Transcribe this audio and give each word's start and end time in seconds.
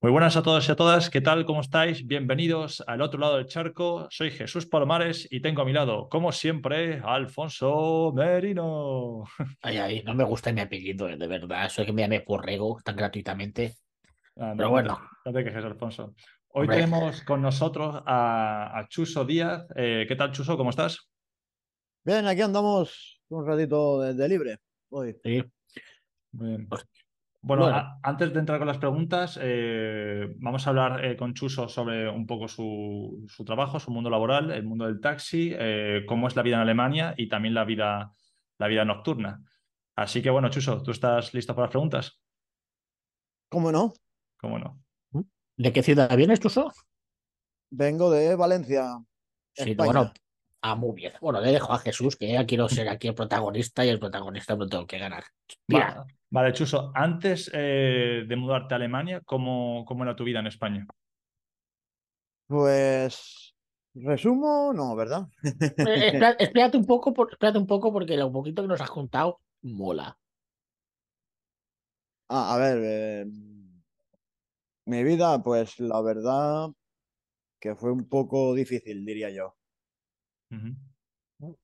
Muy 0.00 0.12
buenas 0.12 0.36
a 0.36 0.42
todos 0.44 0.68
y 0.68 0.72
a 0.72 0.76
todas, 0.76 1.10
¿qué 1.10 1.20
tal? 1.20 1.44
¿Cómo 1.44 1.60
estáis? 1.60 2.06
Bienvenidos 2.06 2.84
al 2.86 3.02
otro 3.02 3.18
lado 3.18 3.36
del 3.36 3.46
charco. 3.46 4.06
Soy 4.10 4.30
Jesús 4.30 4.64
Palomares 4.64 5.26
y 5.28 5.40
tengo 5.40 5.62
a 5.62 5.64
mi 5.64 5.72
lado, 5.72 6.08
como 6.08 6.30
siempre, 6.30 7.00
a 7.00 7.14
Alfonso 7.14 8.12
Merino. 8.14 9.24
Ay, 9.60 9.78
ay, 9.78 10.02
no 10.04 10.14
me 10.14 10.22
gusta 10.22 10.52
mi 10.52 10.60
apellido, 10.60 11.06
de 11.08 11.26
verdad. 11.26 11.66
Eso 11.66 11.82
es 11.82 11.86
que 11.86 11.92
me 11.92 12.02
llame 12.02 12.20
Porrego 12.20 12.78
tan 12.84 12.94
gratuitamente. 12.94 13.74
Ah, 14.36 14.50
no, 14.50 14.56
Pero 14.56 14.68
no 14.68 14.70
bueno. 14.70 15.00
No 15.24 15.32
te 15.32 15.42
quejes, 15.42 15.64
Alfonso. 15.64 16.14
Hoy 16.50 16.62
Hombre. 16.62 16.76
tenemos 16.76 17.22
con 17.22 17.42
nosotros 17.42 18.00
a, 18.06 18.78
a 18.78 18.86
Chuso 18.88 19.24
Díaz. 19.24 19.66
Eh, 19.74 20.06
¿qué 20.06 20.14
tal, 20.14 20.30
Chuso? 20.30 20.56
¿Cómo 20.56 20.70
estás? 20.70 21.10
Bien, 22.04 22.24
aquí 22.28 22.40
andamos 22.40 23.20
un 23.30 23.44
ratito 23.44 24.00
de, 24.00 24.14
de 24.14 24.28
libre 24.28 24.58
hoy. 24.90 25.16
Sí. 25.24 25.42
Muy 26.30 26.48
bien. 26.50 26.68
Bueno, 27.40 27.62
bueno. 27.64 27.76
a- 27.78 28.00
antes 28.02 28.32
de 28.32 28.40
entrar 28.40 28.58
con 28.58 28.66
las 28.68 28.78
preguntas, 28.78 29.38
eh, 29.40 30.34
vamos 30.38 30.66
a 30.66 30.70
hablar 30.70 31.04
eh, 31.04 31.16
con 31.16 31.34
Chuso 31.34 31.68
sobre 31.68 32.08
un 32.10 32.26
poco 32.26 32.48
su, 32.48 33.24
su 33.28 33.44
trabajo, 33.44 33.78
su 33.78 33.90
mundo 33.92 34.10
laboral, 34.10 34.50
el 34.50 34.64
mundo 34.64 34.86
del 34.86 35.00
taxi, 35.00 35.52
eh, 35.56 36.04
cómo 36.06 36.26
es 36.28 36.34
la 36.36 36.42
vida 36.42 36.56
en 36.56 36.62
Alemania 36.62 37.14
y 37.16 37.28
también 37.28 37.54
la 37.54 37.64
vida, 37.64 38.12
la 38.58 38.66
vida 38.66 38.84
nocturna. 38.84 39.42
Así 39.96 40.20
que 40.20 40.30
bueno, 40.30 40.48
Chuso, 40.48 40.82
¿tú 40.82 40.90
estás 40.90 41.32
listo 41.32 41.54
para 41.54 41.66
las 41.66 41.70
preguntas? 41.70 42.20
¿Cómo 43.48 43.72
no? 43.72 43.92
¿Cómo 44.36 44.58
no? 44.58 44.82
¿De 45.56 45.72
qué 45.72 45.82
ciudad 45.82 46.14
vienes 46.16 46.38
tú, 46.40 46.48
so? 46.50 46.72
Vengo 47.70 48.10
de 48.10 48.34
Valencia, 48.36 48.98
Sí, 49.54 49.70
España. 49.70 49.92
bueno. 49.92 50.12
Ah, 50.60 50.74
muy 50.74 50.94
bien. 50.94 51.12
Bueno, 51.20 51.40
le 51.40 51.52
dejo 51.52 51.72
a 51.72 51.78
Jesús, 51.78 52.16
que 52.16 52.32
ya 52.32 52.44
quiero 52.46 52.68
ser 52.68 52.88
aquí 52.88 53.08
el 53.08 53.14
protagonista 53.14 53.84
y 53.84 53.88
el 53.90 54.00
protagonista 54.00 54.56
no 54.56 54.66
tengo 54.66 54.86
que 54.86 54.98
ganar. 54.98 55.24
Mira, 55.68 56.04
Vale, 56.30 56.52
Chuso, 56.52 56.92
antes 56.94 57.50
eh, 57.54 58.24
de 58.26 58.36
mudarte 58.36 58.74
a 58.74 58.76
Alemania, 58.76 59.22
¿cómo, 59.24 59.84
cómo 59.86 60.02
era 60.04 60.14
tu 60.14 60.24
vida 60.24 60.40
en 60.40 60.46
España? 60.48 60.86
Pues 62.46 63.54
resumo, 63.94 64.72
no, 64.74 64.94
¿verdad? 64.96 65.28
eh, 65.42 65.52
espera- 66.12 66.36
espérate 66.38 66.76
un 66.76 66.86
poco, 66.86 67.14
por- 67.14 67.30
espérate 67.32 67.58
un 67.58 67.66
poco 67.66 67.92
porque 67.92 68.16
lo 68.16 68.30
poquito 68.32 68.62
que 68.62 68.68
nos 68.68 68.80
has 68.80 68.90
contado 68.90 69.40
mola. 69.62 70.18
Ah, 72.28 72.54
a 72.54 72.58
ver, 72.58 72.78
eh, 72.82 73.26
mi 74.86 75.04
vida, 75.04 75.42
pues 75.42 75.78
la 75.78 76.00
verdad 76.02 76.70
que 77.60 77.76
fue 77.76 77.92
un 77.92 78.08
poco 78.08 78.54
difícil, 78.54 79.04
diría 79.04 79.30
yo. 79.30 79.57
Ujú. 80.50 80.74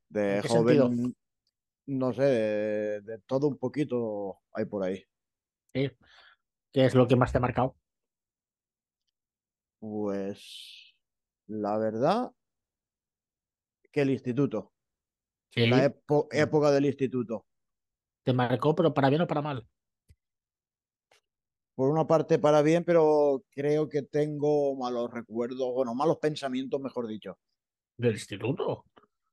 De 0.08 0.36
¿En 0.36 0.40
qué 0.40 0.48
sentido? 0.48 0.88
joven, 0.88 1.14
no 1.86 2.12
sé, 2.14 2.22
de, 2.24 3.00
de 3.02 3.18
todo 3.20 3.48
un 3.48 3.58
poquito 3.58 4.40
hay 4.52 4.66
por 4.66 4.84
ahí. 4.84 5.04
¿sí? 5.74 5.90
¿Qué 6.72 6.84
es 6.86 6.94
lo 6.94 7.08
que 7.08 7.16
más 7.16 7.32
te 7.32 7.38
ha 7.38 7.42
marcado? 7.42 7.76
Pues 9.78 10.96
la 11.46 11.78
verdad 11.78 12.34
que 13.92 14.02
el 14.02 14.10
instituto, 14.10 14.72
Sí, 15.50 15.66
la 15.66 15.84
epo- 15.86 16.28
época 16.32 16.70
del 16.72 16.86
instituto. 16.86 17.46
te 18.22 18.32
marcó, 18.34 18.74
pero 18.74 18.92
para 18.92 19.08
bien 19.08 19.22
o 19.22 19.26
para 19.26 19.40
mal. 19.42 19.66
por 21.76 21.90
una 21.90 22.06
parte 22.06 22.38
para 22.38 22.62
bien, 22.62 22.84
pero 22.84 23.44
creo 23.50 23.88
que 23.88 24.02
tengo 24.02 24.76
malos 24.76 25.10
recuerdos, 25.12 25.72
bueno, 25.72 25.94
malos 25.94 26.18
pensamientos, 26.18 26.80
mejor 26.80 27.06
dicho. 27.08 27.38
¿Del 27.96 28.12
instituto? 28.12 28.84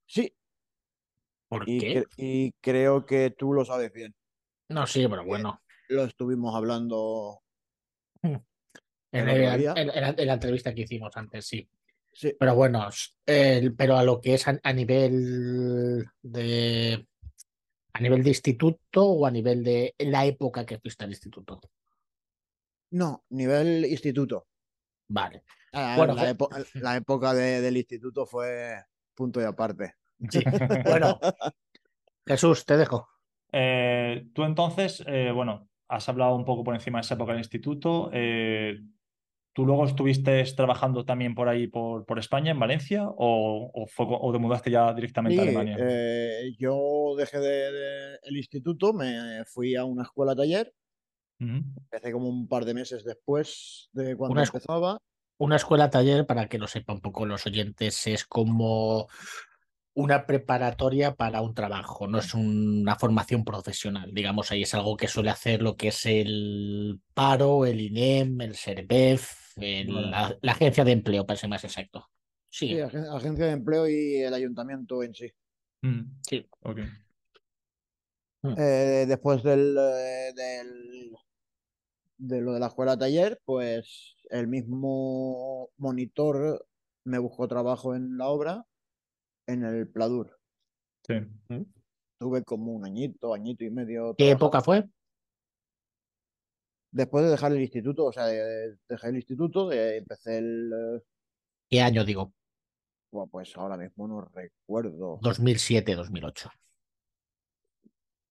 Sí, 0.06 0.34
¿Por 1.48 1.68
y, 1.68 1.80
qué? 1.80 2.02
cre- 2.02 2.08
y 2.18 2.52
creo 2.62 3.06
que 3.06 3.32
tú 3.32 3.54
lo 3.54 3.66
sabes 3.66 3.92
bien. 3.92 4.16
No, 4.70 4.88
sí, 4.88 5.06
pero 5.08 5.26
bueno. 5.26 5.62
Lo 5.90 6.04
estuvimos 6.06 6.56
hablando. 6.56 7.42
En, 8.24 9.28
el- 9.28 9.60
día. 9.60 9.74
en- 9.76 9.90
en 9.90 10.02
la, 10.02 10.10
en 10.18 10.28
la 10.28 10.34
entrevista 10.34 10.74
que 10.74 10.82
hicimos 10.84 11.16
antes, 11.18 11.46
sí. 11.46 11.68
Sí, 12.14 12.34
Pero 12.40 12.56
bueno, 12.56 12.88
el- 13.26 13.76
pero 13.76 13.98
a 13.98 14.04
lo 14.04 14.20
que 14.22 14.36
es 14.36 14.48
a, 14.48 14.60
a 14.64 14.74
nivel 14.74 16.06
de 16.22 17.08
a 17.94 18.00
nivel 18.00 18.24
de 18.24 18.30
instituto 18.30 19.06
o 19.06 19.26
a 19.26 19.32
nivel 19.32 19.64
de 19.64 19.94
la 20.00 20.26
época 20.26 20.66
que 20.66 20.80
fuiste 20.80 21.04
al 21.04 21.10
instituto. 21.12 21.60
no, 22.92 23.24
nivel 23.30 23.86
instituto. 23.86 24.48
Vale. 25.12 25.44
Ah, 25.74 25.96
Bueno, 25.98 26.14
la, 26.16 26.24
que- 26.24 26.30
epo- 26.32 26.50
la 26.76 26.96
época 26.96 27.34
de- 27.34 27.62
del 27.62 27.78
instituto 27.78 28.26
fue 28.26 28.76
punto 29.14 29.42
y 29.42 29.44
aparte. 29.44 29.96
Sí. 30.30 30.44
Bueno, 30.86 31.20
Jesús, 32.26 32.66
te 32.66 32.78
dejo. 32.78 33.08
Eh, 33.52 34.28
tú 34.34 34.44
entonces, 34.44 35.04
eh, 35.08 35.32
bueno, 35.34 35.68
has 35.90 36.08
hablado 36.08 36.36
un 36.36 36.46
poco 36.46 36.64
por 36.64 36.74
encima 36.76 37.00
de 37.00 37.02
esa 37.02 37.16
época 37.16 37.32
del 37.34 37.42
instituto. 37.42 38.10
eh, 38.14 38.80
¿tú 39.54 39.66
luego 39.66 39.86
estuviste 39.86 40.42
trabajando 40.56 41.04
también 41.04 41.36
por 41.36 41.50
ahí, 41.50 41.68
por, 41.68 42.06
por 42.06 42.18
España, 42.20 42.52
en 42.52 42.60
Valencia, 42.60 43.06
o, 43.06 43.70
o, 43.74 43.86
fue, 43.88 44.08
co- 44.08 44.18
o 44.18 44.32
te 44.32 44.38
mudaste 44.40 44.72
ya 44.72 44.94
directamente 44.94 45.38
a 45.42 45.44
Alemania? 45.44 45.76
eh, 45.78 46.56
yo 46.58 47.16
dejé 47.18 47.40
de, 47.40 47.72
de- 47.74 48.20
el 48.24 48.38
instituto, 48.38 48.94
me 48.94 49.44
fui 49.44 49.76
a 49.76 49.84
una 49.84 50.04
escuela 50.04 50.34
taller, 50.36 50.74
Ujú. 51.42 51.64
empecé 51.78 52.12
como 52.12 52.30
un 52.30 52.48
par 52.48 52.66
de 52.66 52.74
meses 52.74 53.04
después 53.04 53.90
de 53.94 54.16
cuando 54.16 54.34
Una 54.34 54.44
empezaba. 54.44 54.98
Una 55.38 55.56
escuela 55.56 55.90
taller, 55.90 56.28
para 56.28 56.48
que 56.48 56.60
lo 56.60 56.68
sepa 56.68 56.94
un 56.94 57.02
poco 57.02 57.26
los 57.26 57.48
oyentes, 57.48 58.06
es 58.06 58.26
como 58.26 59.08
una 59.94 60.26
preparatoria 60.28 61.16
para 61.16 61.42
un 61.42 61.56
trabajo, 61.56 62.08
no 62.08 62.20
es 62.20 62.34
una 62.36 62.96
formación 62.96 63.44
profesional, 63.44 64.12
digamos, 64.14 64.52
ahí 64.52 64.62
es 64.62 64.74
algo 64.76 64.96
que 64.96 65.08
suele 65.08 65.32
hacer 65.32 65.62
lo 65.64 65.76
que 65.76 65.88
es 65.90 66.06
el 66.06 67.02
paro, 67.16 67.66
el 67.66 67.82
INEM, 67.82 68.40
el 68.42 68.56
Vale. 69.92 70.10
la, 70.10 70.38
la 70.42 70.52
agencia 70.52 70.86
de 70.86 70.92
empleo, 70.92 71.26
para 71.26 71.38
ser 71.38 71.50
más 71.50 71.64
exacto. 71.64 72.08
Sí, 72.50 72.68
Sí, 72.68 72.80
agen- 72.80 73.08
agencia 73.12 73.46
de 73.48 73.52
empleo 73.52 73.90
y 73.90 74.18
el 74.22 74.34
ayuntamiento 74.34 75.02
en 75.04 75.14
sí. 75.16 75.32
Mm, 75.82 76.02
sí. 76.22 76.48
ok. 76.62 76.80
Eh, 78.58 79.06
después 79.08 79.44
del, 79.44 79.76
eh, 79.78 80.34
del- 80.36 81.12
de 82.22 82.40
lo 82.40 82.54
de 82.54 82.60
la 82.60 82.68
escuela 82.68 82.96
taller, 82.98 83.42
pues 83.46 84.16
el 84.30 84.48
mismo 84.48 85.72
monitor 85.78 86.68
me 87.04 87.18
buscó 87.18 87.48
trabajo 87.48 87.96
en 87.96 88.16
la 88.18 88.28
obra 88.30 88.66
en 89.48 89.64
el 89.66 89.88
Pladur. 89.90 90.40
Sí. 91.08 91.16
Tuve 92.20 92.44
como 92.44 92.74
un 92.74 92.86
añito, 92.86 93.34
añito 93.34 93.64
y 93.66 93.72
medio. 93.72 94.14
¿Qué 94.16 94.26
trabajando. 94.26 94.46
época 94.46 94.62
fue? 94.62 94.88
Después 96.92 97.24
de 97.26 97.32
dejar 97.32 97.54
el 97.54 97.62
instituto, 97.62 98.06
o 98.06 98.12
sea, 98.14 98.26
de- 98.28 98.78
dejé 98.88 99.08
el 99.08 99.16
instituto, 99.16 99.72
empecé 99.72 100.38
el... 100.38 101.02
¿Qué 101.70 101.82
año 101.82 102.04
digo? 102.06 102.34
bueno, 103.12 103.30
pues 103.32 103.58
ahora 103.58 103.76
mismo 103.78 104.08
no 104.08 104.22
recuerdo. 104.22 105.18
2007, 105.22 105.96
2008. 105.96 106.50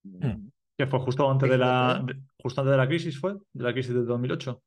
Mm, 0.04 0.48
¿Qué 0.80 0.86
fue 0.86 0.98
justo 1.00 1.30
antes 1.30 1.50
de 1.50 1.58
la, 1.58 2.02
de- 2.06 2.22
justo 2.42 2.62
antes 2.62 2.70
de 2.70 2.76
la 2.78 2.88
crisis, 2.88 3.20
fue? 3.20 3.34
¿De 3.52 3.64
la 3.64 3.74
crisis 3.74 3.92
del 3.92 4.06
2008? 4.06 4.62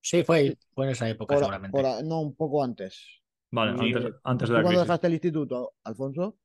Sí, 0.00 0.22
fue, 0.22 0.56
fue 0.72 0.84
en 0.86 0.92
esa 0.92 1.08
época 1.08 1.34
por- 1.34 1.42
seguramente. 1.42 1.72
por 1.82 2.04
no, 2.04 2.20
un 2.20 2.36
poco 2.36 2.62
antes. 2.62 3.04
Vale, 3.50 3.76
Sí. 3.76 3.92
antes, 3.92 4.14
antes 4.22 4.48
de 4.48 4.52
¿Tú 4.52 4.56
la 4.58 4.62
cuándo 4.62 4.68
crisis. 4.78 4.86
dejaste 4.86 5.06
el 5.08 5.12
instituto, 5.14 5.72
Alfonso? 5.82 6.36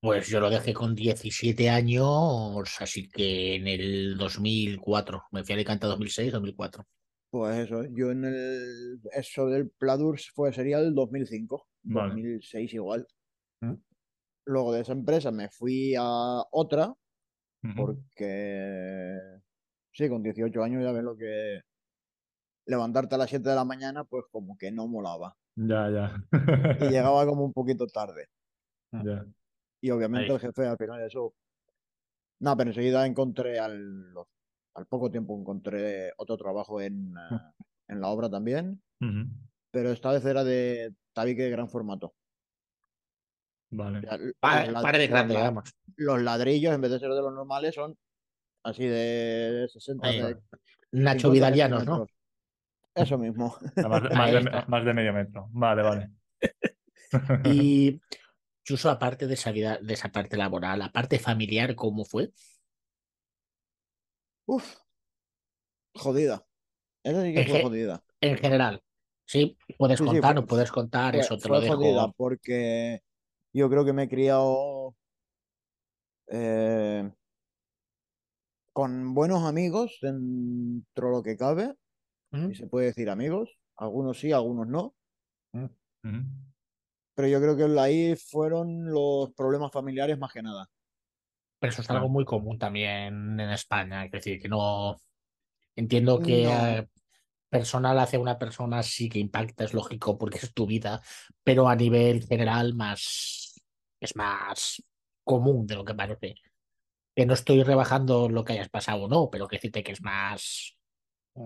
Pues 0.00 0.26
yo 0.26 0.40
lo 0.40 0.50
dejé 0.50 0.74
con 0.74 0.96
17 0.96 1.70
años, 1.70 2.76
así 2.80 3.08
que 3.08 3.54
en 3.54 3.68
el 3.68 4.16
2004. 4.18 5.22
Me 5.30 5.44
fui 5.44 5.52
a 5.52 5.54
Alicante 5.54 5.86
2006, 5.86 6.32
2004. 6.32 6.84
Pues 7.30 7.58
eso, 7.58 7.84
yo 7.92 8.10
en 8.10 8.24
el 8.24 9.00
eso 9.12 9.46
del 9.46 9.70
Pladur 9.70 10.18
fue, 10.34 10.52
sería 10.52 10.80
el 10.80 10.96
2005, 10.96 11.68
Vale. 11.84 12.08
2006 12.08 12.74
igual. 12.74 13.06
¿Mm? 13.60 13.74
Luego 14.46 14.72
de 14.72 14.80
esa 14.80 14.94
empresa 14.94 15.30
me 15.30 15.48
fui 15.48 15.94
a 15.96 16.42
otra 16.50 16.92
Porque 17.76 19.18
sí, 19.92 20.08
con 20.08 20.22
18 20.22 20.62
años 20.62 20.82
ya 20.82 20.92
ves 20.92 21.02
lo 21.02 21.16
que 21.16 21.60
levantarte 22.66 23.14
a 23.14 23.18
las 23.18 23.28
7 23.30 23.48
de 23.48 23.54
la 23.54 23.64
mañana 23.64 24.04
pues 24.04 24.24
como 24.30 24.56
que 24.56 24.70
no 24.70 24.86
molaba 24.86 25.36
Ya, 25.56 25.90
ya. 25.90 26.24
y 26.32 26.32
llegaba 26.90 27.26
como 27.26 27.44
un 27.44 27.52
poquito 27.52 27.86
tarde. 27.86 28.26
Ya. 28.92 29.26
Y 29.82 29.90
obviamente 29.90 30.26
Ahí. 30.28 30.34
el 30.34 30.40
jefe 30.40 30.66
al 30.66 30.76
final 30.76 31.00
eso... 31.02 31.34
No, 32.40 32.56
pero 32.56 32.70
enseguida 32.70 33.06
encontré 33.06 33.58
al, 33.58 34.14
al 34.74 34.86
poco 34.86 35.10
tiempo 35.10 35.38
encontré 35.38 36.12
otro 36.16 36.36
trabajo 36.38 36.80
en, 36.80 37.14
eh, 37.30 37.38
en 37.88 38.00
la 38.00 38.08
obra 38.08 38.30
también, 38.30 38.82
pero 39.70 39.90
esta 39.90 40.12
vez 40.12 40.24
era 40.24 40.42
de 40.42 40.94
tabique 41.12 41.42
de 41.42 41.50
gran 41.50 41.68
formato. 41.68 42.14
Vale. 43.70 44.00
Ya, 44.02 44.18
Pa- 44.40 44.66
Paredes 44.82 45.10
los 45.10 45.16
grandes, 45.18 45.36
vamos. 45.38 45.74
los 45.96 46.20
ladrillos, 46.22 46.74
en 46.74 46.80
vez 46.80 46.90
de 46.90 46.98
ser 46.98 47.10
de 47.10 47.22
los 47.22 47.32
normales, 47.32 47.74
son 47.74 47.96
así 48.64 48.84
de 48.86 49.66
60 49.72 50.06
Ahí. 50.08 50.18
de 50.20 50.36
Nacho 50.92 51.28
50 51.28 51.32
Vidalianos, 51.32 51.86
¿no? 51.86 52.06
Eso 52.94 53.16
mismo. 53.16 53.56
Más, 53.76 54.02
de- 54.02 54.08
Ahí 54.08 54.16
más 54.16 54.32
de, 54.32 54.38
está. 54.38 54.64
más 54.66 54.84
de 54.84 54.94
medio 54.94 55.12
metro. 55.12 55.48
Vale, 55.52 55.82
vale. 55.82 56.10
Y 57.44 58.00
Chuso, 58.64 58.90
aparte 58.90 59.26
de 59.26 59.34
esa 59.34 59.52
vida, 59.52 59.78
de 59.80 59.94
esa 59.94 60.10
parte 60.10 60.36
laboral, 60.36 60.78
la 60.80 60.90
parte 60.92 61.18
familiar, 61.18 61.74
¿cómo 61.76 62.04
fue? 62.04 62.30
Uf, 64.46 64.76
jodida. 65.94 66.44
Esa 67.04 67.22
sí 67.22 67.32
que 67.32 67.40
En 67.42 67.48
fue 67.48 67.62
jodida. 67.62 68.04
En 68.20 68.36
general. 68.36 68.82
Sí, 69.26 69.56
puedes 69.78 69.98
Sí, 69.98 70.04
sí, 70.04 70.10
contar, 70.10 70.32
fue- 70.32 70.40
no 70.42 70.46
puedes 70.46 70.72
contar, 70.72 71.14
Fue, 71.14 71.20
eso 71.20 71.36
te 71.36 71.42
fue 71.48 71.50
lo 71.56 71.60
dejo. 71.60 71.76
jodida 71.76 72.12
porque 72.16 73.02
yo 73.52 73.68
creo 73.68 73.84
que 73.84 73.92
me 73.92 74.04
he 74.04 74.08
criado 74.08 74.94
eh, 76.28 77.10
con 78.72 79.14
buenos 79.14 79.44
amigos 79.44 79.98
dentro 80.00 81.08
de 81.08 81.12
lo 81.12 81.22
que 81.22 81.36
cabe, 81.36 81.74
¿Mm? 82.30 82.48
si 82.48 82.54
se 82.54 82.66
puede 82.66 82.86
decir 82.86 83.10
amigos, 83.10 83.50
algunos 83.76 84.18
sí, 84.18 84.32
algunos 84.32 84.66
no, 84.68 84.94
Ujú. 85.52 86.22
pero 87.14 87.28
yo 87.28 87.40
creo 87.40 87.56
que 87.56 87.80
ahí 87.80 88.16
fueron 88.16 88.90
los 88.90 89.32
problemas 89.34 89.72
familiares 89.72 90.18
más 90.18 90.32
que 90.32 90.42
nada. 90.42 90.68
Pero 91.58 91.72
eso 91.72 91.82
es 91.82 91.90
algo 91.90 92.08
muy 92.08 92.24
común 92.24 92.58
también 92.58 93.38
en 93.38 93.50
España. 93.50 94.06
Es 94.06 94.10
decir, 94.10 94.40
que 94.40 94.48
no. 94.48 94.96
Entiendo 95.76 96.18
que 96.20 96.44
No. 96.44 96.86
personal 97.50 97.98
hacia 97.98 98.18
una 98.18 98.38
persona 98.38 98.82
sí 98.82 99.08
que 99.08 99.18
impacta, 99.18 99.64
es 99.64 99.74
lógico, 99.74 100.16
porque 100.16 100.38
es 100.38 100.54
tu 100.54 100.66
vida, 100.66 101.02
pero 101.42 101.68
a 101.68 101.76
nivel 101.76 102.26
general 102.26 102.74
más 102.74 103.39
es 104.00 104.16
más 104.16 104.82
común 105.24 105.66
de 105.66 105.76
lo 105.76 105.84
que 105.84 105.94
parece. 105.94 106.34
Que 107.16 107.26
no 107.26 107.34
estoy 107.34 107.62
rebajando 107.64 108.28
lo 108.28 108.44
que 108.44 108.54
hayas 108.54 108.70
pasado 108.70 109.04
o 109.04 109.08
no, 109.08 109.30
pero 109.30 109.48
que 109.48 109.56
decirte 109.58 109.82
que 109.84 109.92
es 109.92 110.02
más 110.02 110.76
eh, 111.36 111.40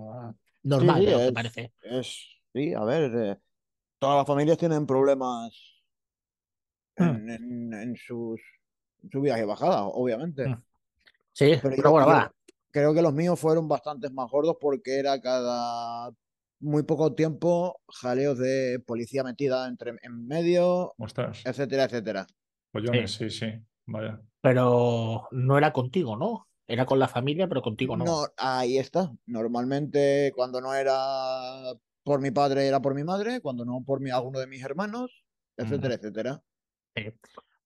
normal 0.64 1.00
Sí, 1.00 1.06
sí, 1.06 1.10
de 1.10 1.12
lo 1.12 1.22
que 1.22 1.32
parece. 1.32 1.72
es, 1.82 2.26
sí, 2.52 2.74
a 2.74 2.84
ver, 2.84 3.12
eh, 3.14 3.38
todas 3.98 4.18
las 4.18 4.26
familias 4.28 4.58
tienen 4.58 4.86
problemas 4.86 5.54
en, 6.96 7.30
en- 7.30 7.72
en 7.74 7.96
sus 7.96 8.40
subidas 9.12 9.40
y 9.40 9.44
bajadas, 9.44 9.82
obviamente. 9.92 10.50
Mm. 10.50 10.62
Sí, 11.32 11.54
Pero 11.60 11.76
pero 11.76 11.90
yo, 11.90 11.92
bueno, 11.92 12.06
yo 12.06 12.14
va. 12.14 12.34
creo 12.70 12.94
que 12.94 13.02
los 13.02 13.14
míos 13.14 13.38
fueron 13.40 13.68
bastantes 13.68 14.12
más 14.12 14.30
gordos 14.30 14.56
porque 14.60 14.98
era 14.98 15.20
cada 15.20 16.10
muy 16.60 16.82
poco 16.82 17.14
tiempo 17.14 17.80
jaleos 17.88 18.38
de 18.38 18.80
policía 18.86 19.24
metida 19.24 19.66
entre, 19.68 19.92
en 20.02 20.26
medio, 20.26 20.96
Ostras, 20.98 21.38
etcétera, 21.44 21.84
etcétera. 21.84 22.26
Pollones, 22.74 23.12
sí, 23.12 23.30
sí. 23.30 23.46
Vaya. 23.86 24.20
Pero 24.40 25.28
no 25.30 25.56
era 25.56 25.72
contigo, 25.72 26.16
¿no? 26.16 26.48
Era 26.66 26.84
con 26.84 26.98
la 26.98 27.08
familia, 27.08 27.48
pero 27.48 27.62
contigo 27.62 27.96
no. 27.96 28.04
No, 28.04 28.26
ahí 28.36 28.78
está. 28.78 29.12
Normalmente 29.26 30.32
cuando 30.34 30.60
no 30.60 30.74
era 30.74 30.94
por 32.02 32.20
mi 32.20 32.30
padre 32.30 32.66
era 32.66 32.80
por 32.80 32.94
mi 32.94 33.04
madre, 33.04 33.40
cuando 33.40 33.64
no 33.64 33.82
por 33.86 34.00
mi, 34.00 34.10
alguno 34.10 34.38
de 34.38 34.46
mis 34.46 34.62
hermanos, 34.62 35.24
etcétera, 35.56 35.94
etcétera. 35.94 36.42
Sí. 36.94 37.12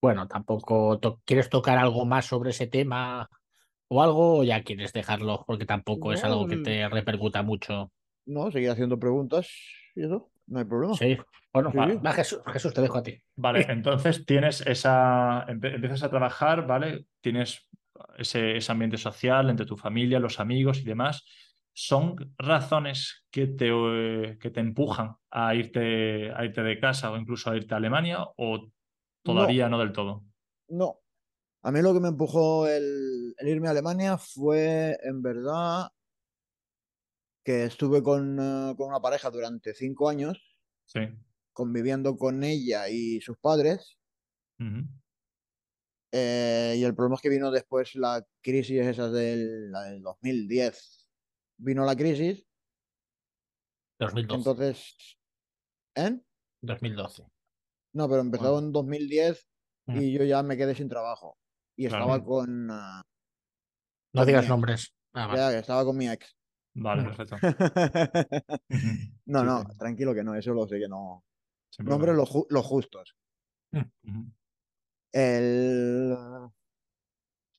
Bueno, 0.01 0.29
tampoco 0.29 0.99
to- 0.99 1.21
quieres 1.25 1.49
tocar 1.49 1.79
algo 1.79 2.05
más 2.05 2.27
sobre 2.27 2.51
ese 2.51 2.67
tema 2.67 3.29
o 3.89 4.03
algo, 4.03 4.39
o 4.39 4.45
ya 4.45 4.63
quieres 4.63 4.93
dejarlo, 4.93 5.45
porque 5.47 5.65
tampoco 5.65 6.13
es 6.13 6.23
algo 6.23 6.47
que 6.47 6.57
mm. 6.57 6.63
te 6.63 6.89
repercuta 6.89 7.43
mucho. 7.43 7.91
No, 8.27 8.51
seguir 8.51 8.71
haciendo 8.71 8.99
preguntas 8.99 9.49
y 9.97 10.05
eso, 10.05 10.31
no 10.49 10.59
hay 10.59 10.65
problema. 10.65 10.95
Sí. 10.95 11.17
Bueno, 11.53 11.71
Sí, 11.71 11.79
va, 11.79 11.91
sí. 11.91 11.97
va, 12.05 12.13
Jesús, 12.13 12.41
Jesús, 12.53 12.75
te 12.75 12.83
dejo 12.83 12.99
a 12.99 13.03
ti. 13.03 13.21
Vale, 13.37 13.67
entonces 13.69 14.25
tienes 14.27 14.61
esa, 14.67 15.45
empiezas 15.49 16.03
a 16.03 16.11
trabajar, 16.11 16.67
¿vale? 16.67 17.07
Tienes 17.21 17.69
ese, 18.17 18.57
ese 18.57 18.73
ambiente 18.73 18.97
social 18.97 19.51
entre 19.51 19.67
tu 19.67 19.77
familia, 19.77 20.19
los 20.19 20.41
amigos 20.41 20.79
y 20.81 20.85
demás. 20.85 21.25
¿Son 21.73 22.17
razones 22.39 23.25
que 23.31 23.47
te, 23.47 23.69
eh, 23.71 24.39
que 24.41 24.51
te 24.51 24.61
empujan 24.61 25.15
a 25.31 25.55
irte, 25.55 26.33
a 26.33 26.45
irte 26.45 26.63
de 26.63 26.81
casa 26.81 27.11
o 27.13 27.17
incluso 27.17 27.51
a 27.51 27.57
irte 27.57 27.75
a 27.75 27.77
Alemania 27.77 28.19
o 28.37 28.69
todavía 29.23 29.69
no, 29.69 29.79
del 29.79 29.93
todo? 29.93 30.25
No. 30.69 31.01
A 31.63 31.71
mí 31.71 31.81
lo 31.83 31.93
que 31.93 32.01
me 32.01 32.09
empujó 32.09 32.67
el, 32.67 33.35
el 33.37 33.49
irme 33.49 33.69
a 33.69 33.73
Alemania 33.73 34.19
fue, 34.19 34.97
en 35.03 35.23
verdad, 35.23 35.89
que 37.45 37.65
estuve 37.65 38.03
con, 38.03 38.39
eh, 38.39 38.75
con 38.77 38.89
una 38.89 39.01
pareja 39.01 39.31
durante 39.31 39.75
cinco 39.75 40.09
años, 40.09 40.39
Sí. 40.85 41.01
conviviendo 41.53 42.17
con 42.17 42.45
ella 42.45 42.89
y 42.89 43.21
sus 43.21 43.37
padres. 43.39 43.99
Eh, 46.13 46.75
y 46.79 46.85
el 46.85 46.95
problema 46.95 47.17
es 47.17 47.23
que 47.23 47.29
vino 47.29 47.51
después 47.51 47.95
la 47.95 48.27
crisis 48.43 48.81
esa 48.81 49.11
del, 49.11 49.71
la 49.71 49.83
del 49.85 50.03
2010. 50.03 51.11
Vino 51.59 51.85
la 51.85 51.97
crisis, 51.97 52.47
2012. 53.99 54.39
entonces... 54.39 54.97
¿Eh? 55.97 56.21
2012. 56.63 57.25
No, 57.95 58.09
pero 58.09 58.21
empezó 58.21 58.53
Bueno. 58.53 58.67
en 58.69 58.73
2010 58.73 59.49
Mm. 59.87 60.01
y 60.03 60.13
yo 60.13 60.25
ya 60.25 60.43
me 60.43 60.57
quedé 60.57 60.75
sin 60.75 60.89
trabajo. 60.89 61.39
Y 61.77 61.89
Claro. 61.89 62.05
estaba 62.05 62.25
con... 62.25 62.67
No 62.67 63.05
digas 64.27 64.49
nombres. 64.49 64.95
Ah, 65.15 65.27
vale. 65.27 65.39
Ya, 65.39 65.51
que 65.51 65.59
estaba 65.59 65.85
con 65.85 65.97
mi 65.97 66.09
ex. 66.09 66.37
Vale, 66.81 67.03
perfecto. 67.05 67.37
No, 69.27 69.41
Sí, 69.41 69.47
no, 69.47 69.61
sí. 69.71 69.79
tranquilo 69.79 70.15
que 70.15 70.25
no, 70.25 70.35
eso 70.35 70.55
lo 70.55 70.67
sé 70.67 70.79
que 70.79 70.89
no. 70.89 71.25
Nombres 71.81 72.15
problema. 72.15 72.17
los, 72.17 72.31
ju- 72.31 72.47
los 72.49 72.65
justos. 72.67 73.15
El... 75.13 76.17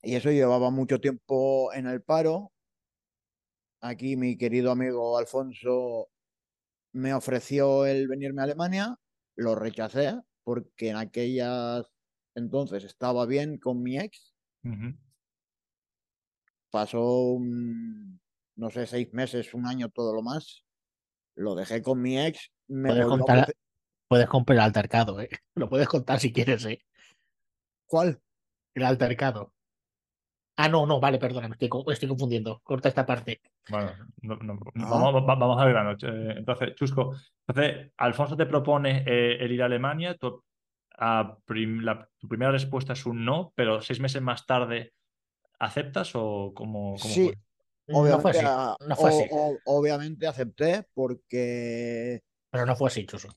Y 0.01 0.15
eso 0.15 0.31
llevaba 0.31 0.69
mucho 0.71 0.99
tiempo 0.99 1.71
en 1.73 1.85
el 1.87 2.01
paro. 2.01 2.53
Aquí 3.81 4.15
mi 4.17 4.37
querido 4.37 4.71
amigo 4.71 5.17
Alfonso 5.17 6.09
me 6.93 7.13
ofreció 7.13 7.85
el 7.85 8.07
venirme 8.07 8.41
a 8.41 8.45
Alemania. 8.45 8.95
Lo 9.35 9.55
rechacé 9.55 10.19
porque 10.43 10.89
en 10.89 10.95
aquellas 10.97 11.85
entonces 12.35 12.83
estaba 12.83 13.25
bien 13.25 13.57
con 13.57 13.81
mi 13.83 13.97
ex. 13.99 14.33
Pasó, 16.71 17.33
un, 17.33 18.18
no 18.59 18.69
sé, 18.69 18.85
seis 18.85 19.11
meses, 19.13 19.53
un 19.53 19.65
año, 19.65 19.89
todo 19.89 20.13
lo 20.13 20.21
más. 20.21 20.63
Lo 21.35 21.55
dejé 21.55 21.81
con 21.81 22.01
mi 22.01 22.19
ex. 22.19 22.51
Me 22.67 22.89
Puedes 22.89 23.05
a 23.05 23.07
contar, 23.07 23.53
puedes 24.07 24.27
comprar 24.27 24.57
el 24.57 24.63
altercado, 24.63 25.19
¿eh? 25.21 25.29
Lo 25.55 25.69
puedes 25.69 25.87
contar 25.87 26.19
si 26.19 26.33
quieres, 26.33 26.65
¿eh? 26.65 26.79
¿Cuál? 27.85 28.19
El 28.75 28.83
altercado. 28.83 29.53
Ah, 30.57 30.67
no, 30.67 30.85
no, 30.85 30.99
vale, 30.99 31.17
perdona, 31.19 31.47
me 31.47 31.53
estoy, 31.55 31.69
confundiendo. 32.09 32.59
Corta 32.63 32.89
esta 32.89 33.05
parte. 33.05 33.39
Bueno, 33.69 33.93
no- 34.21 34.35
no- 34.35 34.59
Ah. 34.75 34.87
vamos, 34.89 35.13
va- 35.23 35.35
vamos 35.35 35.61
al 35.61 35.69
grano. 35.69 35.91
Eh, 35.93 36.33
Entonces, 36.37 36.75
Chusco, 36.75 37.15
entonces, 37.47 37.93
Alfonso 37.95 38.35
te 38.35 38.45
propone 38.45 39.05
eh, 39.07 39.37
el 39.39 39.53
ir 39.53 39.61
a 39.61 39.65
Alemania. 39.67 40.15
Tu, 40.17 40.43
a 40.97 41.37
prim- 41.45 41.79
la- 41.81 42.09
tu 42.17 42.27
primera 42.27 42.51
respuesta 42.51 42.91
es 42.91 43.05
un 43.05 43.23
no, 43.23 43.53
pero 43.55 43.81
seis 43.81 44.01
meses 44.01 44.21
más 44.21 44.45
tarde, 44.45 44.91
¿aceptas 45.59 46.11
o 46.15 46.51
cómo, 46.53 46.95
cómo 46.99 47.13
Sí, 47.13 47.27
fue? 47.27 47.37
No 47.89 48.19
fue 48.19 48.31
así. 48.31 48.39
Obviamente, 48.39 48.39
a- 48.45 48.77
No 48.87 48.95
fue 48.95 49.09
o- 49.09 49.19
así. 49.19 49.29
o- 49.31 49.59
obviamente 49.65 50.27
acepté 50.27 50.85
porque 50.93 52.21
Pero 52.51 52.65
no 52.65 52.75
fue 52.75 52.87
así, 52.87 53.05
Chuso. 53.05 53.29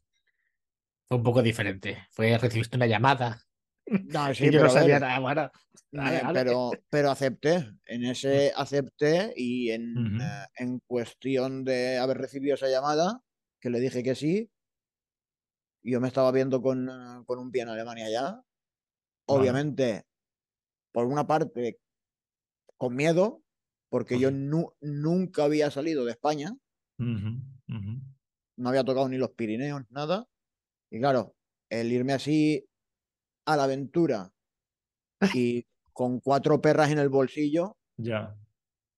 Fue 1.08 1.18
un 1.18 1.22
poco 1.24 1.42
diferente. 1.42 2.06
Fue, 2.10 2.36
recibiste 2.38 2.76
una 2.76 2.86
llamada. 2.86 3.42
no, 3.86 3.86
sí, 4.34 4.44
yo 4.46 4.52
pero 4.52 4.64
no 4.64 4.70
sabía 4.70 4.98
nada. 5.00 5.18
Bueno, 5.18 5.50
vale. 5.92 6.22
pero, 6.32 6.70
pero 6.88 7.10
acepté. 7.10 7.68
En 7.86 8.04
ese 8.04 8.52
acepté 8.56 9.32
y 9.36 9.70
en, 9.70 10.20
eh, 10.20 10.46
en 10.56 10.78
cuestión 10.86 11.64
de 11.64 11.98
haber 11.98 12.18
recibido 12.18 12.54
esa 12.54 12.68
llamada, 12.68 13.20
que 13.60 13.70
le 13.70 13.80
dije 13.80 14.02
que 14.02 14.14
sí, 14.14 14.50
yo 15.82 16.00
me 16.00 16.08
estaba 16.08 16.30
viendo 16.32 16.62
con, 16.62 16.88
con 17.26 17.38
un 17.38 17.50
pie 17.50 17.62
en 17.62 17.68
Alemania 17.68 18.08
ya. 18.10 18.42
Obviamente, 19.26 20.04
por 20.92 21.06
una 21.06 21.26
parte, 21.26 21.78
con 22.76 22.94
miedo, 22.94 23.41
porque 23.92 24.18
yo 24.18 24.30
nu- 24.30 24.72
nunca 24.80 25.44
había 25.44 25.70
salido 25.70 26.06
de 26.06 26.12
España, 26.12 26.56
no 28.56 28.68
había 28.70 28.84
tocado 28.84 29.06
ni 29.06 29.18
los 29.18 29.32
Pirineos, 29.32 29.82
nada. 29.90 30.26
Y 30.90 30.98
claro, 30.98 31.34
el 31.68 31.92
irme 31.92 32.14
así 32.14 32.64
a 33.44 33.54
la 33.54 33.64
aventura 33.64 34.32
y 35.34 35.66
con 35.92 36.20
cuatro 36.20 36.58
perras 36.62 36.90
en 36.90 37.00
el 37.00 37.10
bolsillo, 37.10 37.76
Ya. 37.98 38.34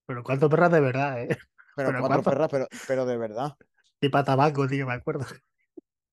Pero 0.06 0.22
cuánto 0.22 0.48
perras 0.48 0.70
de 0.70 0.80
verdad, 0.80 1.22
¿eh? 1.22 1.28
pero, 1.76 1.88
Pero 1.88 2.00
cuatro 2.02 2.22
perras, 2.22 2.48
pero, 2.52 2.68
pero 2.86 3.04
de 3.04 3.16
verdad. 3.16 3.56
Y 4.00 4.10
para 4.10 4.24
tabaco, 4.24 4.68
tío, 4.68 4.86
me 4.86 4.94
acuerdo. 4.94 5.26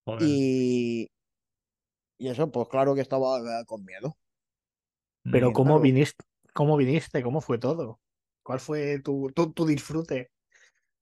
Joder. 0.05 0.27
Y, 0.27 1.07
y 2.17 2.29
eso, 2.29 2.51
pues 2.51 2.67
claro 2.67 2.95
que 2.95 3.01
estaba 3.01 3.37
eh, 3.37 3.63
con 3.67 3.85
miedo. 3.85 4.17
Pero 5.23 5.53
¿cómo 5.53 5.65
claro. 5.65 5.81
viniste? 5.81 6.25
¿Cómo 6.53 6.77
viniste? 6.77 7.21
¿Cómo 7.21 7.41
fue 7.41 7.59
todo? 7.59 7.99
¿Cuál 8.51 8.59
fue 8.59 8.99
tu, 8.99 9.31
tu, 9.33 9.53
tu 9.53 9.65
disfrute? 9.65 10.29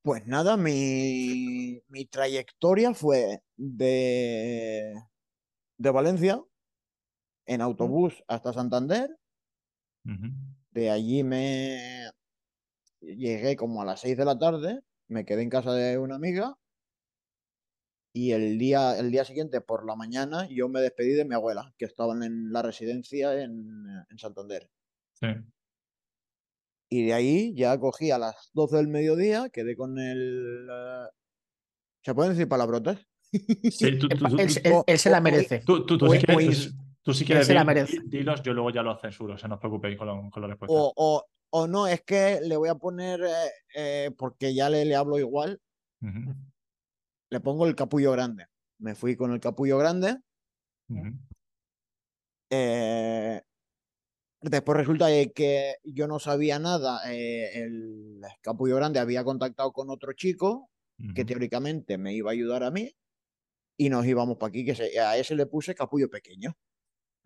Pues 0.04 0.28
nada, 0.28 0.56
mi, 0.56 1.82
mi 1.88 2.06
trayectoria 2.06 2.94
fue 2.94 3.42
de, 3.58 4.94
de 5.80 5.90
Valencia 5.90 6.44
en 7.48 7.62
autobús 7.62 8.24
hasta 8.28 8.54
Santander. 8.54 9.10
De 10.70 10.92
allí 10.92 11.24
me 11.24 12.12
llegué 13.02 13.56
como 13.56 13.82
a 13.82 13.86
las 13.86 14.02
6 14.02 14.16
de 14.16 14.26
la 14.26 14.38
tarde, 14.38 14.82
me 15.08 15.26
quedé 15.26 15.42
en 15.42 15.50
casa 15.50 15.74
de 15.74 15.98
una 15.98 16.18
amiga 16.18 16.56
y 18.14 18.32
el 18.34 18.60
día, 18.60 18.96
el 19.00 19.10
día 19.10 19.26
siguiente 19.26 19.60
por 19.60 19.88
la 19.88 19.96
mañana 19.96 20.48
yo 20.52 20.70
me 20.70 20.82
despedí 20.82 21.14
de 21.14 21.26
mi 21.26 21.34
abuela, 21.34 21.74
que 21.80 21.86
estaban 21.86 22.22
en 22.22 22.54
la 22.54 22.62
residencia 22.62 23.42
en, 23.42 23.88
en 24.08 24.18
Santander. 24.20 24.70
Sí. 25.14 25.26
Y 26.92 27.06
de 27.06 27.14
ahí 27.14 27.54
ya 27.56 27.80
cogí 27.80 28.10
a 28.12 28.18
las 28.18 28.50
12 28.54 28.78
del 28.78 28.88
mediodía, 28.88 29.50
quedé 29.50 29.76
con 29.78 30.00
el... 30.00 30.68
eh, 30.72 31.08
¿Se 32.04 32.16
pueden 32.16 32.34
decir 32.34 32.48
palabrotas? 32.48 32.98
Sí, 33.32 34.00
tú, 34.00 34.08
tú- 34.10 34.18
tú- 34.18 34.40
Él, 34.40 34.48
tú- 34.54 34.60
él- 34.64 34.84
él 34.88 34.98
se 35.00 35.10
la 35.12 35.22
merece. 35.22 35.60
tú- 35.60 35.86
tú- 35.86 35.98
tú 36.00 36.06
o- 36.08 36.14
si 36.14 36.20
quieres, 36.20 36.74
tú 37.04 37.14
si- 37.14 37.26
quieres 37.26 37.48
di- 37.48 37.54
dilos, 38.10 38.42
yo 38.42 38.54
luego 38.54 38.72
ya 38.72 38.82
lo 38.82 38.98
censuro, 38.98 39.36
o 39.36 39.38
sea, 39.38 39.48
no 39.48 39.56
os 39.56 39.62
preocupéis 39.62 39.98
con, 39.98 40.08
lo- 40.08 40.30
con 40.32 40.42
la 40.42 40.48
respuesta. 40.48 40.76
O, 40.76 40.92
o, 40.96 41.26
o 41.52 41.68
no, 41.68 41.86
es 41.88 42.02
que 42.02 42.40
le 42.42 42.58
voy 42.58 42.70
a 42.70 42.76
poner, 42.76 43.22
eh, 43.24 43.52
eh, 43.76 44.12
porque 44.18 44.56
ya 44.56 44.70
le, 44.70 44.84
le 44.86 44.96
hablo 44.96 45.20
igual, 45.20 45.62
le 47.30 47.40
pongo 47.40 47.68
el 47.68 47.76
capullo 47.76 48.12
grande. 48.14 48.48
Me 48.80 48.96
fui 48.96 49.16
con 49.16 49.32
el 49.32 49.40
capullo 49.40 49.78
grande. 49.78 50.18
eh, 52.50 53.42
después 54.42 54.78
resulta 54.78 55.08
de 55.08 55.32
que 55.32 55.76
yo 55.84 56.08
no 56.08 56.20
sabía 56.20 56.60
nada. 56.60 57.02
eh, 57.12 57.62
el 57.62 58.22
capullo 58.42 58.76
grande 58.76 59.00
había 59.00 59.24
contactado 59.24 59.72
con 59.72 59.90
otro 59.90 60.14
chico 60.14 60.70
que 61.16 61.24
teóricamente 61.26 61.98
me 61.98 62.14
iba 62.14 62.30
a 62.32 62.34
ayudar 62.34 62.64
a 62.64 62.72
mí. 62.72 62.92
Y 63.78 63.90
nos 63.90 64.06
íbamos 64.06 64.38
para 64.38 64.50
aquí, 64.50 64.66
que 64.66 64.76
se- 64.76 65.00
a 65.00 65.16
ese 65.18 65.36
le 65.36 65.46
puse 65.46 65.74
capullo 65.76 66.10
pequeño. 66.10 66.54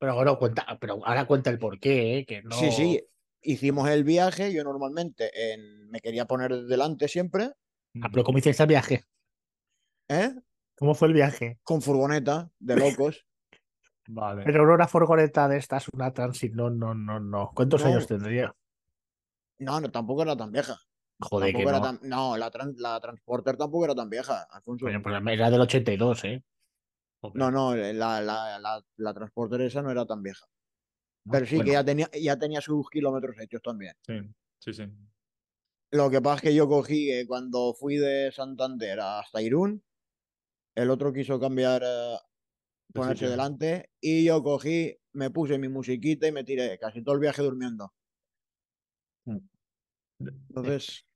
Pero 0.00 0.14
bueno, 0.16 0.38
cuenta, 0.38 0.66
pero 0.80 0.94
ahora 1.06 1.26
cuenta 1.26 1.50
el 1.50 1.58
porqué, 1.58 2.18
¿eh? 2.18 2.26
que 2.26 2.42
no. 2.42 2.56
Sí, 2.56 2.72
sí, 2.72 3.00
hicimos 3.42 3.88
el 3.88 4.02
viaje. 4.04 4.52
Yo 4.52 4.64
normalmente 4.64 5.30
en- 5.52 5.88
me 5.90 6.00
quería 6.00 6.24
poner 6.26 6.64
delante 6.64 7.06
siempre, 7.08 7.50
Ah, 8.02 8.08
pero 8.10 8.24
¿cómo 8.24 8.38
hiciste 8.38 8.62
el 8.62 8.68
viaje? 8.68 9.04
¿eh? 10.08 10.30
¿Cómo 10.76 10.94
fue 10.94 11.08
el 11.08 11.14
viaje? 11.14 11.58
Con 11.62 11.82
furgoneta 11.82 12.50
de 12.58 12.76
locos. 12.76 13.26
Vale. 14.14 14.42
Pero 14.44 14.74
una 14.74 14.86
furgoneta 14.86 15.48
de 15.48 15.56
estas, 15.56 15.88
una 15.94 16.12
transit, 16.12 16.52
no, 16.52 16.68
no, 16.68 16.94
no, 16.94 17.18
no. 17.18 17.50
¿Cuántos 17.54 17.82
No. 17.82 17.88
años 17.88 18.06
tendría? 18.06 18.54
No, 19.58 19.80
no, 19.80 19.90
tampoco 19.90 20.22
era 20.22 20.36
tan 20.36 20.52
vieja. 20.52 20.78
Joder, 21.18 21.46
que 21.46 21.52
Tampoco 21.64 21.70
era 21.70 21.78
no. 21.78 21.98
tan- 21.98 22.08
no, 22.10 22.36
la, 22.36 22.50
tran- 22.50 22.74
la 22.76 23.00
Transporter 23.00 23.56
tampoco 23.56 23.84
era 23.86 23.94
tan 23.94 24.10
vieja, 24.10 24.42
Alfonso. 24.50 24.84
Coño, 24.84 25.02
pues 25.02 25.14
era 25.26 25.50
del 25.50 25.60
82, 25.60 26.24
¿eh? 26.24 26.44
Joder. 27.20 27.36
No, 27.36 27.50
no, 27.50 27.74
la, 27.74 28.20
la, 28.20 28.58
la, 28.58 28.84
la 28.96 29.14
Transporter 29.14 29.60
esa 29.62 29.80
no 29.80 29.90
era 29.90 30.04
tan 30.04 30.22
vieja. 30.22 30.44
Pero 31.30 31.46
sí, 31.46 31.56
Bueno, 31.56 31.68
que 31.68 31.72
ya 31.72 31.84
tenía, 31.84 32.10
ya 32.20 32.36
tenía 32.36 32.60
sus 32.60 32.90
kilómetros 32.90 33.36
hechos 33.38 33.62
también. 33.62 33.94
Sí, 34.02 34.20
sí, 34.58 34.72
sí. 34.74 34.84
Lo 35.92 36.10
que 36.10 36.20
pasa 36.20 36.36
es 36.36 36.42
que 36.42 36.54
yo 36.54 36.68
cogí 36.68 37.12
eh, 37.12 37.26
cuando 37.26 37.72
fui 37.74 37.96
de 37.96 38.32
Santander 38.32 38.98
hasta 39.00 39.40
Irún, 39.40 39.82
el 40.74 40.90
otro 40.90 41.12
quiso 41.12 41.38
cambiar, 41.38 41.82
eh, 41.84 42.16
ponerse 42.92 43.28
delante, 43.28 43.90
y 44.00 44.24
yo 44.24 44.42
cogí, 44.42 44.96
me 45.12 45.30
puse 45.30 45.58
mi 45.58 45.68
musiquita 45.68 46.26
y 46.26 46.32
me 46.32 46.44
tiré 46.44 46.78
casi 46.78 47.02
todo 47.02 47.14
el 47.14 47.20
viaje 47.20 47.42
durmiendo. 47.42 47.92
Entonces, 50.20 51.06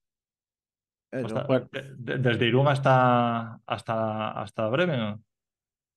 eso. 1.12 1.26
Hasta- 1.26 1.47
Bueno. 1.47 1.68
de- 1.73 1.95
de- 1.97 2.18
desde 2.18 2.47
Irún 2.47 2.66
hasta, 2.68 3.61
hasta, 3.66 4.33
hasta 4.40 4.68
Bremen. 4.68 5.23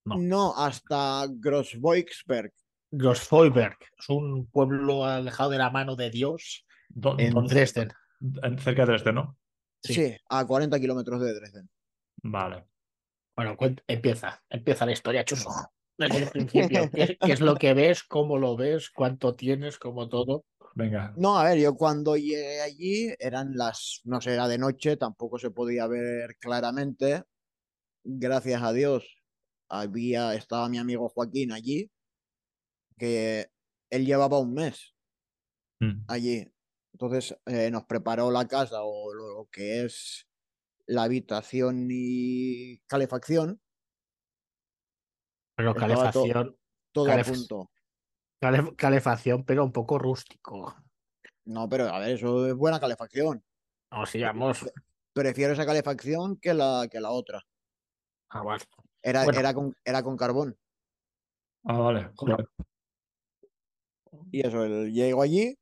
¿no? 0.06 0.18
no. 0.18 0.54
Hasta 0.56 1.26
Grossboixberg. 1.30 2.54
Grossfeuberg 2.92 3.78
es 4.00 4.10
un 4.10 4.48
pueblo 4.48 5.06
alejado 5.06 5.52
de 5.52 5.58
la 5.60 5.70
mano 5.70 5.96
de 5.96 6.10
Dios 6.10 6.66
Do- 6.90 7.16
en 7.20 7.34
¿Dónde? 7.34 7.54
Dresden. 7.54 7.90
En- 8.42 8.58
cerca 8.58 8.82
de 8.84 8.94
Dresden, 8.94 9.16
¿no? 9.16 9.38
Sí. 9.84 9.94
Sí. 9.94 10.18
a 10.30 10.46
40 10.46 10.80
kilómetros 10.80 11.22
de 11.22 11.34
Dresden. 11.34 11.70
Vale. 12.24 12.66
Bueno, 13.40 13.56
empieza, 13.88 14.44
empieza 14.50 14.86
la 14.86 14.92
historia, 14.92 15.24
chuso. 15.24 15.50
Desde 15.98 16.18
el 16.18 16.30
principio. 16.30 16.90
¿Qué, 16.92 17.18
qué 17.18 17.32
es 17.32 17.40
lo 17.40 17.56
que 17.56 17.74
ves? 17.74 18.04
¿Cómo 18.04 18.38
lo 18.38 18.58
ves? 18.58 18.90
¿Cuánto 18.90 19.36
tienes? 19.36 19.78
¿Cómo 19.78 20.10
todo? 20.10 20.44
Venga. 20.76 21.14
No, 21.16 21.38
a 21.38 21.46
ver, 21.46 21.58
yo 21.58 21.76
cuando 21.76 22.18
llegué 22.18 22.60
allí 22.60 23.14
eran 23.18 23.56
las, 23.56 24.02
no 24.04 24.20
sé, 24.20 24.34
era 24.34 24.50
de 24.50 24.58
noche, 24.58 24.98
tampoco 24.98 25.40
se 25.40 25.52
podía 25.52 25.88
ver 25.88 26.36
claramente. 26.38 27.24
Gracias 28.04 28.62
a 28.62 28.74
Dios, 28.74 29.24
había, 29.70 30.36
estaba 30.36 30.68
mi 30.68 30.78
amigo 30.78 31.08
Joaquín 31.08 31.54
allí, 31.54 31.90
que 32.98 33.48
él 33.90 34.06
llevaba 34.06 34.40
un 34.40 34.54
mes 34.54 34.96
Mm. 35.82 36.04
allí. 36.08 36.46
Entonces 36.92 37.38
eh, 37.46 37.72
nos 37.72 37.86
preparó 37.86 38.32
la 38.32 38.46
casa 38.50 38.84
o 38.84 39.14
lo, 39.14 39.30
lo 39.30 39.50
que 39.50 39.86
es 39.86 40.29
la 40.90 41.04
habitación 41.04 41.88
y 41.92 42.80
calefacción, 42.88 43.62
Pero 45.56 45.76
calefacción, 45.76 46.58
todo 46.92 47.06
Calef- 47.08 47.28
a 47.28 47.34
punto. 47.34 47.72
calef- 48.42 48.76
calefacción, 48.76 49.44
pero 49.46 49.64
un 49.64 49.72
poco 49.72 50.00
rústico. 50.00 50.76
No, 51.46 51.68
pero 51.70 51.88
a 51.94 52.00
ver, 52.00 52.12
eso 52.12 52.48
es 52.48 52.56
buena 52.56 52.80
calefacción. 52.80 53.44
O 53.92 54.06
sea, 54.06 54.28
vamos. 54.32 54.66
Prefiero 55.14 55.54
esa 55.54 55.66
calefacción 55.66 56.38
que 56.38 56.54
la, 56.54 56.88
que 56.90 57.00
la 57.00 57.12
otra. 57.12 57.44
Ah, 58.30 58.42
vale. 58.42 58.64
Era, 59.02 59.24
Bueno. 59.26 59.40
era, 59.40 59.54
con, 59.54 59.76
era 59.84 60.02
con 60.04 60.18
carbón. 60.18 60.58
Ah, 61.66 61.78
vale. 61.78 62.10
joder. 62.16 62.48
Y 64.32 64.46
eso, 64.46 64.64
el- 64.64 64.92
llego 64.94 65.22
allí, 65.22 65.58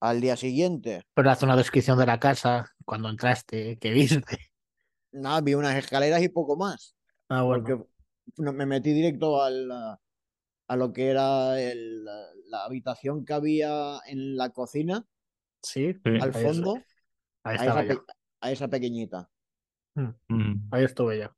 al 0.00 0.20
día 0.20 0.36
siguiente, 0.36 1.02
Pero 1.14 1.30
haz 1.30 1.42
una 1.42 1.56
descripción 1.56 1.98
de 1.98 2.06
la 2.06 2.18
casa 2.20 2.72
cuando 2.86 3.10
entraste, 3.10 3.76
¿qué 3.78 3.90
viste? 3.90 4.38
nada, 5.12 5.40
vi 5.42 5.54
unas 5.54 5.76
escaleras 5.76 6.22
y 6.22 6.28
poco 6.28 6.56
más. 6.56 6.94
Ah, 7.28 7.42
bueno. 7.42 7.64
Porque 7.64 7.84
no- 8.38 8.52
me 8.52 8.64
metí 8.64 8.92
directo 8.92 9.42
al, 9.42 9.70
a, 9.70 10.76
lo 10.76 10.92
que 10.92 11.08
era 11.10 11.60
el- 11.60 12.04
la, 12.04 12.64
habitación 12.64 13.24
que 13.24 13.34
había 13.34 13.98
en 14.06 14.36
la 14.36 14.50
cocina, 14.50 15.04
Sí, 15.62 15.92
Sí. 15.94 16.18
al 16.20 16.32
fondo, 16.32 16.80
ahí 17.42 17.56
a 17.58 17.82
esa, 17.82 18.04
a 18.40 18.50
esa 18.52 18.68
pequeñita. 18.68 19.28
Mm. 19.94 20.68
Ahí 20.70 20.84
estuve 20.84 21.18
yo. 21.18 21.28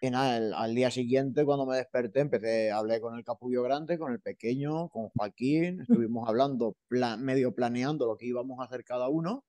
Y 0.00 0.10
nada, 0.10 0.36
el- 0.36 0.54
al 0.54 0.74
día 0.74 0.90
siguiente, 0.90 1.44
cuando 1.44 1.66
me 1.66 1.76
desperté, 1.76 2.20
empecé, 2.20 2.70
hablé 2.70 3.00
con 3.00 3.16
el 3.16 3.24
capullo 3.24 3.62
grande, 3.62 3.98
con 3.98 4.12
el 4.12 4.20
pequeño, 4.20 4.88
con 4.90 5.08
Joaquín, 5.08 5.80
estuvimos 5.80 6.28
hablando, 6.28 6.76
pla- 6.86 7.16
medio 7.16 7.54
planeando 7.54 8.06
lo 8.06 8.16
que 8.16 8.26
íbamos 8.26 8.60
a 8.60 8.64
hacer 8.64 8.84
cada 8.84 9.08
uno. 9.08 9.44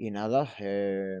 Y 0.00 0.10
nada, 0.10 0.48
eh, 0.58 1.20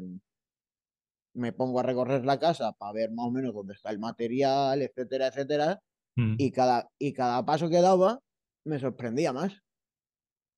me 1.34 1.52
pongo 1.52 1.80
a 1.80 1.82
recorrer 1.82 2.24
la 2.24 2.38
casa 2.38 2.72
para 2.72 2.92
ver 2.92 3.10
más 3.12 3.26
o 3.26 3.30
menos 3.30 3.54
dónde 3.54 3.74
está 3.74 3.90
el 3.90 3.98
material, 3.98 4.82
etcétera, 4.82 5.28
etcétera. 5.28 5.80
Mm. 6.16 6.34
Y 6.38 6.50
cada, 6.52 6.88
y 6.98 7.12
cada 7.12 7.44
paso 7.44 7.68
que 7.68 7.80
daba 7.80 8.20
me 8.64 8.78
sorprendía 8.78 9.32
más, 9.32 9.52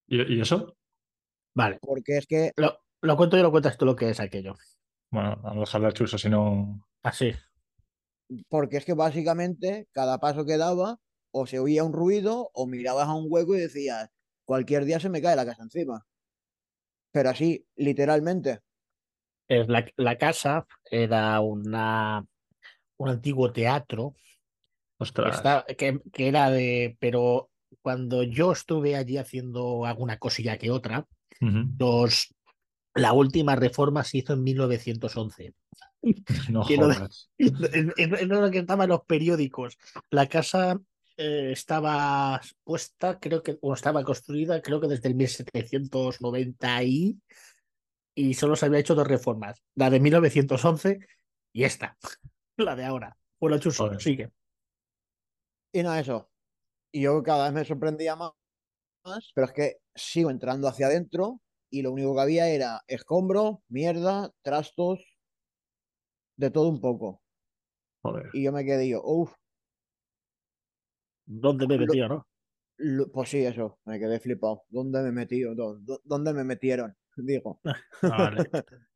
¿Y, 0.07 0.37
y 0.37 0.41
eso? 0.41 0.77
Vale. 1.55 1.79
porque 1.81 2.19
es 2.19 2.27
que, 2.27 2.53
Lo, 2.57 2.79
lo 3.03 3.17
cuento 3.17 3.37
yo, 3.37 3.43
lo 3.43 3.51
cuentas 3.51 3.77
tú 3.77 3.85
lo 3.85 3.97
que 3.97 4.11
es 4.11 4.21
aquello. 4.21 4.55
Bueno, 5.11 5.37
vamos 5.43 5.57
a 5.57 5.61
dejarle 5.61 5.87
al 5.89 5.95
chuso, 5.95 6.19
si 6.19 6.29
no. 6.29 6.87
Así. 7.03 7.33
porque 8.49 8.77
es 8.79 8.85
que 8.85 8.95
básicamente 8.95 9.89
cada 9.93 10.19
paso 10.19 10.45
que 10.45 10.57
daba 10.57 10.99
o 11.33 11.47
se 11.47 11.59
oía 11.59 11.85
un 11.85 11.93
ruido 11.93 12.51
o 12.55 12.67
mirabas 12.67 13.09
a 13.09 13.15
un 13.15 13.27
hueco 13.29 13.55
y 13.55 13.61
decías, 13.61 14.11
cualquier 14.45 14.85
día 14.85 15.01
se 15.01 15.09
me 15.09 15.23
cae 15.23 15.37
la 15.37 15.47
casa 15.47 15.63
encima. 15.63 16.07
Pero 17.13 17.31
así, 17.31 17.65
literalmente. 17.77 18.61
Es 19.49 19.69
la, 19.69 19.87
la 19.97 20.17
casa 20.17 20.67
era 20.91 21.39
una, 21.41 22.25
un 22.97 23.09
antiguo 23.09 23.53
teatro 23.53 24.15
que, 24.17 24.23
Ostras. 24.99 25.37
está- 25.37 25.65
que, 25.77 26.01
que 26.13 26.29
era 26.29 26.51
de. 26.51 26.97
Pero 26.99 27.51
cuando 27.83 28.23
yo 28.23 28.53
estuve 28.53 28.97
allí 28.97 29.19
haciendo 29.19 29.85
alguna 29.85 30.19
cosilla 30.19 30.59
que 30.59 30.71
otra, 30.71 31.07
los, 31.79 32.35
la 32.95 33.13
última 33.13 33.57
reforma 33.57 34.05
se 34.05 34.19
hizo 34.19 34.33
en 34.35 34.43
1911. 34.43 35.55
No 36.51 36.65
jodas. 36.65 37.31
Es 37.39 37.87
es 37.97 38.27
lo 38.29 38.51
que 38.51 38.59
estaba 38.59 38.85
en 38.85 38.91
los 38.91 39.05
periódicos. 39.05 39.79
La 40.11 40.27
casa 40.29 40.81
eh, 41.17 41.53
estaba 41.53 42.41
puesta, 42.65 43.19
creo 43.19 43.43
que, 43.43 43.59
o 43.61 43.75
estaba 43.75 44.05
construida, 44.05 44.63
creo 44.63 44.81
que 44.81 44.89
desde 44.89 45.09
el 45.09 45.15
1790 45.15 46.83
y, 46.85 47.21
y 48.15 48.35
solo 48.35 48.57
se 48.57 48.67
había 48.67 48.81
hecho 48.81 48.95
dos 48.95 49.07
reformas. 49.07 49.63
La 49.75 49.91
de 49.91 50.01
1911 50.01 50.99
y 51.53 51.65
esta, 51.65 51.97
la 52.57 52.77
de 52.77 52.85
ahora. 52.85 53.17
Bueno, 53.41 53.59
Chuso, 53.59 53.99
sigue. 53.99 54.31
Y 55.73 55.83
nada, 55.83 56.01
eso. 56.01 56.31
Y 56.93 57.03
yo 57.03 57.23
cada 57.23 57.45
vez 57.45 57.55
me 57.55 57.65
sorprendía 57.65 58.15
más, 58.17 58.33
pero 59.35 59.47
es 59.47 59.53
que 59.53 59.77
sigo 59.95 60.31
entrando 60.31 60.69
hacia 60.69 60.87
adentro 60.87 61.41
y 61.71 61.83
lo 61.83 61.93
único 61.93 62.15
que 62.15 62.21
había 62.21 62.49
era 62.49 62.83
escombros, 62.87 63.57
mierda, 63.69 64.31
trastos, 64.43 65.01
de 66.37 66.51
todo 66.51 66.69
un 66.69 66.81
poco. 66.81 67.23
Joder. 68.03 68.29
Y 68.33 68.43
yo 68.43 68.53
me 68.53 68.65
quedé 68.65 68.89
yo, 68.89 69.03
uff, 69.03 69.33
¿Dónde 71.41 71.67
me 71.67 71.77
Lo- 71.77 71.87
metido, 71.87 72.09
no? 72.09 72.27
pues 73.13 73.31
sí, 73.31 73.45
eso, 73.45 73.79
me 73.85 73.99
quedé 73.99 74.19
flipado. 74.21 74.63
¿Dónde 74.69 75.03
me 75.03 75.13
metí? 75.13 75.41
¿Dó- 75.43 75.79
dó- 75.79 76.01
¿Dónde 76.05 76.33
me 76.35 76.45
metieron? 76.45 76.95
Digo. 77.17 77.61
Ah, 78.03 78.31
vale. 78.31 78.51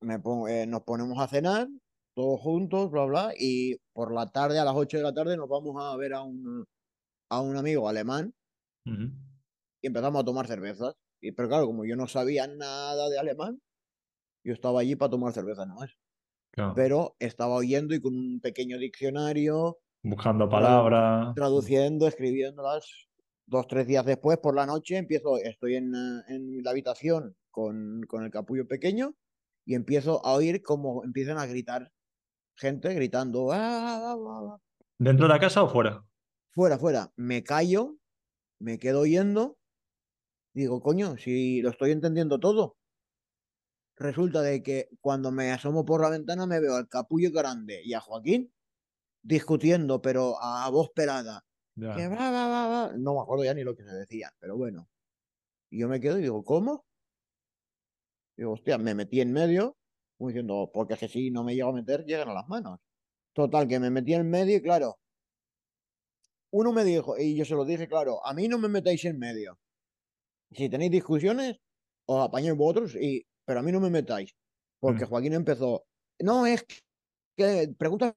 me 0.00 0.18
pongo- 0.18 0.48
eh, 0.48 0.66
nos 0.66 0.82
ponemos 0.82 1.18
a 1.18 1.28
cenar, 1.28 1.68
todos 2.14 2.40
juntos, 2.40 2.90
bla, 2.90 3.04
bla, 3.04 3.32
y 3.38 3.76
por 3.92 4.12
la 4.12 4.30
tarde, 4.30 4.58
a 4.58 4.64
las 4.64 4.74
8 4.74 4.96
de 4.98 5.02
la 5.02 5.14
tarde, 5.14 5.36
nos 5.36 5.48
vamos 5.48 5.76
a 5.82 5.96
ver 5.96 6.14
a 6.14 6.22
un, 6.22 6.64
a 7.30 7.40
un 7.42 7.56
amigo 7.56 7.88
alemán 7.88 8.34
y 9.82 9.86
empezamos 9.88 10.22
a 10.22 10.24
tomar 10.24 10.46
cervezas. 10.46 10.94
Y, 11.20 11.32
pero 11.32 11.48
claro, 11.48 11.66
como 11.66 11.84
yo 11.84 11.96
no 11.96 12.06
sabía 12.08 12.46
nada 12.46 13.08
de 13.08 13.18
alemán, 13.18 13.60
yo 14.44 14.52
estaba 14.52 14.80
allí 14.80 14.96
para 14.96 15.10
tomar 15.10 15.32
cerveza, 15.32 15.66
no 15.66 15.82
es. 15.84 15.92
Claro. 16.52 16.74
Pero 16.74 17.16
estaba 17.18 17.54
oyendo 17.56 17.94
y 17.94 18.00
con 18.00 18.16
un 18.16 18.40
pequeño 18.40 18.78
diccionario, 18.78 19.78
Buscando 20.10 20.48
palabras. 20.48 21.34
traduciendo, 21.34 22.06
escribiéndolas. 22.08 23.08
Dos, 23.46 23.66
tres 23.68 23.86
días 23.86 24.04
después, 24.04 24.38
por 24.38 24.56
la 24.56 24.66
noche, 24.66 24.96
empiezo, 24.96 25.38
estoy 25.38 25.76
en, 25.76 25.94
eh, 25.94 26.22
en 26.28 26.62
la 26.64 26.70
habitación 26.70 27.36
con, 27.50 28.02
con 28.08 28.24
el 28.24 28.30
capullo 28.30 28.66
pequeño 28.66 29.14
y 29.64 29.74
empiezo 29.74 30.24
a 30.24 30.34
oír 30.34 30.62
como 30.62 31.04
empiezan 31.04 31.38
a 31.38 31.46
gritar 31.46 31.92
gente 32.56 32.94
gritando, 32.94 33.52
"Ah, 33.52 33.58
ah, 33.58 34.16
ah, 34.18 34.56
ah". 34.56 34.58
¿Dentro 34.98 35.26
de 35.26 35.32
la 35.32 35.40
casa 35.40 35.62
o 35.62 35.68
fuera? 35.70 36.04
fuera, 36.50 36.76
fuera. 36.78 37.12
Me 37.16 37.44
callo, 37.44 37.98
me 38.60 38.78
quedo 38.78 39.00
oyendo, 39.00 39.58
digo, 40.54 40.82
coño, 40.82 41.16
si 41.18 41.62
lo 41.62 41.70
estoy 41.70 41.92
entendiendo 41.92 42.40
todo. 42.40 42.78
Resulta 43.98 44.40
de 44.40 44.62
que 44.62 44.88
cuando 45.02 45.30
me 45.30 45.52
asomo 45.52 45.84
por 45.84 46.00
la 46.00 46.08
ventana 46.08 46.46
me 46.46 46.60
veo 46.60 46.76
al 46.76 46.88
capullo 46.88 47.30
grande 47.30 47.82
y 47.84 47.92
a 47.92 48.00
Joaquín 48.00 48.50
discutiendo, 49.26 50.00
pero 50.00 50.36
a 50.40 50.68
voz 50.70 50.90
pelada. 50.94 51.42
Que 51.74 52.08
bla, 52.08 52.30
bla, 52.30 52.66
bla. 52.68 52.92
No 52.96 53.14
me 53.14 53.20
acuerdo 53.20 53.44
ya 53.44 53.54
ni 53.54 53.62
lo 53.64 53.74
que 53.76 53.84
se 53.84 53.92
decía, 53.92 54.30
pero 54.38 54.56
bueno. 54.56 54.88
Y 55.70 55.80
yo 55.80 55.88
me 55.88 56.00
quedo 56.00 56.18
y 56.18 56.22
digo, 56.22 56.44
¿cómo? 56.44 56.84
Digo, 58.36 58.52
hostia, 58.52 58.78
me 58.78 58.94
metí 58.94 59.20
en 59.20 59.32
medio, 59.32 59.76
como 60.16 60.28
diciendo, 60.28 60.70
porque 60.72 60.94
es 60.94 61.00
que 61.00 61.08
si 61.08 61.30
no 61.30 61.44
me 61.44 61.54
llego 61.54 61.70
a 61.70 61.72
meter, 61.72 62.04
llegan 62.04 62.28
a 62.28 62.34
las 62.34 62.48
manos. 62.48 62.78
Total, 63.34 63.68
que 63.68 63.80
me 63.80 63.90
metí 63.90 64.14
en 64.14 64.28
medio 64.30 64.56
y 64.56 64.62
claro, 64.62 64.98
uno 66.52 66.72
me 66.72 66.84
dijo, 66.84 67.18
y 67.18 67.36
yo 67.36 67.44
se 67.44 67.54
lo 67.54 67.64
dije, 67.64 67.88
claro, 67.88 68.24
a 68.24 68.32
mí 68.34 68.48
no 68.48 68.58
me 68.58 68.68
metáis 68.68 69.04
en 69.04 69.18
medio. 69.18 69.58
Si 70.52 70.68
tenéis 70.68 70.90
discusiones, 70.92 71.56
os 72.06 72.24
apañáis 72.24 72.56
vosotros, 72.56 72.96
y, 72.96 73.26
pero 73.44 73.60
a 73.60 73.62
mí 73.62 73.72
no 73.72 73.80
me 73.80 73.90
metáis. 73.90 74.34
Porque 74.80 75.04
Mm. 75.04 75.08
Joaquín 75.08 75.32
empezó, 75.34 75.84
no, 76.20 76.46
es 76.46 76.64
que, 77.36 77.74
pregunta, 77.78 78.06
el 78.08 78.14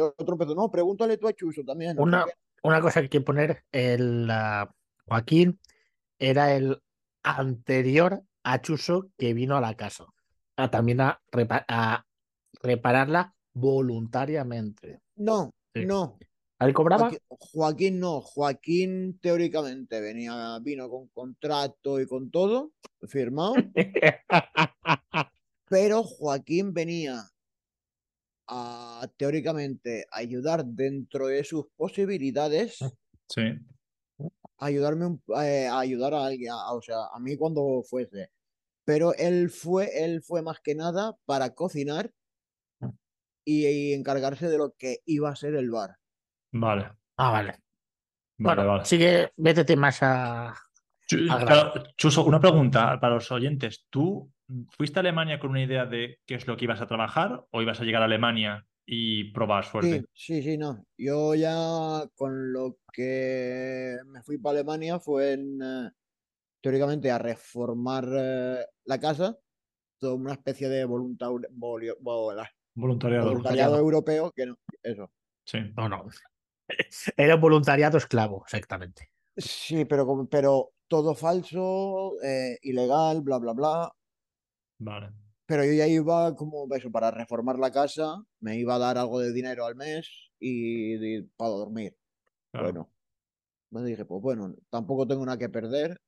otro 0.00 0.34
empezó, 0.34 0.54
no, 0.54 0.70
pregúntale 0.70 1.16
tú 1.18 1.28
a 1.28 1.32
Chuso 1.32 1.62
también. 1.64 1.96
no 1.96 2.02
Una, 2.02 2.24
qué". 2.24 2.32
una 2.62 2.80
cosa 2.80 3.00
que 3.00 3.04
hay 3.04 3.08
que 3.08 3.20
poner, 3.20 3.64
el 3.72 4.28
Joaquín 5.06 5.58
era 6.18 6.54
el 6.54 6.80
anterior 7.22 8.22
a 8.42 8.60
Chuso 8.60 9.10
que 9.18 9.34
vino 9.34 9.56
a 9.56 9.60
la 9.60 9.74
casa. 9.74 10.06
A, 10.56 10.70
también 10.70 11.00
a, 11.00 11.20
repa- 11.32 11.64
a 11.68 12.04
repararla 12.62 13.34
voluntariamente. 13.52 15.00
No, 15.16 15.52
Sí. 15.74 15.86
no, 15.86 16.18
¿Él 16.58 16.74
cobraba? 16.74 17.04
Joaquín, 17.10 17.20
Joaquín 17.28 18.00
no, 18.00 18.20
Joaquín 18.20 19.18
teóricamente 19.20 20.00
venía, 20.00 20.58
vino 20.60 20.90
con 20.90 21.08
contrato 21.08 22.00
y 22.00 22.06
con 22.06 22.30
todo 22.30 22.72
firmado, 23.08 23.54
pero 25.68 26.02
Joaquín 26.02 26.72
venía 26.74 27.22
a 28.52 29.08
teóricamente 29.16 30.06
ayudar 30.10 30.64
dentro 30.64 31.28
de 31.28 31.44
sus 31.44 31.66
posibilidades, 31.76 32.78
Sí. 33.28 33.42
ayudarme 34.58 35.06
un- 35.06 35.22
eh, 35.40 35.66
a 35.68 35.78
ayudar 35.78 36.14
a 36.14 36.26
alguien, 36.26 36.50
a- 36.52 36.72
o 36.72 36.82
sea, 36.82 37.06
a 37.12 37.18
mí 37.20 37.36
cuando 37.36 37.82
fuese. 37.88 38.30
Pero 38.84 39.14
él 39.14 39.50
fue, 39.50 39.88
él 40.04 40.20
fue 40.22 40.42
más 40.42 40.58
que 40.60 40.74
nada 40.74 41.16
para 41.24 41.54
cocinar 41.54 42.10
y, 43.44 43.66
y 43.66 43.92
encargarse 43.94 44.48
de 44.48 44.58
lo 44.58 44.74
que 44.76 44.98
iba 45.06 45.30
a 45.30 45.36
ser 45.36 45.54
el 45.54 45.70
bar. 45.70 45.96
Vale. 46.52 46.90
Ah, 47.16 47.30
vale. 47.30 47.52
Vale, 48.38 48.56
Bueno, 48.62 48.66
vale. 48.66 48.84
sigue, 48.84 49.32
métete 49.36 49.76
más 49.76 49.98
a. 50.02 50.54
Chuso, 51.96 52.24
una 52.24 52.40
pregunta 52.40 52.98
para 53.00 53.14
los 53.14 53.30
oyentes. 53.32 53.86
¿Tú 53.90 54.30
fuiste 54.76 54.98
a 54.98 55.00
Alemania 55.00 55.38
con 55.38 55.50
una 55.50 55.62
idea 55.62 55.86
de 55.86 56.18
qué 56.26 56.34
es 56.34 56.46
lo 56.46 56.56
que 56.56 56.64
ibas 56.64 56.80
a 56.80 56.86
trabajar 56.86 57.44
o 57.50 57.62
ibas 57.62 57.80
a 57.80 57.84
llegar 57.84 58.02
a 58.02 58.06
Alemania 58.06 58.66
y 58.86 59.32
probar 59.32 59.64
suerte? 59.64 60.00
Sí, 60.14 60.36
sí, 60.36 60.42
sí, 60.42 60.58
no. 60.58 60.84
Yo 60.98 61.34
ya 61.34 62.08
con 62.16 62.52
lo 62.52 62.78
que 62.92 63.96
me 64.06 64.22
fui 64.22 64.38
para 64.38 64.58
Alemania 64.58 64.98
fue 64.98 65.32
en, 65.32 65.60
eh, 65.62 65.90
teóricamente 66.60 67.10
a 67.10 67.18
reformar 67.18 68.06
eh, 68.12 68.64
la 68.84 68.98
casa, 69.00 69.38
toda 69.98 70.14
una 70.14 70.32
especie 70.32 70.68
de 70.68 70.86
volio- 70.86 71.96
vola- 72.00 72.50
Voluntariado. 72.74 73.26
voluntariado 73.28 73.28
Voluntariado. 73.28 73.78
europeo, 73.78 74.32
que 74.34 74.46
no, 74.46 74.56
eso. 74.82 75.12
Sí. 75.44 75.58
No, 75.76 75.88
no. 75.88 76.06
Era 77.16 77.34
un 77.36 77.40
voluntariado 77.40 77.98
esclavo, 77.98 78.42
exactamente. 78.44 79.10
Sí, 79.36 79.84
pero, 79.84 80.26
pero 80.30 80.72
todo 80.88 81.14
falso, 81.14 82.20
eh, 82.22 82.58
ilegal, 82.62 83.22
bla, 83.22 83.38
bla, 83.38 83.52
bla. 83.52 83.92
Vale. 84.80 85.12
Pero 85.46 85.64
yo 85.64 85.72
ya 85.72 85.86
iba 85.86 86.34
como 86.34 86.66
eso, 86.74 86.90
para 86.90 87.10
reformar 87.10 87.58
la 87.58 87.70
casa, 87.70 88.22
me 88.40 88.56
iba 88.58 88.76
a 88.76 88.78
dar 88.78 88.98
algo 88.98 89.20
de 89.20 89.32
dinero 89.32 89.66
al 89.66 89.74
mes 89.76 90.08
y, 90.38 90.94
y 91.18 91.22
para 91.36 91.50
dormir. 91.50 91.96
Claro. 92.52 92.66
Bueno, 92.66 92.94
me 93.70 93.82
dije, 93.84 94.04
pues 94.04 94.22
bueno, 94.22 94.54
tampoco 94.70 95.06
tengo 95.06 95.24
nada 95.26 95.38
que 95.38 95.48
perder, 95.48 96.00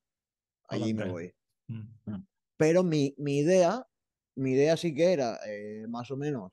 allí 0.68 0.94
me 0.94 1.02
Adelante. 1.02 1.12
voy. 1.12 1.34
Mm. 1.68 2.22
Pero 2.56 2.82
mi, 2.84 3.14
mi 3.18 3.38
idea, 3.38 3.86
mi 4.36 4.52
idea 4.52 4.76
sí 4.76 4.94
que 4.94 5.12
era 5.12 5.38
eh, 5.46 5.86
más 5.88 6.10
o 6.10 6.16
menos 6.16 6.52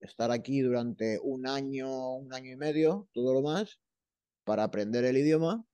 estar 0.00 0.30
aquí 0.30 0.60
durante 0.60 1.18
un 1.22 1.46
año, 1.46 2.14
un 2.16 2.32
año 2.32 2.52
y 2.52 2.56
medio, 2.56 3.08
todo 3.12 3.34
lo 3.34 3.42
más, 3.42 3.80
para 4.44 4.64
aprender 4.64 5.04
el 5.04 5.16
idioma 5.16 5.64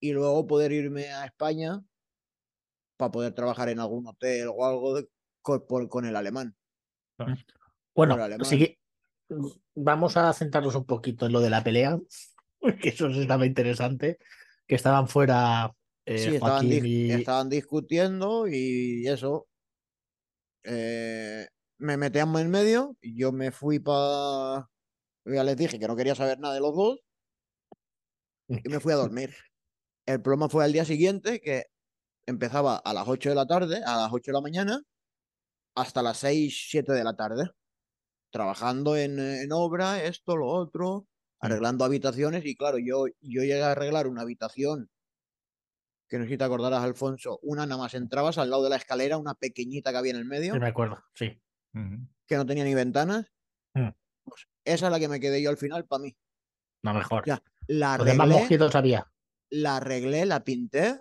y 0.00 0.12
luego 0.12 0.46
poder 0.46 0.72
irme 0.72 1.06
a 1.06 1.24
España 1.24 1.82
para 2.96 3.10
poder 3.10 3.34
trabajar 3.34 3.68
en 3.68 3.80
algún 3.80 4.06
hotel 4.06 4.48
o 4.54 4.64
algo 4.64 4.94
de- 4.94 5.08
con, 5.42 5.66
por- 5.66 5.88
con 5.88 6.04
el 6.06 6.16
alemán. 6.16 6.56
Claro. 7.16 7.34
Bueno, 7.94 8.14
alemán. 8.14 8.44
sigue- 8.46 8.78
vamos 9.74 10.16
a 10.16 10.32
centrarnos 10.32 10.74
un 10.74 10.84
poquito 10.84 11.26
en 11.26 11.32
lo 11.32 11.40
de 11.40 11.50
la 11.50 11.62
pelea, 11.64 11.98
que 12.82 12.88
eso 12.90 13.10
sí 13.12 13.20
estaba 13.20 13.46
interesante, 13.46 14.18
que 14.66 14.74
estaban 14.74 15.08
fuera 15.08 15.72
eh, 16.04 16.18
Sí, 16.18 16.34
estaban, 16.36 16.68
dis- 16.68 16.86
y... 16.86 17.10
estaban 17.12 17.48
discutiendo 17.48 18.46
y 18.48 19.06
eso. 19.08 19.48
eh, 20.64 21.46
me 21.78 21.96
metíamos 21.96 22.40
en 22.40 22.50
medio 22.50 22.96
y 23.00 23.16
yo 23.18 23.32
me 23.32 23.50
fui 23.50 23.78
para... 23.78 24.68
Ya 25.24 25.42
les 25.44 25.56
dije 25.56 25.78
que 25.78 25.88
no 25.88 25.96
quería 25.96 26.14
saber 26.14 26.38
nada 26.38 26.54
de 26.54 26.60
los 26.60 26.74
dos 26.74 27.00
y 28.48 28.68
me 28.68 28.78
fui 28.80 28.92
a 28.92 28.96
dormir. 28.96 29.34
El 30.06 30.22
problema 30.22 30.48
fue 30.48 30.64
al 30.64 30.72
día 30.72 30.84
siguiente 30.84 31.40
que 31.40 31.66
empezaba 32.26 32.76
a 32.76 32.92
las 32.92 33.06
8 33.08 33.30
de 33.30 33.34
la 33.34 33.46
tarde, 33.46 33.82
a 33.84 33.96
las 33.96 34.12
8 34.12 34.30
de 34.30 34.32
la 34.32 34.40
mañana, 34.40 34.82
hasta 35.74 36.02
las 36.02 36.18
6, 36.18 36.66
7 36.70 36.92
de 36.92 37.04
la 37.04 37.14
tarde, 37.14 37.50
trabajando 38.30 38.96
en, 38.96 39.18
en 39.18 39.52
obra, 39.52 40.02
esto, 40.02 40.36
lo 40.36 40.48
otro, 40.48 41.06
arreglando 41.40 41.84
habitaciones 41.84 42.44
y 42.44 42.56
claro, 42.56 42.78
yo, 42.78 43.06
yo 43.20 43.42
llegué 43.42 43.62
a 43.62 43.72
arreglar 43.72 44.06
una 44.06 44.22
habitación 44.22 44.90
que 46.08 46.18
no 46.18 46.24
sé 46.24 46.30
si 46.30 46.38
te 46.38 46.44
acordarás, 46.44 46.84
Alfonso, 46.84 47.40
una 47.42 47.66
nada 47.66 47.82
más 47.82 47.94
entrabas 47.94 48.38
al 48.38 48.48
lado 48.50 48.62
de 48.62 48.70
la 48.70 48.76
escalera, 48.76 49.18
una 49.18 49.34
pequeñita 49.34 49.90
que 49.90 49.96
había 49.98 50.12
en 50.12 50.18
el 50.18 50.24
medio, 50.24 50.54
Sí, 50.54 50.60
me 50.60 50.68
acuerdo, 50.68 51.02
sí. 51.14 51.42
Que 52.26 52.36
no 52.36 52.46
tenía 52.46 52.64
ni 52.64 52.74
ventanas. 52.74 53.26
Mm. 53.74 53.88
Pues 54.24 54.46
esa 54.64 54.86
es 54.86 54.92
la 54.92 54.98
que 55.00 55.08
me 55.08 55.18
quedé 55.20 55.42
yo 55.42 55.50
al 55.50 55.56
final 55.56 55.84
para 55.84 56.02
mí. 56.04 56.16
No, 56.82 56.94
mejor. 56.94 57.24
Ya, 57.26 57.42
La 57.66 57.96
Los 57.98 58.06
demás 58.06 58.28
arreglé, 58.28 58.68
había. 58.78 59.12
la 59.50 59.76
arreglé, 59.78 60.26
la 60.26 60.44
pinté, 60.44 60.92
Mm. 60.92 61.00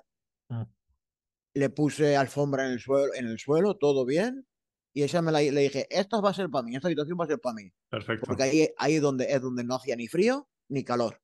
Le 1.56 1.70
puse 1.70 2.16
alfombra 2.16 2.66
en 2.68 2.74
el 2.74 2.80
suelo, 2.80 3.14
en 3.16 3.26
el 3.28 3.40
suelo, 3.40 3.76
todo 3.78 4.06
bien. 4.06 4.46
Y 4.94 5.04
esa 5.04 5.22
me 5.22 5.32
la, 5.32 5.42
le 5.42 5.62
dije, 5.62 5.88
esta 5.90 6.22
va 6.22 6.30
a 6.30 6.34
ser 6.34 6.50
para 6.50 6.64
mí, 6.64 6.76
esta 6.76 6.88
habitación 6.88 7.18
va 7.20 7.26
a 7.26 7.28
ser 7.28 7.40
para 7.40 7.56
mí. 7.56 7.72
Perfecto. 7.90 8.26
Porque 8.28 8.44
ahí, 8.44 8.70
ahí 8.78 8.98
donde, 9.00 9.26
es 9.32 9.42
donde 9.42 9.64
no 9.64 9.76
hacía 9.76 9.96
ni 9.96 10.08
frío 10.08 10.48
ni 10.70 10.84
calor. 10.84 11.20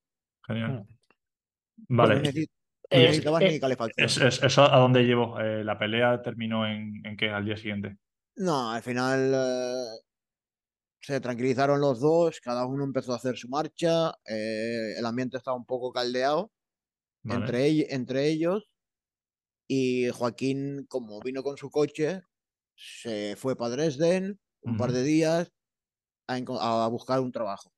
Genial. 0.47 0.85
No 1.87 1.97
Vale. 1.97 2.29
Eh, 2.93 3.03
necesitabas 3.03 3.41
eh, 3.43 3.51
ni 3.51 3.59
calefacción. 3.59 4.05
Es- 4.05 4.17
es- 4.17 4.43
¿Eso 4.43 4.63
a 4.63 4.77
dónde 4.77 5.03
llevó? 5.03 5.39
Eh, 5.39 5.63
¿La 5.63 5.79
pelea 5.79 6.21
terminó 6.21 6.67
en, 6.67 7.01
en 7.05 7.15
qué? 7.15 7.29
Al 7.29 7.45
día 7.45 7.55
siguiente. 7.55 7.97
No, 8.35 8.71
al 8.71 8.81
final 8.81 9.31
eh, 9.33 9.85
se 10.99 11.19
tranquilizaron 11.21 11.79
los 11.79 12.01
dos, 12.01 12.41
cada 12.41 12.65
uno 12.65 12.83
empezó 12.83 13.13
a 13.13 13.15
hacer 13.15 13.37
su 13.37 13.47
marcha, 13.47 14.09
eh, 14.25 14.95
el 14.97 15.05
ambiente 15.05 15.37
estaba 15.37 15.55
un 15.57 15.65
poco 15.65 15.91
caldeado 15.93 16.51
Vale. 17.23 17.41
entre, 17.41 17.93
entre 17.95 18.27
ellos 18.27 18.70
y 19.73 20.09
Joaquín, 20.09 20.85
como 20.89 21.21
vino 21.21 21.43
con 21.43 21.55
su 21.55 21.71
coche, 21.71 22.23
se 22.75 23.37
fue 23.37 23.55
para 23.55 23.71
Dresden 23.71 24.37
un 24.63 24.75
par 24.75 24.91
de 24.91 25.01
días 25.01 25.49
a, 26.27 26.87
buscar 26.89 27.21
un 27.21 27.31
trabajo. 27.31 27.71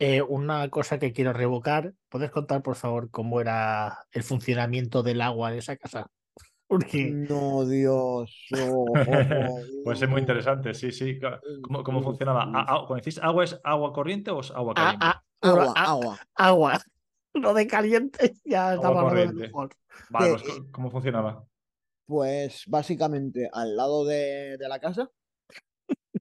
Eh, 0.00 0.20
una 0.20 0.68
cosa 0.68 0.98
que 0.98 1.12
quiero 1.12 1.32
revocar, 1.32 1.94
¿puedes 2.08 2.32
contar, 2.32 2.64
por 2.64 2.74
favor, 2.74 3.08
cómo 3.08 3.40
era 3.40 4.04
el 4.10 4.24
funcionamiento 4.24 5.04
del 5.04 5.20
agua 5.20 5.52
en 5.52 5.58
esa 5.58 5.76
casa? 5.76 6.10
Porque 6.66 7.12
No, 7.12 7.64
Dios. 7.64 8.48
oh, 8.52 8.94
oh, 9.06 9.06
oh, 9.06 9.62
Puede 9.84 9.96
ser 9.96 10.08
muy 10.08 10.22
interesante, 10.22 10.74
sí, 10.74 10.90
sí. 10.90 11.20
Ca- 11.20 11.40
¿Cómo, 11.62 11.84
cómo 11.84 12.02
funcionaba? 12.02 12.42
¿A- 12.42 12.62
a- 12.62 12.86
Cuando 12.88 12.96
decís 12.96 13.20
agua, 13.22 13.44
¿es 13.44 13.56
agua 13.62 13.92
corriente 13.92 14.32
o 14.32 14.40
es 14.40 14.50
agua 14.50 14.74
caliente? 14.74 15.06
Agua, 15.40 15.72
agua. 15.76 16.18
agua. 16.34 16.84
lo 17.42 17.54
de 17.54 17.66
caliente 17.66 18.34
ya 18.44 18.74
estaba 18.74 19.02
corriente. 19.02 19.34
mejor. 19.48 19.70
Vale, 20.10 20.30
pues, 20.30 20.42
¿cómo- 20.42 20.72
¿cómo 20.72 20.90
funcionaba? 20.90 21.46
Pues 22.06 22.62
básicamente 22.66 23.50
al 23.52 23.76
lado 23.76 24.04
de, 24.06 24.56
de 24.56 24.68
la 24.68 24.78
casa 24.78 25.10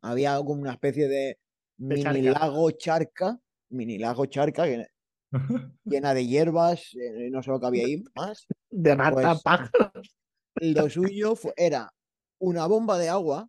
había 0.01 0.37
como 0.37 0.61
una 0.61 0.73
especie 0.73 1.07
de 1.07 1.39
mini 1.77 2.03
charca. 2.03 2.39
lago 2.39 2.71
charca, 2.71 3.39
mini 3.69 3.97
lago 3.97 4.25
charca 4.25 4.65
que- 4.65 4.87
llena 5.85 6.13
de 6.13 6.25
hierbas, 6.27 6.93
eh, 6.95 7.29
no 7.31 7.41
sé 7.43 7.51
lo 7.51 7.59
que 7.59 7.65
había 7.67 7.85
ahí 7.85 8.03
más. 8.15 8.47
De 8.69 8.95
rata, 8.95 9.13
Pues- 9.33 9.41
pájaros. 9.43 10.15
Lo 10.59 10.89
suyo 10.89 11.35
fu- 11.35 11.53
era 11.55 11.93
una 12.39 12.65
bomba 12.67 12.97
de 12.97 13.09
agua 13.09 13.47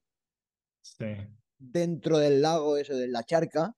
Sí. 0.83 1.07
dentro 1.59 2.19
del 2.19 2.43
lago 2.43 2.77
ese 2.77 2.95
de 2.95 3.09
la 3.09 3.23
charca, 3.25 3.75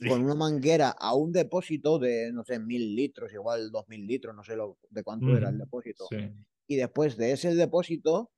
Sí. 0.00 0.08
con 0.08 0.24
una 0.24 0.34
manguera 0.34 0.94
a 0.98 1.14
un 1.14 1.30
depósito 1.30 1.98
de, 1.98 2.32
no 2.32 2.42
sé, 2.42 2.58
mil 2.58 2.94
litros, 2.96 3.32
igual 3.34 3.70
dos 3.70 3.86
mil 3.88 4.06
litros, 4.06 4.34
no 4.34 4.42
sé 4.42 4.56
lo, 4.56 4.78
de 4.88 5.02
cuánto 5.02 5.36
era 5.36 5.50
el 5.50 5.58
depósito. 5.58 6.06
Sí. 6.10 6.32
Y 6.68 6.76
después 6.76 7.16
de 7.18 7.32
ese 7.32 7.54
depósito 7.54 8.30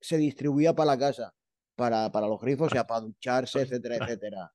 se 0.00 0.18
distribuía 0.18 0.74
para 0.74 0.92
la 0.92 0.98
casa, 0.98 1.32
para, 1.76 2.12
para 2.12 2.26
los 2.28 2.40
grifos, 2.40 2.66
o 2.66 2.70
sea, 2.70 2.86
para 2.86 3.00
ducharse, 3.00 3.62
etcétera, 3.62 3.96
etcétera. 3.96 4.52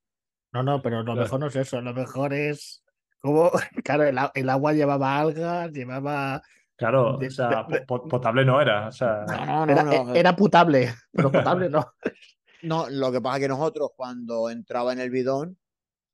No, 0.54 0.62
no, 0.64 0.82
pero 0.82 1.02
lo 1.04 1.16
mejor 1.16 1.40
no 1.40 1.48
es 1.48 1.56
eso. 1.56 1.82
Lo 1.82 1.94
mejor 1.94 2.34
es 2.34 2.84
como, 3.20 3.50
claro, 3.84 4.04
el, 4.04 4.18
el 4.36 4.50
agua 4.50 4.74
llevaba 4.74 5.20
algas, 5.20 5.72
llevaba. 5.72 6.42
Claro, 6.76 7.18
o 7.18 7.30
sea, 7.30 7.66
po- 7.68 7.86
po- 7.88 8.08
potable 8.08 8.46
no 8.46 8.62
era. 8.62 8.88
O 8.88 8.92
sea, 8.92 9.26
No, 9.28 9.66
no, 9.66 9.72
Era, 9.72 9.84
no. 9.84 10.14
e- 10.16 10.20
era 10.20 10.36
potable, 10.36 10.94
pero 11.12 11.32
potable 11.32 11.70
no. 11.70 11.86
No, 12.62 12.90
lo 12.90 13.10
que 13.12 13.22
pasa 13.22 13.38
es 13.38 13.42
que 13.44 13.48
nosotros 13.48 13.92
cuando 13.96 14.50
entraba 14.50 14.92
en 14.92 15.00
el 15.00 15.10
bidón, 15.10 15.58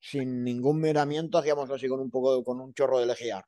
sin 0.08 0.44
ningún 0.44 0.80
miramiento, 0.80 1.40
hacíamos 1.40 1.70
así 1.72 1.88
con 1.88 2.00
un 2.00 2.12
poco, 2.12 2.44
con 2.44 2.62
un 2.62 2.74
chorro 2.76 3.00
de 3.00 3.08
lejía. 3.08 3.44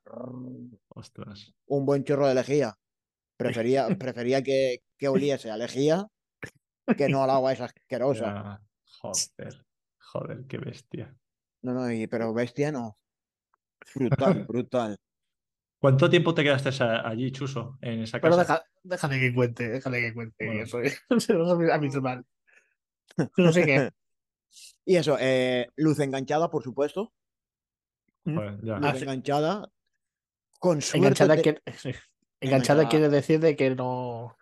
ostras. 0.88 1.54
Un 1.66 1.86
buen 1.86 2.02
chorro 2.02 2.26
de 2.26 2.34
lejía. 2.34 2.74
Prefería, 3.36 3.86
prefería 3.96 4.42
que, 4.42 4.82
que 4.96 5.06
oliese 5.06 5.48
a 5.52 5.56
lejía 5.56 6.08
que 6.96 7.08
no 7.08 7.22
al 7.22 7.30
agua 7.30 7.52
esa 7.52 7.66
asquerosa. 7.66 8.24
Ya, 8.24 8.62
Joder, 9.00 9.64
joder, 10.00 10.44
qué 10.48 10.58
bestia. 10.58 11.16
No, 11.62 11.74
no, 11.74 11.92
y- 11.92 12.08
pero 12.08 12.34
bestia 12.34 12.72
no. 12.72 12.98
Brutal, 13.94 14.44
brutal. 14.48 14.96
¿Cuánto 15.78 16.10
tiempo 16.10 16.34
te 16.34 16.42
quedaste 16.42 16.70
allí, 16.82 17.30
Chuso, 17.30 17.78
en 17.80 18.00
esa 18.00 18.20
Pero 18.20 18.36
casa? 18.36 18.54
deja, 18.54 18.64
déjale 18.82 19.20
que 19.20 19.32
cuente, 19.32 19.68
déjale 19.68 20.00
que 20.00 20.14
cuente. 20.14 20.44
Bueno. 20.44 20.62
Eso 20.64 20.80
es, 20.80 21.00
eso 21.10 21.62
es 21.62 21.70
habitual. 21.70 22.26
No 23.36 23.52
sé 23.52 23.64
qué. 23.64 23.92
Y 24.88 24.96
eso, 24.96 25.18
eh, 25.20 25.68
luz 25.76 26.00
enganchada, 26.00 26.48
por 26.48 26.62
supuesto. 26.62 27.12
Joder, 28.24 28.58
ya. 28.62 28.78
Luz 28.78 28.90
Ah, 28.94 28.98
enganchada. 28.98 29.70
Con 30.58 30.80
suerte 30.80 30.98
Enganchada, 30.98 31.36
te- 31.36 31.42
quiere. 31.42 31.62
Enganchada 32.40 32.82
Enganchada. 32.84 32.88
quiere 32.88 33.08
decir 33.10 33.38
de 33.38 33.54
que 33.54 33.74
no, 33.74 34.34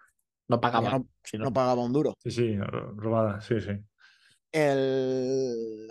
no 0.48 0.60
pagaba. 0.60 0.98
no, 1.00 1.08
sino- 1.24 1.46
no 1.46 1.52
pagaba 1.52 1.82
un 1.82 1.92
duro. 1.92 2.14
Sí, 2.22 2.30
sí, 2.30 2.56
ro- 2.58 2.92
robada, 2.96 3.40
sí, 3.40 3.60
sí. 3.60 3.72
El, 4.52 5.88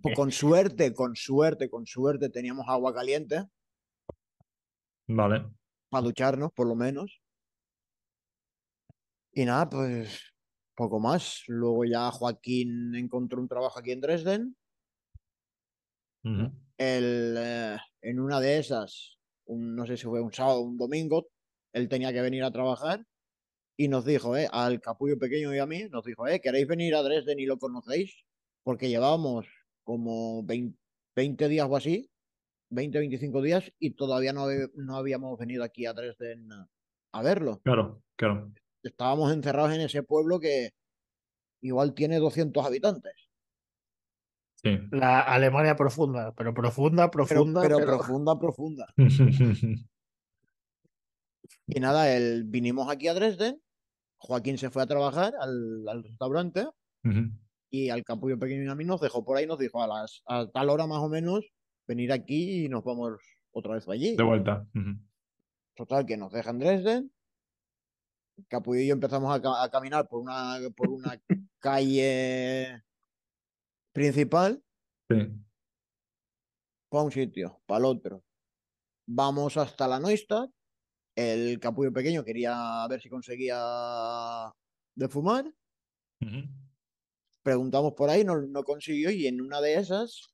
pues 0.00 0.16
con 0.16 0.32
suerte, 0.32 0.94
con 0.94 1.14
suerte, 1.14 1.68
con 1.68 1.84
suerte 1.86 2.30
teníamos 2.30 2.64
agua 2.68 2.94
caliente 2.94 3.44
Vale. 5.08 5.46
para 5.90 6.02
ducharnos, 6.04 6.52
por 6.54 6.66
lo 6.66 6.74
menos. 6.74 7.20
Y 9.34 9.44
nada, 9.44 9.68
pues 9.68 10.32
poco 10.76 11.00
más. 11.00 11.42
Luego 11.48 11.84
ya 11.84 12.10
Joaquín 12.12 12.94
encontró 12.94 13.40
un 13.40 13.48
trabajo 13.48 13.78
aquí 13.80 13.92
en 13.92 14.00
Dresden. 14.00 14.56
Eh, 16.78 17.76
en 18.02 18.20
una 18.20 18.40
de 18.40 18.58
esas, 18.58 19.18
un- 19.46 19.74
no 19.74 19.86
sé 19.86 19.96
si 19.96 20.04
fue 20.04 20.20
un 20.20 20.32
sábado 20.32 20.60
o 20.60 20.62
un 20.62 20.76
domingo, 20.76 21.28
él 21.72 21.88
tenía 21.88 22.12
que 22.12 22.20
venir 22.22 22.44
a 22.44 22.50
trabajar 22.50 23.04
y 23.76 23.88
nos 23.88 24.04
dijo, 24.04 24.36
eh, 24.36 24.48
al 24.52 24.80
capullo 24.80 25.18
pequeño 25.18 25.54
y 25.54 25.58
a 25.58 25.66
mí, 25.66 25.84
nos 25.90 26.04
dijo, 26.04 26.26
eh, 26.28 26.40
¿queréis 26.40 26.66
venir 26.66 26.94
a 26.94 27.02
Dresden 27.02 27.38
y 27.40 27.46
lo 27.46 27.58
conocéis? 27.58 28.24
Porque 28.62 28.88
llevábamos 28.88 29.46
como 29.84 30.42
20, 30.44 30.78
20 31.14 31.48
días 31.48 31.68
o 31.70 31.76
así, 31.76 32.10
20, 32.70 32.98
25 32.98 33.42
días 33.42 33.72
y 33.78 33.92
todavía 33.92 34.32
no, 34.32 34.46
no 34.74 34.96
habíamos 34.96 35.38
venido 35.38 35.62
aquí 35.64 35.86
a 35.86 35.92
Dresden 35.92 36.48
a 37.12 37.22
verlo. 37.22 37.60
Claro, 37.62 38.02
claro. 38.16 38.52
Estábamos 38.88 39.32
encerrados 39.32 39.72
en 39.72 39.80
ese 39.82 40.02
pueblo 40.02 40.38
que 40.40 40.70
igual 41.62 41.94
tiene 41.94 42.18
200 42.18 42.64
habitantes. 42.64 43.12
Sí. 44.54 44.78
La 44.90 45.20
Alemania 45.20 45.76
profunda, 45.76 46.32
pero 46.34 46.54
profunda, 46.54 47.10
profunda. 47.10 47.60
pero 47.62 47.76
pero- 47.78 47.86
profunda, 47.98 48.38
profunda. 48.38 48.86
Y 51.68 51.80
nada, 51.80 52.14
el, 52.14 52.44
vinimos 52.44 52.88
aquí 52.90 53.08
a 53.08 53.14
Dresden, 53.14 53.60
Joaquín 54.18 54.56
se 54.58 54.70
fue 54.70 54.82
a 54.82 54.86
trabajar 54.86 55.34
al, 55.40 55.86
al 55.88 56.02
restaurante 56.04 56.66
y 57.70 57.88
al 57.90 58.04
capullo 58.04 58.38
pequeño 58.38 58.64
y 58.64 58.68
a 58.68 58.74
mí 58.74 58.84
nos 58.84 59.00
dejó 59.00 59.24
por 59.24 59.36
ahí, 59.36 59.46
nos 59.46 59.58
dijo 59.58 59.82
a 59.82 59.86
las 59.86 60.22
a 60.26 60.46
tal 60.48 60.70
hora 60.70 60.86
más 60.86 60.98
o 60.98 61.08
menos 61.08 61.44
venir 61.86 62.12
aquí 62.12 62.64
y 62.64 62.68
nos 62.68 62.84
vamos 62.84 63.20
otra 63.52 63.74
vez 63.74 63.88
allí. 63.88 64.16
De 64.16 64.22
vuelta. 64.22 64.66
Total, 65.74 66.06
que 66.06 66.16
nos 66.16 66.32
dejan 66.32 66.58
Dresden. 66.58 67.12
Capullo 68.48 68.80
y 68.80 68.86
yo 68.88 68.92
empezamos 68.94 69.34
a, 69.34 69.40
ca- 69.40 69.62
a 69.62 69.70
caminar 69.70 70.06
por 70.08 70.20
una, 70.20 70.58
por 70.76 70.88
una 70.90 71.20
calle 71.58 72.82
principal 73.92 74.62
Sí. 75.08 75.16
para 76.90 77.04
un 77.04 77.12
sitio, 77.12 77.60
para 77.66 77.78
el 77.78 77.84
otro. 77.86 78.24
Vamos 79.08 79.56
hasta 79.56 79.86
la 79.88 79.98
Neustadt. 80.00 80.50
El 81.14 81.58
capullo 81.60 81.92
pequeño 81.92 82.24
quería 82.24 82.86
ver 82.88 83.00
si 83.00 83.08
conseguía 83.08 84.52
de 84.94 85.08
fumar. 85.08 85.50
Preguntamos 87.42 87.92
por 87.94 88.10
ahí, 88.10 88.24
no, 88.24 88.40
no 88.42 88.64
consiguió 88.64 89.10
y 89.10 89.26
en 89.26 89.40
una 89.40 89.60
de 89.60 89.74
esas 89.74 90.28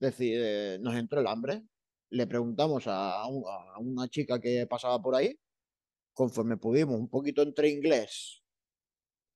decide, 0.00 0.78
nos 0.78 0.94
entró 0.94 1.20
el 1.20 1.26
hambre. 1.26 1.62
Le 2.10 2.26
preguntamos 2.26 2.84
a, 2.86 3.26
un- 3.26 3.44
a 3.46 3.78
una 3.78 4.08
chica 4.08 4.38
que 4.40 4.66
pasaba 4.66 5.02
por 5.02 5.14
ahí, 5.16 5.36
conforme 6.14 6.56
pudimos, 6.56 6.96
un 6.98 7.08
poquito 7.08 7.42
entre 7.42 7.68
inglés 7.70 8.42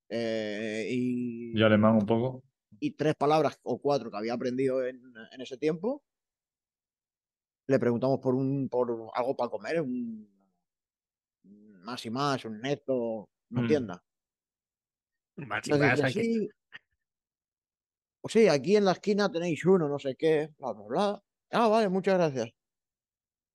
eh, 0.09 0.89
y, 0.91 1.59
Y 1.59 1.63
alemán 1.63 1.97
un 1.97 2.07
poco. 2.07 2.43
y 2.81 2.93
tres 2.93 3.15
palabras 3.17 3.59
o 3.63 3.79
cuatro 3.81 4.11
que 4.11 4.17
había 4.17 4.35
aprendido 4.35 4.85
en, 4.85 5.01
en 5.33 5.41
ese 5.41 5.57
tiempo. 5.57 6.03
Le 7.69 7.79
preguntamos 7.79 8.19
por 8.21 8.35
un 8.35 8.69
por 8.69 8.87
algo 9.15 9.37
para 9.37 9.51
comer, 9.51 9.81
un 9.81 10.29
más 11.85 12.05
y 12.07 12.11
más, 12.11 12.45
un 12.45 12.61
neto, 12.61 13.29
una 13.51 13.63
Mm. 13.63 13.67
tienda. 13.69 14.03
Más 15.37 15.67
y 15.67 15.71
Nos 15.71 15.81
más, 15.81 15.91
dice, 15.93 16.07
hay 16.07 16.15
que- 16.15 16.23
sí, 16.23 16.49
o 18.23 18.29
sí, 18.29 18.49
aquí 18.49 18.77
en 18.77 18.85
la 18.85 18.93
esquina 18.93 19.31
tenéis 19.31 19.65
uno, 19.65 19.89
no 19.89 19.99
sé 19.99 20.17
qué, 20.17 20.51
bla, 20.59 20.73
bla, 20.73 20.85
bla. 20.87 21.23
Ah, 21.51 21.69
vale, 21.69 21.89
muchas 21.89 22.15
gracias. 22.17 22.51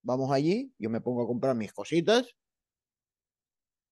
Vamos 0.04 0.32
allí, 0.32 0.74
yo 0.78 0.90
me 0.90 1.02
pongo 1.02 1.24
a 1.24 1.28
comprar 1.28 1.56
mis 1.56 1.74
cositas 1.74 2.36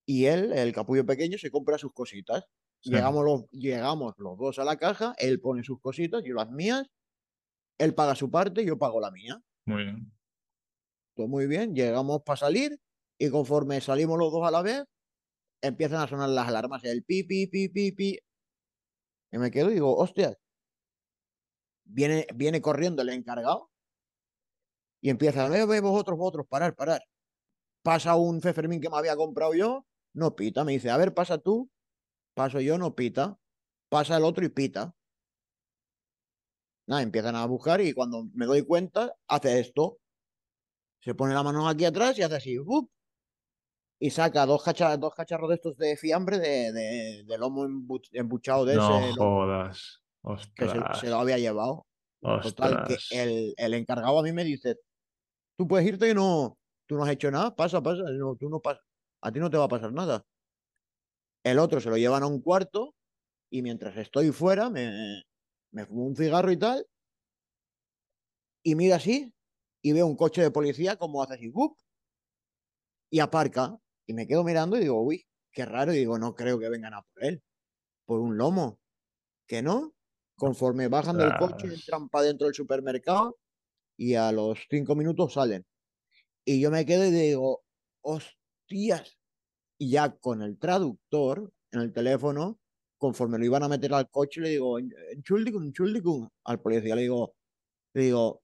y 0.10 0.26
él, 0.26 0.54
el 0.54 0.74
capullo 0.74 1.06
pequeño, 1.06 1.38
se 1.38 1.52
compra 1.52 1.78
sus 1.78 1.94
cositas. 1.94 2.44
Sí. 2.80 2.90
Llegamos, 2.90 3.24
los, 3.24 3.48
llegamos 3.52 4.16
los 4.18 4.40
dos 4.40 4.58
a 4.58 4.64
la 4.64 4.76
caja, 4.76 5.14
él 5.20 5.40
pone 5.40 5.64
sus 5.64 5.80
cositas, 5.80 6.24
yo 6.26 6.34
las 6.34 6.50
mías, 6.50 6.90
él 7.78 7.94
paga 7.94 8.16
su 8.16 8.32
parte, 8.32 8.66
yo 8.66 8.80
pago 8.80 9.00
la 9.00 9.12
mía. 9.12 9.40
Muy 9.66 9.84
bien. 9.84 10.12
Todo 11.16 11.28
muy 11.28 11.46
bien, 11.46 11.76
llegamos 11.76 12.24
para 12.24 12.38
salir 12.38 12.82
y 13.20 13.30
conforme 13.30 13.80
salimos 13.82 14.18
los 14.18 14.32
dos 14.32 14.48
a 14.48 14.50
la 14.50 14.64
vez, 14.64 14.84
empiezan 15.62 16.02
a 16.02 16.08
sonar 16.08 16.30
las 16.30 16.48
alarmas, 16.48 16.84
el 16.86 17.04
pi, 17.04 17.22
pi, 17.22 17.46
pi, 17.46 17.70
pi, 17.70 17.92
pi. 17.92 18.20
Y 19.32 19.38
me 19.38 19.52
quedo 19.52 19.70
y 19.70 19.76
digo, 19.76 19.96
hostia, 19.96 20.36
viene, 21.84 22.26
viene 22.34 22.64
corriendo 22.64 23.04
el 23.04 23.10
encargado 23.10 23.70
y 25.02 25.12
empieza, 25.12 25.48
ve, 25.50 25.68
ve, 25.68 25.82
vosotros, 25.82 26.18
vosotros, 26.18 26.48
parar, 26.50 26.76
parar. 26.76 27.04
Pasa 27.84 28.16
un 28.16 28.42
Fefermín 28.42 28.82
que 28.82 28.90
me 28.90 28.98
había 28.98 29.16
comprado 29.16 29.54
yo, 29.54 29.86
no 30.14 30.36
pita, 30.36 30.64
me 30.64 30.74
dice, 30.74 30.90
a 30.90 30.98
ver, 30.98 31.14
pasa 31.14 31.38
tú, 31.38 31.70
paso 32.36 32.60
yo, 32.60 32.78
no 32.78 32.96
pita, 32.96 33.38
pasa 33.90 34.18
el 34.18 34.24
otro 34.24 34.46
y 34.46 34.50
pita. 34.50 34.96
Nada, 36.88 37.02
empiezan 37.04 37.36
a 37.36 37.46
buscar 37.46 37.82
y 37.82 37.94
cuando 37.94 38.26
me 38.34 38.46
doy 38.46 38.64
cuenta, 38.64 39.14
hace 39.28 39.60
esto. 39.60 40.00
Se 41.02 41.14
pone 41.16 41.34
la 41.34 41.44
mano 41.44 41.68
aquí 41.70 41.86
atrás 41.86 42.18
y 42.18 42.24
hace 42.24 42.36
así, 42.36 42.58
¡up! 42.60 42.90
y 44.02 44.10
saca 44.12 44.46
dos, 44.46 44.64
cacha- 44.64 44.96
dos 44.98 45.14
cacharros 45.14 45.50
de 45.50 45.56
estos 45.56 45.76
de 45.78 45.98
fiambre 45.98 46.40
de, 46.40 46.72
de, 46.72 47.24
de 47.26 47.38
lomo 47.38 47.66
embu- 47.66 48.02
embuchado 48.14 48.64
de 48.66 48.76
No 48.76 49.00
ese 49.00 49.14
jodas. 49.18 50.02
que 50.56 50.68
se, 50.70 50.78
Ostras. 50.78 51.00
se 51.00 51.10
lo 51.10 51.18
había 51.18 51.38
llevado. 51.38 51.86
Total, 52.22 52.86
que 52.88 52.94
Ostras. 52.96 53.08
el, 53.12 53.54
el 53.58 53.74
encargado 53.74 54.18
a 54.20 54.24
mí 54.24 54.32
me 54.32 54.44
dice, 54.46 54.78
tú 55.58 55.68
puedes 55.68 55.86
irte 55.88 56.10
y 56.10 56.14
no, 56.14 56.58
tú 56.88 56.96
no 56.96 57.04
has 57.04 57.12
hecho 57.12 57.30
nada, 57.30 57.56
pasa, 57.56 57.82
pasa, 57.84 58.04
no, 58.18 58.36
tú 58.36 58.50
no 58.50 58.60
pas- 58.62 58.80
a 59.22 59.32
ti 59.32 59.40
no 59.40 59.50
te 59.50 59.58
va 59.58 59.66
a 59.66 59.70
pasar 59.70 59.94
nada. 59.94 60.26
El 61.44 61.60
otro 61.60 61.80
se 61.80 61.90
lo 61.90 61.98
llevan 61.98 62.24
a 62.24 62.28
un 62.28 62.42
cuarto 62.42 62.96
y 63.50 63.62
mientras 63.62 63.98
estoy 63.98 64.32
fuera 64.32 64.70
me, 64.70 65.24
me 65.72 65.86
fumo 65.86 66.06
un 66.06 66.16
cigarro 66.16 66.52
y 66.52 66.58
tal 66.58 66.86
y 68.64 68.76
mira 68.76 68.98
así 68.98 69.34
y 69.82 69.94
veo 69.94 70.06
un 70.06 70.16
coche 70.16 70.42
de 70.42 70.52
policía 70.52 70.98
como 70.98 71.24
hace 71.24 71.36
así, 71.36 71.48
¡bup! 71.48 71.78
y 73.10 73.20
aparca. 73.20 73.78
Y 74.06 74.14
me 74.14 74.28
quedo 74.28 74.44
mirando 74.44 74.78
y 74.78 74.82
digo, 74.82 75.02
uy, 75.02 75.26
qué 75.52 75.66
raro. 75.66 75.94
Y 75.94 75.98
digo, 75.98 76.18
no 76.18 76.36
creo 76.36 76.60
que 76.60 76.70
vengan 76.70 76.94
a 76.94 77.02
por 77.02 77.24
él, 77.24 77.44
por 78.06 78.20
un 78.20 78.38
lomo. 78.38 78.80
Que 79.48 79.62
no. 79.62 79.94
Conforme 80.36 80.88
bajan 80.88 81.18
del 81.18 81.36
coche, 81.38 81.68
entran 81.68 82.08
para 82.08 82.26
dentro 82.26 82.46
del 82.46 82.56
supermercado 82.56 83.38
y 83.98 84.16
a 84.16 84.32
los 84.32 84.60
cinco 84.70 84.96
minutos 84.96 85.34
salen. 85.34 85.66
Y 86.46 86.62
yo 86.62 86.72
me 86.72 86.86
quedo 86.86 87.06
y 87.06 87.12
digo, 87.12 87.64
hostias. 88.70 89.18
Y 89.80 89.92
ya 89.92 90.12
con 90.18 90.42
el 90.42 90.58
traductor 90.60 91.52
en 91.72 91.82
el 91.82 91.94
teléfono, 91.94 92.60
conforme 92.98 93.38
lo 93.40 93.46
iban 93.46 93.64
a 93.64 93.70
meter 93.70 93.94
al 93.94 94.10
coche, 94.10 94.42
le 94.42 94.50
digo, 94.50 94.78
Entschuldigung, 94.80 95.64
Entschuldigung, 95.66 96.30
al 96.46 96.62
policía 96.62 96.96
le 96.96 97.04
digo, 97.04 97.36
le 97.94 98.04
digo, 98.04 98.44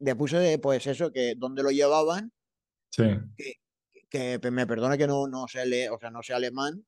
le 0.00 0.16
puse 0.16 0.58
pues 0.58 0.86
eso, 0.86 1.12
que 1.12 1.34
donde 1.36 1.62
lo 1.62 1.70
llevaban, 1.70 2.32
Sí. 2.90 3.04
que, 3.36 3.54
que 4.10 4.50
me 4.50 4.66
perdone 4.66 4.98
que 4.98 5.06
no, 5.06 5.26
no 5.28 5.48
sé 5.48 5.64
leer, 5.66 5.90
o 5.92 5.98
sea, 5.98 6.10
no 6.10 6.22
sé 6.22 6.34
alemán, 6.34 6.84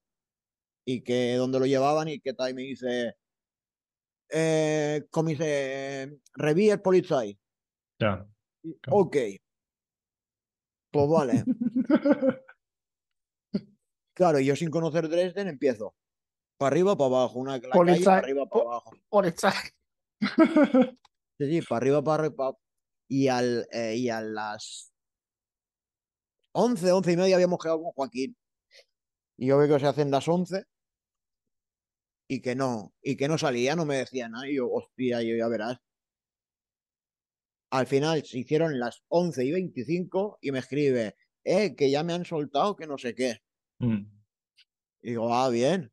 y 0.86 1.02
que 1.02 1.36
donde 1.36 1.60
lo 1.60 1.66
llevaban 1.66 2.08
y 2.08 2.20
que 2.20 2.34
tal, 2.34 2.50
y 2.50 2.54
me 2.54 2.62
dice, 2.62 3.14
eh, 4.30 5.06
como 5.10 5.28
dice, 5.30 6.18
Revier 6.34 6.82
Polizei. 6.82 7.38
Ya. 8.00 8.26
Y, 8.62 8.74
Claro. 8.80 8.98
Ok. 9.00 9.16
Pues 10.92 11.08
vale. 11.10 11.44
Claro, 14.14 14.38
y 14.38 14.44
yo 14.46 14.54
sin 14.54 14.70
conocer 14.70 15.08
Dresden 15.08 15.48
empiezo. 15.48 15.96
Para 16.56 16.68
arriba, 16.68 16.96
para 16.96 17.06
abajo, 17.06 17.40
una 17.40 17.54
la 17.54 17.60
calle, 17.60 17.72
Polizei. 17.72 18.04
para 18.04 18.18
arriba, 18.18 18.46
para 18.46 18.64
abajo. 18.64 18.90
Sí, 21.36 21.46
sí, 21.50 21.62
para 21.62 21.78
arriba, 21.78 22.04
para 22.04 22.24
arriba. 22.26 22.56
Y, 23.08 23.26
al, 23.26 23.66
eh, 23.72 23.96
y 23.96 24.08
a 24.08 24.20
las 24.20 24.92
11, 26.52 26.92
11 26.92 27.12
y 27.12 27.16
media 27.16 27.34
habíamos 27.34 27.58
quedado 27.58 27.82
con 27.82 27.90
Joaquín. 27.90 28.36
Y 29.36 29.48
yo 29.48 29.58
veo 29.58 29.66
que 29.74 29.80
se 29.80 29.88
hacen 29.88 30.12
las 30.12 30.28
11 30.28 30.64
y 32.28 32.40
que 32.40 32.54
no, 32.54 32.94
y 33.02 33.16
que 33.16 33.26
no 33.26 33.36
salía, 33.36 33.74
no 33.74 33.84
me 33.84 33.96
decía 33.96 34.28
nada. 34.28 34.48
Y 34.48 34.56
yo, 34.56 34.70
hostia, 34.70 35.22
yo 35.22 35.34
ya 35.34 35.48
verás. 35.48 35.78
Al 37.70 37.88
final 37.88 38.24
se 38.24 38.38
hicieron 38.38 38.78
las 38.78 39.02
11 39.08 39.44
y 39.44 39.50
25 39.50 40.38
y 40.40 40.52
me 40.52 40.60
escribe, 40.60 41.16
eh, 41.44 41.74
que 41.76 41.90
ya 41.90 42.02
me 42.02 42.12
han 42.14 42.24
soltado, 42.24 42.76
que 42.76 42.86
no 42.86 42.98
sé 42.98 43.14
qué. 43.14 43.38
Mm. 43.78 44.06
Y 45.02 45.10
digo, 45.10 45.32
ah, 45.34 45.48
bien. 45.50 45.92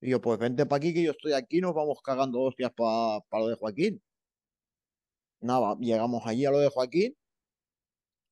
Y 0.00 0.10
yo, 0.10 0.20
pues 0.20 0.38
vente 0.38 0.66
para 0.66 0.78
aquí, 0.78 0.94
que 0.94 1.02
yo 1.02 1.10
estoy 1.12 1.32
aquí, 1.32 1.60
nos 1.60 1.74
vamos 1.74 2.00
cagando 2.02 2.40
hostias 2.40 2.72
para 2.74 3.22
lo 3.32 3.48
de 3.48 3.56
Joaquín. 3.56 4.02
Nada, 5.40 5.76
llegamos 5.80 6.26
allí 6.26 6.46
a 6.46 6.50
lo 6.50 6.58
de 6.60 6.68
Joaquín. 6.68 7.16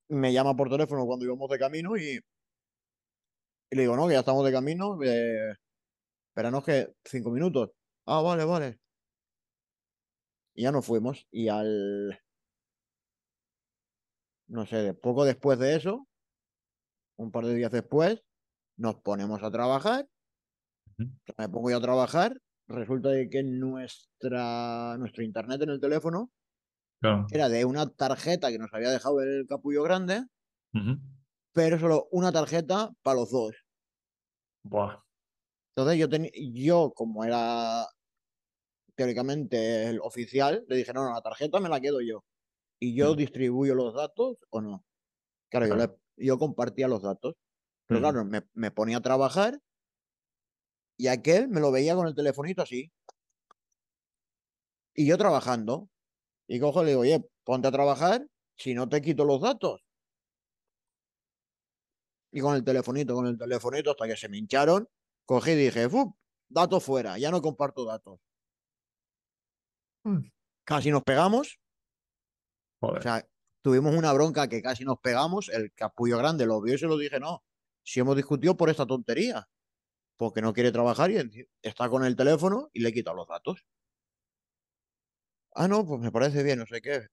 Me 0.08 0.32
llama 0.32 0.56
por 0.56 0.70
teléfono 0.70 1.04
cuando 1.06 1.24
íbamos 1.24 1.50
de 1.50 1.58
camino 1.58 1.96
y, 1.96 2.20
y 3.70 3.76
le 3.76 3.82
digo, 3.82 3.96
no, 3.96 4.06
que 4.06 4.14
ya 4.14 4.20
estamos 4.20 4.44
de 4.44 4.52
camino. 4.52 4.98
Eh, 5.02 5.54
espéranos 6.28 6.64
que 6.64 6.94
cinco 7.04 7.30
minutos. 7.30 7.70
Ah, 8.06 8.22
vale, 8.22 8.44
vale. 8.44 8.78
Y 10.54 10.62
ya 10.62 10.72
nos 10.72 10.86
fuimos. 10.86 11.26
Y 11.30 11.48
al. 11.48 12.20
No 14.48 14.64
sé, 14.66 14.94
poco 14.94 15.24
después 15.24 15.58
de 15.58 15.74
eso, 15.74 16.06
un 17.16 17.30
par 17.30 17.44
de 17.46 17.54
días 17.54 17.70
después, 17.70 18.22
nos 18.76 18.96
ponemos 18.96 19.42
a 19.42 19.50
trabajar. 19.50 20.08
Me 20.98 21.48
pongo 21.48 21.70
yo 21.70 21.78
a 21.78 21.80
trabajar. 21.80 22.40
Resulta 22.68 23.10
de 23.10 23.28
que 23.30 23.42
nuestra, 23.42 24.96
nuestro 24.98 25.22
internet 25.22 25.62
en 25.62 25.70
el 25.70 25.80
teléfono 25.80 26.32
Claro. 27.00 27.26
era 27.30 27.48
de 27.48 27.64
una 27.64 27.86
tarjeta 27.88 28.50
que 28.50 28.58
nos 28.58 28.72
había 28.72 28.90
dejado 28.90 29.20
el 29.20 29.46
capullo 29.46 29.82
grande, 29.82 30.24
pero 31.52 31.78
solo 31.78 32.08
una 32.10 32.32
tarjeta 32.32 32.90
para 33.02 33.20
los 33.20 33.30
dos. 33.30 33.54
Buah. 34.64 35.02
Entonces 35.76 35.98
yo, 35.98 36.08
teni- 36.08 36.32
yo 36.54 36.92
como 36.94 37.24
era 37.24 37.86
teóricamente 38.94 39.88
el 39.88 40.00
oficial, 40.00 40.64
le 40.68 40.76
dije, 40.76 40.92
no, 40.92 41.04
no, 41.04 41.12
la 41.12 41.20
tarjeta 41.22 41.60
me 41.60 41.68
la 41.68 41.80
quedo 41.80 42.00
yo. 42.00 42.24
Y 42.80 42.94
yo 42.96 43.12
Mm. 43.14 43.16
distribuyo 43.16 43.74
los 43.74 43.94
datos 43.94 44.38
o 44.50 44.60
no. 44.60 44.84
Claro, 45.50 45.66
yo, 45.66 45.74
Claro. 45.74 45.92
le- 45.92 45.98
yo 46.16 46.38
compartía 46.38 46.88
los 46.88 47.02
datos. 47.02 47.34
Pero 47.86 48.00
Mm. 48.00 48.02
claro, 48.02 48.24
me, 48.24 48.42
me 48.54 48.70
ponía 48.70 48.98
a 48.98 49.02
trabajar 49.02 49.60
y 50.98 51.08
aquel 51.08 51.48
me 51.48 51.60
lo 51.60 51.70
veía 51.70 51.94
con 51.94 52.06
el 52.08 52.14
telefonito 52.14 52.62
así. 52.62 52.92
Y 54.94 55.06
yo 55.06 55.18
trabajando. 55.18 55.88
Y 56.48 56.60
cojo 56.60 56.82
y 56.82 56.84
le 56.84 56.90
digo, 56.92 57.00
oye, 57.02 57.28
ponte 57.44 57.68
a 57.68 57.72
trabajar 57.72 58.26
si 58.56 58.72
no 58.74 58.88
te 58.88 59.02
quito 59.02 59.24
los 59.24 59.40
datos. 59.40 59.82
Y 62.32 62.40
con 62.40 62.54
el 62.54 62.64
telefonito, 62.64 63.14
con 63.14 63.26
el 63.26 63.36
telefonito, 63.38 63.90
hasta 63.90 64.06
que 64.06 64.16
se 64.16 64.28
me 64.28 64.38
hincharon, 64.38 64.88
cogí 65.24 65.52
y 65.52 65.54
dije. 65.56 65.88
Datos 66.48 66.84
fuera, 66.84 67.18
ya 67.18 67.30
no 67.30 67.42
comparto 67.42 67.84
datos. 67.84 68.20
Mm. 70.04 70.28
Casi 70.64 70.90
nos 70.90 71.02
pegamos, 71.02 71.58
Joder. 72.80 72.98
o 72.98 73.02
sea, 73.02 73.28
tuvimos 73.66 73.96
una 73.96 74.12
bronca 74.12 74.48
que 74.48 74.62
casi 74.62 74.84
nos 74.84 75.00
pegamos, 75.00 75.48
el 75.48 75.72
capullo 75.74 76.18
grande 76.18 76.46
lo 76.46 76.60
vio 76.62 76.74
y 76.74 76.78
se 76.78 76.86
lo 76.86 76.96
dije, 76.96 77.18
no, 77.20 77.44
si 77.82 77.98
hemos 78.00 78.14
discutido 78.16 78.56
por 78.56 78.70
esta 78.70 78.86
tontería, 78.86 79.48
porque 80.16 80.42
no 80.42 80.52
quiere 80.54 80.72
trabajar 80.72 81.10
y 81.12 81.48
está 81.62 81.88
con 81.90 82.04
el 82.04 82.16
teléfono 82.16 82.70
y 82.74 82.80
le 82.82 82.92
quita 82.92 83.14
los 83.14 83.28
datos. 83.28 83.66
Ah, 85.54 85.68
no, 85.68 85.86
pues 85.86 86.00
me 86.00 86.12
parece 86.12 86.42
bien, 86.42 86.58
no 86.58 86.66
sé 86.66 86.80
qué. 86.82 87.06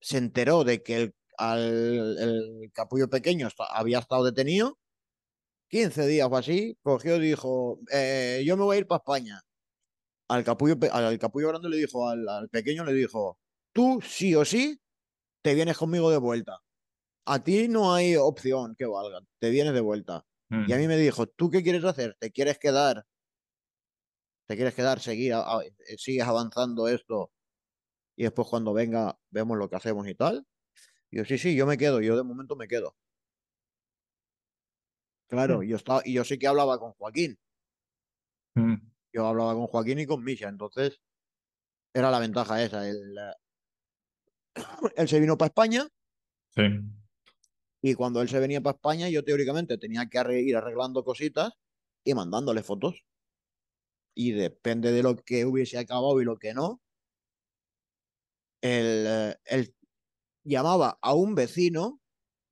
Se 0.00 0.18
enteró 0.18 0.64
de 0.64 0.82
que 0.82 0.96
el, 0.96 1.14
al- 1.38 2.18
el 2.18 2.72
capullo 2.74 3.08
pequeño 3.10 3.48
había 3.70 4.00
estado 4.00 4.24
detenido 4.24 4.78
15 5.68 6.06
días 6.06 6.28
o 6.30 6.36
así, 6.36 6.78
cogió 6.82 7.16
y 7.16 7.20
dijo, 7.28 7.80
"Eh, 7.92 8.42
yo 8.46 8.56
me 8.56 8.64
voy 8.64 8.76
a 8.76 8.80
ir 8.80 8.86
para 8.86 8.98
España. 9.00 9.42
Al 10.28 10.44
capullo, 10.44 10.76
al 10.92 11.18
capullo 11.18 11.48
grande 11.50 11.68
le 11.70 11.78
dijo, 11.78 12.08
al 12.08 12.48
pequeño 12.50 12.84
le 12.84 12.94
dijo, 12.94 13.38
tú 13.72 14.00
sí 14.02 14.34
o 14.36 14.44
sí 14.44 14.80
te 15.44 15.54
vienes 15.54 15.78
conmigo 15.78 16.10
de 16.10 16.18
vuelta. 16.18 16.60
A 17.26 17.44
ti 17.44 17.68
no 17.68 17.94
hay 17.94 18.16
opción 18.16 18.74
que 18.76 18.86
valga, 18.86 19.20
te 19.40 19.50
vienes 19.50 19.74
de 19.74 19.80
vuelta. 19.82 20.26
Y 20.66 20.72
a 20.74 20.78
mí 20.78 20.86
Mm. 20.86 20.88
me 20.88 20.96
dijo, 20.98 21.26
¿tú 21.26 21.50
qué 21.50 21.62
quieres 21.62 21.84
hacer? 21.84 22.16
¿Te 22.20 22.30
quieres 22.32 22.58
quedar? 22.58 23.06
¿Te 24.46 24.56
quieres 24.56 24.74
quedar, 24.74 25.00
seguir, 25.00 25.32
a- 25.34 25.40
a- 25.58 25.64
eh, 25.64 25.96
sigues 25.98 26.26
avanzando 26.26 26.88
esto? 26.88 27.30
Y 28.16 28.24
después 28.24 28.48
cuando 28.48 28.74
venga 28.74 29.18
vemos 29.30 29.58
lo 29.58 29.68
que 29.70 29.76
hacemos 29.76 30.08
y 30.08 30.14
tal. 30.16 30.46
Y 31.10 31.18
yo, 31.18 31.24
sí, 31.26 31.38
sí, 31.38 31.56
yo 31.56 31.66
me 31.66 31.78
quedo, 31.78 32.00
yo 32.02 32.16
de 32.16 32.24
momento 32.24 32.56
me 32.56 32.68
quedo. 32.68 32.96
Claro, 35.28 35.60
Mm. 35.60 35.62
yo 35.62 35.76
estaba, 35.76 36.00
y 36.04 36.14
yo 36.14 36.24
sí 36.24 36.38
que 36.38 36.46
hablaba 36.46 36.78
con 36.78 36.92
Joaquín. 36.94 37.38
Mm. 38.56 38.74
Yo 39.14 39.26
hablaba 39.26 39.54
con 39.54 39.66
Joaquín 39.66 39.98
y 40.00 40.06
con 40.06 40.22
Misha, 40.22 40.48
entonces 40.48 41.00
era 41.94 42.10
la 42.10 42.20
ventaja 42.20 42.62
esa. 42.62 42.88
Eh, 42.88 42.94
él 44.96 45.08
se 45.08 45.20
vino 45.20 45.36
para 45.38 45.48
España 45.48 45.88
Sí. 46.56 46.62
y 47.82 47.94
cuando 47.94 48.22
él 48.22 48.28
se 48.28 48.40
venía 48.40 48.60
para 48.62 48.76
España, 48.76 49.08
yo 49.10 49.24
teóricamente 49.24 49.78
tenía 49.78 50.06
que 50.08 50.40
ir 50.40 50.56
arreglando 50.56 51.04
cositas 51.04 51.52
y 52.04 52.14
mandándole 52.14 52.62
fotos. 52.62 53.04
Y 54.16 54.30
depende 54.32 54.92
de 54.92 55.02
lo 55.02 55.16
que 55.16 55.44
hubiese 55.44 55.76
acabado 55.78 56.20
y 56.20 56.24
lo 56.24 56.36
que 56.38 56.54
no, 56.54 56.80
él, 58.62 59.04
eh, 59.06 59.36
él 59.44 59.74
llamaba 60.44 60.98
a 61.02 61.14
un 61.14 61.34
vecino, 61.34 62.00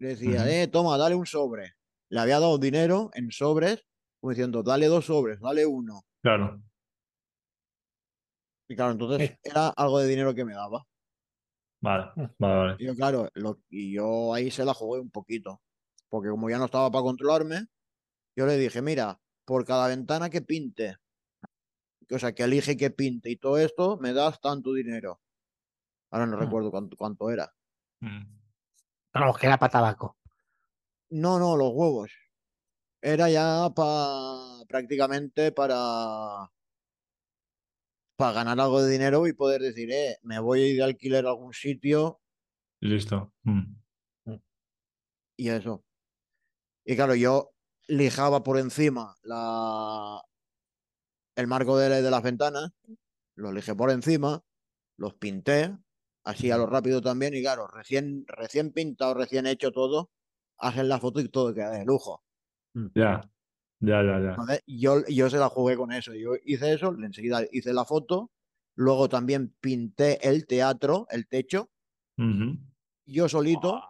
le 0.01 0.09
decía, 0.11 0.49
eh, 0.51 0.69
toma, 0.69 0.99
dale 0.99 1.15
un 1.17 1.27
sobre. 1.27 1.75
Le 2.11 2.21
había 2.21 2.41
dado 2.41 2.59
dinero 2.59 3.11
en 3.15 3.31
sobres, 3.33 3.85
como 4.21 4.33
diciendo, 4.33 4.63
dale 4.63 4.87
dos 4.87 5.07
sobres, 5.07 5.41
dale 5.41 5.67
uno. 5.67 6.03
Claro. 6.23 6.63
Y 8.69 8.75
claro, 8.77 8.93
entonces 8.93 9.23
Eh. 9.23 9.39
era 9.43 9.69
algo 9.69 9.99
de 10.01 10.09
dinero 10.09 10.35
que 10.35 10.45
me 10.45 10.55
daba. 10.55 10.85
Vale. 11.83 12.13
Vale, 12.39 12.55
vale. 12.57 12.77
Y 12.79 12.87
yo, 12.87 12.95
claro, 12.95 13.29
lo- 13.35 13.59
y 13.69 13.93
yo 13.95 14.33
ahí 14.33 14.51
se 14.51 14.65
la 14.65 14.73
jugué 14.73 15.01
un 15.01 15.11
poquito. 15.11 15.61
Porque 16.09 16.31
como 16.31 16.49
ya 16.49 16.59
no 16.59 16.67
estaba 16.67 16.91
para 16.91 17.03
controlarme, 17.03 17.67
yo 18.37 18.47
le 18.47 18.57
dije, 18.57 18.81
mira, 18.83 19.21
por 19.45 19.65
cada 19.67 19.89
ventana 19.89 20.31
que 20.31 20.41
pinte, 20.43 20.97
o 22.11 22.19
sea, 22.19 22.33
que 22.35 22.45
elige 22.45 22.77
que 22.77 22.91
pinte 22.91 23.31
y 23.31 23.37
todo 23.37 23.59
esto, 23.59 23.97
me 23.99 24.13
das 24.13 24.41
tanto 24.41 24.73
dinero. 24.73 25.21
Ahora 26.11 26.27
no 26.27 26.37
Ah. 26.37 26.41
recuerdo 26.41 26.71
cuánto, 26.71 26.97
cuánto 26.97 27.31
era. 27.31 27.53
Mm. 28.01 28.23
Vamos, 29.15 29.39
que 29.39 29.47
era 29.47 29.59
para 29.59 29.73
tabaco. 29.73 30.17
No, 31.11 31.39
no, 31.39 31.57
los 31.57 31.71
huevos. 31.73 32.11
Era 33.01 33.29
ya 33.29 33.69
pa, 33.75 34.63
prácticamente 34.69 35.51
para, 35.53 36.49
para 38.23 38.35
ganar 38.35 38.61
algo 38.61 38.81
de 38.81 38.93
dinero 38.93 39.27
y 39.27 39.33
poder 39.33 39.61
decir, 39.61 39.91
eh, 39.91 40.17
me 40.23 40.39
voy 40.39 40.63
a 40.63 40.67
ir 40.69 40.77
de 40.77 40.85
alquiler 40.85 41.27
a 41.27 41.31
algún 41.31 41.53
sitio 41.53 42.21
listo. 42.79 43.33
Mm. 43.43 43.75
y 45.37 45.49
eso. 45.49 45.85
Y 46.85 46.95
claro, 46.95 47.17
yo 47.17 47.51
lijaba 47.89 48.45
por 48.45 48.61
encima 48.61 49.17
la, 49.25 50.23
el 51.35 51.49
marco 51.49 51.77
de, 51.77 52.01
de 52.01 52.11
las 52.13 52.23
ventanas, 52.23 52.71
lo 53.35 53.51
lijé 53.51 53.75
por 53.75 53.91
encima, 53.91 54.45
los 54.97 55.15
pinté, 55.15 55.77
así 56.23 56.53
a 56.53 56.59
lo 56.59 56.67
rápido 56.67 57.01
también, 57.01 57.35
y 57.35 57.43
claro, 57.43 57.67
recién, 57.67 58.25
recién 58.29 58.71
pintado, 58.71 59.15
recién 59.15 59.49
hecho 59.49 59.73
todo, 59.73 60.13
hacen 60.59 60.89
la 60.89 61.01
foto 61.01 61.19
y 61.19 61.29
todo 61.29 61.53
queda 61.53 61.73
de 61.73 61.85
lujo. 61.85 62.23
Ya, 62.95 63.29
ya, 63.83 64.03
ya, 64.03 64.19
ya. 64.21 64.31
Entonces, 64.31 64.63
yo, 64.67 65.05
yo 65.07 65.29
se 65.29 65.37
la 65.37 65.49
jugué 65.49 65.77
con 65.77 65.93
eso. 65.93 66.15
Yo 66.15 66.33
hice 66.45 66.73
eso, 66.73 66.95
enseguida 67.03 67.43
hice 67.53 67.73
la 67.75 67.85
foto, 67.85 68.31
luego 68.75 69.09
también 69.09 69.55
pinté 69.61 70.27
el 70.27 70.47
teatro, 70.47 71.07
el 71.11 71.27
techo, 71.29 71.69
yo 73.05 73.29
solito, 73.29 73.83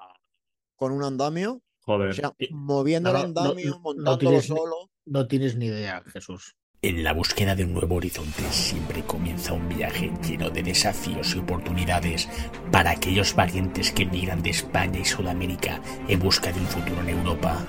con 0.77 0.93
un 0.93 1.05
andamio, 1.05 1.53
o 1.55 1.63
Joder. 1.85 2.15
sea, 2.15 2.33
Sí. 2.39 2.49
moviendo 2.51 3.11
el 3.11 3.15
No, 3.15 3.21
no, 3.21 3.29
no, 3.35 3.41
andamio, 3.41 3.71
no 3.71 3.81
montándolo 3.81 4.19
tienes 4.19 4.47
solo. 4.47 4.91
No 5.05 5.27
tienes 5.29 5.57
ni 5.57 5.67
idea, 5.67 6.03
Jesús. 6.07 6.57
En 6.81 7.05
la 7.05 7.13
búsqueda 7.13 7.55
de 7.55 7.65
un 7.65 7.75
nuevo 7.75 7.95
horizonte 7.97 8.43
siempre 8.51 9.03
comienza 9.05 9.53
un 9.53 9.69
viaje 9.69 10.13
lleno 10.27 10.51
de 10.51 10.65
desafíos 10.65 11.37
y 11.37 11.39
oportunidades 11.39 12.29
para 12.73 12.91
aquellos 12.91 13.37
valientes 13.37 13.93
que 13.93 14.03
emigran 14.03 14.43
de 14.43 14.51
España 14.51 14.99
y 14.99 15.05
Sudamérica 15.05 15.81
en 16.09 16.19
busca 16.19 16.51
de 16.51 16.59
un 16.59 16.67
futuro 16.67 17.01
en 17.03 17.11
Europa. 17.11 17.65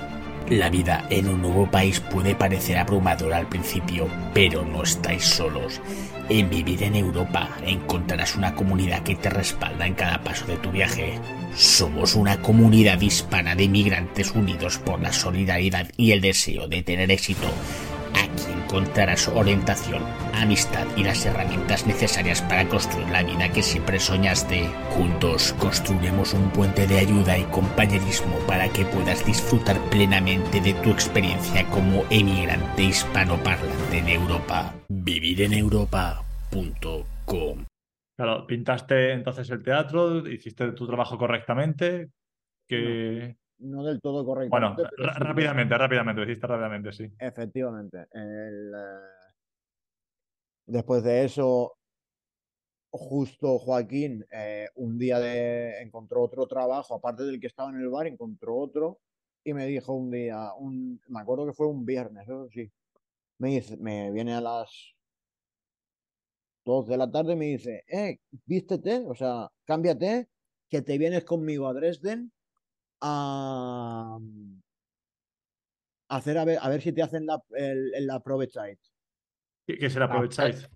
La 0.50 0.70
vida 0.70 1.06
en 1.10 1.30
un 1.30 1.42
nuevo 1.42 1.72
país 1.72 2.02
puede 2.02 2.36
parecer 2.36 2.78
abrumadora 2.78 3.38
al 3.38 3.48
principio, 3.48 4.08
pero 4.34 4.66
no 4.66 4.84
estáis 4.84 5.24
solos. 5.24 5.80
En 6.30 6.50
Vivir 6.50 6.84
en 6.84 6.96
Europa 6.96 7.50
encontrarás 7.66 8.36
una 8.36 8.54
comunidad 8.54 9.04
que 9.04 9.16
te 9.16 9.30
respalda 9.30 9.88
en 9.88 9.94
cada 9.94 10.22
paso 10.22 10.46
de 10.46 10.58
tu 10.58 10.70
viaje. 10.70 11.18
Somos 11.56 12.16
una 12.16 12.42
comunidad 12.42 13.00
hispana 13.00 13.56
de 13.56 13.64
inmigrantes 13.64 14.32
unidos 14.32 14.80
por 14.80 15.02
la 15.02 15.14
solidaridad 15.14 15.90
y 15.96 16.12
el 16.12 16.22
deseo 16.22 16.68
de 16.68 16.84
tener 16.84 17.10
éxito. 17.10 17.48
Aquí 18.16 18.52
encontrarás 18.52 19.28
orientación, 19.28 20.04
amistad 20.34 20.88
y 20.96 21.04
las 21.04 21.26
herramientas 21.26 21.86
necesarias 21.86 22.42
para 22.42 22.68
construir 22.68 23.10
la 23.10 23.24
vida 23.24 23.52
que 23.52 23.62
siempre 23.62 24.00
soñaste. 24.00 24.70
Juntos 24.92 25.54
construiremos 25.60 26.34
un 26.34 26.50
puente 26.52 26.88
de 26.88 27.00
ayuda 27.00 27.38
y 27.38 27.44
compañerismo 27.46 28.38
para 28.48 28.70
que 28.70 28.86
puedas 28.86 29.26
disfrutar 29.26 29.78
plenamente 29.90 30.62
de 30.62 30.74
tu 30.76 30.92
experiencia 30.92 31.66
como 31.70 32.06
emigrante 32.10 32.84
hispanoparlante 32.84 33.98
en 33.98 34.10
Europa. 34.10 34.74
Vivireneuropa.com 34.90 37.66
Claro, 38.16 38.46
pintaste 38.46 39.14
entonces 39.14 39.50
el 39.50 39.64
teatro, 39.64 40.28
hiciste 40.28 40.72
tu 40.74 40.86
trabajo 40.86 41.18
correctamente. 41.18 42.12
Que... 42.68 43.36
No 43.60 43.84
del 43.84 44.02
todo 44.02 44.24
Bueno, 44.50 44.76
ra- 44.76 44.90
sí, 44.90 45.20
rápidamente, 45.20 45.78
rápidamente, 45.78 46.22
lo 46.22 46.30
hiciste 46.30 46.48
rápidamente, 46.48 46.92
sí. 46.92 47.12
Efectivamente. 47.20 48.08
el, 48.12 48.74
eh, 48.76 49.24
Después 50.66 51.04
de 51.04 51.26
eso, 51.26 51.78
justo 52.90 53.60
Joaquín 53.60 54.26
eh, 54.32 54.68
un 54.76 54.98
día 54.98 55.20
de... 55.20 55.82
encontró 55.82 56.22
otro 56.24 56.48
trabajo, 56.48 56.96
aparte 56.96 57.24
del 57.24 57.40
que 57.40 57.48
estaba 57.48 57.70
en 57.70 57.78
el 57.78 57.90
bar, 57.90 58.08
encontró 58.08 58.56
otro 58.56 59.00
y 59.44 59.54
me 59.54 59.66
dijo 59.66 59.94
un 59.94 60.12
día, 60.12 60.54
un... 60.58 61.02
me 61.08 61.20
acuerdo 61.22 61.46
que 61.46 61.54
fue 61.54 61.68
un 61.68 61.86
viernes, 61.86 62.24
eso 62.24 62.48
sí, 62.50 62.72
me 63.40 63.50
dice, 63.50 63.78
me 63.78 64.12
viene 64.12 64.34
a 64.34 64.42
las 64.42 64.94
2 66.66 66.88
de 66.88 66.98
la 66.98 67.12
tarde 67.12 67.34
y 67.34 67.36
me 67.36 67.46
dice, 67.46 67.84
eh, 67.88 68.20
vístete, 68.46 69.04
o 69.06 69.16
sea, 69.16 69.50
cámbiate, 69.66 70.30
que 70.70 70.82
te 70.82 70.98
vienes 70.98 71.26
conmigo 71.26 71.68
a 71.68 71.74
Dresden 71.74 72.32
a 73.04 74.18
a 76.10 76.18
hacer 76.18 76.38
a 76.38 76.46
ver, 76.46 76.60
a 76.62 76.70
ver 76.70 76.82
si 76.82 76.92
te 76.94 77.02
hacen 77.02 77.26
la, 77.26 77.42
el, 77.52 77.94
el 77.96 78.10
Aprovechite. 78.10 78.80
¿Qué, 79.66 79.78
qué 79.78 79.90
será 79.90 80.06
aprovecháis? 80.06 80.70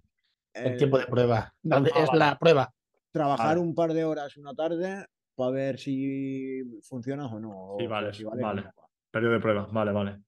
El 0.53 0.71
El- 0.71 0.77
tiempo 0.77 0.97
de 0.97 1.05
prueba. 1.05 1.53
Ah, 1.69 1.83
es 1.95 2.07
vale. 2.07 2.19
la 2.19 2.37
prueba. 2.39 2.73
trabajar 3.11 3.57
Vale. 3.57 3.59
un 3.59 3.75
par 3.75 3.93
de 3.93 4.03
horas 4.03 4.37
una 4.37 4.53
tarde 4.53 5.05
para 5.35 5.51
ver 5.51 5.79
si 5.79 6.63
funciona 6.81 7.27
o 7.27 7.39
no. 7.39 7.75
Sí, 7.77 7.87
vale, 7.87 8.13
si 8.13 8.23
vale. 8.23 8.63
no. 8.63 8.71
Periodo 9.11 9.33
de 9.33 9.39
prueba, 9.39 9.67
vale, 9.71 9.91
vale. 9.91 10.21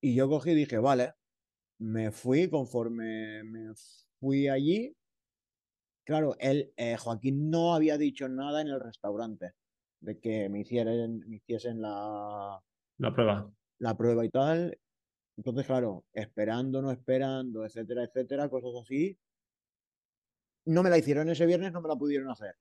Y 0.00 0.14
yo 0.14 0.28
cogí 0.28 0.50
y 0.50 0.54
dije, 0.54 0.78
vale, 0.78 1.14
me 1.78 2.10
fui 2.10 2.48
conforme 2.48 3.44
me 3.44 3.72
fui 4.18 4.48
allí. 4.48 4.96
Claro, 6.04 6.34
él, 6.40 6.72
eh, 6.76 6.96
Joaquín 6.96 7.48
no 7.50 7.74
había 7.74 7.96
dicho 7.96 8.28
nada 8.28 8.60
en 8.60 8.68
el 8.68 8.80
restaurante 8.80 9.54
de 10.02 10.18
que 10.20 10.48
me 10.48 10.60
hicieran, 10.60 11.20
me 11.28 11.36
hiciesen 11.36 11.80
la, 11.80 12.60
La 12.98 13.12
prueba. 13.14 13.50
la 13.78 13.96
prueba 13.96 14.24
y 14.24 14.30
tal. 14.30 14.78
Entonces, 15.36 15.66
claro, 15.66 16.04
esperando, 16.12 16.82
no 16.82 16.90
esperando, 16.90 17.64
etcétera, 17.64 18.04
etcétera, 18.04 18.48
cosas 18.48 18.82
así. 18.82 19.18
No 20.66 20.82
me 20.82 20.90
la 20.90 20.98
hicieron 20.98 21.28
ese 21.28 21.46
viernes, 21.46 21.72
no 21.72 21.80
me 21.80 21.88
la 21.88 21.96
pudieron 21.96 22.30
hacer. 22.30 22.54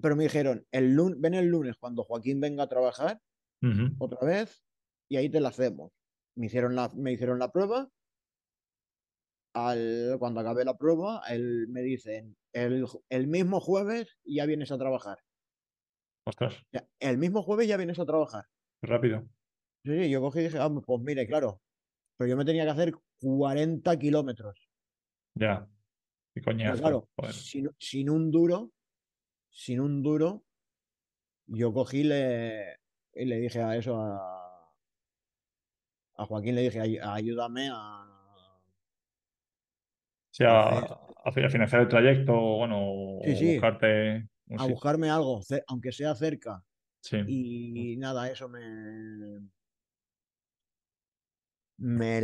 Pero 0.00 0.16
me 0.16 0.24
dijeron, 0.24 0.66
el 0.72 0.94
lunes, 0.94 1.20
ven 1.20 1.34
el 1.34 1.46
lunes 1.46 1.76
cuando 1.78 2.04
Joaquín 2.04 2.40
venga 2.40 2.64
a 2.64 2.68
trabajar 2.68 3.20
otra 3.98 4.26
vez 4.26 4.62
y 5.08 5.16
ahí 5.16 5.30
te 5.30 5.40
la 5.40 5.48
hacemos. 5.48 5.90
Me 6.36 6.46
hicieron 6.46 6.74
la, 6.74 6.90
me 6.94 7.12
hicieron 7.12 7.38
la 7.38 7.50
prueba. 7.50 7.88
Al, 9.54 10.16
cuando 10.18 10.40
acabé 10.40 10.64
la 10.64 10.76
prueba, 10.76 11.22
él 11.28 11.66
me 11.68 11.82
dicen, 11.82 12.36
el, 12.52 12.86
el 13.08 13.26
mismo 13.28 13.60
jueves 13.60 14.18
ya 14.24 14.46
vienes 14.46 14.72
a 14.72 14.78
trabajar. 14.78 15.18
Ostras, 16.26 16.54
el 17.00 17.18
mismo 17.18 17.42
jueves 17.42 17.68
ya 17.68 17.76
vienes 17.76 17.98
a 17.98 18.06
trabajar. 18.06 18.46
rápido. 18.82 19.24
Sí, 19.84 19.92
sí, 20.04 20.10
yo 20.10 20.20
cogí 20.20 20.40
y 20.40 20.42
dije, 20.44 20.58
"Ah, 20.58 20.70
pues 20.70 21.00
mire, 21.00 21.26
claro, 21.26 21.60
pero 22.16 22.28
yo 22.30 22.36
me 22.36 22.44
tenía 22.44 22.64
que 22.64 22.70
hacer 22.70 22.94
40 23.20 23.98
kilómetros. 23.98 24.70
Ya. 25.34 25.68
Pero 26.34 26.44
coñazo. 26.44 26.80
claro, 26.80 27.08
joder. 27.16 27.32
sin, 27.34 27.70
sin 27.78 28.10
un 28.10 28.30
duro, 28.30 28.72
sin 29.50 29.80
un 29.80 30.02
duro, 30.02 30.44
yo 31.46 31.72
cogí 31.72 32.00
y 32.00 32.04
le, 32.04 32.76
y 33.14 33.24
le 33.26 33.36
dije 33.40 33.60
a 33.60 33.76
eso, 33.76 33.96
a, 34.00 34.72
a 36.16 36.24
Joaquín 36.26 36.54
le 36.54 36.62
dije, 36.62 36.80
"Ay- 36.80 36.98
ayúdame 36.98 37.68
a... 37.72 38.10
O 40.30 40.36
sea, 40.36 40.78
a, 40.78 40.98
a 41.26 41.32
financiar 41.32 41.82
el 41.82 41.88
trayecto, 41.88 42.32
bueno, 42.34 43.18
Sí, 43.24 43.36
sí. 43.36 43.52
buscarte 43.54 44.28
a 44.58 44.66
buscarme 44.66 45.10
algo, 45.10 45.40
aunque 45.66 45.92
sea 45.92 46.14
cerca. 46.14 46.62
Sí. 47.00 47.18
Y 47.26 47.96
nada, 47.96 48.30
eso 48.30 48.48
me... 48.48 49.40
Me, 51.76 52.20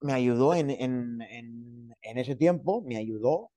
me 0.00 0.12
ayudó 0.12 0.54
en, 0.54 0.70
en, 0.70 1.22
en, 1.22 1.96
en 2.02 2.18
ese 2.18 2.36
tiempo, 2.36 2.82
me 2.82 2.96
ayudó. 2.96 3.50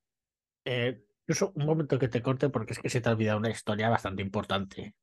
Eh, 0.66 1.04
incluso 1.24 1.52
un 1.56 1.66
momento 1.66 2.00
que 2.00 2.08
te 2.08 2.22
corte 2.22 2.50
porque 2.50 2.74
es 2.74 2.80
que 2.80 2.90
se 2.90 3.02
te 3.02 3.10
ha 3.10 3.12
olvidado 3.12 3.38
una 3.40 3.50
historia 3.50 3.90
bastante 3.90 4.22
importante. 4.22 4.96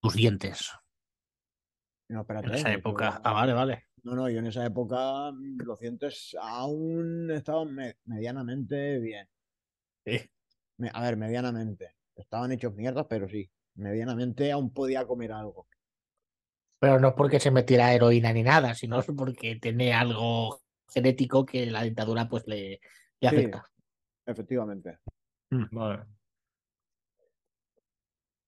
Tus 0.00 0.14
dientes 0.14 0.70
No, 2.08 2.20
espérate, 2.22 2.46
en 2.48 2.54
esa 2.54 2.70
yo- 2.72 2.78
época. 2.78 3.20
Ah, 3.22 3.32
vale, 3.32 3.52
vale. 3.52 3.84
No, 4.04 4.14
no, 4.14 4.30
yo 4.30 4.38
en 4.38 4.46
esa 4.46 4.64
época 4.64 5.30
mm, 5.32 5.58
los 5.64 5.78
dientes 5.80 6.34
aún 6.40 7.30
estaban 7.30 7.74
me- 7.74 7.96
medianamente 8.06 8.98
bien. 9.00 9.28
Sí. 10.06 10.30
Me- 10.78 10.90
a 10.92 11.00
ver, 11.02 11.16
medianamente. 11.16 11.94
Estaban 12.16 12.52
hechos 12.52 12.74
mierdas, 12.74 13.06
pero 13.08 13.28
sí. 13.28 13.50
Medianamente 13.74 14.50
aún 14.50 14.72
podía 14.72 15.06
comer 15.06 15.32
algo. 15.32 15.68
Pero 16.80 16.98
no 17.00 17.08
es 17.08 17.14
porque 17.14 17.40
se 17.40 17.50
metiera 17.50 17.92
heroína 17.92 18.32
ni 18.32 18.42
nada, 18.42 18.74
sino 18.74 18.98
es 19.00 19.06
porque 19.16 19.56
tiene 19.56 19.92
algo 19.92 20.60
genético 20.88 21.44
que 21.44 21.66
la 21.66 21.82
dentadura 21.82 22.28
pues 22.28 22.46
le, 22.46 22.80
le 23.20 23.28
Sí. 23.30 23.36
afecta. 23.36 23.64
Efectivamente. 24.26 24.98
Vale. 25.50 26.04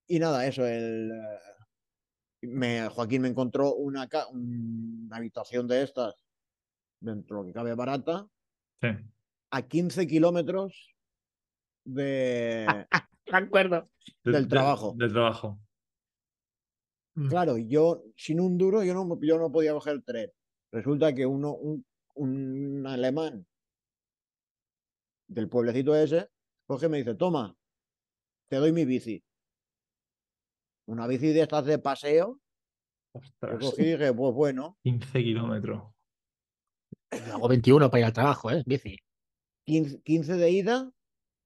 Y 0.08 0.18
nada, 0.18 0.44
eso, 0.46 0.66
el, 0.66 1.10
eh, 1.12 1.38
me, 2.48 2.88
Joaquín 2.88 3.22
me 3.22 3.28
encontró 3.28 3.74
una, 3.74 4.08
ca- 4.08 4.26
una 4.28 5.16
habitación 5.16 5.68
de 5.68 5.82
estas, 5.84 6.14
dentro 7.00 7.36
de 7.36 7.42
lo 7.42 7.46
que 7.46 7.52
cabe 7.54 7.74
barata, 7.74 8.26
Sí. 8.82 8.88
a 9.50 9.62
15 9.62 10.06
kilómetros 10.06 10.94
de... 11.84 12.86
De 13.26 13.36
acuerdo. 13.36 13.84
De- 14.24 14.32
Del 14.32 14.42
de- 14.44 14.48
trabajo. 14.48 14.94
Del 14.96 15.12
trabajo. 15.12 15.60
Claro, 17.28 17.58
yo 17.58 18.02
sin 18.16 18.40
un 18.40 18.56
duro 18.58 18.82
yo 18.82 18.92
no, 18.94 19.20
yo 19.20 19.38
no 19.38 19.52
podía 19.52 19.72
coger 19.72 20.02
tren. 20.02 20.32
Resulta 20.72 21.14
que 21.14 21.26
uno, 21.26 21.52
un, 21.54 21.84
un 22.14 22.86
alemán 22.86 23.46
del 25.28 25.48
pueblecito 25.48 25.94
ese, 25.94 26.28
coge 26.66 26.86
y 26.86 26.88
me 26.88 26.98
dice, 26.98 27.14
toma, 27.14 27.56
te 28.48 28.56
doy 28.56 28.72
mi 28.72 28.84
bici. 28.84 29.22
Una 30.88 31.06
bici 31.06 31.28
de 31.32 31.42
estas 31.42 31.64
de 31.66 31.78
paseo. 31.78 32.40
Yo 33.14 33.58
cogí 33.60 33.82
y 33.82 33.92
dije, 33.92 34.12
pues 34.12 34.34
bueno, 34.34 34.76
15 34.82 35.22
kilómetros. 35.22 35.82
Hago 37.32 37.48
21 37.48 37.90
para 37.90 38.00
ir 38.00 38.04
al 38.06 38.12
trabajo, 38.12 38.50
¿eh? 38.50 38.62
Bici. 38.66 38.96
15, 39.66 40.02
15 40.02 40.34
de 40.34 40.50
ida 40.50 40.90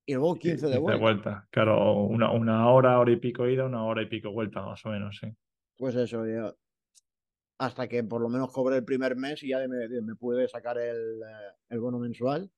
y 0.07 0.15
luego 0.15 0.35
15 0.35 0.67
de 0.69 0.79
vuelta. 0.79 1.47
Claro, 1.51 2.03
una, 2.05 2.31
una 2.31 2.69
hora, 2.71 2.99
hora 2.99 3.11
y 3.13 3.17
pico 3.17 3.49
ida, 3.49 3.65
una 3.65 3.85
hora 3.85 4.03
y 4.03 4.07
pico 4.07 4.31
vuelta, 4.31 4.63
más 4.63 4.85
o 4.85 4.91
menos, 4.91 5.19
sí. 5.21 5.29
Pues 5.77 5.95
eso, 5.95 6.27
yo- 6.27 6.57
hasta 7.59 7.89
que 7.89 8.03
por 8.05 8.21
lo 8.21 8.29
menos 8.29 8.53
cobré 8.53 8.77
el 8.77 8.85
primer 8.85 9.17
mes 9.17 9.43
y 9.43 9.49
ya 9.49 9.59
me, 9.69 9.89
me 10.03 10.15
pude 10.17 10.49
sacar 10.49 10.79
el, 10.79 11.23
eh, 11.23 11.53
el 11.71 11.81
bono 11.81 11.99
mensual. 11.99 12.51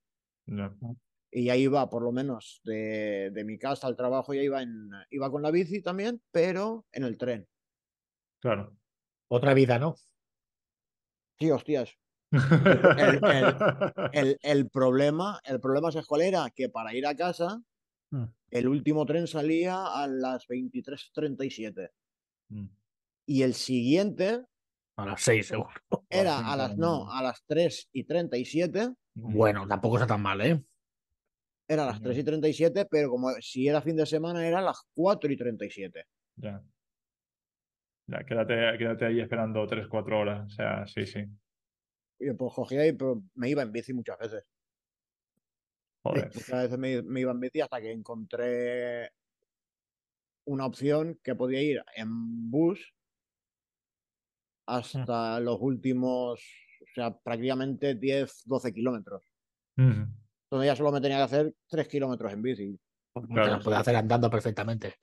Y 1.31 1.45
ya 1.45 1.57
iba, 1.57 1.91
por 1.91 2.03
lo 2.03 2.13
menos, 2.13 2.61
de, 2.65 3.31
de 3.33 3.45
mi 3.45 3.59
casa 3.59 3.87
al 3.87 3.97
trabajo, 3.97 4.33
ya 4.33 4.43
iba, 4.43 4.63
en, 4.63 4.89
iba 5.11 5.31
con 5.31 5.43
la 5.43 5.51
bici 5.51 5.83
también, 5.83 6.23
pero 6.31 6.87
en 6.93 7.05
el 7.05 7.19
tren. 7.19 7.47
Claro. 8.41 8.77
Otra 9.29 9.53
vida, 9.55 9.79
¿no? 9.79 9.97
Sí, 11.39 11.51
hostias. 11.51 11.99
El- 12.33 13.21
El, 14.13 14.39
el 14.43 14.71
problema, 14.71 15.41
el 15.45 15.61
problema 15.61 15.89
es 15.91 16.07
cuál 16.07 16.23
era, 16.23 16.51
que 16.55 16.69
para 16.69 16.95
ir 16.95 17.07
a 17.07 17.15
casa, 17.15 17.61
Mm. 18.13 18.25
el 18.53 18.69
último 18.69 19.05
tren 19.05 19.27
salía 19.27 19.85
a 19.85 20.07
las 20.07 20.47
23.37 20.47 21.91
Mm. 22.49 22.67
y 23.27 23.43
el 23.43 23.53
siguiente 23.55 24.45
A 24.97 25.05
las 25.07 25.21
seis, 25.23 25.49
seguro. 25.49 25.71
era 26.09 26.39
a 26.53 26.57
las, 26.57 26.77
no, 26.79 27.11
a 27.11 27.21
las 27.23 27.43
3 27.47 27.89
y 27.93 28.05
37, 28.05 28.95
Bueno, 29.15 29.67
tampoco 29.67 29.97
está 29.97 30.07
tan 30.07 30.23
mal, 30.23 30.41
¿eh? 30.41 30.63
era 31.69 31.83
a 31.83 31.87
las 31.87 32.01
3 32.01 32.17
y 32.19 32.23
37, 32.23 32.87
pero 32.89 33.11
como 33.11 33.31
si 33.41 33.67
era 33.67 33.83
fin 33.83 33.97
de 33.97 34.07
semana 34.07 34.47
era 34.47 34.61
a 34.61 34.63
las 34.63 34.81
4 34.95 35.33
y 35.33 35.37
37. 35.37 36.05
Ya. 36.37 36.63
Ya, 38.07 38.25
quédate, 38.25 38.79
quédate 38.79 39.05
ahí 39.07 39.19
esperando 39.21 39.67
3-4 39.67 40.21
horas. 40.21 40.47
O 40.47 40.51
sea, 40.51 40.87
sí, 40.87 41.05
sí. 41.07 41.25
Y 42.19 42.33
pues 42.33 42.55
cogía 42.55 42.87
y 42.87 42.93
pues, 42.93 43.19
me 43.35 43.51
iba 43.51 43.63
en 43.63 43.73
bici 43.73 43.93
muchas 43.93 44.19
veces. 44.19 44.45
Joder. 46.05 46.27
Muchas 46.35 46.63
veces 46.63 46.79
me, 46.79 47.03
me 47.03 47.21
iba 47.21 47.33
en 47.33 47.41
bici 47.41 47.61
hasta 47.61 47.81
que 47.81 47.93
encontré 47.93 49.11
una 50.47 50.67
opción 50.67 51.19
que 51.23 51.35
podía 51.35 51.63
ir 51.63 51.83
en 51.97 52.51
bus 52.51 52.95
hasta 54.67 55.41
los 55.41 55.59
últimos, 55.61 56.41
o 56.83 56.95
sea, 56.95 57.17
prácticamente 57.17 57.95
10, 57.95 58.43
12 58.45 58.73
kilómetros. 58.73 59.23
Entonces 59.77 60.67
ya 60.67 60.77
solo 60.77 60.93
me 60.93 61.01
tenía 61.01 61.19
que 61.19 61.23
hacer 61.25 61.55
3 61.69 61.89
kilómetros 61.89 62.33
en 62.33 62.43
bici. 62.43 62.81
Te 63.15 63.27
Claro. 63.35 63.53
la 63.53 63.61
puede 63.61 63.77
hacer 63.77 63.97
andando 63.97 64.31
perfectamente. 64.31 64.95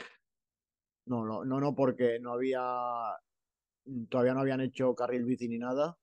No, 1.05 1.25
no, 1.25 1.43
no, 1.43 1.59
no, 1.59 1.75
porque 1.75 2.19
no 2.19 2.33
había, 2.33 2.61
todavía 4.09 4.33
no 4.33 4.41
habían 4.41 4.61
hecho 4.61 4.95
carril 4.95 5.25
bici 5.25 5.47
ni 5.47 5.57
nada. 5.57 5.97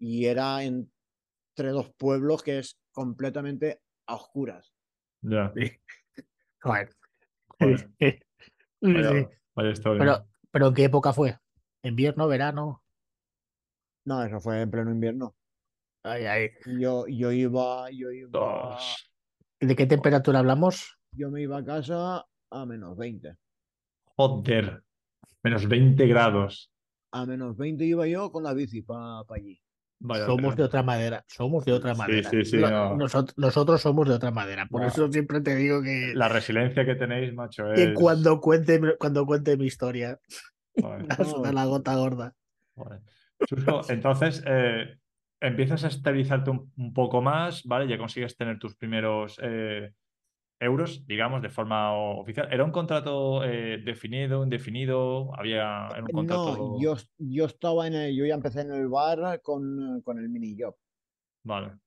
Y 0.00 0.26
era 0.26 0.64
entre 0.64 1.70
dos 1.70 1.92
pueblos 1.96 2.42
que 2.42 2.58
es 2.58 2.80
completamente 2.90 3.80
a 4.06 4.14
oscuras. 4.16 4.72
Ya. 5.20 5.52
Joder. 6.62 6.90
Joder. 7.60 7.90
Sí. 8.00 8.18
Vaya, 8.80 9.30
vaya 9.54 9.70
historia. 9.70 10.00
Pero, 10.00 10.28
pero 10.50 10.66
¿en 10.68 10.74
qué 10.74 10.84
época 10.84 11.12
fue? 11.12 11.38
¿Invierno, 11.82 12.26
verano? 12.26 12.82
No, 14.06 14.24
eso 14.24 14.40
fue 14.40 14.62
en 14.62 14.70
pleno 14.70 14.90
invierno. 14.90 15.36
Ay, 16.02 16.24
ay. 16.24 16.50
Yo, 16.78 17.06
yo 17.06 17.30
iba, 17.30 17.90
yo 17.90 18.10
iba, 18.10 18.30
Dos. 18.30 19.10
¿De 19.60 19.76
qué 19.76 19.86
temperatura 19.86 20.38
hablamos? 20.38 20.96
yo 21.12 21.30
me 21.30 21.42
iba 21.42 21.58
a 21.58 21.64
casa 21.64 22.26
a 22.50 22.66
menos 22.66 22.96
20. 22.96 23.36
Joder. 24.16 24.82
Menos 25.42 25.68
20 25.68 26.06
grados. 26.06 26.70
A 27.12 27.26
menos 27.26 27.56
20 27.56 27.84
iba 27.84 28.06
yo 28.06 28.30
con 28.30 28.44
la 28.44 28.54
bici 28.54 28.82
para 28.82 29.22
allí. 29.28 29.60
Vaya 30.02 30.24
somos 30.24 30.56
de 30.56 30.62
otra 30.62 30.82
madera. 30.82 31.24
Somos 31.28 31.64
de 31.66 31.72
otra 31.72 31.94
Sí, 31.94 31.98
madera. 32.00 32.30
sí, 32.30 32.44
sí, 32.44 32.56
Lo- 32.56 32.70
no. 32.70 32.96
nosot- 32.96 33.34
nosotros 33.36 33.80
somos 33.82 34.08
de 34.08 34.14
otra 34.14 34.30
madera. 34.30 34.66
Por 34.66 34.80
No. 34.82 34.88
eso 34.88 35.12
siempre 35.12 35.40
te 35.42 35.54
digo 35.56 35.82
que, 35.82 36.12
La 36.14 36.28
resiliencia 36.28 36.84
que 36.86 36.94
tenéis, 36.94 37.34
macho, 37.34 37.64
que 37.74 37.82
es. 37.84 37.94
cuando 37.94 38.40
cuente, 38.40 38.80
cuando 38.98 39.26
cuente 39.26 39.56
mi 39.58 39.66
historia, 39.66 40.18
Joder, 40.80 41.02
va 41.10 41.14
a 41.18 41.24
sonar 41.24 41.54
la 41.54 41.64
gota 41.66 41.94
gorda. 41.96 42.34
Chusco, 43.46 43.82
entonces 43.90 44.42
eh, 44.46 44.96
empiezas 45.40 45.84
a 45.84 45.88
estabilizarte 45.88 46.50
un, 46.50 46.72
un 46.76 46.94
poco 46.94 47.20
más, 47.20 47.64
¿vale? 47.64 47.86
Ya 47.88 47.98
consigues 47.98 48.36
tener 48.36 48.58
tus 48.58 48.76
primeros 48.76 49.38
eh, 49.42 49.92
euros, 50.60 51.06
digamos, 51.06 51.42
de 51.42 51.48
forma 51.50 51.92
oficial. 51.94 52.48
¿Era 52.52 52.64
un 52.64 52.72
contrato 52.72 53.44
eh, 53.44 53.78
definido, 53.84 54.44
indefinido? 54.44 55.34
¿Había 55.36 55.88
era 55.94 56.04
un 56.04 56.10
contrato? 56.10 56.56
No, 56.56 56.80
yo, 56.80 56.96
yo 57.18 57.46
estaba 57.46 57.86
en 57.86 57.94
el, 57.94 58.16
yo 58.16 58.24
ya 58.26 58.34
empecé 58.34 58.60
en 58.62 58.72
el 58.72 58.88
bar 58.88 59.40
con, 59.42 60.00
con 60.02 60.18
el 60.18 60.28
mini 60.28 60.56
job. 60.58 60.76
Vale. 61.42 61.78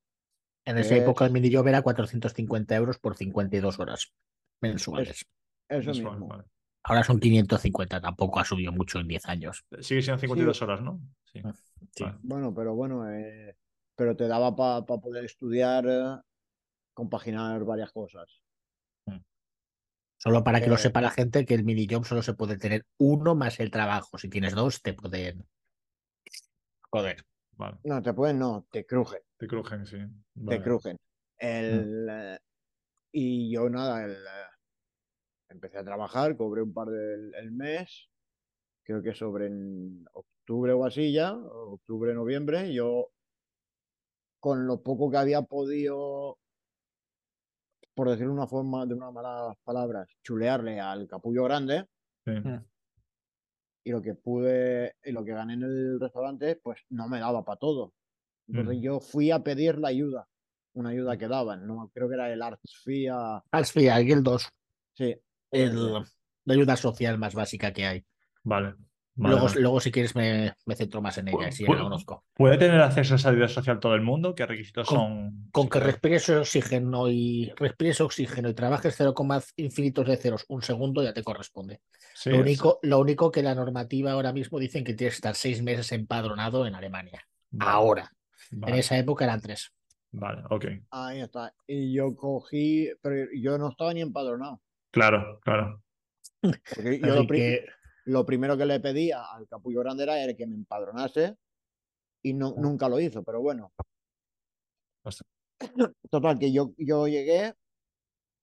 En 0.65 0.77
esa 0.77 0.95
Es- 0.95 1.01
época 1.03 1.25
el 1.25 1.31
minijob 1.33 1.67
era 1.67 1.81
450 1.83 2.75
euros 2.75 2.99
por 2.99 3.15
52 3.17 3.79
horas 3.79 4.13
mensuales. 4.61 5.25
Eso 5.69 5.87
mensual, 5.87 6.15
mismo. 6.15 6.29
vale. 6.29 6.43
Ahora 6.83 7.03
son 7.03 7.19
550, 7.19 8.01
tampoco 8.01 8.39
ha 8.39 8.45
subido 8.45 8.71
mucho 8.71 8.99
en 8.99 9.07
10 9.07 9.25
años. 9.27 9.65
Sigue 9.81 10.01
siendo 10.01 10.19
52 10.19 10.61
horas, 10.61 10.81
¿no? 10.81 10.99
Sí. 11.33 11.41
Sí. 11.91 12.03
Vale. 12.03 12.17
Bueno, 12.23 12.53
pero 12.53 12.75
bueno, 12.75 13.09
eh, 13.09 13.55
pero 13.95 14.15
te 14.15 14.27
daba 14.27 14.55
para 14.55 14.85
poder 14.85 15.25
estudiar, 15.25 15.85
eh, 15.87 16.17
compaginar 16.93 17.63
varias 17.65 17.91
cosas. 17.91 18.41
Solo 20.23 20.41
para 20.41 20.61
que 20.61 20.67
lo 20.67 20.75
Eh, 20.75 20.77
sepa 20.77 21.01
la 21.01 21.11
gente 21.11 21.45
que 21.45 21.53
el 21.53 21.65
minijob 21.65 22.05
solo 22.05 22.21
se 22.21 22.33
puede 22.33 22.57
tener 22.57 22.85
uno 22.97 23.35
más 23.35 23.59
el 23.59 23.69
trabajo. 23.69 24.17
Si 24.17 24.29
tienes 24.29 24.55
dos, 24.55 24.81
te 24.81 24.93
pueden. 24.93 25.45
Joder. 26.91 27.25
Vale. 27.57 27.77
No, 27.83 28.01
te 28.01 28.13
pueden, 28.13 28.39
no, 28.39 28.65
te 28.71 28.85
crujen, 28.85 29.19
Te 29.37 29.47
crujen, 29.47 29.85
sí. 29.85 29.97
te 30.47 30.61
crujen. 30.61 30.97
El, 31.37 32.07
eh, 32.09 32.39
y 33.11 33.51
yo 33.53 33.69
nada, 33.69 34.05
el, 34.05 34.13
eh, 34.13 34.49
empecé 35.49 35.79
a 35.79 35.83
trabajar, 35.83 36.37
cobré 36.37 36.61
un 36.61 36.73
par 36.73 36.87
del 36.87 37.35
el 37.35 37.51
mes, 37.51 38.09
creo 38.83 39.03
que 39.03 39.13
sobre 39.13 39.47
en 39.47 40.05
octubre 40.13 40.71
o 40.71 40.85
así 40.85 41.11
ya, 41.11 41.33
octubre, 41.33 42.13
noviembre, 42.13 42.73
yo 42.73 43.09
con 44.39 44.67
lo 44.67 44.81
poco 44.81 45.11
que 45.11 45.17
había 45.17 45.41
podido, 45.41 46.39
por 47.93 48.09
decirlo 48.09 48.33
de 48.33 48.39
una 48.39 48.47
forma, 48.47 48.85
de 48.85 48.93
unas 48.93 49.13
malas 49.13 49.55
palabras, 49.63 50.07
chulearle 50.23 50.79
al 50.79 51.07
capullo 51.07 51.43
grande, 51.43 51.85
Sí. 52.25 52.31
y 53.85 53.91
lo 53.91 54.01
que 54.01 54.15
pude, 54.15 54.95
y 55.03 55.11
lo 55.11 55.25
que 55.25 55.33
gané 55.33 55.53
en 55.53 55.63
el 55.63 55.99
restaurante, 55.99 56.55
pues 56.55 56.79
no 56.89 57.07
me 57.09 57.19
daba 57.19 57.43
para 57.43 57.57
todo. 57.59 57.93
Entonces 58.47 58.77
Mm. 58.79 58.81
yo 58.81 58.99
fui 58.99 59.31
a 59.31 59.39
pedir 59.43 59.77
la 59.77 59.89
ayuda, 59.89 60.27
una 60.73 60.89
ayuda 60.89 61.17
que 61.17 61.27
daban, 61.27 61.67
no 61.67 61.89
creo 61.93 62.07
que 62.07 62.15
era 62.15 62.31
el 62.31 62.41
Arts 62.41 62.81
FIA, 62.83 63.43
Alsfia, 63.51 63.99
el 63.99 64.23
2, 64.23 64.49
sí, 64.93 65.15
el, 65.51 65.93
la 66.45 66.53
ayuda 66.53 66.75
social 66.75 67.17
más 67.17 67.35
básica 67.35 67.71
que 67.73 67.85
hay. 67.85 68.05
Vale. 68.43 68.75
Vale, 69.15 69.33
luego, 69.35 69.47
vale. 69.47 69.61
luego, 69.61 69.79
si 69.79 69.91
quieres, 69.91 70.15
me, 70.15 70.53
me 70.65 70.75
centro 70.75 71.01
más 71.01 71.17
en 71.19 71.27
ella, 71.27 71.51
si 71.51 71.63
ya 71.63 71.69
la 71.73 71.83
conozco. 71.83 72.23
¿Puede 72.33 72.57
tener 72.57 72.81
acceso 72.81 73.13
a 73.13 73.17
esa 73.17 73.29
ayuda 73.29 73.47
social 73.47 73.79
todo 73.79 73.93
el 73.93 74.01
mundo? 74.01 74.33
¿Qué 74.33 74.45
requisitos 74.45 74.87
Con- 74.87 74.97
son? 74.97 75.49
Con 75.51 75.69
que 75.69 75.79
respires 75.79 76.27
oxígeno 76.29 77.09
y 77.09 77.51
respires 77.57 78.01
oxígeno 78.01 78.49
y 78.49 78.53
trabajes 78.55 78.95
0, 78.97 79.13
infinitos 79.57 80.07
de 80.07 80.17
ceros 80.17 80.45
un 80.47 80.63
segundo, 80.63 81.03
ya 81.03 81.13
te 81.13 81.23
corresponde. 81.23 81.81
Sí, 82.15 82.31
lo, 82.31 82.37
es- 82.37 82.41
único, 82.41 82.79
lo 82.81 82.99
único 82.99 83.31
que 83.31 83.43
la 83.43 83.53
normativa 83.53 84.13
ahora 84.13 84.33
mismo 84.33 84.57
dicen 84.57 84.83
que 84.83 84.93
tienes 84.95 85.13
que 85.13 85.17
estar 85.17 85.35
seis 85.35 85.61
meses 85.61 85.91
empadronado 85.91 86.65
en 86.65 86.73
Alemania. 86.73 87.21
Vale, 87.51 87.71
Ahora. 87.71 88.11
En 88.51 88.73
esa 88.75 88.97
época 88.97 89.25
eran 89.25 89.41
tres. 89.41 89.71
vale, 90.11 90.41
ok. 90.49 90.65
ahí 90.91 91.21
está. 91.21 91.53
Y 91.67 91.93
yo 91.93 92.15
cogí, 92.15 92.89
pero 93.01 93.27
yo 93.35 93.57
no 93.57 93.69
estaba 93.69 93.93
ni 93.93 94.01
empadronado, 94.01 94.59
Claro, 94.91 95.39
claro. 95.43 95.81
porque 96.41 96.99
yo 96.99 97.05
Así 97.05 97.15
lo, 97.15 97.27
que 97.27 97.65
lo 98.05 98.25
primero 98.25 98.57
que 98.57 98.65
le 98.65 98.79
pedía 98.79 99.23
al 99.31 99.47
capullo 99.47 99.81
grande 99.81 100.03
era 100.03 100.21
el 100.23 100.35
que 100.35 100.47
me 100.47 100.55
empadronase 100.55 101.37
y 102.23 102.33
no, 102.33 102.53
nunca 102.57 102.89
lo 102.89 102.99
hizo, 102.99 103.23
pero 103.23 103.41
bueno. 103.41 103.73
Ostras. 105.03 105.27
Total, 106.09 106.39
que 106.39 106.51
yo, 106.51 106.73
yo 106.77 107.07
llegué 107.07 107.53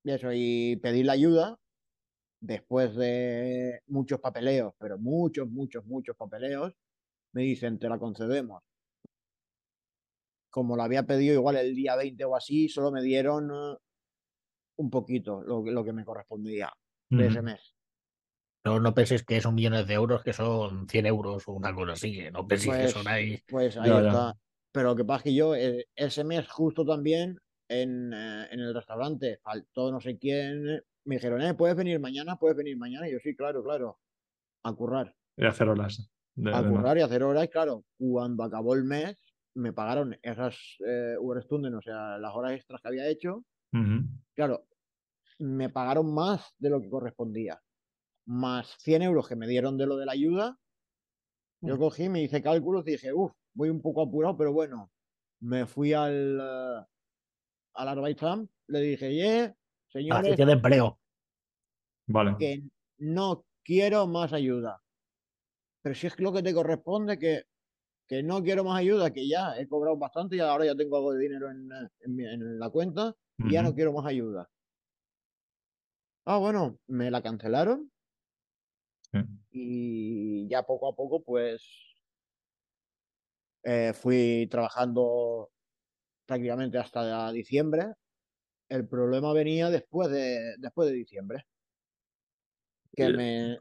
y 0.04 0.10
eso, 0.12 0.30
y 0.32 0.76
pedí 0.76 1.02
la 1.02 1.12
ayuda 1.12 1.58
después 2.40 2.94
de 2.96 3.80
muchos 3.88 4.20
papeleos, 4.20 4.74
pero 4.78 4.98
muchos, 4.98 5.48
muchos, 5.48 5.84
muchos 5.86 6.16
papeleos, 6.16 6.74
me 7.32 7.42
dicen, 7.42 7.78
te 7.78 7.88
la 7.88 7.98
concedemos. 7.98 8.62
Como 10.50 10.76
la 10.76 10.84
había 10.84 11.04
pedido 11.04 11.34
igual 11.34 11.56
el 11.56 11.74
día 11.74 11.96
20 11.96 12.24
o 12.24 12.34
así, 12.36 12.68
solo 12.68 12.90
me 12.90 13.02
dieron 13.02 13.50
eh, 13.50 13.76
un 14.76 14.90
poquito, 14.90 15.42
lo, 15.42 15.62
que- 15.62 15.70
lo 15.70 15.84
que 15.84 15.92
me 15.92 16.04
correspondía 16.04 16.72
de 17.10 17.26
ese 17.26 17.38
Ujú. 17.38 17.46
mes. 17.46 17.74
No, 18.64 18.78
no 18.80 18.94
penséis 18.94 19.24
que 19.24 19.40
son 19.40 19.54
millones 19.54 19.86
de 19.86 19.94
euros, 19.94 20.22
que 20.22 20.32
son 20.32 20.88
100 20.88 21.06
euros 21.06 21.46
o 21.48 21.52
una 21.52 21.74
cosa 21.74 21.92
así. 21.92 22.12
que 22.14 22.30
No 22.30 22.46
penséis 22.46 22.74
que 22.76 22.82
Pues, 22.82 22.92
son 22.92 23.08
ahí. 23.08 23.38
pues 23.48 23.76
ahí 23.76 23.88
Ya, 23.90 24.00
ya. 24.02 24.08
está. 24.08 24.36
Pero 24.72 24.90
lo 24.90 24.96
que 24.96 25.04
pasa 25.04 25.18
es 25.18 25.22
que 25.24 25.34
yo 25.34 25.54
eh, 25.54 25.86
ese 25.96 26.22
mes 26.24 26.48
justo 26.48 26.84
también 26.84 27.38
en, 27.68 28.12
eh, 28.12 28.48
en 28.50 28.60
el 28.60 28.74
restaurante 28.74 29.38
faltó 29.42 29.90
no 29.90 30.00
sé 30.00 30.18
quién, 30.18 30.62
me 31.04 31.14
dijeron, 31.16 31.40
eh, 31.42 31.54
¿puedes 31.54 31.76
venir 31.76 31.98
mañana? 32.00 32.36
¿Puedes 32.36 32.56
venir 32.56 32.76
mañana? 32.76 33.08
Y 33.08 33.12
yo 33.12 33.18
sí, 33.22 33.34
claro, 33.34 33.64
claro, 33.64 33.98
a 34.62 34.72
currar. 34.74 35.14
Y 35.36 35.46
hacer 35.46 35.68
horas. 35.68 36.10
de- 36.34 36.54
a 36.54 36.62
de 36.62 36.68
no- 36.68 36.76
currar 36.76 36.98
y 36.98 37.00
hacer 37.00 37.22
horas. 37.22 37.44
Y 37.44 37.48
claro, 37.48 37.84
cuando 37.98 38.44
acabó 38.44 38.74
el 38.74 38.84
mes, 38.84 39.16
me 39.54 39.72
pagaron 39.72 40.16
esas 40.22 40.56
eh, 40.86 41.16
Überstunden, 41.20 41.74
o 41.74 41.82
sea, 41.82 42.18
las 42.18 42.32
horas 42.34 42.52
extras 42.52 42.80
que 42.80 42.88
había 42.88 43.08
hecho. 43.08 43.44
Claro, 44.34 44.66
me 45.38 45.68
pagaron 45.70 46.12
más 46.14 46.54
de 46.58 46.70
lo 46.70 46.80
que 46.80 46.88
correspondía. 46.90 47.60
Más 48.30 48.76
100 48.78 49.02
euros 49.02 49.26
que 49.26 49.34
me 49.34 49.48
dieron 49.48 49.76
de 49.76 49.86
lo 49.86 49.96
de 49.96 50.06
la 50.06 50.12
ayuda. 50.12 50.56
Yo 51.62 51.76
cogí, 51.78 52.08
me 52.08 52.22
hice 52.22 52.40
cálculos 52.40 52.86
y 52.86 52.92
dije, 52.92 53.12
uff, 53.12 53.32
voy 53.54 53.70
un 53.70 53.82
poco 53.82 54.02
apurado, 54.02 54.36
pero 54.36 54.52
bueno, 54.52 54.92
me 55.40 55.66
fui 55.66 55.92
al, 55.92 56.38
eh, 56.40 56.86
al 57.74 57.88
Arbeitsamt, 57.88 58.48
le 58.68 58.80
dije, 58.82 59.12
yeah, 59.12 59.52
señores, 59.88 60.26
agencia 60.26 60.46
de 60.46 60.52
empleo. 60.52 61.00
Vale. 62.06 62.36
que 62.38 62.62
no 62.98 63.44
quiero 63.64 64.06
más 64.06 64.32
ayuda. 64.32 64.80
Pero 65.82 65.96
si 65.96 66.06
es 66.06 66.20
lo 66.20 66.32
que 66.32 66.44
te 66.44 66.54
corresponde, 66.54 67.18
que, 67.18 67.42
que 68.06 68.22
no 68.22 68.44
quiero 68.44 68.62
más 68.62 68.78
ayuda, 68.78 69.12
que 69.12 69.28
ya 69.28 69.58
he 69.58 69.66
cobrado 69.66 69.96
bastante 69.96 70.36
y 70.36 70.40
ahora 70.40 70.66
ya 70.66 70.76
tengo 70.76 70.98
algo 70.98 71.14
de 71.14 71.20
dinero 71.20 71.50
en, 71.50 71.68
en 72.04 72.58
la 72.60 72.70
cuenta 72.70 73.12
y 73.38 73.50
ya 73.50 73.62
no 73.64 73.74
quiero 73.74 73.92
más 73.92 74.06
ayuda. 74.06 74.48
Ah, 76.26 76.38
bueno, 76.38 76.78
me 76.86 77.10
la 77.10 77.22
cancelaron 77.22 77.90
Sí. 79.12 79.18
y 79.50 80.48
ya 80.48 80.62
poco 80.62 80.88
a 80.88 80.94
poco, 80.96 81.22
pues 81.22 81.62
eh, 83.64 83.92
fui 83.94 84.48
trabajando 84.50 85.50
prácticamente 86.26 86.78
hasta 86.78 87.32
diciembre. 87.32 87.94
El 88.68 88.88
problema 88.88 89.32
venía 89.32 89.70
después 89.70 90.10
de, 90.10 90.56
después 90.58 90.90
de 90.90 90.96
diciembre. 90.96 91.44
Que 92.96 93.08
me, 93.10 93.58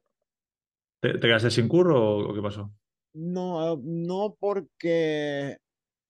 ¿Te, 1.01 1.13
te 1.13 1.19
quedaste 1.27 1.49
sin 1.51 1.67
curro 1.67 2.29
o, 2.29 2.33
qué 2.33 2.41
pasó? 2.41 2.71
No, 3.13 3.77
no 3.83 4.35
porque 4.39 5.57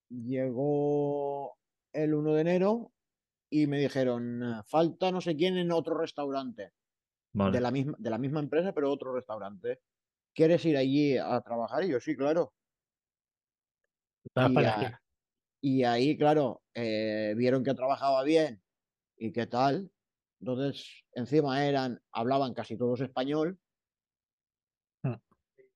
llegó 0.09 1.57
el 1.93 2.13
1 2.13 2.33
de 2.33 2.41
enero 2.41 2.91
y 3.49 3.67
me 3.67 3.79
dijeron, 3.79 4.43
"Eh, 4.43 4.61
falta 4.67 5.11
no 5.11 5.21
sé 5.21 5.35
quién 5.35 5.57
en 5.57 5.71
otro 5.71 5.97
restaurante, 5.97 6.73
Vale. 7.33 7.51
de 7.51 7.61
la 7.61 7.71
misma, 7.71 7.95
de 7.99 8.09
la 8.09 8.17
misma 8.17 8.39
empresa, 8.39 8.73
pero 8.73 8.91
otro 8.91 9.13
restaurante. 9.13 9.81
¿Quieres 10.33 10.63
ir 10.65 10.77
allí 10.77 11.17
a 11.17 11.41
trabajar? 11.41 11.83
Y 11.83 11.89
yo, 11.89 11.99
sí, 11.99 12.15
claro. 12.15 12.53
Y, 15.61 15.83
a- 15.83 15.91
ahí, 15.91 16.17
claro, 16.17 16.63
eh, 16.73 17.33
vieron 17.35 17.63
que 17.63 17.73
trabajaba 17.73 18.23
bien 18.23 18.61
y 19.17 19.31
qué 19.31 19.47
tal. 19.47 19.91
Entonces, 20.39 21.03
encima 21.13 21.65
eran, 21.65 22.01
hablaban 22.11 22.53
casi 22.53 22.77
todos 22.77 23.01
español. 23.01 23.59
Mm. 25.03 25.15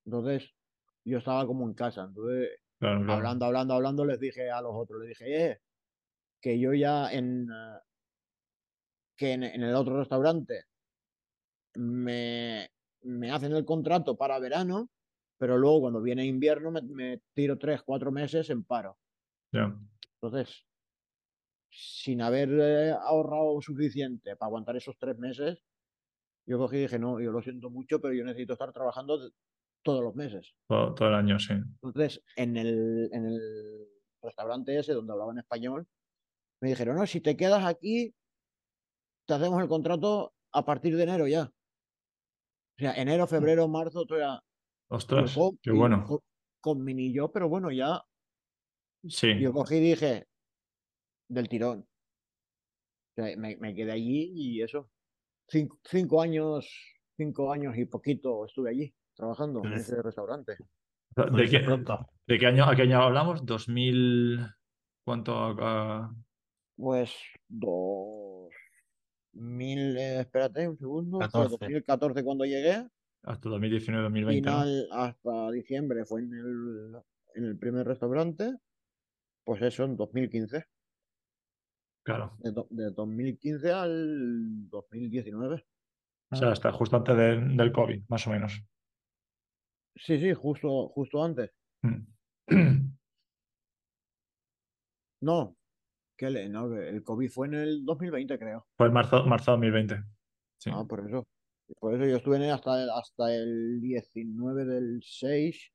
Entonces, 0.05 0.49
yo 1.03 1.17
estaba 1.17 1.45
como 1.45 1.67
en 1.67 1.73
casa. 1.73 2.05
Entonces, 2.05 2.49
Claro, 2.79 2.99
claro. 2.99 3.13
hablando, 3.13 3.45
hablando, 3.45 3.73
hablando, 3.75 4.05
les 4.05 4.19
dije 4.19 4.49
a 4.51 4.61
los 4.61 4.73
otros, 4.73 4.99
les 5.01 5.09
dije, 5.09 5.45
eh, 5.51 5.61
que 6.41 6.59
yo 6.59 6.73
ya 6.73 7.11
en, 7.13 7.47
eh, 7.49 7.79
que 9.15 9.31
en, 9.33 9.43
en 9.43 9.63
el 9.63 9.75
otro 9.75 9.97
restaurante 9.99 10.65
me, 11.75 12.69
me 13.01 13.31
hacen 13.31 13.53
el 13.53 13.65
contrato 13.65 14.15
para 14.15 14.39
verano, 14.39 14.89
pero 15.37 15.57
luego 15.57 15.81
cuando 15.81 16.01
viene 16.01 16.25
invierno 16.25 16.71
me, 16.71 16.81
me 16.81 17.21
tiro 17.33 17.57
tres, 17.57 17.81
cuatro 17.83 18.11
meses 18.11 18.49
en 18.49 18.63
paro. 18.63 18.97
Entonces, 20.21 20.65
sin 21.69 22.21
haber 22.21 22.49
eh, 22.51 22.91
ahorrado 22.91 23.59
suficiente 23.61 24.35
para 24.35 24.47
aguantar 24.47 24.75
esos 24.75 24.97
tres 24.97 25.17
meses, 25.17 25.63
yo 26.45 26.57
cogí 26.57 26.77
y 26.77 26.81
dije, 26.81 26.99
no, 26.99 27.19
yo 27.19 27.31
lo 27.31 27.41
siento 27.41 27.69
mucho, 27.69 27.99
pero 27.99 28.13
yo 28.13 28.23
necesito 28.23 28.53
estar 28.53 28.71
trabajando 28.71 29.19
todos 29.81 30.03
los 30.03 30.15
meses. 30.15 30.53
Todo, 30.67 30.93
todo 30.93 31.09
el 31.09 31.15
año, 31.15 31.39
sí. 31.39 31.53
Entonces, 31.81 32.21
en 32.35 32.57
el, 32.57 33.09
en 33.11 33.25
el 33.25 33.87
restaurante 34.21 34.77
ese 34.77 34.93
donde 34.93 35.13
hablaban 35.13 35.37
español, 35.37 35.87
me 36.61 36.69
dijeron, 36.69 36.95
no, 36.95 37.05
si 37.05 37.19
te 37.21 37.35
quedas 37.35 37.65
aquí, 37.65 38.15
te 39.25 39.33
hacemos 39.33 39.61
el 39.61 39.67
contrato 39.67 40.33
a 40.51 40.63
partir 40.63 40.95
de 40.95 41.03
enero 41.03 41.27
ya. 41.27 41.51
O 42.75 42.79
sea, 42.79 42.93
enero, 42.95 43.27
febrero, 43.27 43.67
marzo, 43.67 44.05
todo. 44.05 44.19
Yo 44.19 44.39
Ostras, 44.89 45.33
con, 45.35 45.57
qué 45.61 45.71
bueno. 45.71 46.03
con, 46.05 46.19
con 46.59 46.83
mini 46.83 47.13
yo, 47.13 47.31
pero 47.31 47.49
bueno, 47.49 47.71
ya 47.71 48.01
Sí. 49.05 49.39
yo 49.39 49.51
cogí 49.53 49.75
y 49.75 49.79
dije, 49.79 50.27
del 51.29 51.49
tirón. 51.49 51.81
O 51.81 53.21
sea, 53.21 53.35
me, 53.37 53.57
me 53.57 53.75
quedé 53.75 53.91
allí 53.91 54.31
y 54.33 54.61
eso. 54.61 54.89
Cinco, 55.49 55.79
cinco 55.83 56.21
años, 56.21 56.67
cinco 57.17 57.51
años 57.51 57.75
y 57.77 57.85
poquito 57.85 58.45
estuve 58.45 58.69
allí 58.71 58.93
trabajando 59.15 59.61
en 59.63 59.71
Pues- 59.71 59.81
ese 59.89 60.01
restaurante. 60.01 60.57
¿De 61.15 61.47
qué, 61.47 61.59
de 62.27 62.39
qué 62.39 62.45
año 62.47 62.65
a 62.65 62.75
qué 62.75 62.81
año 62.83 63.01
hablamos? 63.03 63.45
¿2000? 63.45 64.51
¿Cuánto? 65.05 65.35
a- 65.37 65.55
a- 65.59 66.15
Pues 66.75 67.13
dos 67.47 68.22
mil, 69.33 69.97
eh, 69.97 70.21
espérate 70.21 70.67
un 70.67 70.77
segundo, 70.77 71.17
fue 71.19 71.27
14. 71.27 71.49
2014 71.59 72.23
cuando 72.23 72.45
llegué, 72.45 72.87
hasta 73.23 73.49
2019, 73.49 74.03
2020, 74.03 74.41
¿no? 74.49 74.51
final 74.63 74.87
hasta 74.91 75.51
diciembre 75.51 76.05
fue 76.05 76.21
en 76.21 76.33
el, 76.33 77.01
en 77.35 77.45
el 77.45 77.57
primer 77.57 77.87
restaurante, 77.87 78.53
pues 79.45 79.61
eso 79.61 79.83
en 79.85 79.95
2015, 79.95 80.65
Claro. 82.05 82.35
de, 82.39 82.51
de 82.69 82.91
2015 82.91 83.71
al 83.71 84.69
2019. 84.69 85.65
O 86.31 86.35
sea, 86.35 86.51
hasta 86.51 86.71
justo 86.71 86.97
antes 86.97 87.15
de- 87.15 87.39
del 87.39 87.71
COVID, 87.71 88.03
más 88.09 88.25
o 88.27 88.31
menos. 88.31 88.61
Sí, 89.95 90.19
sí, 90.19 90.33
justo, 90.33 90.89
justo 90.89 91.23
antes. 91.23 91.51
Mm. 91.81 92.07
No, 95.21 95.55
que 96.17 96.29
le- 96.29 96.49
no, 96.49 96.75
el 96.75 97.03
COVID 97.03 97.29
fue 97.29 97.47
en 97.47 97.53
el 97.55 97.85
2020, 97.85 98.37
creo. 98.39 98.65
Fue 98.77 98.87
en 98.87 98.93
marzo, 98.93 99.25
marzo 99.25 99.51
de 99.51 99.55
2020. 99.57 100.03
Sí. 100.57 100.69
Ah, 100.73 100.85
por 100.87 101.05
eso. 101.07 101.25
Por 101.79 101.93
eso 101.95 102.05
yo 102.05 102.17
estuve 102.17 102.35
en 102.37 102.43
él 102.43 102.51
hasta 102.51 102.81
el, 102.83 102.89
hasta 102.89 103.33
el 103.33 103.79
19 103.81 104.65
del 104.65 105.01
6. 105.03 105.71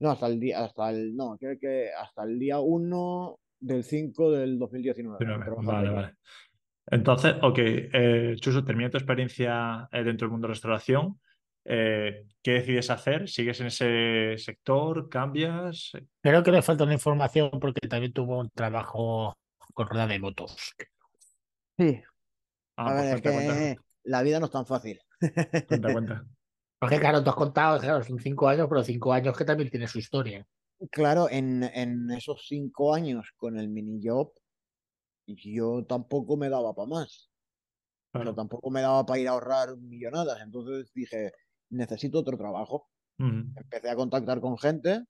No, 0.00 0.10
hasta 0.10 0.26
el 0.26 0.40
día, 0.40 0.64
hasta 0.64 0.90
el, 0.90 1.14
no, 1.14 1.36
creo 1.38 1.58
que 1.60 1.90
hasta 1.92 2.24
el 2.24 2.38
día 2.38 2.58
1 2.58 3.38
del 3.60 3.84
5 3.84 4.32
del 4.32 4.58
2019. 4.58 5.18
19. 5.20 5.44
trabajando 5.44 5.72
Vale, 5.72 5.90
vale. 5.90 6.14
Entonces, 6.86 7.34
ok, 7.40 7.58
eh, 7.58 8.34
Chuso, 8.40 8.64
termina 8.64 8.90
tu 8.90 8.96
experiencia 8.98 9.88
eh, 9.92 10.02
dentro 10.02 10.26
del 10.26 10.32
mundo 10.32 10.48
de 10.48 10.54
restauración. 10.54 11.20
Eh, 11.64 12.26
¿qué 12.42 12.52
decides 12.52 12.90
hacer? 12.90 13.28
¿Sigues 13.28 13.60
en 13.60 13.66
ese 13.68 14.34
sector? 14.38 15.08
¿Cambias? 15.08 15.92
Creo 16.22 16.42
que 16.42 16.50
le 16.52 16.62
falta 16.62 16.84
una 16.84 16.94
información 16.94 17.50
porque 17.60 17.88
también 17.88 18.12
tuvo 18.12 18.38
un 18.40 18.50
trabajo 18.50 19.34
con 19.74 19.86
rueda 19.88 20.06
de 20.06 20.18
motos. 20.18 20.56
Sí, 21.78 22.02
Ah, 22.76 22.90
a 22.90 22.94
pues 22.94 23.06
ver, 23.06 23.22
es 23.22 23.22
cuenta, 23.32 23.72
la 24.04 24.22
vida 24.22 24.40
no 24.40 24.46
es 24.46 24.52
tan 24.52 24.66
fácil. 24.66 25.00
cuenta, 25.66 25.90
cuenta. 25.92 26.24
Porque 26.78 27.00
claro, 27.00 27.22
tú 27.24 27.30
has 27.30 27.36
contado, 27.36 27.80
claro, 27.80 28.02
son 28.04 28.18
cinco 28.20 28.48
años, 28.48 28.66
pero 28.68 28.82
cinco 28.84 29.12
años 29.12 29.36
que 29.36 29.44
también 29.44 29.70
tiene 29.70 29.88
su 29.88 29.98
historia. 29.98 30.46
Claro, 30.90 31.28
en, 31.30 31.62
en 31.64 32.10
esos 32.12 32.46
cinco 32.48 32.94
años 32.94 33.32
con 33.36 33.58
el 33.58 33.68
mini 33.68 34.00
job, 34.02 34.32
yo 35.26 35.84
tampoco 35.86 36.36
me 36.36 36.48
daba 36.48 36.74
para 36.74 36.88
más. 36.88 37.30
O 38.14 38.22
sea, 38.22 38.32
Claro. 38.32 38.34
tampoco 38.34 38.70
me 38.70 38.82
daba 38.82 39.06
para 39.06 39.20
ir 39.20 39.28
a 39.28 39.32
ahorrar 39.32 39.76
millonadas. 39.78 40.40
Entonces 40.42 40.92
dije, 40.94 41.32
necesito 41.72 42.18
otro 42.20 42.36
trabajo. 42.36 42.88
Empecé 43.18 43.90
a 43.90 43.96
contactar 43.96 44.40
con 44.40 44.58
gente 44.58 45.04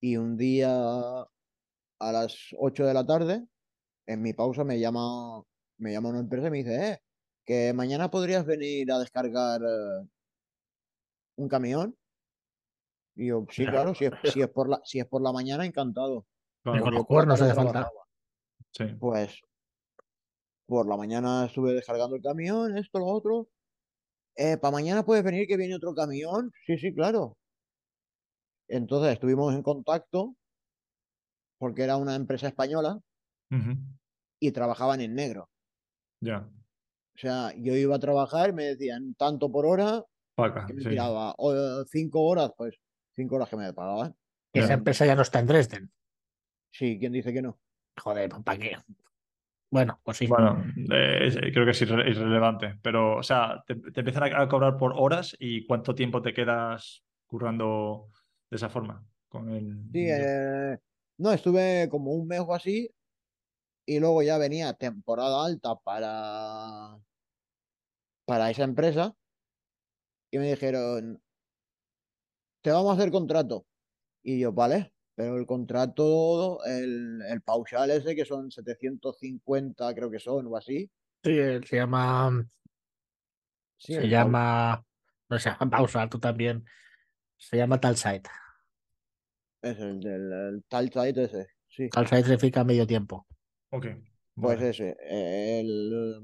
y 0.00 0.16
un 0.16 0.36
día 0.36 0.70
a 0.70 2.12
las 2.12 2.36
8 2.58 2.86
de 2.86 2.94
la 2.94 3.06
tarde, 3.06 3.46
en 4.06 4.22
mi 4.22 4.32
pausa, 4.32 4.64
me 4.64 4.78
llama, 4.78 5.42
me 5.78 5.92
llama 5.92 6.10
una 6.10 6.20
empresa 6.20 6.48
y 6.48 6.50
me 6.50 6.58
dice, 6.58 6.90
eh, 6.92 6.98
que 7.44 7.72
mañana 7.72 8.10
podrías 8.10 8.44
venir 8.44 8.90
a 8.92 8.98
descargar 8.98 9.60
eh, 9.62 10.08
un 11.36 11.48
camión. 11.48 11.96
Y 13.16 13.28
yo, 13.28 13.46
sí, 13.50 13.62
Claro. 13.64 13.72
claro, 13.72 13.94
si 13.94 14.04
es, 14.04 14.12
si 14.32 14.40
es 14.42 14.48
por 14.48 14.68
la, 14.68 14.80
si 14.84 15.00
es 15.00 15.06
por 15.06 15.22
la 15.22 15.32
mañana, 15.32 15.64
encantado. 15.66 16.26
Claro, 16.62 16.84
con 16.84 16.94
los 16.94 17.06
cuernos 17.06 17.40
hace 17.40 17.54
falta. 17.54 17.90
sí. 18.72 18.84
Pues 18.98 19.40
por 20.66 20.86
la 20.86 20.96
mañana 20.96 21.46
estuve 21.46 21.72
descargando 21.72 22.14
el 22.16 22.22
camión, 22.22 22.76
esto, 22.76 22.98
lo 22.98 23.06
otro. 23.06 23.48
Para 24.60 24.72
mañana 24.72 25.04
puedes 25.04 25.24
venir 25.24 25.46
que 25.46 25.56
viene 25.56 25.74
otro 25.74 25.94
camión. 25.94 26.52
Sí, 26.66 26.78
sí, 26.78 26.94
claro. 26.94 27.36
Entonces 28.68 29.12
estuvimos 29.12 29.54
en 29.54 29.62
contacto 29.62 30.36
porque 31.58 31.82
era 31.82 31.96
una 31.96 32.14
empresa 32.14 32.48
española 32.48 33.00
y 34.40 34.52
trabajaban 34.52 35.00
en 35.00 35.14
negro. 35.14 35.48
Ya. 36.20 36.48
O 37.16 37.18
sea, 37.20 37.52
yo 37.56 37.74
iba 37.74 37.96
a 37.96 38.00
trabajar 38.00 38.50
y 38.50 38.52
me 38.52 38.64
decían 38.64 39.14
tanto 39.14 39.50
por 39.50 39.66
hora 39.66 40.04
Paca, 40.36 40.66
que 40.66 40.74
me 40.74 40.82
sí. 40.82 40.90
tiraba. 40.90 41.34
O 41.38 41.52
eh, 41.52 41.84
cinco 41.90 42.26
horas, 42.26 42.52
pues 42.56 42.76
cinco 43.16 43.36
horas 43.36 43.48
que 43.48 43.56
me 43.56 43.72
pagaban. 43.72 44.14
Esa 44.52 44.74
empresa 44.74 45.04
ya 45.04 45.16
no 45.16 45.22
está 45.22 45.40
en 45.40 45.46
Dresden. 45.46 45.92
Sí, 46.70 46.96
¿quién 46.98 47.12
dice 47.12 47.32
que 47.32 47.42
no? 47.42 47.58
Joder, 48.00 48.30
¿para 48.44 48.58
qué? 48.58 48.76
Bueno, 49.70 50.00
pues 50.02 50.16
sí. 50.16 50.26
Bueno, 50.26 50.62
eh, 50.92 51.26
es- 51.26 51.36
creo 51.36 51.64
que 51.64 51.72
es 51.72 51.82
irre- 51.82 52.08
irrelevante, 52.10 52.78
pero, 52.82 53.16
o 53.18 53.22
sea, 53.22 53.62
te, 53.66 53.74
te 53.76 54.00
empiezan 54.00 54.22
a, 54.34 54.42
a 54.42 54.48
cobrar 54.48 54.76
por 54.76 54.94
horas 54.96 55.36
y 55.38 55.66
cuánto 55.66 55.94
tiempo 55.94 56.22
te 56.22 56.32
quedas 56.32 57.04
currando 57.26 58.08
de 58.50 58.56
esa 58.56 58.68
forma 58.70 59.04
con 59.28 59.50
el... 59.50 59.76
Sí, 59.92 60.06
eh, 60.08 60.78
no, 61.18 61.32
estuve 61.32 61.88
como 61.90 62.12
un 62.12 62.26
mes 62.26 62.40
o 62.40 62.54
así 62.54 62.90
y 63.86 64.00
luego 64.00 64.22
ya 64.22 64.38
venía 64.38 64.72
temporada 64.74 65.44
alta 65.44 65.74
para, 65.76 66.98
para 68.24 68.50
esa 68.50 68.64
empresa 68.64 69.14
y 70.30 70.38
me 70.38 70.50
dijeron, 70.50 71.20
te 72.62 72.70
vamos 72.70 72.90
a 72.90 72.94
hacer 73.00 73.10
contrato. 73.10 73.66
Y 74.22 74.40
yo, 74.40 74.52
vale, 74.52 74.92
Pero 75.18 75.36
el 75.36 75.46
contrato, 75.46 76.64
el, 76.64 77.20
el 77.22 77.42
ese, 77.90 78.14
que 78.14 78.24
son 78.24 78.52
750, 78.52 79.92
creo 79.92 80.08
que 80.12 80.20
son, 80.20 80.46
o 80.46 80.56
así. 80.56 80.88
Sí, 81.24 81.36
él 81.36 81.64
se 81.64 81.74
llama. 81.74 82.48
Sí, 83.76 83.94
se 83.94 84.08
llama. 84.08 84.86
No 85.28 85.38
se 85.40 85.50
llama 85.50 85.70
pausa, 85.70 86.08
tú 86.08 86.20
también. 86.20 86.64
Se 87.36 87.56
llama 87.56 87.80
Talsite. 87.80 88.30
Es 89.60 89.80
el 89.80 89.98
del 89.98 90.32
el 90.32 90.64
tal 90.68 90.88
site 90.92 91.24
ese, 91.24 91.48
sí. 91.66 91.88
Talsite 91.88 92.22
significa 92.22 92.62
medio 92.62 92.86
tiempo. 92.86 93.26
Ok. 93.70 93.86
Pues 94.36 94.56
vale. 94.56 94.68
ese. 94.68 94.96
El... 95.00 96.22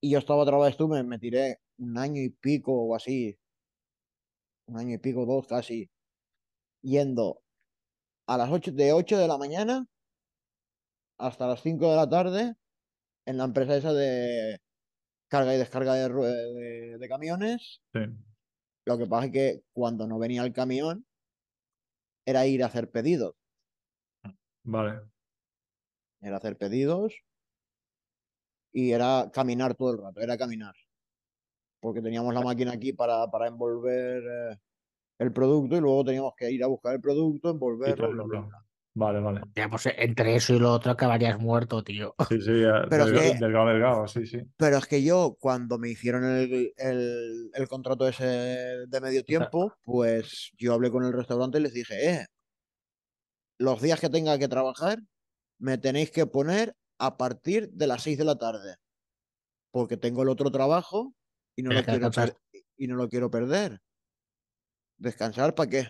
Y 0.00 0.10
yo 0.10 0.18
estaba 0.18 0.44
trabajando, 0.44 0.68
esto 0.68 0.88
me, 0.88 1.04
me 1.04 1.20
tiré 1.20 1.60
un 1.78 1.96
año 1.96 2.20
y 2.20 2.30
pico 2.30 2.72
o 2.72 2.96
así. 2.96 3.38
Un 4.66 4.80
año 4.80 4.96
y 4.96 4.98
pico, 4.98 5.24
dos 5.24 5.46
casi. 5.46 5.88
Yendo 6.82 7.42
a 8.26 8.36
las 8.38 8.50
8 8.50 8.72
de 8.72 8.92
8 8.92 9.18
de 9.18 9.28
la 9.28 9.36
mañana 9.38 9.86
hasta 11.18 11.46
las 11.46 11.60
5 11.62 11.90
de 11.90 11.96
la 11.96 12.08
tarde 12.08 12.54
en 13.26 13.36
la 13.36 13.44
empresa 13.44 13.76
esa 13.76 13.92
de 13.92 14.58
carga 15.28 15.54
y 15.54 15.58
descarga 15.58 15.94
de, 15.94 16.08
de- 16.08 16.98
de 16.98 17.08
camiones. 17.08 17.80
Sí. 17.92 18.00
Lo 18.86 18.96
que 18.98 19.06
pasa 19.06 19.26
es 19.26 19.32
que 19.32 19.62
cuando 19.72 20.06
no 20.06 20.18
venía 20.18 20.42
el 20.42 20.52
camión 20.52 21.06
era 22.26 22.46
ir 22.46 22.62
a 22.62 22.66
hacer 22.66 22.90
pedidos. 22.90 23.34
Vale. 24.64 25.00
Era 26.22 26.36
hacer 26.36 26.56
pedidos 26.56 27.14
y 28.72 28.92
era 28.92 29.30
caminar 29.32 29.74
todo 29.74 29.92
el 29.92 29.98
rato, 29.98 30.20
era 30.20 30.36
caminar. 30.36 30.74
Porque 31.80 32.02
teníamos 32.02 32.32
la 32.34 32.42
máquina 32.42 32.72
aquí 32.72 32.92
para, 32.92 33.26
para 33.30 33.48
envolver 33.48 34.22
eh, 34.22 34.58
el 35.20 35.32
producto 35.32 35.76
y 35.76 35.80
luego 35.80 36.02
teníamos 36.04 36.32
que 36.36 36.50
ir 36.50 36.64
a 36.64 36.66
buscar 36.66 36.94
el 36.94 37.00
producto, 37.00 37.48
Y 37.50 37.52
envolverlo, 37.52 38.08
bla, 38.08 38.24
bla, 38.24 38.40
bla. 38.40 38.66
Vale, 38.92 39.20
vale. 39.20 39.40
Ya, 39.54 39.68
pues 39.68 39.86
entre 39.96 40.34
eso 40.34 40.54
y 40.54 40.58
lo 40.58 40.72
otro 40.72 40.90
acabarías 40.92 41.38
muerto, 41.38 41.84
tío. 41.84 42.14
Sí, 42.28 42.40
sí, 42.40 42.50
eh, 42.50 42.72
Pero 42.90 43.04
es 43.04 43.12
que- 43.12 43.38
delgado, 43.38 43.66
delgado, 43.68 44.08
sí, 44.08 44.26
sí. 44.26 44.40
Pero 44.56 44.78
es 44.78 44.86
que 44.86 45.02
yo, 45.02 45.36
cuando 45.38 45.78
me 45.78 45.90
hicieron 45.90 46.24
el, 46.24 46.72
el- 46.76 47.50
el 47.54 47.68
contrato 47.68 48.08
ese 48.08 48.24
de 48.24 49.00
medio 49.00 49.22
tiempo, 49.24 49.72
pues 49.84 50.50
yo 50.58 50.72
hablé 50.72 50.90
con 50.90 51.04
el 51.04 51.12
restaurante 51.12 51.58
y 51.58 51.62
les 51.62 51.72
dije, 51.74 52.10
eh, 52.10 52.26
los 53.58 53.80
días 53.82 54.00
que 54.00 54.08
tenga 54.08 54.38
que 54.38 54.48
trabajar, 54.48 54.98
me 55.58 55.76
tenéis 55.78 56.10
que 56.10 56.26
poner 56.26 56.74
a 56.98 57.16
partir 57.16 57.70
de 57.72 57.86
las 57.86 58.02
6 58.02 58.16
de 58.18 58.24
la 58.24 58.36
tarde, 58.38 58.76
porque 59.70 59.96
tengo 59.96 60.22
el 60.22 60.30
otro 60.30 60.50
trabajo 60.50 61.14
y 61.56 61.62
no, 61.62 61.70
lo 61.72 61.82
quiero, 61.82 62.10
y 62.76 62.86
no 62.88 62.96
lo 62.96 63.08
quiero 63.08 63.30
perder. 63.30 63.80
¿Descansar 65.00 65.54
para 65.54 65.70
qué? 65.70 65.88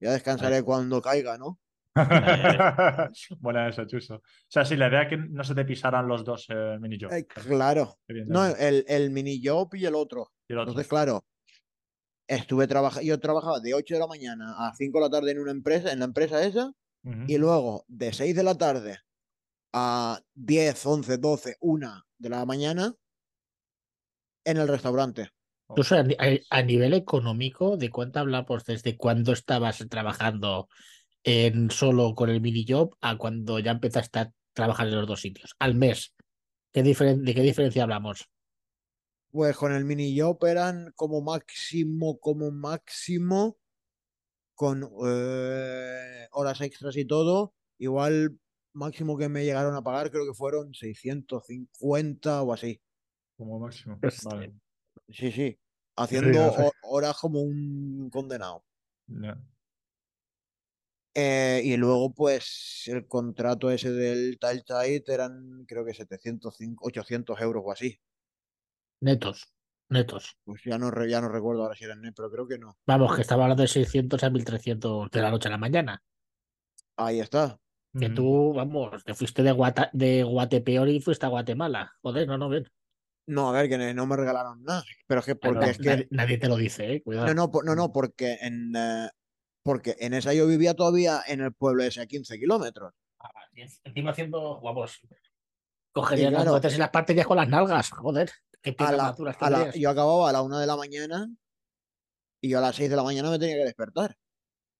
Ya 0.00 0.12
descansaré 0.12 0.62
cuando 0.62 1.02
caiga, 1.02 1.36
¿no? 1.36 1.58
Buena 3.40 3.68
esa, 3.68 3.86
Chuso. 3.86 4.14
O 4.14 4.22
sea, 4.48 4.64
sí, 4.64 4.76
la 4.76 4.88
idea 4.88 5.02
es 5.02 5.08
que 5.08 5.16
no 5.16 5.42
se 5.42 5.54
te 5.54 5.64
pisaran 5.64 6.06
los 6.06 6.24
dos 6.24 6.46
eh, 6.48 6.78
mini 6.80 6.96
jobs. 6.98 7.12
Eh, 7.12 7.26
claro. 7.26 7.98
No, 8.26 8.46
el, 8.46 8.84
el 8.86 9.10
mini 9.10 9.44
job 9.44 9.74
y 9.74 9.84
el 9.84 9.96
otro. 9.96 10.30
Y 10.48 10.52
el 10.52 10.60
otro. 10.60 10.70
Entonces, 10.70 10.88
claro, 10.88 11.24
estuve 12.28 12.68
trabajando, 12.68 13.02
yo 13.02 13.18
trabajaba 13.18 13.58
de 13.58 13.74
8 13.74 13.94
de 13.94 14.00
la 14.00 14.06
mañana 14.06 14.54
a 14.58 14.72
5 14.74 14.96
de 14.96 15.04
la 15.04 15.10
tarde 15.10 15.32
en 15.32 15.40
una 15.40 15.50
empresa, 15.50 15.92
en 15.92 15.98
la 15.98 16.04
empresa 16.04 16.42
esa, 16.44 16.72
y 17.26 17.38
luego 17.38 17.84
de 17.88 18.12
6 18.12 18.36
de 18.36 18.42
la 18.44 18.54
tarde 18.54 18.98
a 19.72 20.20
10, 20.34 20.86
11, 20.86 21.18
12, 21.18 21.56
1 21.60 22.04
de 22.18 22.28
la 22.28 22.44
mañana 22.44 22.94
en 24.44 24.56
el 24.58 24.68
restaurante. 24.68 25.30
Tú, 25.74 25.82
o 25.82 25.84
sea, 25.84 26.00
a, 26.00 26.02
ni- 26.02 26.14
a- 26.18 26.38
a 26.58 26.62
nivel 26.62 26.94
económico, 26.94 27.76
¿de 27.76 27.90
cuánto 27.90 28.18
hablamos 28.20 28.64
desde 28.64 28.96
cuando 28.96 29.32
estabas 29.32 29.84
trabajando 29.88 30.68
en 31.22 31.70
solo 31.70 32.14
con 32.14 32.30
el 32.30 32.40
mini 32.40 32.64
job 32.66 32.96
a 33.00 33.16
cuando 33.18 33.58
ya 33.58 33.72
empezaste 33.72 34.18
a 34.18 34.32
trabajar 34.52 34.88
en 34.88 34.96
los 34.96 35.06
dos 35.06 35.20
sitios? 35.20 35.54
Al 35.58 35.74
mes. 35.74 36.14
¿Qué 36.72 36.82
diferen- 36.82 37.24
¿De 37.24 37.34
qué 37.34 37.42
diferencia 37.42 37.82
hablamos? 37.82 38.28
Pues 39.32 39.56
con 39.56 39.72
el 39.72 39.84
mini 39.84 40.18
job 40.18 40.44
eran 40.44 40.92
como 40.96 41.20
máximo, 41.20 42.18
como 42.18 42.50
máximo, 42.50 43.58
con 44.54 44.88
eh, 45.06 46.26
horas 46.32 46.60
extras 46.60 46.96
y 46.96 47.04
todo, 47.04 47.54
igual 47.78 48.38
máximo 48.72 49.16
que 49.16 49.28
me 49.28 49.44
llegaron 49.44 49.74
a 49.74 49.82
pagar 49.82 50.10
creo 50.10 50.26
que 50.26 50.34
fueron 50.34 50.74
650 50.74 52.42
o 52.42 52.52
así. 52.52 52.80
Como 53.36 53.58
máximo. 53.58 53.98
Hostia. 54.02 54.30
Vale. 54.30 54.52
Sí, 55.12 55.32
sí. 55.32 55.58
Haciendo 55.96 56.30
horas 56.82 57.16
como 57.18 57.40
un 57.42 58.08
condenado. 58.10 58.64
Eh, 61.14 61.60
y 61.64 61.76
luego, 61.76 62.14
pues, 62.14 62.84
el 62.86 63.06
contrato 63.08 63.70
ese 63.70 63.90
del 63.90 64.38
Tile 64.38 64.62
Tide 64.64 65.02
eran, 65.12 65.64
creo 65.66 65.84
que 65.84 65.92
705, 65.92 66.86
800 66.86 67.40
euros 67.40 67.62
o 67.66 67.72
así. 67.72 68.00
Netos. 69.00 69.52
Netos. 69.88 70.38
Pues 70.44 70.62
ya 70.64 70.78
no, 70.78 70.90
re- 70.92 71.10
ya 71.10 71.20
no 71.20 71.28
recuerdo 71.28 71.62
ahora 71.62 71.74
si 71.74 71.84
eran 71.84 72.00
net, 72.00 72.12
pero 72.14 72.30
creo 72.30 72.46
que 72.46 72.58
no. 72.58 72.78
Vamos, 72.86 73.16
que 73.16 73.22
estaba 73.22 73.42
hablando 73.42 73.62
de 73.62 73.68
600 73.68 74.22
a 74.22 74.30
1300 74.30 75.10
de 75.10 75.20
la 75.20 75.30
noche 75.30 75.48
a 75.48 75.50
la 75.50 75.58
mañana. 75.58 76.00
Ahí 76.96 77.18
está. 77.18 77.58
Que 77.98 78.08
tú, 78.08 78.52
vamos, 78.54 79.02
te 79.02 79.14
fuiste 79.14 79.42
de, 79.42 79.50
Guata, 79.50 79.90
de 79.92 80.22
Guatepeor 80.22 80.88
y 80.88 81.00
fuiste 81.00 81.26
a 81.26 81.30
Guatemala. 81.30 81.92
Joder, 82.02 82.28
no, 82.28 82.38
no, 82.38 82.48
ven. 82.48 82.70
No, 83.26 83.50
a 83.50 83.52
ver, 83.52 83.68
que 83.68 83.94
no 83.94 84.06
me 84.06 84.16
regalaron 84.16 84.62
nada. 84.64 84.84
Pero 85.06 85.20
es 85.20 85.26
que 85.26 85.36
porque 85.36 85.70
es 85.70 85.78
que. 85.78 86.08
nadie, 86.10 86.38
te 86.38 86.48
lo 86.48 86.56
dice, 86.56 86.94
eh. 86.94 87.02
Cuidado. 87.02 87.32
No, 87.32 87.46
no, 87.46 87.62
no, 87.62 87.74
no, 87.74 87.92
porque 87.92 88.38
en, 88.40 88.74
eh, 88.76 89.08
porque 89.62 89.96
en 90.00 90.14
esa 90.14 90.34
yo 90.34 90.46
vivía 90.46 90.74
todavía 90.74 91.22
en 91.26 91.40
el 91.40 91.52
pueblo 91.52 91.82
ese 91.82 92.00
a 92.00 92.06
15 92.06 92.38
kilómetros. 92.38 92.92
Ah, 93.18 93.28
Encima 93.84 94.10
haciendo, 94.10 94.60
vamos, 94.60 95.00
cogerías 95.92 96.32
las 96.32 96.42
claro. 96.42 96.52
nueces 96.52 96.74
y 96.74 96.78
las 96.78 96.90
partirías 96.90 97.26
con 97.26 97.36
las 97.36 97.48
nalgas. 97.48 97.90
Joder, 97.90 98.30
qué 98.62 98.74
A 98.78 98.92
la, 98.92 99.16
a 99.38 99.50
la- 99.50 99.70
yo 99.72 99.90
acababa 99.90 100.30
a 100.30 100.32
la 100.32 100.42
una 100.42 100.60
de 100.60 100.66
la 100.66 100.76
mañana 100.76 101.28
y 102.40 102.48
yo 102.48 102.58
a 102.58 102.62
las 102.62 102.76
6 102.76 102.88
de 102.90 102.96
la 102.96 103.02
mañana 103.02 103.30
me 103.30 103.38
tenía 103.38 103.56
que 103.56 103.64
despertar. 103.64 104.16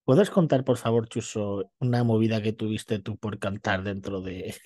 ¿Puedes 0.05 0.31
contar, 0.31 0.65
por 0.65 0.79
favor, 0.79 1.09
Chuso, 1.09 1.71
una 1.79 2.03
movida 2.03 2.43
que 2.43 2.53
tuviste 2.53 2.99
tú 2.99 3.17
por 3.19 3.39
cantar 3.39 3.83
dentro 3.83 4.23
de, 4.23 4.57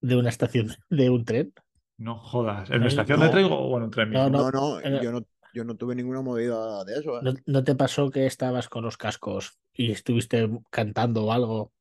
de 0.00 0.16
una 0.16 0.28
estación 0.28 0.74
de 0.90 1.10
un 1.10 1.24
tren? 1.24 1.54
No 1.98 2.18
jodas. 2.18 2.70
¿En 2.70 2.78
una 2.78 2.88
estación 2.88 3.20
de 3.20 3.28
tren 3.30 3.48
o 3.50 3.76
en 3.76 3.84
un 3.84 3.90
tren 3.90 4.10
No, 4.10 4.24
mismo? 4.24 4.50
No, 4.50 4.80
no, 4.80 5.02
yo 5.02 5.12
no, 5.12 5.26
yo 5.54 5.64
no 5.64 5.76
tuve 5.76 5.94
ninguna 5.94 6.20
movida 6.20 6.84
de 6.84 6.98
eso. 6.98 7.18
¿eh? 7.18 7.22
¿No, 7.22 7.34
no 7.46 7.64
te 7.64 7.74
pasó 7.74 8.10
que 8.10 8.26
estabas 8.26 8.68
con 8.68 8.84
los 8.84 8.96
cascos 8.96 9.58
y 9.72 9.92
estuviste 9.92 10.48
cantando 10.70 11.24
o 11.24 11.32
algo 11.32 11.72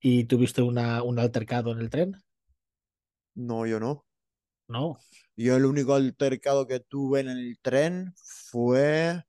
y 0.00 0.24
tuviste 0.24 0.62
una, 0.62 1.02
un 1.02 1.18
altercado 1.18 1.72
en 1.72 1.80
el 1.80 1.90
tren? 1.90 2.16
No, 3.34 3.66
yo 3.66 3.78
no. 3.78 4.06
No. 4.68 4.98
Yo 5.36 5.56
el 5.56 5.64
único 5.64 5.94
altercado 5.94 6.66
que 6.66 6.80
tuve 6.80 7.20
en 7.20 7.28
el 7.28 7.58
tren 7.60 8.14
fue 8.16 9.24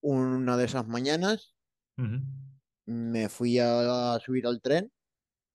una 0.00 0.56
de 0.56 0.64
esas 0.64 0.86
mañanas. 0.86 1.54
Me 2.86 3.28
fui 3.28 3.58
a, 3.58 4.18
subir 4.24 4.46
al 4.46 4.60
tren. 4.60 4.92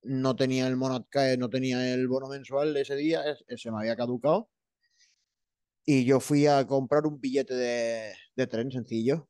No 0.04 0.36
tenía 0.36 0.68
el 0.68 0.76
Monatcae, 0.76 1.38
no 1.38 1.50
tenía 1.50 1.94
el 1.94 2.10
bono 2.10 2.28
mensual 2.28 2.76
ese 2.76 2.98
día, 2.98 3.24
es- 3.24 3.46
se 3.62 3.72
me 3.72 3.78
había 3.80 3.96
caducado. 3.96 4.50
Y 5.86 6.06
yo 6.06 6.20
fui 6.20 6.46
a 6.48 6.66
comprar 6.68 7.06
un 7.08 7.20
billete 7.20 7.54
de, 7.56 8.14
de 8.36 8.48
tren 8.48 8.72
sencillo. 8.72 9.30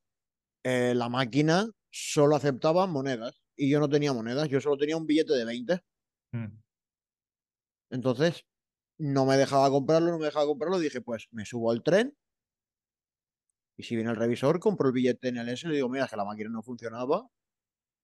Eh, 0.64 0.94
la 0.96 1.10
máquina 1.10 1.70
solo 1.92 2.36
aceptaba 2.36 2.88
monedas 2.88 3.42
y 3.56 3.70
yo 3.72 3.80
no 3.80 3.90
tenía 3.90 4.14
monedas, 4.14 4.50
yo 4.50 4.62
solo 4.62 4.78
tenía 4.78 4.98
un 4.98 5.08
billete 5.08 5.34
de 5.34 5.46
20. 5.46 5.82
Mm. 6.34 6.60
Entonces, 7.92 8.46
no 9.00 9.26
me 9.26 9.38
dejaba 9.38 9.70
comprarlo, 9.72 10.12
no 10.12 10.20
me 10.20 10.26
dejaba 10.28 10.46
comprarlo. 10.48 10.80
Dije, 10.80 11.02
pues 11.02 11.28
me 11.32 11.46
subo 11.46 11.72
al 11.72 11.84
tren. 11.84 12.18
Y 13.78 13.84
si 13.84 13.96
viene 13.96 14.12
el 14.12 14.18
revisor, 14.18 14.60
compro 14.60 14.88
el 14.88 14.94
billete 14.94 15.30
en 15.30 15.38
el 15.38 15.50
S 15.50 15.66
y 15.66 15.70
le 15.70 15.76
digo, 15.76 15.90
mira, 15.90 16.06
es 16.06 16.12
que 16.12 16.18
la 16.18 16.26
máquina 16.26 16.50
no 16.50 16.62
funcionaba. 16.62 17.28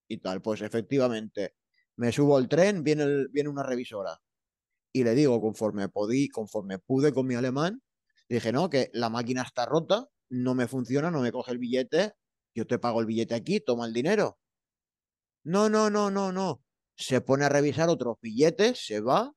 Y 0.09 0.20
tal, 0.20 0.41
pues 0.41 0.61
efectivamente, 0.61 1.55
me 1.97 2.11
subo 2.11 2.37
al 2.37 2.47
tren, 2.49 2.83
viene, 2.83 3.03
el- 3.03 3.29
viene 3.29 3.49
una 3.49 3.63
revisora. 3.63 4.19
Y 4.93 5.03
le 5.03 5.15
digo, 5.15 5.41
conforme 5.41 5.89
podí, 5.89 6.29
conforme 6.29 6.79
pude 6.79 7.13
con 7.13 7.27
mi 7.27 7.35
alemán, 7.35 7.81
dije, 8.29 8.51
no, 8.51 8.69
que 8.69 8.89
la 8.93 9.09
máquina 9.09 9.43
está 9.43 9.65
rota, 9.65 10.07
no 10.29 10.55
me 10.55 10.67
funciona, 10.67 11.11
no 11.11 11.21
me 11.21 11.31
coge 11.31 11.51
el 11.53 11.59
billete, 11.59 12.13
yo 12.55 12.65
te 12.67 12.79
pago 12.79 13.01
el 13.01 13.05
billete 13.07 13.35
aquí, 13.35 13.59
toma 13.61 13.85
el 13.85 13.93
dinero. 13.93 14.39
No, 15.43 15.69
no, 15.69 15.89
no, 15.89 16.09
no, 16.11 16.31
no. 16.31 16.61
Se 16.95 17.21
pone 17.21 17.45
a 17.45 17.49
revisar 17.49 17.89
otros 17.89 18.17
billetes, 18.21 18.85
se 18.85 18.99
va, 19.01 19.33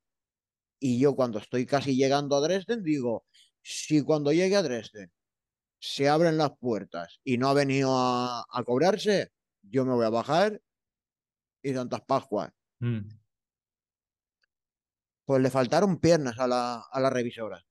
y 0.81 1.01
yo 1.01 1.17
cuando 1.17 1.39
estoy 1.39 1.67
casi 1.67 1.97
llegando 1.97 2.37
a 2.37 2.41
Dresden 2.41 2.83
digo, 2.85 3.27
si 3.63 4.03
cuando 4.03 4.33
llegue 4.33 4.57
a 4.57 4.63
Dresden 4.63 5.13
se 5.81 6.09
abren 6.09 6.39
las 6.39 6.53
puertas 6.59 7.21
y 7.25 7.39
no 7.39 7.49
ha 7.51 7.55
venido 7.55 7.91
a, 7.97 8.45
a 8.51 8.65
cobrarse, 8.65 9.31
yo 9.63 9.85
me 9.87 9.95
voy 9.95 10.07
a 10.07 10.11
bajar 10.11 10.61
y 11.63 11.73
Santas 11.73 12.03
Pascuas. 12.07 12.53
Mm. 12.81 13.09
Pues 15.25 15.43
le 15.43 15.51
faltaron 15.51 15.99
piernas 15.99 16.39
a 16.39 16.47
la, 16.47 16.85
a 16.91 17.01
la 17.01 17.11
revisora. 17.11 17.65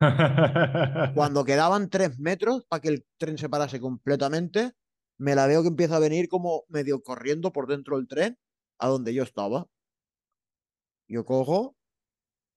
Cuando 1.14 1.44
quedaban 1.44 1.90
tres 1.90 2.18
metros 2.18 2.64
para 2.66 2.80
que 2.80 2.88
el 2.88 3.06
tren 3.18 3.36
se 3.36 3.50
parase 3.50 3.80
completamente, 3.80 4.72
me 5.18 5.34
la 5.34 5.46
veo 5.46 5.62
que 5.62 5.68
empieza 5.68 5.96
a 5.96 6.00
venir 6.00 6.28
como 6.28 6.64
medio 6.68 7.02
corriendo 7.02 7.52
por 7.52 7.66
dentro 7.66 7.98
del 7.98 8.08
tren 8.08 8.38
a 8.78 8.88
donde 8.88 9.12
yo 9.12 9.22
estaba. 9.22 9.66
Yo 11.06 11.26
cojo, 11.26 11.76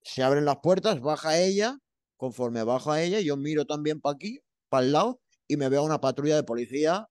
se 0.03 0.23
abren 0.23 0.45
las 0.45 0.59
puertas, 0.63 1.01
baja 1.01 1.37
ella, 1.37 1.79
conforme 2.17 2.63
baja 2.63 3.01
ella, 3.01 3.19
yo 3.19 3.35
miro 3.35 3.65
también 3.65 3.99
para 3.99 4.15
aquí, 4.15 4.39
para 4.69 4.85
el 4.85 4.93
lado, 4.93 5.21
y 5.47 5.57
me 5.57 5.67
veo 5.67 5.83
una 5.83 5.99
patrulla 5.99 6.35
de 6.35 6.43
policía 6.43 7.09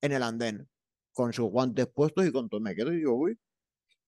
en 0.00 0.12
el 0.12 0.22
andén, 0.24 0.68
con 1.12 1.32
sus 1.32 1.50
guantes 1.50 1.86
puestos 1.88 2.26
y 2.26 2.32
con 2.32 2.48
todo. 2.48 2.60
Me 2.60 2.74
quedo 2.74 2.92
y 2.92 2.96
digo, 2.98 3.14
uy. 3.14 3.38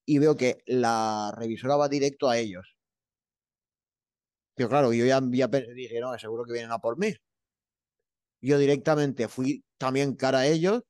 Y 0.06 0.18
veo 0.18 0.36
que 0.36 0.58
la 0.66 1.34
revisora 1.36 1.76
va 1.76 1.88
directo 1.88 2.28
a 2.30 2.38
ellos. 2.38 2.76
Pero 4.56 4.68
claro, 4.68 4.92
yo 4.92 5.04
ya, 5.06 5.20
ya 5.32 5.48
dije, 5.48 6.00
no, 6.00 6.16
seguro 6.18 6.44
que 6.44 6.52
vienen 6.52 6.72
a 6.72 6.78
por 6.78 6.98
mí. 6.98 7.14
Yo 8.40 8.58
directamente 8.58 9.28
fui 9.28 9.64
también 9.78 10.14
cara 10.14 10.40
a 10.40 10.46
ellos 10.46 10.82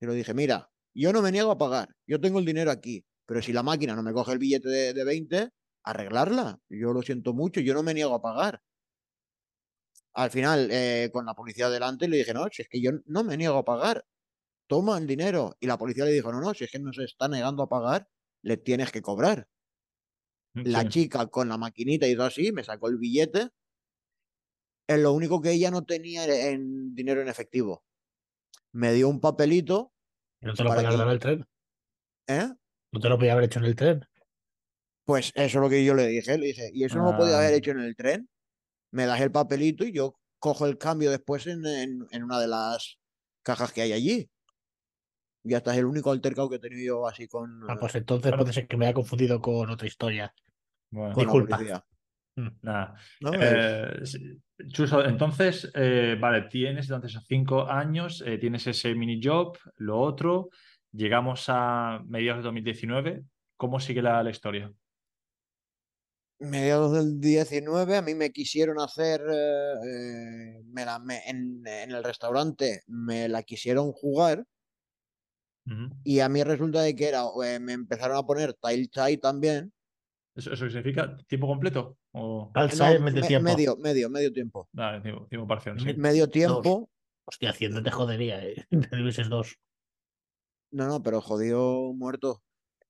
y 0.00 0.06
lo 0.06 0.14
dije, 0.14 0.34
mira, 0.34 0.70
yo 0.94 1.12
no 1.12 1.22
me 1.22 1.32
niego 1.32 1.50
a 1.52 1.58
pagar, 1.58 1.88
yo 2.06 2.20
tengo 2.20 2.38
el 2.38 2.44
dinero 2.46 2.70
aquí, 2.70 3.04
pero 3.26 3.42
si 3.42 3.52
la 3.52 3.62
máquina 3.62 3.94
no 3.96 4.02
me 4.02 4.12
coge 4.12 4.32
el 4.32 4.38
billete 4.38 4.68
de, 4.68 4.94
de 4.94 5.04
20, 5.04 5.50
arreglarla. 5.84 6.58
Yo 6.68 6.92
lo 6.92 7.02
siento 7.02 7.34
mucho, 7.34 7.60
yo 7.60 7.74
no 7.74 7.82
me 7.82 7.94
niego 7.94 8.14
a 8.14 8.22
pagar. 8.22 8.62
Al 10.14 10.30
final, 10.30 10.68
eh, 10.70 11.10
con 11.12 11.24
la 11.26 11.34
policía 11.34 11.68
delante, 11.70 12.08
le 12.08 12.18
dije, 12.18 12.34
no, 12.34 12.46
si 12.50 12.62
es 12.62 12.68
que 12.68 12.80
yo 12.80 12.92
no 13.06 13.24
me 13.24 13.36
niego 13.36 13.58
a 13.58 13.64
pagar, 13.64 14.04
toma 14.72 14.96
el 14.98 15.06
dinero. 15.06 15.54
Y 15.60 15.66
la 15.66 15.76
policía 15.76 16.04
le 16.06 16.12
dijo, 16.12 16.32
no, 16.32 16.40
no, 16.40 16.54
si 16.54 16.64
es 16.64 16.70
que 16.70 16.78
no 16.78 16.92
se 16.92 17.04
está 17.04 17.28
negando 17.28 17.62
a 17.62 17.68
pagar, 17.68 18.08
le 18.42 18.56
tienes 18.56 18.90
que 18.90 19.02
cobrar. 19.02 19.46
La 20.54 20.82
Sí. 20.82 20.88
chica 20.88 21.26
con 21.26 21.48
la 21.50 21.58
maquinita 21.58 22.06
hizo 22.06 22.22
así, 22.24 22.52
me 22.52 22.64
sacó 22.64 22.88
el 22.88 22.96
billete. 22.98 23.48
Es 24.88 24.98
lo 24.98 25.12
único 25.12 25.40
que 25.42 25.52
ella 25.52 25.70
no 25.70 25.84
tenía 25.84 26.24
en 26.50 26.94
dinero 26.94 27.20
en 27.22 27.28
efectivo. 27.28 27.84
Me 28.72 28.92
dio 28.94 29.08
un 29.08 29.20
papelito, 29.20 29.92
¿No 30.40 30.54
te 30.54 30.64
lo 30.64 30.70
podías 30.74 30.96
dar 30.96 31.06
en 31.06 31.12
el 31.12 31.18
tren? 31.18 31.46
¿eh? 32.28 32.48
¿No 32.92 33.00
te 33.00 33.08
lo 33.08 33.16
podía 33.18 33.32
haber 33.32 33.44
hecho 33.44 33.58
en 33.60 33.64
el 33.66 33.76
tren? 33.76 34.00
Pues 35.04 35.32
eso 35.34 35.58
es 35.58 35.62
lo 35.62 35.68
que 35.68 35.84
yo 35.84 35.94
le 35.94 36.06
dije. 36.06 36.38
Le 36.38 36.46
dije, 36.46 36.70
¿y 36.72 36.84
eso 36.84 36.96
no 36.96 37.12
lo 37.12 37.16
podía 37.18 37.36
haber 37.38 37.52
Ah. 37.52 37.56
hecho 37.56 37.70
en 37.72 37.80
el 37.80 37.94
tren? 37.96 38.28
Me 38.90 39.06
das 39.06 39.20
el 39.20 39.30
papelito 39.32 39.84
y 39.84 39.92
yo 39.92 40.18
cojo 40.38 40.66
el 40.66 40.78
cambio 40.78 41.10
después 41.10 41.46
en, 41.46 41.64
en, 41.66 42.06
en 42.10 42.22
una 42.24 42.40
de 42.40 42.48
las 42.48 42.98
cajas 43.44 43.72
que 43.72 43.82
hay 43.82 43.92
allí. 43.92 44.30
Ya 45.44 45.58
está, 45.58 45.72
es 45.72 45.78
el 45.78 45.86
único 45.86 46.10
altercado 46.10 46.48
que 46.48 46.56
he 46.56 46.60
tenido 46.60 46.84
yo 47.02 47.08
así 47.08 47.26
con, 47.26 47.62
Ah, 47.68 47.74
eh, 47.74 47.76
pues 47.80 47.94
entonces 47.96 48.30
Bueno. 48.30 48.44
puede 48.44 48.52
ser 48.52 48.66
que 48.68 48.76
me 48.76 48.86
haya 48.86 48.94
confundido 48.94 49.40
con 49.40 49.68
otra 49.70 49.86
historia. 49.86 50.32
Bueno, 50.90 51.14
con 51.14 51.24
disculpa. 51.24 51.56
policía. 51.56 51.84
nada. 52.62 52.94
Eh, 53.40 54.02
Chuso, 54.68 55.04
entonces, 55.04 55.70
eh, 55.74 56.16
vale, 56.20 56.42
tienes 56.42 56.86
entonces 56.86 57.12
esos 57.12 57.24
cinco 57.26 57.68
años, 57.68 58.22
eh, 58.26 58.38
tienes 58.38 58.66
ese 58.66 58.94
mini 58.94 59.20
job, 59.22 59.56
lo 59.76 59.98
otro, 59.98 60.50
llegamos 60.92 61.46
a 61.48 62.00
mediados 62.06 62.40
de 62.40 62.44
2019. 62.44 63.24
¿Cómo 63.56 63.80
sigue 63.80 64.02
la, 64.02 64.22
la 64.22 64.30
historia? 64.30 64.72
mediados 66.38 66.92
del 66.92 67.20
19 67.20 67.96
a 67.96 68.02
mí 68.02 68.14
me 68.14 68.32
quisieron 68.32 68.80
hacer 68.80 69.20
eh, 69.30 69.74
eh, 69.86 70.62
me 70.66 70.84
la- 70.84 70.98
me- 70.98 71.22
en, 71.28 71.62
en 71.66 71.90
el 71.92 72.02
restaurante 72.02 72.82
me 72.88 73.28
la 73.28 73.44
quisieron 73.44 73.92
jugar 73.92 74.44
Y 76.04 76.20
a 76.20 76.28
mí 76.28 76.42
resulta 76.42 76.82
de 76.82 76.94
que 76.96 77.08
era 77.08 77.22
eh, 77.44 77.58
me 77.60 77.72
empezaron 77.72 78.16
a 78.16 78.22
poner 78.24 78.54
tile 78.54 78.88
chai 78.88 79.16
también 79.18 79.72
¿Eso, 80.34 80.52
eso 80.52 80.66
significa 80.68 81.16
tiempo 81.28 81.46
completo? 81.46 81.98
O... 82.12 82.50
No, 82.54 82.62
medio 82.64 83.00
me- 83.00 83.22
tiempo. 83.28 83.42
medio 83.44 83.76
medio 83.76 84.10
medio 84.10 84.32
tiempo 84.32 84.68
Vale, 84.72 85.00
tiempo, 85.02 85.26
tiempo 85.28 85.46
parcial, 85.46 85.78
sí. 85.78 85.86
Me- 85.86 85.94
medio 85.94 86.28
tiempo 86.28 86.90
Hostia, 87.24 87.50
Hacienda 87.50 87.82
te 87.82 87.90
jodería, 87.90 88.44
¿eh? 88.44 88.66
Te 88.90 88.96
divises 88.96 89.28
dos. 89.28 89.56
no 90.72 90.86
no 90.86 91.02
pero 91.02 91.20
jodido 91.20 91.92
muerto 91.94 92.42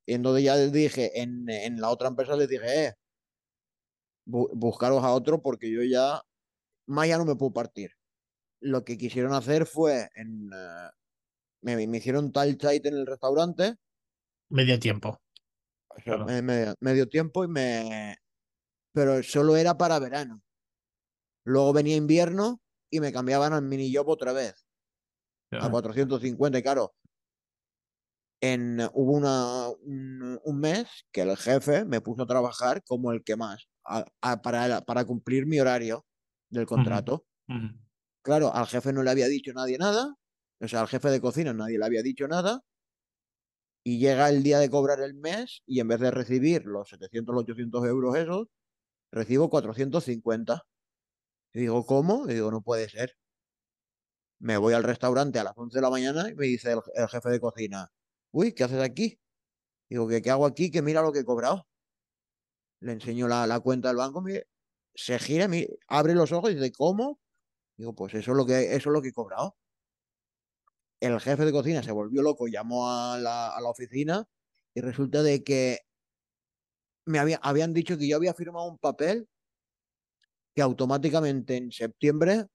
y 0.06 0.14
entonces 0.14 0.44
ya 0.44 0.56
les 0.56 0.72
dije 0.72 1.20
en, 1.20 1.48
en 1.50 1.80
la 1.80 1.90
otra 1.90 2.08
empresa 2.08 2.36
les 2.36 2.48
dije 2.48 2.86
eh 2.86 2.92
bu- 4.26 4.50
buscaros 4.54 5.02
a 5.04 5.12
otro 5.12 5.42
porque 5.42 5.70
yo 5.70 5.82
ya 5.82 6.22
más 6.86 7.08
ya 7.08 7.18
no 7.18 7.24
me 7.24 7.36
puedo 7.36 7.52
partir 7.52 7.90
lo 8.60 8.84
que 8.84 8.96
quisieron 8.96 9.34
hacer 9.34 9.66
fue 9.66 10.08
en 10.14 10.48
eh, 10.54 10.88
me, 11.62 11.86
me 11.86 11.98
hicieron 11.98 12.32
tal 12.32 12.56
chait 12.58 12.84
en 12.86 12.94
el 12.94 13.06
restaurante. 13.06 13.76
Medio 14.50 14.78
tiempo. 14.78 15.20
o 15.88 15.94
sea, 15.96 16.04
Claro. 16.04 16.24
me- 16.26 16.42
me- 16.42 16.74
medio 16.80 17.08
tiempo 17.08 17.44
y 17.44 17.48
me 17.48 18.16
pero 18.94 19.22
solo 19.22 19.56
era 19.56 19.76
para 19.78 19.98
verano. 19.98 20.42
Luego 21.44 21.72
venía 21.72 21.96
invierno 21.96 22.60
y 22.90 23.00
me 23.00 23.12
cambiaban 23.12 23.52
al 23.54 23.62
mini 23.62 23.94
job 23.94 24.08
otra 24.08 24.32
vez. 24.32 24.66
A 25.52 25.70
450 25.70 26.58
y 26.58 26.62
claro 26.62 26.94
en 28.40 28.80
hubo 28.94 29.12
una 29.12 29.68
un, 29.68 30.40
un 30.42 30.58
mes 30.60 30.88
que 31.12 31.22
el 31.22 31.36
jefe 31.36 31.84
me 31.84 32.00
puso 32.00 32.22
a 32.22 32.26
trabajar 32.26 32.82
como 32.84 33.12
el 33.12 33.22
que 33.22 33.36
más 33.36 33.68
a- 33.84 34.04
a- 34.20 34.42
para, 34.42 34.80
para 34.82 35.04
cumplir 35.04 35.46
mi 35.46 35.60
horario 35.60 36.04
del 36.50 36.66
contrato. 36.66 37.24
Claro, 38.24 38.52
al 38.54 38.66
jefe 38.66 38.92
no 38.92 39.02
le 39.02 39.10
había 39.10 39.26
dicho 39.28 39.52
nadie 39.52 39.78
nada, 39.78 40.14
o 40.62 40.68
sea, 40.68 40.80
al 40.80 40.88
jefe 40.88 41.10
de 41.10 41.20
cocina 41.20 41.52
nadie 41.52 41.78
le 41.78 41.84
había 41.84 42.02
dicho 42.02 42.28
nada, 42.28 42.62
y 43.84 43.98
llega 43.98 44.28
el 44.28 44.42
día 44.42 44.58
de 44.58 44.70
cobrar 44.70 45.00
el 45.00 45.14
mes 45.14 45.62
y 45.66 45.80
en 45.80 45.88
vez 45.88 46.00
de 46.00 46.10
recibir 46.10 46.64
los 46.66 46.88
700 46.88 47.34
o 47.34 47.38
800 47.40 47.86
euros 47.86 48.16
esos, 48.16 48.48
recibo 49.10 49.50
450. 49.50 50.62
Y 51.54 51.60
digo, 51.60 51.84
¿cómo? 51.86 52.28
Y 52.28 52.34
digo, 52.34 52.50
no 52.50 52.62
puede 52.62 52.88
ser. 52.88 53.16
Me 54.40 54.56
voy 54.56 54.74
al 54.74 54.82
restaurante 54.82 55.38
a 55.38 55.44
las 55.44 55.54
11 55.56 55.78
de 55.78 55.82
la 55.82 55.90
mañana 55.90 56.28
y 56.28 56.34
me 56.34 56.46
dice 56.46 56.72
el, 56.72 57.08
jefe 57.08 57.30
de 57.30 57.40
cocina, 57.40 57.88
uy, 58.32 58.52
¿qué 58.54 58.64
haces 58.64 58.80
aquí? 58.80 59.18
Digo, 59.88 60.08
¿qué, 60.08 60.22
qué 60.22 60.30
hago 60.30 60.46
aquí? 60.46 60.70
Que 60.70 60.82
mira 60.82 61.02
lo 61.02 61.12
que 61.12 61.20
he 61.20 61.24
cobrado. 61.24 61.66
Le 62.80 62.92
enseño 62.92 63.28
la, 63.28 63.60
cuenta 63.60 63.88
del 63.88 63.98
banco, 63.98 64.24
se 64.94 65.18
gira, 65.18 65.48
abre 65.88 66.14
los 66.14 66.32
ojos 66.32 66.50
y 66.50 66.54
dice, 66.54 66.72
¿cómo? 66.72 67.20
Digo, 67.76 67.94
pues 67.94 68.14
eso 68.14 68.32
es 68.32 68.36
lo 68.36 68.46
que, 68.46 68.74
eso 68.74 68.90
es 68.90 68.92
lo 68.92 69.02
que 69.02 69.08
he 69.08 69.12
cobrado. 69.12 69.56
El 71.02 71.18
jefe 71.20 71.44
de 71.44 71.50
cocina 71.50 71.82
se 71.82 71.90
volvió 71.90 72.22
loco, 72.22 72.46
llamó 72.46 72.88
a 72.88 73.18
la, 73.18 73.48
a 73.48 73.60
la 73.60 73.68
oficina 73.68 74.24
y 74.72 74.80
resulta 74.80 75.24
de 75.24 75.42
que 75.42 75.80
me 77.06 77.18
había, 77.18 77.40
habían 77.42 77.74
dicho 77.74 77.98
que 77.98 78.06
yo 78.06 78.16
había 78.16 78.34
firmado 78.34 78.66
un 78.68 78.78
papel 78.78 79.28
que 80.54 80.62
automáticamente 80.62 81.56
en 81.56 81.72
septiembre 81.72 82.46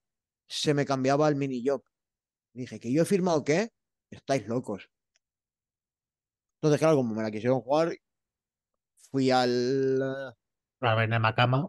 se 0.48 0.74
me 0.74 0.86
cambiaba 0.86 1.28
al 1.28 1.36
mini 1.36 1.62
job. 1.66 1.84
Dije, 2.54 2.80
¿que 2.80 2.90
yo 2.90 3.02
he 3.02 3.06
firmado 3.06 3.44
qué? 3.44 3.74
Estáis 4.10 4.48
locos. 4.48 4.90
Entonces, 6.62 6.80
claro, 6.80 6.96
como 6.96 7.16
me 7.16 7.24
la 7.24 7.32
quisieron 7.32 7.60
jugar, 7.60 7.98
fui 9.12 9.30
al, 9.30 10.02
A 10.80 10.96
ver, 10.96 11.12
en 11.12 11.22
Macama. 11.22 11.68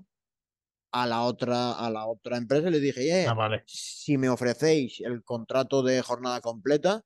A 0.92 1.06
la 1.06 1.22
otra, 1.22 1.72
a 1.72 1.90
la 1.90 2.06
otra 2.06 2.36
empresa 2.38 2.68
y 2.68 2.72
le 2.72 2.80
dije, 2.80 3.24
eh, 3.24 3.26
Ah, 3.28 3.34
vale. 3.34 3.64
si 3.66 4.18
me 4.18 4.28
ofrecéis 4.28 5.00
el 5.00 5.22
contrato 5.24 5.82
de 5.82 6.02
jornada 6.02 6.40
completa, 6.40 7.02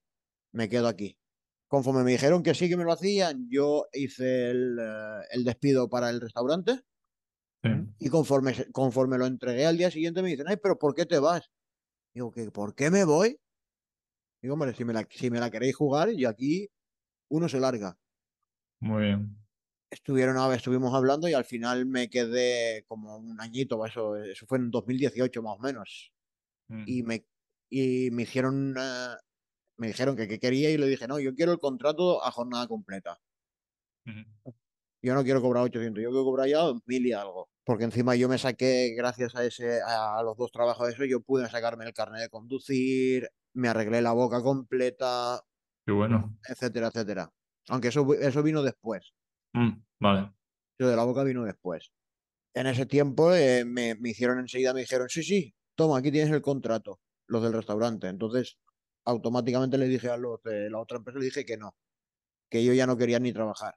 me 0.52 0.68
quedo 0.68 0.88
aquí. 0.88 1.18
Conforme 1.68 2.04
me 2.04 2.12
dijeron 2.12 2.42
que 2.42 2.54
sí 2.54 2.68
que 2.68 2.76
me 2.78 2.84
lo 2.84 2.92
hacían, 2.92 3.48
yo 3.50 3.86
hice 3.92 4.50
el, 4.50 4.78
eh, 4.80 5.20
el 5.32 5.44
despido 5.44 5.88
para 5.90 6.10
el 6.10 6.20
restaurante 6.20 6.82
Sí. 7.62 7.68
y 7.98 8.08
conforme, 8.08 8.52
conforme 8.72 9.18
lo 9.18 9.26
entregué 9.26 9.66
al 9.66 9.78
día 9.78 9.90
siguiente 9.90 10.22
me 10.22 10.28
dicen, 10.30 10.46
ay, 10.48 10.56
pero 10.62 10.78
¿por 10.78 10.94
qué 10.94 11.06
te 11.06 11.18
vas? 11.18 11.50
Digo, 12.14 12.32
que 12.32 12.50
¿por 12.50 12.74
qué 12.74 12.90
me 12.90 13.04
voy? 13.04 13.38
Digo, 14.42 14.54
hombre, 14.54 14.74
si 14.74 14.84
me 14.84 14.92
la, 14.92 15.06
si 15.10 15.30
me 15.30 15.40
la 15.40 15.50
queréis 15.50 15.74
jugar, 15.76 16.10
y 16.10 16.24
aquí 16.26 16.68
uno 17.30 17.48
se 17.48 17.60
larga. 17.60 17.98
Muy 18.80 19.02
bien. 19.04 19.41
Estuvieron, 19.92 20.38
a 20.38 20.54
estuvimos 20.54 20.94
hablando 20.94 21.28
y 21.28 21.34
al 21.34 21.44
final 21.44 21.84
me 21.84 22.08
quedé 22.08 22.82
como 22.88 23.18
un 23.18 23.38
añito, 23.38 23.84
eso, 23.84 24.16
eso 24.16 24.46
fue 24.46 24.56
en 24.56 24.70
2018 24.70 25.42
más 25.42 25.56
o 25.58 25.62
menos. 25.62 26.12
Mm. 26.68 26.84
y 26.86 27.02
me, 27.02 27.26
y 27.68 28.10
me 28.10 28.22
hicieron, 28.22 28.74
eh, 28.78 29.14
me 29.76 29.88
dijeron 29.88 30.16
que 30.16 30.26
qué 30.26 30.38
quería 30.38 30.70
y 30.70 30.78
le 30.78 30.86
dije, 30.86 31.06
no, 31.06 31.20
yo 31.20 31.34
quiero 31.34 31.52
el 31.52 31.58
contrato 31.58 32.24
a 32.24 32.30
jornada 32.30 32.66
completa. 32.66 33.20
Yo 35.02 35.14
no 35.14 35.24
quiero 35.24 35.42
cobrar 35.42 35.64
800, 35.64 36.02
yo 36.02 36.08
quiero 36.08 36.24
cobrar 36.24 36.48
ya 36.48 36.60
2000 36.60 37.06
y 37.06 37.12
algo. 37.12 37.50
Porque 37.64 37.84
encima 37.84 38.16
yo 38.16 38.30
me 38.30 38.38
saqué, 38.38 38.94
gracias 38.96 39.34
a 39.36 39.44
ese, 39.44 39.80
a 39.82 40.22
los 40.22 40.38
dos 40.38 40.50
trabajos 40.50 40.86
de 40.86 40.94
eso, 40.94 41.04
yo 41.04 41.20
pude 41.20 41.50
sacarme 41.50 41.84
el 41.84 41.92
carnet 41.92 42.22
de 42.22 42.28
conducir, 42.30 43.28
me 43.52 43.68
arreglé 43.68 44.00
la 44.00 44.12
boca 44.12 44.40
completa, 44.42 45.42
Qué 45.84 45.92
bueno. 45.92 46.34
etcétera, 46.48 46.86
etcétera. 46.86 47.30
Aunque 47.68 47.88
eso, 47.88 48.06
eso 48.14 48.42
vino 48.42 48.62
después. 48.62 49.12
Mm, 49.54 49.82
Vale. 50.00 50.32
Lo 50.78 50.88
de 50.88 50.96
la 50.96 51.04
boca 51.04 51.22
vino 51.24 51.44
después. 51.44 51.92
En 52.54 52.66
ese 52.66 52.86
tiempo 52.86 53.34
eh, 53.34 53.64
me, 53.64 53.94
me 53.96 54.10
hicieron 54.10 54.38
enseguida, 54.40 54.74
me 54.74 54.80
dijeron, 54.80 55.08
sí, 55.08 55.22
sí, 55.22 55.54
toma, 55.76 55.98
aquí 55.98 56.10
tienes 56.12 56.32
el 56.32 56.42
contrato, 56.42 57.00
los 57.28 57.42
del 57.42 57.52
restaurante. 57.52 58.08
Entonces, 58.08 58.58
automáticamente 59.04 59.78
le 59.78 59.86
dije 59.88 60.10
a 60.10 60.16
los 60.16 60.42
de 60.42 60.70
la 60.70 60.80
otra 60.80 60.98
empresa, 60.98 61.18
le 61.18 61.26
dije 61.26 61.44
que 61.44 61.56
no, 61.56 61.76
que 62.50 62.64
yo 62.64 62.74
ya 62.74 62.86
no 62.86 62.96
quería 62.96 63.20
ni 63.20 63.32
trabajar. 63.32 63.74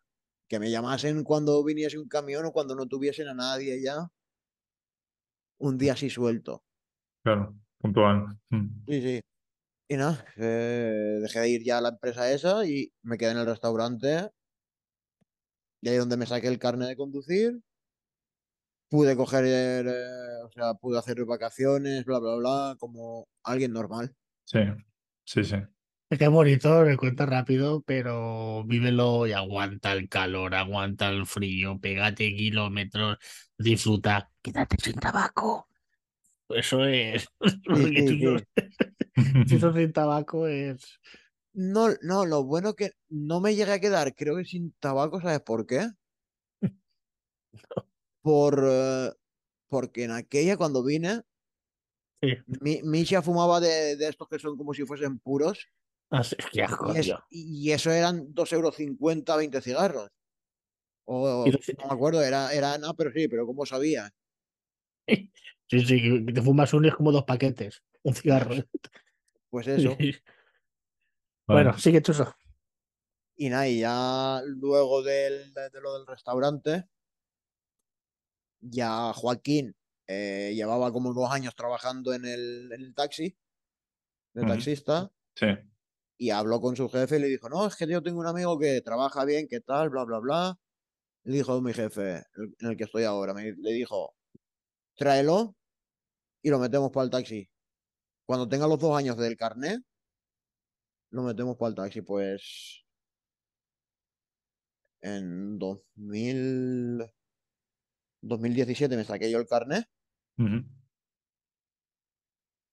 Que 0.49 0.59
me 0.59 0.71
llamasen 0.71 1.23
cuando 1.23 1.63
viniese 1.63 1.97
un 1.99 2.07
camión 2.07 2.45
o 2.45 2.51
cuando 2.51 2.76
no 2.76 2.88
tuviesen 2.88 3.28
a 3.28 3.34
nadie 3.34 3.82
ya. 3.84 4.07
Un 5.59 5.78
día 5.78 5.93
así 5.93 6.09
suelto. 6.09 6.63
Claro. 7.23 7.55
Puntual. 7.80 8.39
Mm. 8.49 8.67
Sí, 8.88 9.01
sí. 9.01 9.21
Y 9.89 9.97
nada, 9.97 10.26
eh, 10.38 11.19
dejé 11.21 11.39
de 11.41 11.49
ir 11.49 11.63
ya 11.63 11.78
a 11.80 11.82
la 11.82 11.89
empresa 11.89 12.32
esa 12.32 12.65
y 12.65 12.91
me 13.03 13.17
quedé 13.17 13.32
en 13.32 13.38
el 13.39 13.45
restaurante. 13.45 14.30
Y 15.86 15.89
ahí 15.89 15.93
es 15.97 15.99
donde 15.99 16.17
me 16.17 16.25
saqué 16.25 16.47
el 16.47 16.57
carnet 16.57 16.88
de 16.88 16.95
conducir. 16.95 17.61
Pude 18.89 19.15
coger, 19.15 19.86
eh, 19.88 20.43
o 20.43 20.49
sea, 20.49 20.73
pude 20.73 20.97
hacer 20.97 21.23
vacaciones, 21.25 22.05
bla, 22.05 22.17
bla, 22.17 22.36
bla, 22.38 22.75
como 22.79 23.27
alguien 23.43 23.71
normal. 23.71 24.15
Sí, 24.45 24.61
sí, 25.25 25.43
sí. 25.43 25.57
Es 26.09 26.17
que 26.17 26.27
bonito, 26.27 26.83
me 26.83 26.97
cuenta 26.97 27.27
rápido, 27.27 27.83
pero 27.83 28.63
vívelo 28.65 29.27
y 29.27 29.33
aguanta 29.33 29.93
el 29.93 30.09
calor, 30.09 30.55
aguanta 30.55 31.09
el 31.09 31.27
frío, 31.27 31.79
pégate 31.79 32.36
kilómetros, 32.36 33.17
disfruta, 33.55 34.31
quédate 34.41 34.77
sin 34.81 34.95
tabaco. 34.95 35.67
Eso 36.49 36.83
es. 36.83 37.27
sí, 37.75 38.07
sí. 38.07 38.36
si 39.47 39.59
sin 39.59 39.93
tabaco 39.93 40.47
es. 40.47 40.99
No, 41.56 41.88
no, 42.01 42.26
lo 42.26 42.43
bueno 42.43 42.74
que 42.76 42.91
no 43.10 43.39
me 43.41 43.56
llegué 43.56 43.72
a 43.74 43.80
quedar, 43.80 44.14
creo 44.14 44.36
que 44.38 44.45
sin 44.45 44.74
tabaco, 44.80 45.20
¿sabes 45.22 45.41
por 45.41 45.66
qué? 45.66 45.88
Por, 48.22 48.64
eh, 48.68 49.12
porque 49.70 50.03
en 50.06 50.12
aquella 50.12 50.58
cuando 50.58 50.84
vine, 50.84 51.22
Sí. 52.22 52.30
mi, 52.62 52.82
Misha 52.84 53.22
fumaba 53.22 53.60
de, 53.60 53.95
de 53.95 54.08
estos 54.08 54.28
que 54.28 54.39
son 54.39 54.58
como 54.58 54.74
si 54.74 54.84
fuesen 54.86 55.20
puros. 55.20 55.68
Así, 56.10 56.36
qué 56.51 56.64
asco, 56.64 56.93
Y, 56.93 56.97
es- 56.97 57.14
y 57.30 57.72
eso 57.72 57.91
eran 57.91 58.34
2,50 58.34 59.34
euros 59.34 59.39
20 59.39 59.62
cigarros. 59.62 60.10
O 61.06 61.45
los- 61.51 61.70
no 61.78 61.88
me 61.88 61.93
acuerdo, 61.93 62.24
era, 62.24 62.51
era 62.53 62.78
nada, 62.78 62.93
pero 62.95 63.12
sí, 63.12 63.28
pero 63.28 63.45
¿cómo 63.45 63.66
sabía? 63.66 64.10
Sí, 65.68 65.80
sí, 65.84 66.26
te 66.26 66.41
fumas 66.43 66.74
uno 66.76 66.88
es 66.88 66.93
como 66.93 67.12
dos 67.12 67.24
paquetes, 67.24 67.82
un 68.03 68.14
cigarro. 68.14 68.53
Pues 69.49 69.68
eso. 69.68 69.97
Bueno, 71.48 71.78
sigue 71.78 72.02
chuso. 72.02 72.36
Y 73.38 73.50
nada, 73.50 73.68
y 73.68 73.80
ya 73.82 74.41
luego 74.46 75.04
del, 75.04 75.54
de, 75.54 75.70
de 75.70 75.82
lo 75.82 75.98
del 75.98 76.08
restaurante, 76.08 76.86
ya 78.62 79.12
Joaquín 79.14 79.76
eh, 80.08 80.54
llevaba 80.56 80.91
como 80.91 81.14
dos 81.14 81.30
años 81.32 81.56
trabajando 81.56 82.14
en 82.14 82.26
el, 82.26 82.72
en 82.72 82.82
el 82.82 82.93
taxi, 82.96 83.38
de 84.34 84.46
taxista, 84.46 85.12
Sí. 85.36 85.48
y 86.18 86.30
habló 86.30 86.62
con 86.62 86.76
su 86.76 86.89
jefe 86.89 87.18
y 87.18 87.20
le 87.20 87.28
dijo, 87.28 87.50
no, 87.50 87.68
es 87.68 87.76
que 87.76 87.88
yo 87.88 88.02
tengo 88.02 88.20
un 88.22 88.28
amigo 88.28 88.58
que 88.58 88.82
trabaja 88.82 89.26
bien, 89.26 89.48
¿qué 89.50 89.60
tal? 89.60 89.89
Bla, 89.89 90.06
bla, 90.06 90.20
bla. 90.20 90.60
Le 91.24 91.34
dijo 91.34 91.60
mi 91.62 91.74
jefe, 91.74 92.24
el- 92.36 92.56
en 92.60 92.70
el 92.70 92.78
que 92.78 92.86
estoy 92.86 93.04
ahora, 93.04 93.34
me, 93.34 93.52
le 93.52 93.72
dijo, 93.74 94.16
tráelo 94.96 95.56
y 96.41 96.50
lo 96.50 96.60
metemos 96.60 96.91
para 96.91 97.04
el 97.06 97.10
taxi. 97.10 97.50
Cuando 98.26 98.48
tenga 98.48 98.68
los 98.68 98.80
dos 98.80 98.98
años 98.98 99.18
del 99.18 99.36
carnet, 99.36 99.82
lo 101.16 101.24
metemos 101.24 101.57
para 101.57 101.70
el 101.70 101.76
taxi. 101.76 102.01
Pues 102.01 102.86
en 105.01 105.57
2000, 105.59 107.03
2017 108.22 108.97
me 108.97 109.03
saqué 109.05 109.32
yo 109.32 109.39
el 109.39 109.47
carnet. 109.47 109.86
Ujú. 110.38 110.63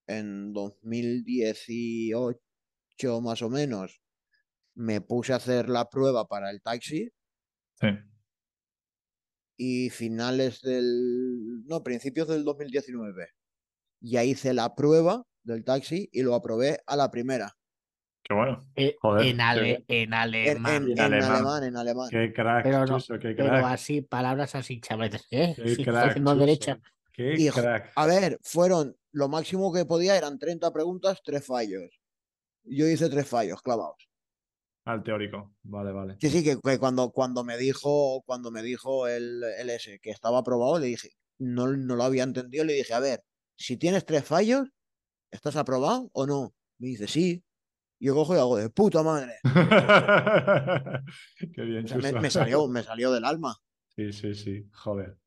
En 0.07 0.53
2018 0.53 2.39
más 3.21 3.41
o 3.41 3.49
menos 3.49 4.01
me 4.75 5.01
puse 5.01 5.33
a 5.33 5.37
hacer 5.37 5.69
la 5.69 5.89
prueba 5.89 6.27
para 6.27 6.51
el 6.51 6.61
taxi 6.61 7.09
Sí. 7.79 7.87
y 9.57 9.89
finales 9.89 10.61
del, 10.61 11.63
no, 11.65 11.83
principios 11.83 12.27
del 12.27 12.43
2019 12.43 13.27
ya 14.01 14.23
hice 14.23 14.53
la 14.53 14.75
prueba 14.75 15.23
del 15.43 15.63
taxi 15.63 16.09
y 16.11 16.23
lo 16.23 16.35
aprobé 16.35 16.79
a 16.87 16.95
la 16.97 17.11
primera. 17.11 17.53
Qué 18.23 18.33
bueno. 18.33 18.61
Eh, 18.75 18.95
Joder, 19.01 19.25
en, 19.27 19.41
ale- 19.41 19.83
qué- 19.87 20.03
en 20.03 20.13
alemán. 20.13 20.75
en- 20.75 20.83
En 20.83 20.91
en 20.93 20.99
alemán. 21.01 21.31
alemán, 21.31 21.63
en 21.63 21.77
alemán. 21.77 22.07
Qué 22.09 22.33
crack, 22.33 22.63
Pero 22.63 22.85
no, 22.85 22.99
Chuso, 22.99 23.19
qué 23.19 23.33
Pero 23.35 23.49
crack. 23.49 23.65
así, 23.65 24.01
palabras 24.01 24.55
así, 24.55 24.79
chavales. 24.79 25.25
¿eh? 25.31 25.53
Qué 25.55 25.75
Sí, 25.75 25.83
crack, 25.83 26.17
derecha. 26.17 26.79
Qué 27.11 27.35
Y, 27.37 27.49
jo- 27.49 27.59
crack. 27.61 27.91
A 27.95 28.05
ver, 28.05 28.39
fueron, 28.41 28.95
lo 29.11 29.27
máximo 29.27 29.73
que 29.73 29.85
podía 29.85 30.17
eran 30.17 30.39
30 30.39 30.71
preguntas, 30.71 31.21
tres 31.23 31.45
fallos. 31.45 31.99
Yo 32.63 32.87
hice 32.87 33.09
tres 33.09 33.27
fallos 33.27 33.61
clavados. 33.61 33.97
Al 34.85 35.03
teórico. 35.03 35.53
Vale, 35.63 35.91
vale. 35.91 36.15
Sí, 36.19 36.29
sí, 36.29 36.43
que, 36.43 36.57
que 36.61 36.79
cuando, 36.79 37.11
cuando 37.11 37.43
me 37.43 37.57
dijo, 37.57 38.21
cuando 38.25 38.51
me 38.51 38.61
dijo 38.63 39.07
el, 39.07 39.43
el 39.59 39.69
ese 39.69 39.99
que 39.99 40.11
estaba 40.11 40.39
aprobado, 40.39 40.79
le 40.79 40.87
dije, 40.87 41.09
no, 41.39 41.67
no 41.67 41.95
lo 41.95 42.03
había 42.03 42.23
entendido, 42.23 42.63
le 42.63 42.73
dije, 42.73 42.93
a 42.93 42.99
ver, 42.99 43.23
si 43.57 43.77
tienes 43.77 44.05
tres 44.05 44.23
fallos, 44.25 44.69
¿estás 45.31 45.55
aprobado 45.57 46.09
o 46.13 46.25
no? 46.25 46.53
Me 46.79 46.87
dice, 46.87 47.07
sí. 47.07 47.43
Y 48.03 48.07
yo 48.07 48.15
cojo 48.15 48.35
y 48.35 48.37
hago 48.37 48.57
de 48.57 48.69
puta 48.69 49.01
madre. 49.01 49.35
Qué 51.55 51.61
bien, 51.61 51.85
O 51.85 51.87
sea, 51.87 51.97
me, 52.19 52.29
salió, 52.29 52.67
me 52.67 52.83
salió 52.83 53.13
del 53.13 53.23
alma. 53.23 53.55
Sí, 53.95 54.11
sí, 54.11 54.35
sí. 54.35 54.67
Joder. 54.73 55.17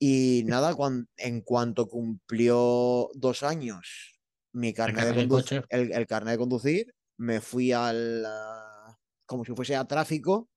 Y 0.00 0.42
nada, 0.46 0.74
cuan- 0.74 1.06
en 1.18 1.42
cuanto 1.42 1.86
cumplió 1.88 3.10
dos 3.14 3.42
años 3.42 4.18
mi 4.54 4.72
carnet 4.72 4.96
de 4.96 5.02
carnet 5.04 5.16
de 5.16 5.28
conduc- 5.28 5.40
coche. 5.42 5.62
el, 5.68 5.92
el 5.92 6.06
carnet 6.06 6.32
de 6.32 6.38
conducir, 6.38 6.94
me 7.18 7.42
fui 7.42 7.72
al, 7.72 8.24
como 9.26 9.44
si 9.44 9.52
fuese 9.54 9.76
a 9.76 9.84
tráfico, 9.84 10.48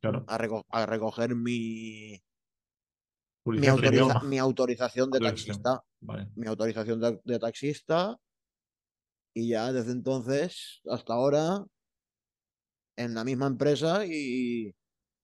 Claro. 0.00 0.24
a, 0.26 0.38
reco- 0.38 0.64
a 0.70 0.86
recoger 0.86 1.36
mi, 1.36 2.20
mi, 3.44 3.66
autoriza- 3.68 4.40
autorización 4.40 5.10
de 5.12 5.20
taxista. 5.20 5.84
Vale. 6.00 6.30
Mi 6.34 6.48
autorización 6.48 7.00
de, 7.00 7.20
de 7.24 7.38
taxista. 7.38 8.18
Y 9.38 9.50
ya 9.50 9.72
desde 9.72 9.92
entonces 9.92 10.80
hasta 10.90 11.14
ahora 11.14 11.64
en 12.96 13.14
la 13.14 13.22
misma 13.22 13.46
empresa 13.46 14.04
y 14.04 14.74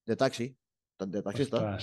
de 0.07 0.15
taxi, 0.17 0.57
de 1.01 1.21
taxista. 1.21 1.77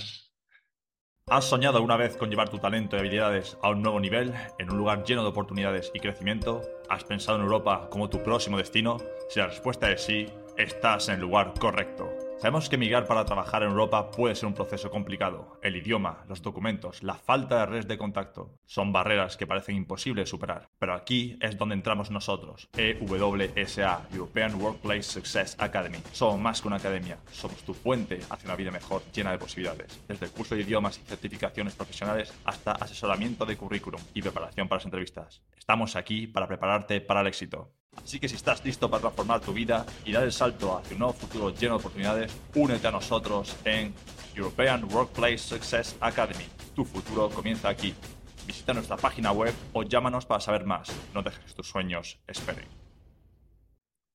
¿Has 1.25 1.43
soñado 1.43 1.75
alguna 1.75 1.97
vez 1.97 2.15
con 2.15 2.29
llevar 2.29 2.47
tu 2.47 2.57
talento 2.57 2.95
y 2.95 2.99
habilidades 2.99 3.57
a 3.61 3.71
un 3.71 3.81
nuevo 3.81 3.99
nivel, 3.99 4.33
en 4.59 4.71
un 4.71 4.77
lugar 4.77 5.03
lleno 5.03 5.23
de 5.23 5.27
oportunidades 5.27 5.91
y 5.93 5.99
crecimiento? 5.99 6.61
¿Has 6.87 7.03
pensado 7.03 7.37
en 7.37 7.43
Europa 7.43 7.89
como 7.91 8.09
tu 8.09 8.23
próximo 8.23 8.57
destino? 8.57 8.95
Si 9.27 9.39
la 9.39 9.47
respuesta 9.47 9.91
es 9.91 10.01
sí, 10.01 10.27
estás 10.57 11.09
en 11.09 11.15
el 11.15 11.21
lugar 11.21 11.53
correcto. 11.59 12.20
Sabemos 12.41 12.69
que 12.69 12.75
emigrar 12.75 13.05
para 13.05 13.23
trabajar 13.23 13.61
en 13.61 13.69
Europa 13.69 14.09
puede 14.09 14.33
ser 14.33 14.47
un 14.47 14.55
proceso 14.55 14.89
complicado. 14.89 15.59
El 15.61 15.75
idioma, 15.75 16.25
los 16.27 16.41
documentos, 16.41 17.03
la 17.03 17.13
falta 17.13 17.59
de 17.59 17.65
redes 17.67 17.87
de 17.87 17.99
contacto 17.99 18.57
son 18.65 18.91
barreras 18.91 19.37
que 19.37 19.45
parecen 19.45 19.75
imposibles 19.75 20.27
superar. 20.27 20.67
Pero 20.79 20.95
aquí 20.95 21.37
es 21.39 21.55
donde 21.55 21.75
entramos 21.75 22.09
nosotros, 22.09 22.67
EWSA, 22.75 24.07
European 24.11 24.55
Workplace 24.59 25.03
Success 25.03 25.55
Academy. 25.59 25.99
Somos 26.13 26.39
más 26.39 26.63
que 26.63 26.67
una 26.67 26.77
academia, 26.77 27.19
somos 27.31 27.61
tu 27.61 27.75
puente 27.75 28.21
hacia 28.31 28.47
una 28.47 28.55
vida 28.55 28.71
mejor 28.71 29.03
llena 29.13 29.33
de 29.33 29.37
posibilidades. 29.37 30.01
Desde 30.07 30.25
el 30.25 30.31
curso 30.31 30.55
de 30.55 30.61
idiomas 30.61 30.97
y 30.97 31.07
certificaciones 31.07 31.75
profesionales 31.75 32.33
hasta 32.45 32.71
asesoramiento 32.71 33.45
de 33.45 33.55
currículum 33.55 34.01
y 34.15 34.23
preparación 34.23 34.67
para 34.67 34.79
las 34.79 34.85
entrevistas. 34.85 35.43
Estamos 35.55 35.95
aquí 35.95 36.25
para 36.25 36.47
prepararte 36.47 37.01
para 37.01 37.21
el 37.21 37.27
éxito. 37.27 37.71
Así 37.97 38.19
que 38.19 38.29
si 38.29 38.35
estás 38.35 38.63
listo 38.63 38.89
para 38.89 39.01
transformar 39.01 39.41
tu 39.41 39.53
vida 39.53 39.85
y 40.05 40.11
dar 40.11 40.23
el 40.23 40.31
salto 40.31 40.77
hacia 40.77 40.93
un 40.95 40.99
nuevo 40.99 41.13
futuro 41.13 41.49
lleno 41.49 41.75
de 41.75 41.79
oportunidades, 41.79 42.41
únete 42.55 42.87
a 42.87 42.91
nosotros 42.91 43.57
en 43.65 43.93
European 44.35 44.85
Workplace 44.91 45.37
Success 45.39 45.97
Academy. 45.99 46.45
Tu 46.73 46.85
futuro 46.85 47.29
comienza 47.29 47.69
aquí. 47.69 47.93
Visita 48.47 48.73
nuestra 48.73 48.97
página 48.97 49.31
web 49.31 49.53
o 49.73 49.83
llámanos 49.83 50.25
para 50.25 50.39
saber 50.39 50.65
más. 50.65 50.91
No 51.13 51.21
dejes 51.21 51.53
tus 51.53 51.67
sueños 51.67 52.19
esperen. 52.27 52.65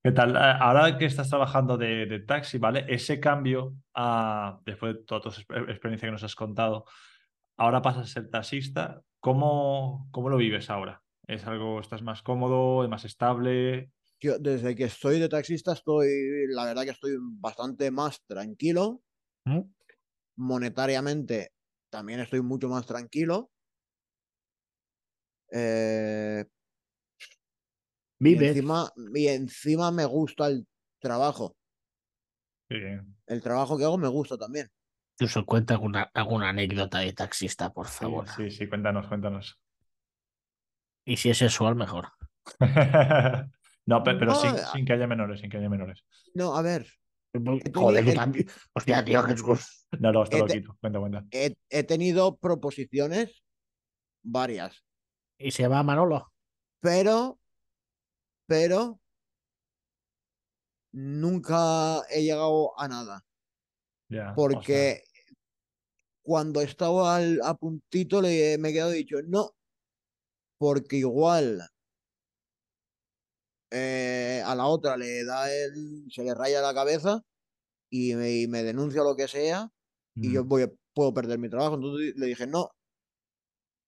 ¿Qué 0.03 0.12
tal? 0.12 0.37
Eh, 0.37 0.39
Ahora 0.61 0.97
que 0.99 1.05
estás 1.05 1.29
trabajando 1.29 1.77
de, 1.77 2.20
taxi, 2.27 2.59
¿vale? 2.59 2.87
Ese 2.89 3.20
cambio, 3.20 3.74
a, 3.95 4.59
después 4.64 4.95
de 4.95 5.05
toda 5.05 5.20
tu 5.20 5.31
exper- 5.31 5.70
experiencia 5.70 6.09
que 6.09 6.12
nos 6.12 6.22
has 6.22 6.35
contado, 6.35 6.85
ahora 7.57 7.83
pasas 7.83 8.05
a 8.05 8.12
ser 8.12 8.31
taxista. 8.31 9.03
¿Cómo, 9.20 10.09
cómo 10.12 10.29
lo 10.29 10.37
vives 10.37 10.70
ahora? 10.70 11.03
¿Es 11.29 11.45
algo, 11.47 11.81
estás 11.81 12.03
más 12.03 12.22
cómodo, 12.22 12.89
más 12.89 13.05
estable? 13.05 13.91
Yo 14.20 14.39
desde 14.39 14.74
que 14.74 14.85
estoy 14.85 15.18
de 15.18 15.29
taxista 15.29 15.72
estoy, 15.72 16.09
la 16.49 16.64
verdad 16.66 16.85
que 16.85 16.91
estoy 16.91 17.16
bastante 17.20 17.91
más 17.91 18.22
tranquilo. 18.27 19.03
¿Mm? 19.47 19.70
Monetariamente 20.39 21.53
también 21.91 22.20
estoy 22.20 22.41
mucho 22.41 22.70
más 22.70 22.87
tranquilo. 22.87 23.51
Eh, 25.53 26.45
y 28.20 28.37
encima, 28.37 28.93
y 29.14 29.29
encima 29.29 29.91
me 29.91 30.05
gusta 30.05 30.49
el 30.49 30.66
trabajo. 31.01 31.57
Sí. 32.68 32.77
El 33.29 33.41
trabajo 33.41 33.79
que 33.79 33.85
hago 33.85 33.99
me 33.99 34.09
gusta 34.09 34.37
también. 34.37 34.68
Incluso 35.18 35.45
cuenta 35.45 35.74
alguna, 35.74 36.11
alguna 36.14 36.49
anécdota 36.49 37.01
de 37.01 37.12
taxista, 37.12 37.70
por 37.70 37.87
Sí, 37.89 37.95
favor. 37.99 38.27
sí, 38.27 38.51
sí, 38.51 38.68
cuéntanos, 38.68 39.09
cuéntanos. 39.09 39.59
Y 41.07 41.17
si 41.17 41.31
es 41.31 41.39
sexual, 41.39 41.75
mejor. 41.77 42.09
No, 43.89 44.03
pe- 44.03 44.17
pero, 44.17 44.33
No, 44.33 44.41
sin, 44.41 44.57
eh, 44.57 44.63
sin 44.73 44.85
que 44.85 44.95
haya 44.95 45.07
menores, 45.07 45.41
sin 45.41 45.49
que 45.49 45.59
haya 45.59 45.69
menores. 45.69 46.05
No, 46.35 46.57
a 46.57 46.63
ver, 46.63 46.89
Joder, 47.73 48.05
yo 48.05 48.11
el- 48.11 48.17
también. 48.17 48.49
Hostia, 48.75 49.05
tío, 49.05 49.23
Jesús. 49.23 49.87
No, 50.01 50.11
no, 50.11 50.25
esto 50.25 50.37
Eh, 50.37 50.41
lo 50.41 50.47
te- 50.47 50.61
quito. 50.61 50.77
Cuenta, 50.81 50.99
cuenta. 50.99 51.25
he, 51.31 51.55
he 51.71 51.85
tenido 51.85 52.37
proposiciones 52.37 53.45
varias, 54.25 54.83
¿Y 55.39 55.53
se 55.53 55.63
llama 55.63 55.85
Manolo? 55.85 56.33
pero 56.81 57.39
pero 58.49 59.01
nunca 60.93 62.03
he 62.11 62.23
llegado 62.23 62.79
a 62.79 62.89
nada. 62.89 63.25
Ya, 64.09 64.23
o 64.23 64.25
sea, 64.25 64.35
Porque 64.35 65.03
cuando 66.23 66.61
estaba 66.61 67.17
al- 67.17 67.41
a 67.45 67.55
puntito 67.55 68.21
le, 68.21 68.59
me 68.59 68.71
he 68.71 68.73
quedado 68.73 68.91
dicho, 68.91 69.19
no, 69.29 69.53
porque 70.59 70.97
igual 70.97 71.63
eh, 73.71 74.43
a 74.45 74.55
la 74.55 74.67
otra 74.67 74.97
le 74.97 75.25
da 75.25 75.53
el, 75.53 76.07
se 76.11 76.23
le 76.25 76.35
raya 76.35 76.61
la 76.61 76.75
cabeza 76.75 77.23
y 77.91 78.15
me, 78.15 78.31
y 78.33 78.49
me 78.49 78.63
denuncia 78.63 79.03
lo 79.03 79.17
que 79.17 79.29
sea 79.29 79.71
y 80.15 80.33
yo 80.33 80.45
voy, 80.45 80.67
puedo 80.95 81.13
perder 81.13 81.39
mi 81.39 81.51
trabajo. 81.51 81.75
Entonces 81.75 82.15
le 82.17 82.27
dije, 82.27 82.47
no, 82.47 82.71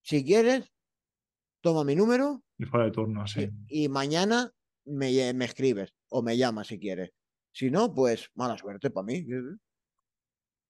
si 0.02 0.24
quieres, 0.24 0.70
toma 1.62 1.84
mi 1.84 1.96
número 1.96 2.42
y 2.58 2.64
fuera 2.64 2.86
de 2.86 2.92
turno, 2.92 3.26
sí. 3.26 3.48
y 3.68 3.88
mañana 3.88 4.52
me, 4.84 5.32
me 5.32 5.44
escribes 5.44 5.94
o 6.10 6.22
me 6.22 6.36
llamas 6.36 6.66
si 6.66 6.78
quieres. 6.78 7.12
Si 7.52 7.70
no, 7.70 7.94
pues 7.94 8.30
mala 8.34 8.56
suerte 8.58 8.90
para 8.90 9.06
mí. 9.06 9.26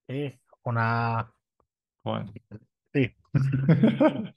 Sí, 0.09 0.41
una. 0.65 1.35
Joder. 2.03 2.27
Sí. 2.93 3.15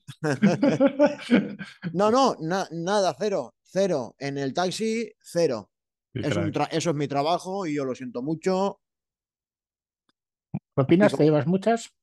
No, 1.93 2.11
no, 2.11 2.35
na- 2.39 2.67
nada, 2.71 3.15
cero, 3.17 3.55
cero. 3.63 4.15
En 4.19 4.37
el 4.37 4.53
taxi, 4.53 5.11
cero. 5.19 5.71
Es 6.13 6.35
un 6.35 6.51
eso 6.71 6.89
es 6.89 6.95
mi 6.95 7.07
trabajo 7.07 7.65
y 7.65 7.75
yo 7.75 7.85
lo 7.85 7.95
siento 7.95 8.21
mucho. 8.21 8.81
¿Propinas 10.73 11.15
te 11.15 11.23
llevas 11.23 11.47
muchas? 11.47 11.93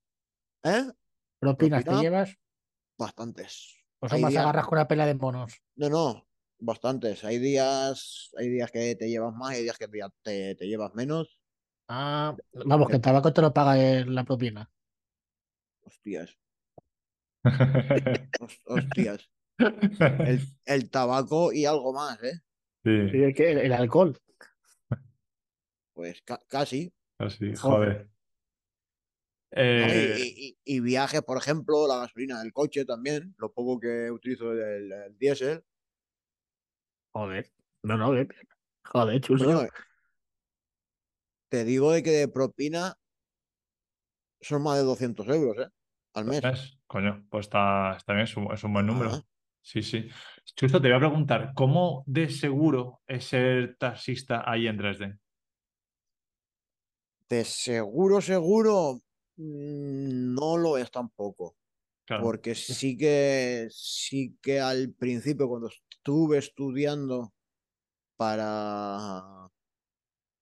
¿Eh? 0.64 0.84
¿Propinas 1.38 1.84
te 1.84 1.94
llevas? 1.94 2.36
bastantes. 2.98 3.84
¿O 4.00 4.08
son 4.08 4.20
más 4.20 4.30
días, 4.30 4.42
agarras 4.42 4.66
con 4.66 4.78
una 4.78 4.88
pela 4.88 5.06
de 5.06 5.14
monos? 5.14 5.62
no, 5.76 5.88
no, 5.88 6.26
bastantes. 6.58 7.24
Hay 7.24 7.38
días, 7.38 8.30
hay 8.36 8.48
días 8.48 8.70
que 8.70 8.94
te 8.96 9.08
llevas 9.08 9.34
más, 9.34 9.50
hay 9.50 9.62
días 9.62 9.78
que 9.78 9.88
te, 10.22 10.54
te, 10.54 10.66
llevas 10.66 10.94
menos. 10.94 11.38
Ah, 11.88 12.36
vamos, 12.52 12.88
que 12.88 12.96
el 12.96 13.00
tabaco 13.00 13.32
te 13.32 13.40
lo 13.40 13.54
paga 13.54 13.76
la 14.04 14.24
propina. 14.24 14.70
Hostias, 15.88 16.38
hos- 18.40 18.60
hostias. 18.66 19.30
El, 19.58 20.40
el 20.66 20.90
tabaco 20.90 21.52
y 21.52 21.64
algo 21.64 21.92
más, 21.92 22.22
¿eh? 22.22 22.40
Sí, 22.84 23.10
Sí, 23.10 23.22
es 23.22 23.34
que 23.34 23.52
el, 23.52 23.58
el 23.58 23.72
alcohol. 23.72 24.16
Pues 25.94 26.22
ca- 26.22 26.42
casi. 26.48 26.92
así, 27.18 27.52
Joder. 27.56 28.08
Eh, 29.50 30.14
y- 30.20 30.48
y- 30.64 30.76
y 30.76 30.80
viajes, 30.80 31.22
por 31.22 31.38
ejemplo, 31.38 31.88
la 31.88 31.96
gasolina 31.98 32.40
del 32.40 32.52
coche 32.52 32.84
también, 32.84 33.34
lo 33.38 33.52
poco 33.52 33.80
que 33.80 34.10
utilizo 34.10 34.50
del, 34.54 34.88
del 34.88 35.18
diésel. 35.18 35.64
Joder. 37.12 37.50
No, 37.82 37.96
no, 37.96 38.12
bien. 38.12 38.28
Joder, 38.84 39.20
chuso. 39.20 39.44
Bueno, 39.44 39.68
te 41.48 41.64
digo 41.64 41.90
de 41.92 42.02
que 42.02 42.10
de 42.10 42.28
propina 42.28 42.94
son 44.40 44.62
más 44.62 44.76
de 44.78 44.84
200 44.84 45.26
euros, 45.28 45.56
¿eh? 45.66 45.70
Al 46.18 46.24
mes. 46.24 46.42
¿ves? 46.42 46.78
Coño, 46.86 47.26
pues 47.30 47.46
está, 47.46 47.94
está 47.96 48.12
bien, 48.12 48.24
es 48.24 48.36
un, 48.36 48.52
es 48.52 48.62
un 48.64 48.72
buen 48.72 48.86
número. 48.86 49.24
Sí, 49.60 49.82
sí. 49.82 50.08
Chuso, 50.56 50.80
te 50.80 50.88
voy 50.88 50.96
a 50.96 51.00
preguntar, 51.00 51.52
¿cómo 51.54 52.02
de 52.06 52.30
seguro 52.30 53.02
es 53.06 53.24
ser 53.24 53.76
taxista 53.78 54.42
ahí 54.50 54.66
en 54.66 54.76
Dresde? 54.78 55.18
de 57.28 57.44
seguro, 57.44 58.20
seguro, 58.20 59.02
mm, 59.36 60.34
no 60.34 60.56
lo 60.56 60.78
es 60.78 60.90
tampoco. 60.90 61.56
Claro. 62.06 62.22
Porque 62.22 62.54
sí 62.54 62.96
que, 62.96 63.68
sí 63.70 64.38
que 64.40 64.60
al 64.60 64.94
principio, 64.94 65.48
cuando 65.48 65.68
estuve 65.68 66.38
estudiando 66.38 67.34
para, 68.16 69.46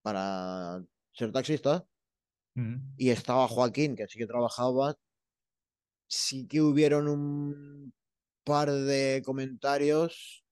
para 0.01 0.81
ser 1.11 1.31
taxista, 1.31 1.85
y 2.97 3.11
estaba 3.11 3.47
Joaquín, 3.47 3.95
que 3.95 4.07
sí 4.07 4.17
que 4.17 4.25
trabajaba, 4.25 4.95
sí 6.07 6.47
que 6.47 6.61
hubieron 6.61 7.07
un 7.07 7.93
par 8.43 8.71
de 8.71 9.21
comentarios 9.25 10.45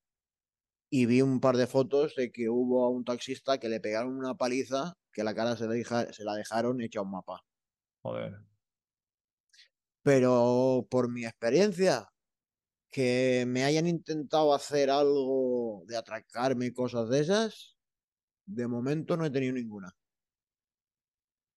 y 0.89 1.05
vi 1.05 1.21
un 1.21 1.39
par 1.39 1.57
de 1.57 1.67
fotos 1.67 2.15
de 2.15 2.31
que 2.31 2.49
hubo 2.49 2.85
a 2.85 2.89
un 2.89 3.03
taxista 3.05 3.59
que 3.59 3.69
le 3.69 3.79
pegaron 3.79 4.17
una 4.17 4.35
paliza 4.35 4.93
que 5.13 5.23
la 5.23 5.35
cara 5.35 5.55
se 5.57 5.67
la, 5.67 5.73
deja- 5.73 6.11
se 6.13 6.23
la 6.23 6.35
dejaron 6.35 6.81
hecha 6.81 7.01
un 7.01 7.11
mapa. 7.11 7.41
Joder. 8.03 8.45
Pero 10.03 10.87
por 10.89 11.11
mi 11.11 11.25
experiencia, 11.25 12.07
que 12.91 13.45
me 13.47 13.63
hayan 13.65 13.87
intentado 13.87 14.53
hacer 14.53 14.89
algo 14.91 15.83
de 15.87 15.97
atracarme 15.97 16.67
y 16.67 16.73
cosas 16.73 17.09
de 17.09 17.21
esas, 17.21 17.77
de 18.45 18.67
momento 18.67 19.17
no 19.17 19.25
he 19.25 19.31
tenido 19.31 19.53
ninguna. 19.53 19.91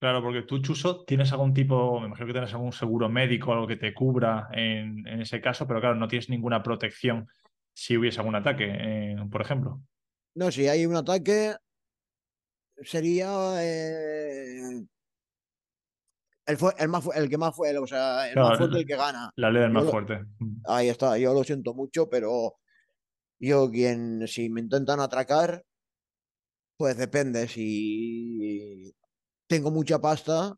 Claro, 0.01 0.23
porque 0.23 0.43
tú, 0.43 0.61
Chuso, 0.61 1.05
tienes 1.05 1.33
algún 1.33 1.53
tipo, 1.53 1.99
me 1.99 2.07
imagino 2.07 2.27
que 2.29 2.33
tienes 2.33 2.53
algún 2.55 2.73
seguro 2.73 3.09
médico, 3.09 3.53
algo 3.53 3.67
que 3.67 3.77
te 3.77 3.93
cubra 3.93 4.49
en, 4.53 5.05
en 5.09 5.21
ese 5.23 5.41
caso, 5.41 5.67
pero 5.67 5.81
claro, 5.81 5.97
no 5.97 6.07
tienes 6.07 6.29
ninguna 6.29 6.63
protección 6.63 7.27
si 7.75 7.97
hubiese 7.97 8.21
algún 8.21 8.37
ataque, 8.37 8.67
eh, 8.69 9.17
por 9.31 9.41
ejemplo. 9.43 9.81
No, 10.37 10.53
si 10.53 10.69
hay 10.69 10.87
un 10.87 10.95
ataque, 10.95 11.57
sería 12.83 13.29
eh, 13.61 14.61
el, 16.47 16.59
el, 16.79 16.89
más, 16.89 17.09
el 17.17 17.29
que 17.29 17.39
más 17.39 17.57
fue, 17.57 17.77
o 17.77 17.87
sea, 17.87 18.29
el 18.29 18.35
Claro, 18.35 18.49
más 18.51 18.59
fuerte 18.59 18.75
la- 18.75 18.81
el 18.81 18.87
que 18.87 18.97
gana. 18.97 19.31
La 19.35 19.51
ley 19.51 19.63
del 19.63 19.73
más 19.73 19.91
fuerte. 19.91 20.25
Ahí 20.67 20.89
está, 20.89 21.19
yo 21.19 21.35
lo 21.35 21.43
siento 21.43 21.75
mucho, 21.75 22.09
pero 22.09 22.55
yo 23.41 23.69
quien, 23.69 24.29
si 24.29 24.49
me 24.49 24.61
intentan 24.61 25.01
atracar, 25.01 25.65
pues 26.77 26.97
depende. 26.97 27.49
Si 27.49 28.95
tengo 29.49 29.71
mucha 29.71 29.99
pasta, 30.01 30.55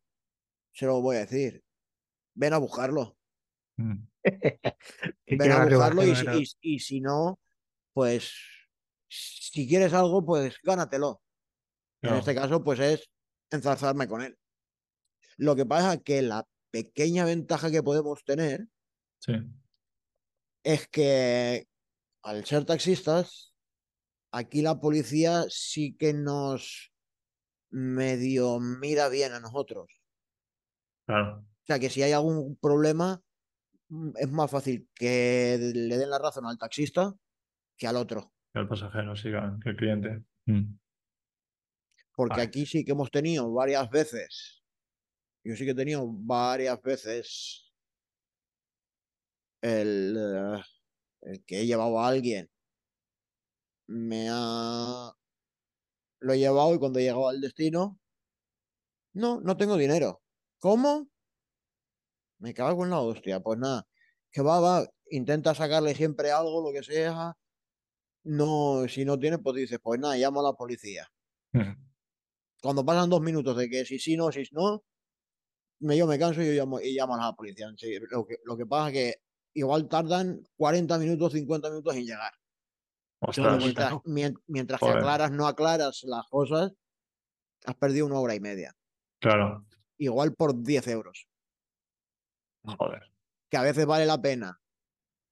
se 0.72 0.86
lo 0.86 1.00
voy 1.00 1.16
a 1.16 1.20
decir. 1.20 1.62
Ven 2.34 2.52
a 2.52 2.58
buscarlo. 2.58 3.16
Mm. 3.78 4.06
Ven 5.26 5.52
a 5.52 5.64
buscarlo 5.64 6.02
y, 6.02 6.14
si- 6.14 6.26
arriba, 6.26 6.34
y, 6.60 6.74
y 6.74 6.78
si 6.78 7.00
no, 7.00 7.40
pues 7.94 8.32
si 9.08 9.66
quieres 9.66 9.92
algo, 9.92 10.24
pues 10.24 10.56
gánatelo. 10.62 11.22
En 12.02 12.14
este 12.14 12.34
caso, 12.34 12.62
pues 12.62 12.78
es 12.80 13.10
enzarzarme 13.50 14.08
con 14.08 14.22
él. 14.22 14.36
Lo 15.36 15.54
que 15.56 15.66
pasa 15.66 15.94
es 15.94 16.02
que 16.02 16.22
la 16.22 16.46
pequeña 16.70 17.24
ventaja 17.24 17.70
que 17.70 17.82
podemos 17.82 18.22
tener 18.24 18.66
Sí. 19.18 19.32
es 20.64 20.88
que 20.88 21.66
al 22.22 22.44
ser 22.46 22.64
taxistas, 22.64 23.54
aquí 24.32 24.62
la 24.62 24.80
policía 24.80 25.44
sí 25.48 25.94
que 25.96 26.14
nos 26.14 26.89
medio 27.70 28.58
mira 28.60 29.08
bien 29.08 29.32
a 29.32 29.40
nosotros. 29.40 29.88
Claro. 31.06 31.38
O 31.38 31.66
sea 31.66 31.78
que 31.78 31.90
si 31.90 32.02
hay 32.02 32.12
algún 32.12 32.56
problema, 32.56 33.22
mm, 33.88 34.10
es 34.16 34.30
más 34.30 34.50
fácil 34.50 34.88
que 34.94 35.58
le 35.74 35.96
den 35.96 36.10
la 36.10 36.18
razón 36.18 36.46
al 36.46 36.58
taxista 36.58 37.14
que 37.76 37.86
al 37.86 37.96
otro. 37.96 38.32
Que 38.52 38.60
el 38.60 38.68
pasajero 38.68 39.16
siga, 39.16 39.58
que 39.62 39.70
el 39.70 39.76
cliente. 39.76 40.22
Mm. 40.46 40.76
Porque 42.14 42.32
Vale. 42.32 42.42
aquí 42.42 42.66
sí 42.66 42.84
que 42.84 42.92
hemos 42.92 43.10
tenido 43.10 43.52
varias 43.52 43.88
veces, 43.88 44.62
yo 45.44 45.56
sí 45.56 45.64
que 45.64 45.70
he 45.70 45.74
tenido 45.74 46.06
varias 46.06 46.80
veces 46.82 47.72
el, 49.62 50.16
eh, 50.18 50.62
el 51.22 51.44
que 51.44 51.60
he 51.60 51.66
llevado 51.66 51.98
a 51.98 52.08
alguien, 52.08 52.50
me 53.86 54.28
ha... 54.30 55.12
Lo 56.20 56.32
he 56.32 56.38
llevado 56.38 56.74
y 56.74 56.78
cuando 56.78 56.98
he 56.98 57.02
llegado 57.02 57.28
al 57.28 57.40
destino, 57.40 57.98
no, 59.12 59.40
no 59.40 59.56
tengo 59.56 59.76
dinero. 59.76 60.22
¿Cómo? 60.58 61.08
Me 62.38 62.54
cago 62.54 62.84
en 62.84 62.90
la 62.90 63.00
hostia. 63.00 63.40
Pues 63.40 63.58
nada, 63.58 63.86
que 64.30 64.42
va, 64.42 64.60
va, 64.60 64.86
intenta 65.10 65.54
sacarle 65.54 65.94
siempre 65.94 66.30
algo, 66.30 66.62
lo 66.62 66.72
que 66.72 66.82
sea. 66.82 67.34
No, 68.24 68.86
si 68.88 69.04
no 69.04 69.18
tiene, 69.18 69.38
pues 69.38 69.56
dices, 69.56 69.78
pues 69.82 69.98
nada, 70.00 70.16
llamo 70.16 70.40
a 70.40 70.44
la 70.44 70.52
policía. 70.52 71.08
Cuando 72.62 72.84
pasan 72.84 73.10
dos 73.10 73.22
minutos 73.22 73.56
de 73.56 73.68
que 73.68 73.84
si 73.84 73.98
sí, 73.98 74.16
no, 74.16 74.30
si 74.30 74.44
no, 74.52 74.84
me, 75.80 75.96
yo 75.96 76.06
me 76.06 76.18
canso 76.18 76.42
y 76.42 76.46
yo 76.48 76.52
llamo, 76.52 76.80
y 76.80 76.94
llamo 76.94 77.14
a 77.16 77.26
la 77.26 77.32
policía. 77.32 77.68
Sí, 77.76 77.94
lo, 78.10 78.26
que, 78.26 78.36
lo 78.44 78.56
que 78.56 78.66
pasa 78.66 78.88
es 78.88 78.92
que 78.92 79.14
igual 79.54 79.88
tardan 79.88 80.42
40 80.56 80.98
minutos, 80.98 81.32
50 81.32 81.70
minutos 81.70 81.96
en 81.96 82.04
llegar. 82.04 82.32
Ostras. 83.20 83.58
Mientras, 83.62 83.94
mientras 84.46 84.80
que 84.80 84.86
Joder. 84.86 84.98
aclaras, 84.98 85.30
no 85.30 85.46
aclaras 85.46 86.02
las 86.04 86.26
cosas, 86.28 86.72
has 87.66 87.74
perdido 87.76 88.06
una 88.06 88.18
hora 88.18 88.34
y 88.34 88.40
media. 88.40 88.74
Claro. 89.20 89.66
Igual 89.98 90.34
por 90.34 90.62
10 90.62 90.88
euros. 90.88 91.28
Joder. 92.64 93.12
Que 93.50 93.56
a 93.56 93.62
veces 93.62 93.84
vale 93.86 94.06
la 94.06 94.20
pena 94.20 94.60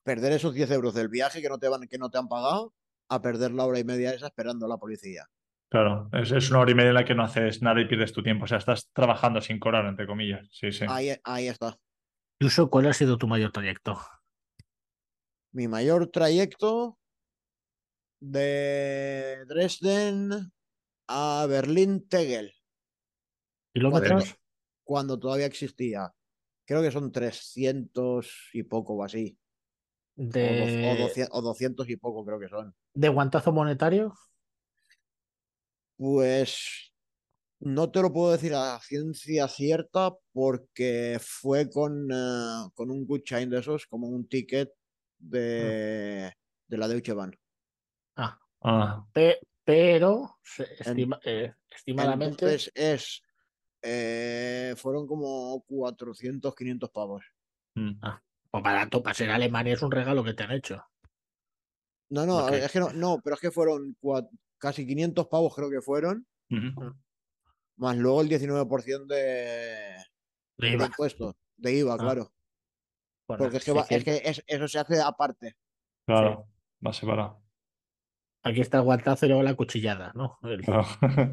perder 0.02 0.32
esos 0.32 0.54
10 0.54 0.70
euros 0.70 0.94
del 0.94 1.08
viaje 1.08 1.40
que 1.40 1.48
no 1.48 1.58
te, 1.58 1.68
van, 1.68 1.86
que 1.88 1.98
no 1.98 2.10
te 2.10 2.18
han 2.18 2.28
pagado 2.28 2.74
a 3.08 3.22
perder 3.22 3.52
la 3.52 3.64
hora 3.64 3.78
y 3.78 3.84
media 3.84 4.12
esa 4.12 4.26
esperando 4.26 4.66
a 4.66 4.68
la 4.68 4.78
policía. 4.78 5.26
Claro. 5.70 6.08
Es, 6.12 6.30
es 6.30 6.50
una 6.50 6.60
hora 6.60 6.70
y 6.70 6.74
media 6.74 6.88
en 6.88 6.94
la 6.94 7.04
que 7.04 7.14
no 7.14 7.24
haces 7.24 7.62
nada 7.62 7.80
y 7.80 7.86
pierdes 7.86 8.12
tu 8.12 8.22
tiempo. 8.22 8.44
O 8.44 8.46
sea, 8.46 8.58
estás 8.58 8.90
trabajando 8.92 9.40
sin 9.40 9.58
cobrar, 9.58 9.86
entre 9.86 10.06
comillas. 10.06 10.48
Sí, 10.50 10.72
sí. 10.72 10.84
Ahí, 10.88 11.14
ahí 11.24 11.48
está. 11.48 11.78
Chuso, 12.40 12.70
¿cuál 12.70 12.86
ha 12.86 12.92
sido 12.92 13.18
tu 13.18 13.26
mayor 13.26 13.52
trayecto? 13.52 13.98
Mi 15.52 15.66
mayor 15.66 16.08
trayecto, 16.08 16.98
de 18.20 19.44
Dresden 19.46 20.30
a 21.08 21.46
Berlín-Tegel, 21.48 22.52
¿Kilómetros? 23.72 24.36
cuando 24.84 25.18
todavía 25.18 25.46
existía. 25.46 26.12
Creo 26.66 26.82
que 26.82 26.90
son 26.90 27.10
300 27.12 28.50
y 28.52 28.62
poco 28.62 28.94
o 28.94 29.04
así. 29.04 29.38
O, 30.16 30.22
do- 30.22 30.28
o 30.30 30.32
De, 30.34 31.02
200, 31.02 31.38
o 31.38 31.42
200 31.42 31.88
y 31.88 31.96
poco 31.96 32.24
creo 32.24 32.40
que 32.40 32.48
son. 32.48 32.74
de 32.94 33.08
guantazo 33.08 33.52
monetario. 33.52 34.14
Pues 35.96 36.92
no 37.60 37.90
te 37.90 38.02
lo 38.02 38.12
puedo 38.12 38.32
decir 38.32 38.54
a 38.54 38.78
ciencia 38.80 39.48
cierta 39.48 40.12
porque 40.32 41.18
fue 41.20 41.68
con, 41.70 42.08
eh, 42.12 42.68
con 42.74 42.90
un 42.90 43.06
Gutschein 43.06 43.50
de 43.50 43.58
esos, 43.60 43.86
como 43.86 44.08
un 44.08 44.28
ticket 44.28 44.70
de, 45.18 46.32
de 46.68 46.76
la 46.78 46.86
Deutsche 46.88 47.12
Bahn. 47.14 47.32
Ah, 48.18 48.38
Ah, 48.60 49.06
pe- 49.12 49.38
pero 49.64 50.38
se 50.42 50.64
estima- 50.82 51.20
eh, 51.24 51.54
estimadamente 51.70 52.44
Entonces 52.44 52.72
es, 52.74 53.22
eh, 53.82 54.74
fueron 54.76 55.06
como 55.06 55.62
400, 55.66 56.54
500 56.54 56.90
pavos. 56.90 57.24
mm. 57.74 58.00
pues 58.50 58.64
barato 58.64 59.02
para 59.02 59.14
ser 59.14 59.30
Alemania 59.30 59.74
es 59.74 59.82
un 59.82 59.92
regalo 59.92 60.24
que 60.24 60.32
te 60.34 60.42
han 60.42 60.50
hecho. 60.52 60.82
No, 62.10 62.24
no, 62.26 62.48
es 62.48 62.72
que 62.72 62.80
no, 62.80 62.90
no, 62.94 63.20
pero 63.22 63.34
es 63.34 63.40
que 63.40 63.50
fueron 63.50 63.96
casi 64.56 64.86
500 64.86 65.28
pavos 65.28 65.54
creo 65.54 65.70
que 65.70 65.82
fueron, 65.82 66.26
Ujú. 66.50 66.96
más 67.76 67.96
luego 67.96 68.22
el 68.22 68.28
19% 68.28 69.04
de, 69.14 69.96
De 70.56 70.70
IVA. 70.72 70.86
impuestos, 70.86 71.36
de 71.56 71.72
IVA, 71.74 71.94
Ah, 71.94 71.98
claro. 71.98 72.32
Bueno, 73.28 73.44
Porque 73.44 73.58
es 73.58 73.64
que, 73.64 73.72
va- 73.72 73.82
es 73.82 73.88
600. 73.88 74.04
que 74.22 74.28
es- 74.30 74.44
eso 74.46 74.66
se 74.68 74.78
hace 74.78 75.00
aparte. 75.02 75.56
Claro, 76.06 76.48
va 76.84 76.92
separado. 76.94 77.42
Aquí 78.42 78.60
está 78.60 78.78
el 78.78 78.84
guantazo 78.84 79.26
y 79.26 79.28
luego 79.28 79.42
la 79.42 79.54
cuchillada, 79.54 80.12
¿no? 80.14 80.38
El, 80.42 80.62
Claro. 80.62 80.86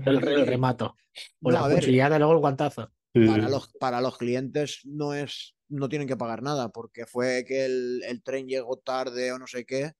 el, 0.05 0.27
el 0.27 0.47
remato. 0.47 0.95
O 1.41 1.51
No, 1.51 1.67
la 1.67 1.75
cuchillada 1.75 2.15
y 2.15 2.19
luego 2.19 2.33
el 2.33 2.39
guantazo. 2.39 2.91
Para 3.13 3.47
los, 3.47 3.69
para 3.79 4.01
los 4.01 4.17
clientes 4.17 4.81
no 4.83 5.13
es, 5.13 5.55
no 5.69 5.87
tienen 5.87 6.07
que 6.07 6.17
pagar 6.17 6.41
nada, 6.43 6.69
porque 6.69 7.05
fue 7.05 7.45
que 7.47 7.65
el, 7.65 8.01
el 8.05 8.21
tren 8.23 8.47
llegó 8.47 8.77
tarde 8.77 9.31
o 9.31 9.39
no 9.39 9.47
sé 9.47 9.65
qué, 9.65 9.93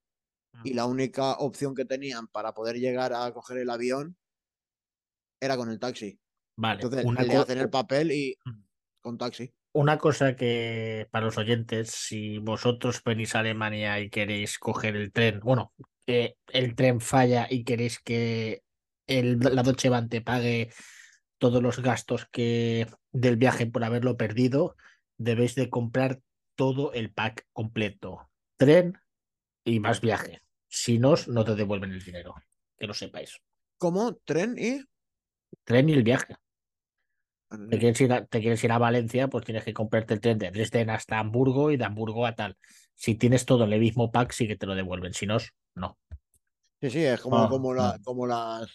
y 0.64 0.74
la 0.74 0.86
única 0.86 1.34
opción 1.34 1.76
que 1.76 1.86
tenían 1.86 2.28
para 2.28 2.53
poder 2.53 2.78
llegar 2.78 3.14
a 3.14 3.32
coger 3.34 3.58
el 3.60 3.70
avión 3.70 4.18
era 5.39 5.56
con 5.58 5.70
el 5.70 5.80
taxi. 5.80 6.20
Vale. 6.58 6.82
Entonces 6.82 7.06
una, 7.06 7.24
le 7.24 7.36
hacen 7.36 7.58
el 7.60 7.70
papel 7.70 8.12
y 8.12 8.38
Mm. 8.45 8.64
con 9.01 9.18
taxi. 9.18 9.53
Una 9.76 9.97
cosa 9.97 10.38
que 10.38 11.07
para 11.11 11.26
los 11.26 11.38
oyentes, 11.38 11.91
si 11.91 12.38
vosotros 12.38 13.01
venís 13.03 13.36
a 13.36 13.39
Alemania 13.39 13.99
y 13.99 14.09
queréis 14.09 14.57
coger 14.57 14.95
el 14.95 15.11
tren, 15.11 15.41
bueno, 15.41 15.73
que 16.05 16.38
el 16.47 16.76
tren 16.76 17.01
falla 17.01 17.45
y 17.49 17.65
queréis 17.65 17.99
que 17.99 18.63
el, 19.05 19.38
la 19.39 19.63
Deutsche 19.63 19.89
Bahn 19.89 20.07
te 20.07 20.21
pague 20.21 20.71
todos 21.39 21.61
los 21.61 21.80
gastos 21.80 22.26
que 22.32 22.88
del 23.11 23.36
viaje 23.36 23.65
por 23.65 23.84
haberlo 23.84 24.15
perdido, 24.15 24.78
debéis 25.17 25.55
de 25.55 25.69
comprar 25.69 26.21
todo 26.55 26.93
el 26.93 27.11
pack 27.11 27.45
completo. 27.51 28.30
Tren 28.55 28.97
y 29.65 29.82
más 29.82 29.99
viaje. 29.99 30.41
Si 30.69 30.99
no, 30.99 31.15
no 31.28 31.43
te 31.43 31.53
devuelven 31.53 31.91
el 31.91 32.01
dinero. 32.01 32.34
Que 32.78 32.88
lo 32.88 32.93
sepáis. 32.93 33.41
¿Cómo? 33.78 34.15
¿Tren 34.23 34.55
y? 34.57 34.86
Tren 35.65 35.89
y 35.89 35.93
el 35.93 36.03
viaje. 36.03 36.38
Te 37.50 37.78
quieres 37.80 38.02
ir 38.02 38.12
a, 38.12 38.26
te 38.26 38.41
quieres 38.41 38.64
ir 38.64 38.72
a 38.72 38.78
Valencia, 38.78 39.28
pues 39.28 39.46
tienes 39.46 39.64
que 39.64 39.74
comprarte 39.74 40.14
el 40.14 40.20
tren 40.20 40.38
de 40.38 40.52
Dresden 40.52 40.89
hasta 40.89 41.20
Hamburgo 41.20 41.72
y 41.72 41.78
de 41.78 41.86
Hamburgo 41.86 42.26
a 42.26 42.36
tal. 42.36 42.58
Si 42.96 43.16
tienes 43.16 43.46
todo 43.46 43.66
en 43.66 43.74
el 43.74 43.80
mismo 43.80 44.12
pack, 44.12 44.32
sí 44.32 44.48
que 44.48 44.56
te 44.58 44.66
lo 44.66 44.76
devuelven. 44.76 45.14
Si 45.14 45.26
no, 45.26 45.38
no. 45.76 45.98
Sí, 46.82 46.89
sí, 46.89 47.04
es 47.04 47.22
como, 47.22 47.38
Ah, 47.43 47.48
como, 47.50 47.74
la- 47.74 47.89
ah. 47.91 47.98
como, 48.04 48.26
las, 48.28 48.70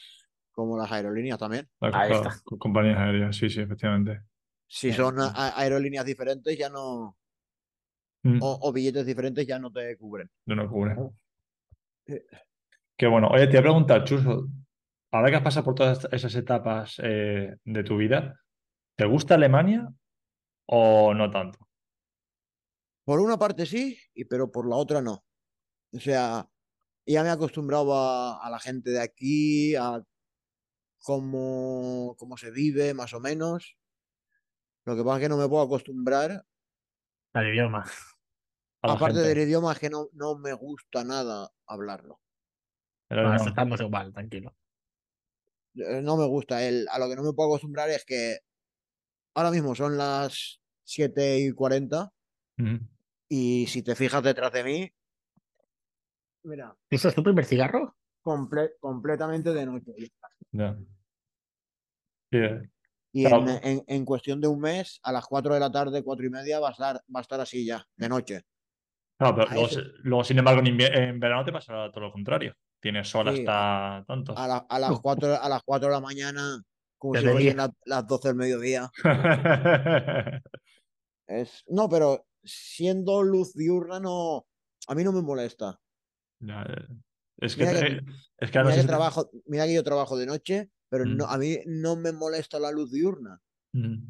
como 0.53 0.79
las 0.79 0.91
aerolíneas 0.91 1.39
también. 1.39 1.69
La- 1.81 2.01
Ahí 2.01 2.13
está. 2.13 2.31
compañías 2.59 2.99
aéreas, 2.99 3.37
sí, 3.37 3.51
sí, 3.51 3.61
efectivamente. 3.61 4.23
Si 4.67 4.93
son 4.93 5.17
aerolíneas 5.19 6.05
diferentes, 6.05 6.57
ya 6.57 6.69
no. 6.71 7.17
Mm, 8.23 8.39
O, 8.43 8.59
o 8.63 8.73
billetes 8.73 9.05
diferentes, 9.07 9.47
ya 9.47 9.59
no 9.59 9.71
te 9.73 9.97
cubren. 9.97 10.31
No 10.47 10.55
nos 10.55 10.71
cubre. 10.71 10.95
Eh. 12.07 12.25
Qué 12.97 13.07
bueno. 13.07 13.29
Oye, 13.29 13.47
te 13.47 13.53
voy 13.53 13.59
a 13.59 13.63
preguntar, 13.63 14.05
Chuso, 14.05 14.47
ahora 15.11 15.31
que 15.31 15.37
has 15.37 15.43
pasado 15.43 15.65
por 15.65 15.75
todas 15.75 16.07
esas 16.13 16.35
etapas 16.35 17.01
eh, 17.03 17.57
de 17.65 17.83
tu 17.85 17.97
vida, 17.97 18.39
¿te 19.01 19.07
gusta 19.07 19.35
Alemania 19.35 19.89
o 20.67 21.15
no 21.15 21.31
tanto? 21.31 21.59
Por 23.07 23.19
una 23.21 23.39
parte 23.39 23.65
sí, 23.65 23.99
y, 24.13 24.27
pero 24.27 24.53
por 24.53 24.69
la 24.69 24.77
otra 24.77 25.01
no. 25.01 25.25
O 25.95 25.99
sea, 25.99 26.47
ya 27.07 27.23
me 27.23 27.31
he 27.31 27.33
acostumbrado 27.33 27.95
a, 27.95 28.45
a 28.47 28.51
la 28.51 28.59
gente 28.59 28.91
de 28.91 29.01
aquí, 29.01 29.75
a 29.75 30.05
cómo, 30.99 32.15
cómo 32.19 32.37
se 32.37 32.51
vive, 32.51 32.93
más 32.93 33.15
o 33.15 33.21
menos. 33.21 33.79
Lo 34.85 34.95
que 34.95 35.03
pasa 35.03 35.17
es 35.17 35.23
que 35.23 35.29
no 35.31 35.39
me 35.39 35.49
puedo 35.49 35.63
acostumbrar. 35.63 36.45
Al 37.33 37.49
idioma. 37.49 37.87
A 38.83 38.87
la 38.87 38.93
Aparte 38.93 39.21
gente. 39.21 39.31
del 39.31 39.49
idioma, 39.49 39.73
es 39.73 39.79
que 39.79 39.89
no, 39.89 40.09
no 40.13 40.37
me 40.37 40.53
gusta 40.53 41.05
nada 41.05 41.51
hablarlo. 41.67 42.21
Bueno, 43.09 43.31
alemán. 43.31 43.49
estamos 43.49 43.81
igual, 43.81 44.13
tranquilo. 44.13 44.55
Eh, 45.77 46.03
No 46.03 46.19
me 46.19 46.27
gusta. 46.27 46.63
El, 46.63 46.87
a 46.91 46.99
lo 46.99 47.09
que 47.09 47.17
no 47.17 47.23
me 47.23 47.33
puedo 47.33 47.49
acostumbrar 47.49 47.89
es 47.89 48.05
que 48.05 48.41
ahora 49.35 49.51
mismo 49.51 49.75
son 49.75 49.97
las 49.97 50.61
7 50.85 51.39
y 51.39 51.53
40 51.53 52.11
Ujú. 52.59 52.79
y 53.29 53.67
si 53.67 53.83
te 53.83 53.95
fijas 53.95 54.23
detrás 54.23 54.53
de 54.53 54.65
mí, 54.65 54.93
mira, 56.45 56.77
¿Eso 56.91 57.09
es 57.09 57.15
tu 57.15 57.23
primer 57.23 57.45
cigarro? 57.45 57.97
comple- 58.23 58.73
completamente 58.81 59.53
de 59.53 59.67
noche. 59.67 59.93
Ya. 60.53 60.77
Sí, 62.31 62.39
eh, 62.39 62.71
Y 63.13 63.27
en, 63.27 63.49
en- 63.49 63.85
en 63.87 64.05
cuestión 64.05 64.41
de 64.41 64.49
un 64.49 64.61
mes, 64.61 65.01
a 65.03 65.11
las 65.13 65.27
4 65.27 65.55
de 65.55 65.61
la 65.61 65.71
tarde, 65.73 66.03
4 66.05 66.27
y 66.27 66.31
media, 66.31 66.61
va 66.61 66.69
a 66.69 66.73
estar, 66.73 66.97
va 67.15 67.21
a 67.21 67.23
estar 67.23 67.41
así 67.41 67.65
ya, 67.65 67.85
de 67.97 68.09
noche. 68.09 68.43
claro, 69.19 69.35
pero 69.37 69.51
luego, 69.51 69.67
ese- 69.67 69.75
se- 69.83 69.89
luego, 70.03 70.25
sin 70.25 70.39
embargo, 70.39 70.63
en, 70.65 71.19
verano 71.21 71.45
te 71.45 71.53
pasa 71.53 71.91
todo 71.93 72.01
lo 72.07 72.13
contrario. 72.13 72.55
Tienes 72.81 73.09
sol 73.09 73.29
Sí, 73.35 73.41
hasta 73.41 74.05
tantos. 74.07 74.39
A, 74.39 74.47
la- 74.47 74.67
a 74.69 74.79
las 74.79 74.91
4, 75.03 75.35
a 75.41 75.49
las 75.49 75.63
4 75.65 75.89
de 75.89 75.95
la 75.95 76.01
mañana, 76.01 76.63
como 77.01 77.15
si 77.15 77.27
fuesen 77.27 77.57
la- 77.57 77.73
las 77.87 78.07
12 78.07 78.29
del 78.29 78.37
mediodía. 78.37 78.91
Es, 81.27 81.63
no, 81.69 81.89
pero 81.89 82.27
siendo 82.43 83.23
luz 83.23 83.55
diurna, 83.55 84.01
no, 84.01 84.47
a 84.89 84.95
mí 84.97 85.05
no 85.05 85.13
me 85.13 85.23
molesta. 85.23 85.79
Es 87.39 87.55
que, 87.57 87.65
Mira 87.67 87.81
que- 87.81 87.87
eh, 87.87 88.01
es 88.39 88.51
que 88.51 88.59
Mira 88.65 88.75
que, 88.75 88.83
trabajo, 88.85 89.31
mira 89.47 89.65
que 89.67 89.75
yo 89.75 89.85
trabajo 89.85 90.17
de 90.17 90.27
noche, 90.27 90.71
pero 90.89 91.05
no, 91.05 91.27
Mm. 91.27 91.31
a 91.31 91.39
mí 91.39 91.59
no 91.67 91.95
me 91.97 92.11
molesta 92.13 92.59
la 92.59 92.73
luz 92.73 92.91
diurna. 92.91 93.41
Mm. 93.73 94.09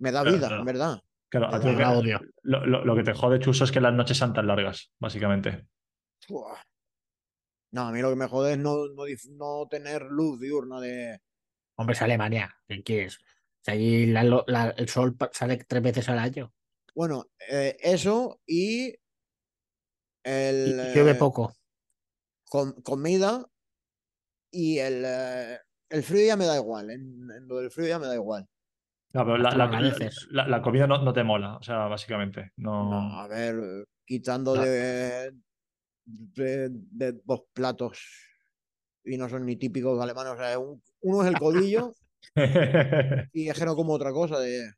Me 0.00 0.10
da 0.10 0.22
Claro, 0.22 0.36
vida, 0.36 0.46
claro. 0.48 0.60
en 0.62 0.66
verdad. 0.66 1.02
Claro, 1.30 1.46
a 1.48 1.58
lo 1.58 1.72
la 1.72 1.76
que- 1.76 1.84
odio. 1.84 2.20
Lo, 2.42 2.64
lo- 2.66 2.84
lo 2.84 2.96
que 2.96 3.02
te 3.02 3.12
jode, 3.12 3.38
Chuso, 3.40 3.64
es 3.64 3.72
que 3.72 3.80
las 3.82 3.92
noches 3.92 4.16
sean 4.16 4.32
tan 4.32 4.46
largas, 4.46 4.90
básicamente. 4.98 5.66
No, 7.72 7.82
a 7.82 7.92
mí 7.92 8.00
lo 8.00 8.08
que 8.10 8.16
me 8.16 8.26
jode 8.28 8.52
es 8.52 8.58
no, 8.58 8.86
no, 8.88 9.04
no 9.32 9.66
tener 9.68 10.02
luz 10.02 10.40
diurna 10.40 10.80
de... 10.80 11.20
Hombre, 11.76 11.94
es 11.94 12.02
Alemania. 12.02 12.56
¿Qué 12.68 12.82
quieres? 12.82 13.18
O 13.18 13.64
sea, 13.64 13.74
allí 13.74 14.06
la- 14.06 14.24
lo- 14.24 14.44
la- 14.46 14.70
el 14.76 14.88
sol 14.88 15.16
sale 15.32 15.56
tres 15.58 15.82
veces 15.82 16.08
al 16.08 16.18
año. 16.18 16.52
Bueno, 16.94 17.26
eh, 17.50 17.76
eso 17.80 18.40
y 18.46 18.94
el, 20.22 20.80
y 20.90 20.94
llueve 20.94 21.12
eh, 21.12 21.14
poco. 21.16 21.52
com- 22.48 22.74
comida 22.82 23.44
y 24.50 24.78
el, 24.78 25.02
eh, 25.06 25.58
el 25.90 26.02
frío 26.02 26.26
ya 26.26 26.36
me 26.36 26.46
da 26.46 26.56
igual. 26.56 26.90
En, 26.90 27.28
en 27.30 27.48
lo 27.48 27.56
del 27.56 27.70
frío 27.70 27.88
ya 27.88 27.98
me 27.98 28.06
da 28.06 28.14
igual. 28.14 28.46
No, 29.12 29.24
pero 29.24 29.38
la, 29.38 29.50
la- 29.50 29.66
la- 30.30 30.48
la 30.48 30.62
comida 30.62 30.86
no, 30.86 30.98
no 31.02 31.12
te 31.12 31.22
mola, 31.22 31.56
o 31.56 31.62
sea, 31.62 31.86
básicamente. 31.86 32.52
No. 32.56 32.90
No, 32.90 33.20
a 33.20 33.28
ver, 33.28 33.86
quitando 34.04 34.56
No. 34.56 34.62
de, 34.62 35.32
de, 36.04 36.68
de 36.70 37.12
dos 37.24 37.42
platos 37.52 37.98
y 39.04 39.16
no 39.16 39.28
son 39.28 39.46
ni 39.46 39.56
típicos 39.56 40.00
alemanes. 40.02 40.32
O 40.32 40.36
sea, 40.36 40.58
un- 40.58 40.82
uno 41.04 41.22
es 41.22 41.28
el 41.28 41.38
codillo 41.38 41.92
y 43.32 43.48
es 43.48 43.58
que 43.58 43.64
no 43.64 43.76
como 43.76 43.92
otra 43.92 44.12
cosa. 44.12 44.38
De, 44.40 44.72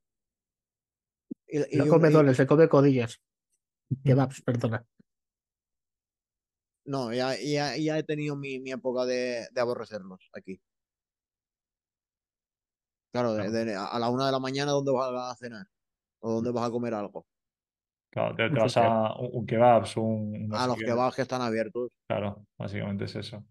y, 1.48 1.76
y 1.76 1.78
No 1.78 1.88
come 1.88 2.10
y- 2.10 2.12
dones, 2.12 2.36
se 2.36 2.46
come 2.46 2.68
codillas. 2.68 3.20
Kebabs, 4.04 4.42
perdona. 4.42 4.84
no, 6.84 7.12
ya, 7.12 7.34
ya, 7.38 7.76
ya 7.76 7.98
he 7.98 8.02
tenido 8.02 8.36
mi, 8.36 8.58
mi 8.60 8.72
época 8.72 9.06
de, 9.06 9.46
de 9.52 9.60
aborrecerlos 9.60 10.28
aquí. 10.32 10.60
Claro, 13.12 13.34
de- 13.34 13.50
de- 13.50 13.74
a 13.74 13.98
la 13.98 14.10
una 14.10 14.26
de 14.26 14.32
la 14.32 14.38
mañana, 14.40 14.72
¿dónde 14.72 14.92
vas 14.92 15.32
a 15.32 15.36
cenar? 15.36 15.66
¿O 16.20 16.32
dónde 16.34 16.50
vas 16.50 16.68
a 16.68 16.70
comer 16.70 16.94
algo? 16.94 17.26
Claro, 18.10 18.34
te, 18.36 18.44
te 18.44 18.50
Mucho 18.50 18.62
vas 18.62 18.76
a 18.76 19.14
un, 19.18 19.30
un 19.32 19.46
kebabs, 19.46 19.96
un. 19.96 20.48
no 20.48 20.56
A 20.56 20.66
los 20.66 20.76
qué. 20.78 20.84
kebabs 20.84 21.16
que 21.16 21.22
están 21.22 21.42
abiertos. 21.42 21.90
Claro, 22.08 22.44
básicamente 22.58 23.04
es 23.04 23.14
eso. 23.16 23.44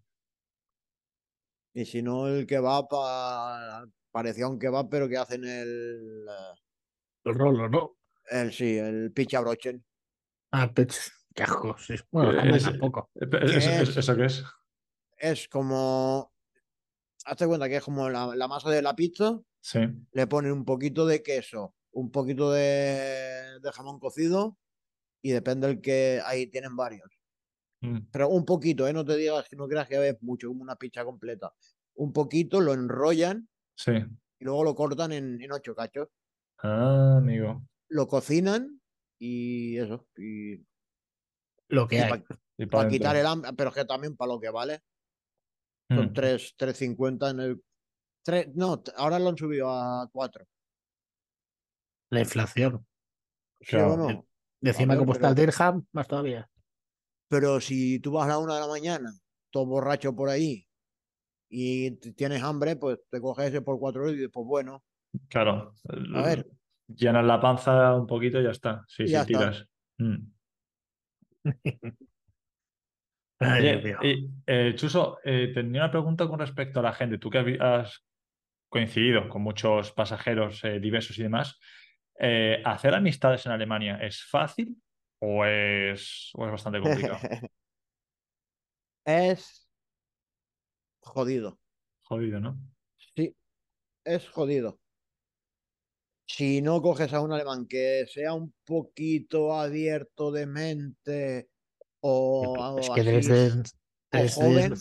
Y 1.76 1.84
si 1.84 2.00
no, 2.02 2.26
el 2.26 2.46
kebab 2.46 2.86
ah, 2.92 3.84
parecía 4.10 4.48
un 4.48 4.58
kebab, 4.58 4.88
pero 4.88 5.06
que 5.10 5.18
hacen 5.18 5.44
el, 5.44 6.24
El 7.22 7.34
rolo, 7.34 7.68
¿no? 7.68 7.98
el 8.30 8.50
sí, 8.50 8.78
el 8.78 9.12
pichabrochen. 9.12 9.84
Ah, 10.52 10.72
pech, 10.72 10.94
qué 11.34 11.42
asco. 11.42 11.76
sí. 11.76 11.96
Bueno, 12.10 12.32
Eh, 12.32 12.36
también 12.36 12.56
es- 12.56 12.62
tampoco. 12.64 13.10
Eh, 13.16 13.26
¿Eso, 13.42 13.58
¿Qué 13.70 13.82
es? 13.82 13.96
eso 13.98 14.16
qué 14.16 14.24
es? 14.24 14.44
es 15.18 15.48
como. 15.48 16.32
Hazte 17.26 17.46
cuenta 17.46 17.68
que 17.68 17.76
es 17.76 17.84
como 17.84 18.08
la, 18.08 18.34
la 18.34 18.48
masa 18.48 18.70
de 18.70 18.80
la 18.80 18.96
pizza, 18.96 19.38
Sí. 19.60 19.80
le 20.12 20.26
ponen 20.28 20.52
un 20.52 20.64
poquito 20.64 21.04
de 21.04 21.22
queso, 21.22 21.74
un 21.90 22.10
poquito 22.10 22.52
de, 22.52 23.58
de 23.60 23.72
jamón 23.74 23.98
cocido 24.00 24.56
y 25.20 25.32
depende 25.32 25.66
del 25.66 25.82
que 25.82 26.22
ahí 26.24 26.46
tienen 26.46 26.74
varios. 26.74 27.15
Mm, 27.80 27.98
Pero 28.10 28.28
un 28.28 28.44
poquito, 28.44 28.86
¿eh? 28.88 28.92
No 28.92 29.04
te 29.04 29.16
digas 29.16 29.48
que 29.48 29.56
no 29.56 29.68
creas 29.68 29.88
que 29.88 29.98
ves 29.98 30.16
mucho, 30.22 30.48
como 30.48 30.62
una 30.62 30.76
pizza 30.76 31.04
completa. 31.04 31.52
Un 31.94 32.12
poquito 32.12 32.60
lo 32.60 32.72
enrollan 32.74 33.48
Sí. 33.74 33.92
y 34.38 34.44
luego 34.44 34.64
lo 34.64 34.74
cortan 34.74 35.12
en, 35.12 35.40
en 35.40 35.52
ocho 35.52 35.74
cachos. 35.74 36.08
Ah, 36.58 37.16
amigo. 37.18 37.62
Lo 37.88 38.06
cocinan 38.08 38.80
y 39.18 39.76
eso. 39.78 40.06
Y, 40.16 40.64
Lo 41.68 41.86
que 41.86 42.00
hay. 42.00 42.10
para 42.10 42.24
Y 42.58 42.66
pa' 42.66 42.88
quitar 42.88 43.16
el 43.16 43.26
hambre, 43.26 43.50
pero 43.56 43.70
es 43.70 43.76
que 43.76 43.84
también 43.84 44.16
para 44.16 44.32
lo 44.32 44.40
que 44.40 44.50
vale. 44.50 44.80
Son 45.90 46.08
Mm, 46.08 46.12
tres, 46.14 46.54
3.50 46.56 47.30
en 47.30 47.40
el. 47.40 47.64
Tres, 48.24 48.48
no, 48.54 48.80
t- 48.80 48.90
ahora 48.96 49.18
lo 49.18 49.28
han 49.28 49.36
subido 49.36 49.70
a 49.70 50.08
4. 50.10 50.44
La 52.10 52.20
inflación. 52.20 52.84
Sí, 53.60 53.66
Claro. 53.68 53.88
bueno, 53.96 54.26
Encima, 54.62 54.94
ver, 54.94 54.98
como 55.00 55.12
está 55.12 55.28
el 55.28 55.34
dirham, 55.34 55.86
más 55.92 56.08
todavía. 56.08 56.48
Pero 57.28 57.60
si 57.60 57.98
tú 58.00 58.12
vas 58.12 58.26
a 58.26 58.30
la 58.30 58.38
una 58.38 58.54
de 58.54 58.60
la 58.60 58.68
mañana, 58.68 59.10
todo 59.50 59.66
borracho 59.66 60.14
por 60.14 60.28
ahí, 60.28 60.66
y 61.48 61.92
tienes 62.12 62.42
hambre, 62.42 62.76
pues 62.76 62.98
te 63.10 63.20
coges 63.20 63.46
ese 63.46 63.62
por 63.62 63.78
4 63.78 64.02
euros 64.02 64.16
y 64.16 64.20
después, 64.20 64.46
bueno, 64.46 64.84
Claro. 65.28 65.74
a 66.14 66.22
ver, 66.22 66.46
Llenas 66.88 67.24
la 67.24 67.40
panza 67.40 67.94
un 67.94 68.06
poquito 68.06 68.40
y 68.40 68.44
ya 68.44 68.50
está. 68.50 68.84
Sí, 68.86 69.04
Y 69.04 69.06
sí, 69.06 69.12
ya 69.12 69.20
está. 69.22 69.26
tiras. 69.26 69.68
Mm. 69.98 70.16
Oye, 73.40 73.96
y, 74.02 74.30
eh, 74.46 74.74
Chuso, 74.76 75.18
eh, 75.24 75.50
tenía 75.52 75.82
una 75.82 75.90
pregunta 75.90 76.26
con 76.28 76.38
respecto 76.38 76.80
a 76.80 76.84
la 76.84 76.92
gente. 76.92 77.18
Tú 77.18 77.28
que 77.28 77.58
has 77.60 78.04
coincidido 78.68 79.28
con 79.28 79.42
muchos 79.42 79.92
pasajeros 79.92 80.62
eh, 80.64 80.80
diversos 80.80 81.18
y 81.18 81.22
demás, 81.24 81.58
eh, 82.18 82.62
¿hacer 82.64 82.94
amistades 82.94 83.44
en 83.46 83.52
Alemania 83.52 83.98
es 84.00 84.24
fácil 84.24 84.76
o 85.20 85.44
es, 85.44 86.30
o 86.34 86.44
es 86.44 86.52
bastante 86.52 86.80
complicado? 86.80 87.18
es 89.04 89.68
jodido. 91.00 91.58
Jodido, 92.02 92.40
¿no? 92.40 92.58
Sí, 93.16 93.36
es 94.04 94.28
jodido. 94.28 94.78
Si 96.28 96.60
no 96.60 96.82
coges 96.82 97.12
a 97.12 97.20
un 97.20 97.32
alemán 97.32 97.66
que 97.66 98.04
sea 98.08 98.34
un 98.34 98.52
poquito 98.64 99.54
abierto 99.54 100.32
de 100.32 100.46
mente 100.46 101.48
o, 102.00 102.76
Es 102.78 102.90
o 102.90 102.94
que 102.94 103.00
así, 103.00 103.10
desde, 103.10 103.62
o 104.12 104.28
joven, 104.28 104.74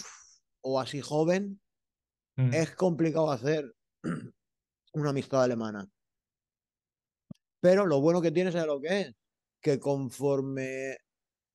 o 0.62 0.80
así 0.80 1.02
joven, 1.02 1.62
Mm, 2.38 2.54
es 2.54 2.76
complicado 2.76 3.32
hacer 3.32 3.74
una 4.94 5.10
amistad 5.10 5.44
alemana. 5.44 5.90
Pero 7.62 7.86
lo 7.86 8.02
bueno 8.02 8.22
que 8.22 8.32
tienes 8.32 8.56
es 8.56 8.66
lo 8.66 8.80
que 8.80 9.02
es, 9.02 9.16
que 9.66 9.80
conforme 9.80 10.96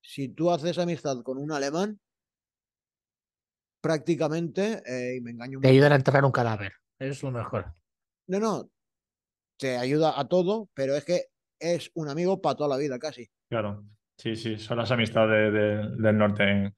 si 0.01 0.27
tú 0.27 0.51
haces 0.51 0.77
amistad 0.77 1.23
con 1.23 1.37
un 1.37 1.49
alemán, 1.53 1.97
prácticamente, 3.79 4.83
eh, 4.85 5.15
y 5.15 5.21
me 5.21 5.31
engaño 5.31 5.61
te 5.61 5.69
ayudan 5.69 5.93
a 5.93 5.95
enterrar 5.95 6.25
un 6.25 6.33
cadáver. 6.33 6.73
Es 6.99 7.23
lo 7.23 7.31
mejor. 7.31 7.73
No, 8.27 8.41
no, 8.41 8.69
te 9.57 9.77
ayuda 9.77 10.19
a 10.19 10.27
todo, 10.27 10.67
pero 10.73 10.97
es 10.97 11.05
que 11.05 11.27
es 11.57 11.89
un 11.93 12.09
amigo 12.09 12.41
para 12.41 12.57
toda 12.57 12.67
la 12.67 12.75
vida 12.75 12.99
casi. 12.99 13.29
Claro, 13.47 13.85
sí, 14.17 14.35
sí, 14.35 14.57
son 14.57 14.77
las 14.79 14.91
amistades 14.91 15.53
de- 15.53 15.95
del 15.95 16.17
norte. 16.17 16.43
En, 16.43 16.75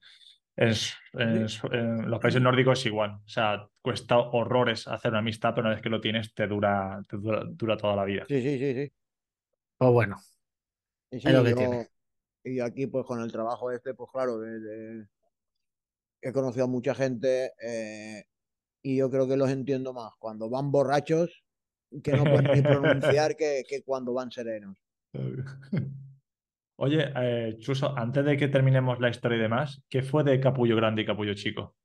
en 0.54 0.74
su- 0.76 0.94
en 1.18 1.48
su- 1.48 1.66
en 1.66 2.08
los 2.08 2.20
países 2.20 2.40
nórdicos 2.40 2.78
es 2.78 2.86
igual. 2.86 3.10
O 3.26 3.28
sea, 3.28 3.68
cuesta 3.82 4.18
horrores 4.18 4.86
hacer 4.86 5.10
una 5.10 5.18
amistad, 5.18 5.52
pero 5.52 5.66
una 5.66 5.74
vez 5.74 5.82
que 5.82 5.90
lo 5.90 6.00
tienes, 6.00 6.32
te 6.32 6.46
dura, 6.46 7.02
te 7.08 7.16
dura, 7.16 7.42
dura 7.44 7.76
toda 7.76 7.96
la 7.96 8.04
vida. 8.04 8.24
Sí, 8.28 8.40
sí, 8.40 8.56
sí, 8.56 8.72
sí. 8.72 8.92
O 9.78 9.90
bueno, 9.90 10.16
Y 11.14 11.18
Es 11.18 11.22
sí, 11.22 11.28
lo 11.30 11.44
que 11.44 11.50
yo- 11.50 11.56
tiene. 11.56 11.88
y 12.42 12.58
aquí 12.60 12.86
pues 12.88 13.06
con 13.06 13.20
el 13.22 13.30
trabajo 13.30 13.70
este, 13.70 13.94
pues 13.94 14.10
claro, 14.10 14.38
de- 14.40 14.58
de- 14.60 15.06
he 16.22 16.32
conocido 16.32 16.64
a 16.64 16.68
mucha 16.68 16.92
gente 16.94 17.52
eh, 17.62 18.24
y 18.82 18.96
yo 18.96 19.10
creo 19.10 19.28
que 19.28 19.36
los 19.36 19.48
entiendo 19.50 19.92
más 19.92 20.12
cuando 20.18 20.50
van 20.50 20.72
borrachos 20.72 21.44
que 22.02 22.12
no 22.12 22.24
pueden 22.24 22.50
ni 22.52 22.62
pronunciar 22.62 23.36
que, 23.36 23.62
que 23.68 23.82
cuando 23.84 24.12
van 24.12 24.30
serenos. 24.32 24.76
Oye, 26.76 27.12
eh, 27.16 27.56
Chuso, 27.60 27.96
antes 27.96 28.24
de 28.24 28.36
que 28.36 28.48
terminemos 28.48 28.98
la 28.98 29.08
historia 29.10 29.38
y 29.38 29.42
demás, 29.42 29.80
¿qué 29.88 30.02
fue 30.02 30.24
de 30.24 30.40
Capullo 30.40 30.74
Grande 30.74 31.02
y 31.02 31.06
Capullo 31.06 31.34
Chico? 31.34 31.76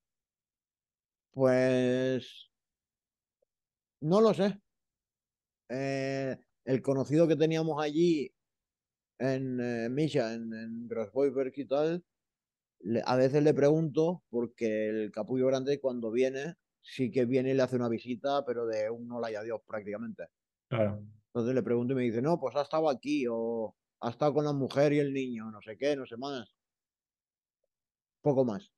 Pues 1.31 2.49
no 4.01 4.19
lo 4.21 4.33
sé. 4.33 4.59
Eh, 5.69 6.35
el 6.65 6.81
conocido 6.81 7.27
que 7.27 7.35
teníamos 7.35 7.83
allí 7.83 8.33
en 9.19 9.59
eh, 9.61 9.89
Misha, 9.89 10.33
en, 10.33 10.53
en 10.53 10.89
y 11.55 11.65
tal, 11.65 12.05
le- 12.81 13.03
a 13.05 13.15
veces 13.15 13.43
le 13.43 13.53
pregunto, 13.53 14.23
porque 14.29 14.89
el 14.89 15.11
capullo 15.11 15.47
grande 15.47 15.79
cuando 15.79 16.11
viene, 16.11 16.55
sí 16.81 17.11
que 17.11 17.25
viene 17.25 17.51
y 17.51 17.53
le 17.55 17.63
hace 17.63 17.75
una 17.77 17.89
visita, 17.89 18.45
pero 18.45 18.65
de 18.67 18.89
un 18.89 19.11
hola 19.11 19.31
y 19.31 19.35
adiós 19.35 19.61
prácticamente. 19.67 20.25
Claro. 20.69 21.03
Entonces 21.27 21.55
le 21.55 21.63
pregunto 21.63 21.93
y 21.93 21.95
me 21.97 22.03
dice, 22.03 22.21
no, 22.21 22.39
pues 22.39 22.55
ha 22.55 22.61
estado 22.63 22.89
aquí, 22.89 23.25
o 23.29 23.75
ha 24.01 24.09
estado 24.09 24.33
con 24.33 24.45
la 24.45 24.53
mujer 24.53 24.93
y 24.93 24.99
el 24.99 25.13
niño, 25.13 25.51
no 25.51 25.61
sé 25.61 25.77
qué, 25.77 25.95
no 25.95 26.05
sé 26.05 26.17
más. 26.17 26.55
Poco 28.21 28.45
más. 28.45 28.71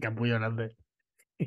capullo 0.00 0.34
grande. 0.38 0.76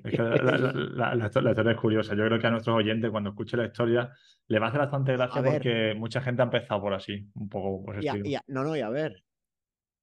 Es 0.04 0.12
que 0.12 0.18
la, 0.18 0.36
la- 0.36 0.58
la- 0.58 0.72
la- 0.74 1.16
la 1.16 1.26
histo- 1.30 1.42
la 1.42 1.50
historia 1.52 1.72
es 1.74 1.78
curiosa. 1.80 2.16
Yo 2.16 2.26
creo 2.26 2.40
que 2.40 2.48
a 2.48 2.52
nuestros 2.52 2.76
oyentes, 2.76 3.12
cuando 3.12 3.30
escuchen 3.32 3.60
la 3.60 3.66
historia, 3.68 4.12
le 4.48 4.60
va 4.60 4.66
a 4.66 4.70
hacer 4.70 4.82
bastante 4.82 5.12
gracia 5.14 5.40
A 5.40 5.42
ver. 5.44 5.54
porque 5.54 5.94
mucha 5.96 6.22
gente 6.22 6.42
ha 6.42 6.46
empezado 6.46 6.82
por 6.82 6.94
así, 6.94 7.28
un 7.36 7.50
poco 7.50 7.84
por 7.86 7.96
ese 7.98 8.06
Y 8.06 8.08
a- 8.08 8.12
estilo. 8.12 8.30
y 8.30 8.36
a- 8.36 8.44
no, 8.48 8.64
no, 8.64 8.76
y 8.76 8.82
a 8.82 8.90
ver, 8.90 9.24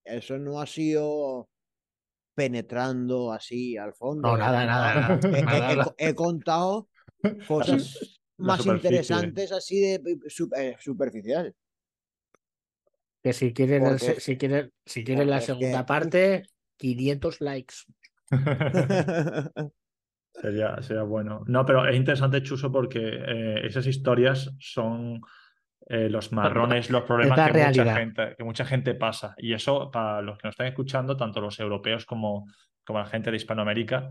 eso 0.05 0.39
no 0.39 0.61
ha 0.61 0.67
sido 0.67 1.49
penetrando 2.35 3.33
así 3.33 3.77
al 3.77 3.93
fondo. 3.95 4.29
No, 4.29 4.37
nada, 4.37 4.65
nada, 4.65 4.95
nada, 4.95 5.21
he- 5.23 5.39
he- 5.39 5.43
nada, 5.43 5.73
he- 5.73 5.77
nada. 5.77 5.95
he 5.99 6.15
contado 6.15 6.89
cosas 7.47 8.19
La 8.39 8.47
más 8.47 8.65
interesantes 8.67 9.53
así 9.53 9.81
de 9.81 10.01
su- 10.29 10.49
eh, 10.57 10.77
superficial. 10.79 11.55
Que 13.23 13.35
si 13.35 13.53
quieren, 13.53 13.85
el 13.85 13.99
si 13.99 14.39
quieren, 14.39 14.73
si 14.87 15.05
quieren 15.05 15.29
la 15.29 15.41
que, 15.41 15.45
segunda 15.47 15.85
parte, 15.85 16.45
500 16.79 17.43
likes. 17.43 17.75
Sería, 20.41 20.81
sería 20.83 21.03
bueno. 21.03 21.43
No, 21.47 21.67
pero 21.67 21.87
es 21.87 21.97
interesante, 21.97 22.43
Chuso, 22.43 22.73
porque 22.73 23.01
eh, 23.03 23.67
esas 23.67 23.87
historias 23.87 24.55
son 24.59 25.21
eh, 25.87 26.09
los 26.09 26.33
marrones, 26.33 26.89
los 26.89 27.03
problemas 27.03 27.51
que 27.51 27.59
mucha, 27.59 27.95
gente, 27.95 28.35
que 28.39 28.45
mucha 28.45 28.65
gente 28.65 28.95
pasa. 28.95 29.35
Y 29.39 29.53
eso, 29.53 29.91
para 29.91 30.23
los 30.23 30.39
que 30.39 30.49
nos 30.49 30.53
están 30.55 30.69
escuchando, 30.69 31.17
tanto 31.17 31.41
los 31.41 31.61
europeos 31.61 32.07
como, 32.07 32.47
como 32.85 33.01
la 33.01 33.07
gente 33.07 33.31
de 33.31 33.37
Hispanoamérica, 33.37 34.09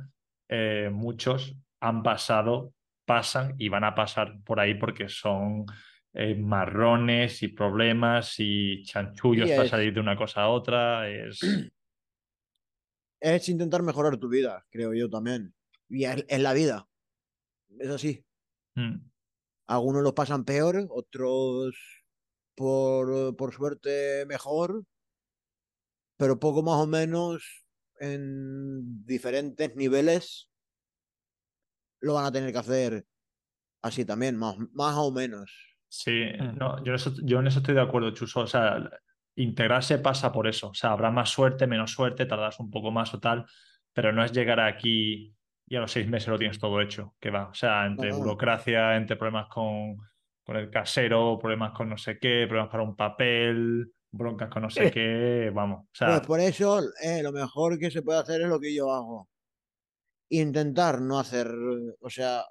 eh, 0.48 0.90
muchos 0.92 1.56
han 1.80 2.04
pasado, 2.04 2.74
pasan 3.06 3.56
y 3.58 3.70
van 3.70 3.84
a 3.86 3.96
pasar 3.96 4.40
por 4.44 4.60
ahí 4.60 4.76
porque 4.76 5.10
son 5.10 5.66
eh, 6.14 6.36
marrones 6.36 7.42
y 7.42 7.48
problemas 7.48 8.36
y 8.40 8.84
chanchullos 8.84 9.50
Sí, 9.50 9.56
para 9.56 9.64
es- 9.64 9.70
salir 9.70 9.94
de 9.94 10.00
una 10.00 10.16
cosa 10.16 10.42
a 10.42 10.50
otra. 10.50 11.10
Es... 11.10 11.40
es 13.22 13.50
intentar 13.50 13.82
mejorar 13.82 14.18
tu 14.18 14.30
vida, 14.30 14.66
creo 14.70 14.94
yo 14.94 15.10
también. 15.10 15.54
Y 15.90 16.06
es, 16.06 16.26
es 16.28 16.40
la 16.40 16.54
vida. 16.54 16.88
Es 17.80 17.90
así. 17.90 18.26
Mm. 18.76 18.96
Algunos 19.68 20.04
los 20.04 20.14
pasan 20.14 20.46
peor, 20.46 20.88
otros 20.90 22.04
por, 22.56 23.36
por 23.36 23.54
suerte 23.54 24.26
mejor, 24.28 24.84
pero 26.18 26.40
poco 26.40 26.64
más 26.64 26.76
o 26.78 26.88
menos 26.88 27.66
en 28.00 29.06
diferentes 29.06 29.76
niveles 29.76 30.50
lo 32.02 32.14
van 32.16 32.26
a 32.26 32.32
tener 32.32 32.52
que 32.52 32.58
hacer 32.58 33.06
así 33.82 34.06
también, 34.06 34.38
más, 34.38 34.58
más 34.74 34.96
o 34.98 35.12
menos. 35.12 35.78
Sí, 35.88 36.26
Mm. 36.40 36.58
no, 36.58 36.84
yo, 36.84 36.92
en 36.92 36.96
eso, 36.96 37.14
yo 37.24 37.40
en 37.40 37.48
eso 37.48 37.60
estoy 37.60 37.76
de 37.76 37.82
acuerdo, 37.82 38.12
Chuso. 38.12 38.42
O 38.42 38.48
sea, 38.48 38.90
integrarse 39.36 39.98
pasa 40.00 40.32
por 40.32 40.48
eso. 40.48 40.70
O 40.70 40.74
sea, 40.74 40.92
habrá 40.92 41.12
más 41.12 41.30
suerte, 41.30 41.66
menos 41.68 41.92
suerte, 41.92 42.26
tardarás 42.26 42.60
un 42.60 42.70
poco 42.70 42.92
más 42.92 43.14
o 43.14 43.20
tal, 43.20 43.46
pero 43.94 44.12
no 44.14 44.24
es 44.24 44.32
llegar 44.32 44.60
aquí 44.60 45.36
y 45.70 45.76
a 45.76 45.82
los 45.82 45.92
seis 45.92 46.08
meses 46.10 46.28
lo 46.30 46.38
tienes 46.40 46.60
todo 46.60 46.82
hecho, 46.82 47.16
que 47.20 47.30
va. 47.30 47.50
O 47.50 47.54
sea, 47.54 47.86
entre 47.86 48.10
no. 48.12 48.18
burocracia, 48.20 48.96
entre 48.98 49.16
problemas 49.18 49.48
con, 49.50 49.98
con 50.44 50.58
el 50.58 50.70
casero, 50.72 51.38
problemas 51.40 51.72
con 51.74 51.90
no 51.90 51.98
sé 51.98 52.18
qué, 52.20 52.46
problemas 52.48 52.72
para 52.72 52.84
un 52.84 52.96
papel, 52.96 53.94
broncas 54.12 54.50
con 54.50 54.64
no 54.64 54.70
sé 54.70 54.88
Eh. 54.88 54.92
qué, 54.92 55.52
vamos. 55.54 55.86
O 55.86 55.90
sea, 55.94 56.08
Pues 56.10 56.22
por 56.28 56.40
eso 56.40 56.80
eh, 57.04 57.22
lo 57.24 57.32
mejor 57.32 57.78
que 57.80 57.92
se 57.92 58.02
puede 58.02 58.20
hacer 58.20 58.42
es 58.42 58.48
lo 58.50 58.60
que 58.60 58.74
yo 58.76 58.92
hago. 58.92 59.30
Intentar 60.32 61.02
no 61.02 61.18
hacer, 61.20 61.48
o 62.02 62.10
sea, 62.10 62.44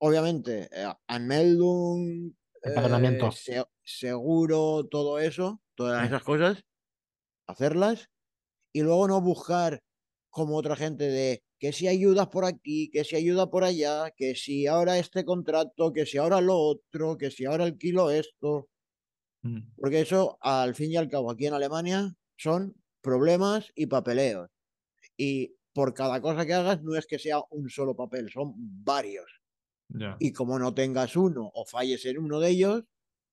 obviamente, 0.00 0.68
eh, 0.72 0.92
Anmeldung, 1.08 2.32
Empadronamiento. 2.62 3.28
eh, 3.28 3.32
se- 3.32 3.64
seguro, 3.82 4.86
todo 4.90 5.18
eso, 5.18 5.60
todas 5.74 6.06
esas 6.06 6.22
cosas, 6.22 6.62
hacerlas 7.46 8.06
y 8.72 8.82
luego 8.82 9.08
no 9.08 9.20
buscar 9.20 9.80
como 10.30 10.56
otra 10.56 10.76
gente 10.76 11.04
de 11.04 11.42
que 11.62 11.72
si 11.72 11.86
ayudas 11.86 12.26
por 12.26 12.44
aquí, 12.44 12.90
que 12.90 13.04
si 13.04 13.14
ayuda 13.14 13.48
por 13.48 13.62
allá, 13.62 14.10
que 14.16 14.34
si 14.34 14.66
ahora 14.66 14.98
este 14.98 15.24
contrato, 15.24 15.92
que 15.92 16.06
si 16.06 16.18
ahora 16.18 16.40
lo 16.40 16.58
otro, 16.58 17.16
que 17.16 17.30
si 17.30 17.44
ahora 17.44 17.62
alquilo 17.62 18.10
esto. 18.10 18.68
Mm. 19.42 19.60
Porque 19.76 20.00
eso, 20.00 20.38
al 20.40 20.74
fin 20.74 20.90
y 20.90 20.96
al 20.96 21.08
cabo, 21.08 21.30
aquí 21.30 21.46
en 21.46 21.54
Alemania 21.54 22.16
son 22.36 22.74
problemas 23.00 23.70
y 23.76 23.86
papeleos. 23.86 24.50
Y 25.16 25.54
por 25.72 25.94
cada 25.94 26.20
cosa 26.20 26.44
que 26.44 26.52
hagas 26.52 26.82
no 26.82 26.96
es 26.96 27.06
que 27.06 27.20
sea 27.20 27.38
un 27.50 27.70
solo 27.70 27.94
papel, 27.94 28.28
son 28.28 28.54
varios. 28.56 29.30
Ya. 29.88 30.16
Y 30.18 30.32
como 30.32 30.58
no 30.58 30.74
tengas 30.74 31.14
uno 31.14 31.48
o 31.54 31.64
falles 31.64 32.04
en 32.06 32.18
uno 32.18 32.40
de 32.40 32.50
ellos, 32.50 32.82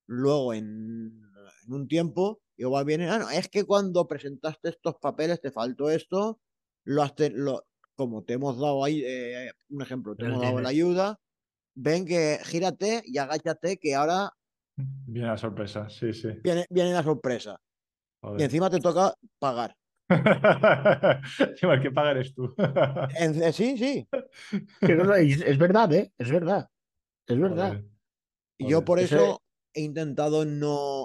luego 0.05 0.53
en, 0.53 1.19
en 1.65 1.73
un 1.73 1.87
tiempo 1.87 2.43
igual 2.57 2.85
viene, 2.85 3.09
ah, 3.09 3.17
no, 3.17 3.29
es 3.31 3.49
que 3.49 3.63
cuando 3.63 4.07
presentaste 4.07 4.69
estos 4.69 4.97
papeles 5.01 5.41
te 5.41 5.49
faltó 5.49 5.89
esto, 5.89 6.39
lo 6.83 7.01
has 7.01 7.15
te- 7.15 7.31
lo- 7.31 7.65
como 7.99 8.23
te 8.23 8.33
hemos 8.35 8.57
dado 8.57 8.81
ahí, 8.85 9.03
eh, 9.05 9.51
un 9.69 9.81
ejemplo, 9.81 10.15
te 10.15 10.25
hemos 10.25 10.41
dado 10.41 10.61
la 10.61 10.69
ayuda, 10.69 11.19
ven 11.75 12.05
que 12.05 12.39
gírate 12.45 13.01
y 13.05 13.17
agáchate 13.17 13.77
que 13.77 13.93
ahora 13.93 14.31
Viene 14.77 15.27
la 15.27 15.37
sorpresa, 15.37 15.89
sí, 15.89 16.13
sí. 16.13 16.29
viene, 16.41 16.65
viene 16.69 16.93
la 16.93 17.03
sorpresa. 17.03 17.59
Y 18.37 18.43
encima 18.43 18.69
te 18.69 18.79
toca 18.79 19.13
pagar. 19.37 19.75
Igual 21.61 21.81
que 21.81 21.91
pagar 21.91 22.15
eres 22.15 22.33
tú. 22.33 22.55
En- 23.19 23.43
eh, 23.43 23.51
sí, 23.51 23.77
sí. 23.77 24.07
Pero 24.79 25.03
no, 25.03 25.13
es, 25.15 25.41
es 25.41 25.57
verdad, 25.57 25.91
¿eh? 25.93 26.13
Es 26.17 26.31
verdad. 26.31 26.69
Es 27.27 27.37
verdad. 27.37 27.67
Joder. 27.71 27.85
Y 28.59 28.69
yo 28.69 28.85
por 28.85 28.99
Ese- 28.99 29.15
eso 29.15 29.43
he 29.73 29.81
intentado 29.81 30.45
no, 30.45 31.01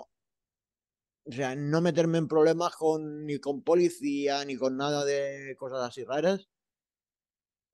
o 1.27 1.33
sea, 1.33 1.57
no 1.57 1.81
meterme 1.81 2.19
en 2.19 2.29
problemas 2.29 2.77
con, 2.77 3.27
ni 3.27 3.41
con 3.41 3.63
policía, 3.65 4.45
ni 4.45 4.55
con 4.55 4.77
nada 4.77 5.05
de 5.05 5.57
cosas 5.59 5.81
así 5.89 6.05
raras. 6.05 6.49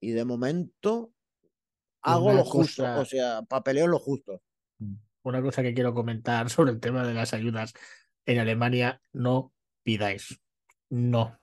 Y 0.01 0.11
de 0.11 0.25
momento 0.25 1.13
hago 2.01 2.25
Una 2.25 2.39
lo 2.39 2.45
justo, 2.45 2.83
cosa- 2.83 2.99
o 2.99 3.05
sea, 3.05 3.41
papeleo 3.43 3.87
lo 3.87 3.99
justo. 3.99 4.41
Una 5.23 5.41
cosa 5.41 5.61
que 5.61 5.73
quiero 5.75 5.93
comentar 5.93 6.49
sobre 6.49 6.71
el 6.71 6.79
tema 6.79 7.05
de 7.07 7.13
las 7.13 7.33
ayudas 7.33 7.73
en 8.25 8.39
Alemania, 8.39 9.01
no 9.13 9.53
pidáis. 9.83 10.41
No, 10.89 11.39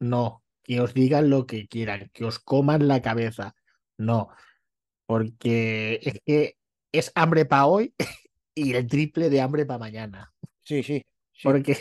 no. 0.00 0.42
Que 0.64 0.80
os 0.80 0.92
digan 0.92 1.30
lo 1.30 1.46
que 1.46 1.68
quieran, 1.68 2.10
que 2.12 2.24
os 2.24 2.38
coman 2.40 2.88
la 2.88 3.00
cabeza. 3.00 3.54
No. 3.96 4.28
Porque 5.06 6.00
es 6.02 6.20
que 6.24 6.56
es 6.92 7.12
hambre 7.14 7.44
para 7.44 7.66
hoy 7.66 7.94
y 8.54 8.74
el 8.74 8.86
triple 8.88 9.30
de 9.30 9.40
hambre 9.40 9.64
para 9.64 9.78
mañana. 9.78 10.32
Sí, 10.64 10.82
sí. 10.82 11.04
sí. 11.32 11.42
Porque 11.44 11.78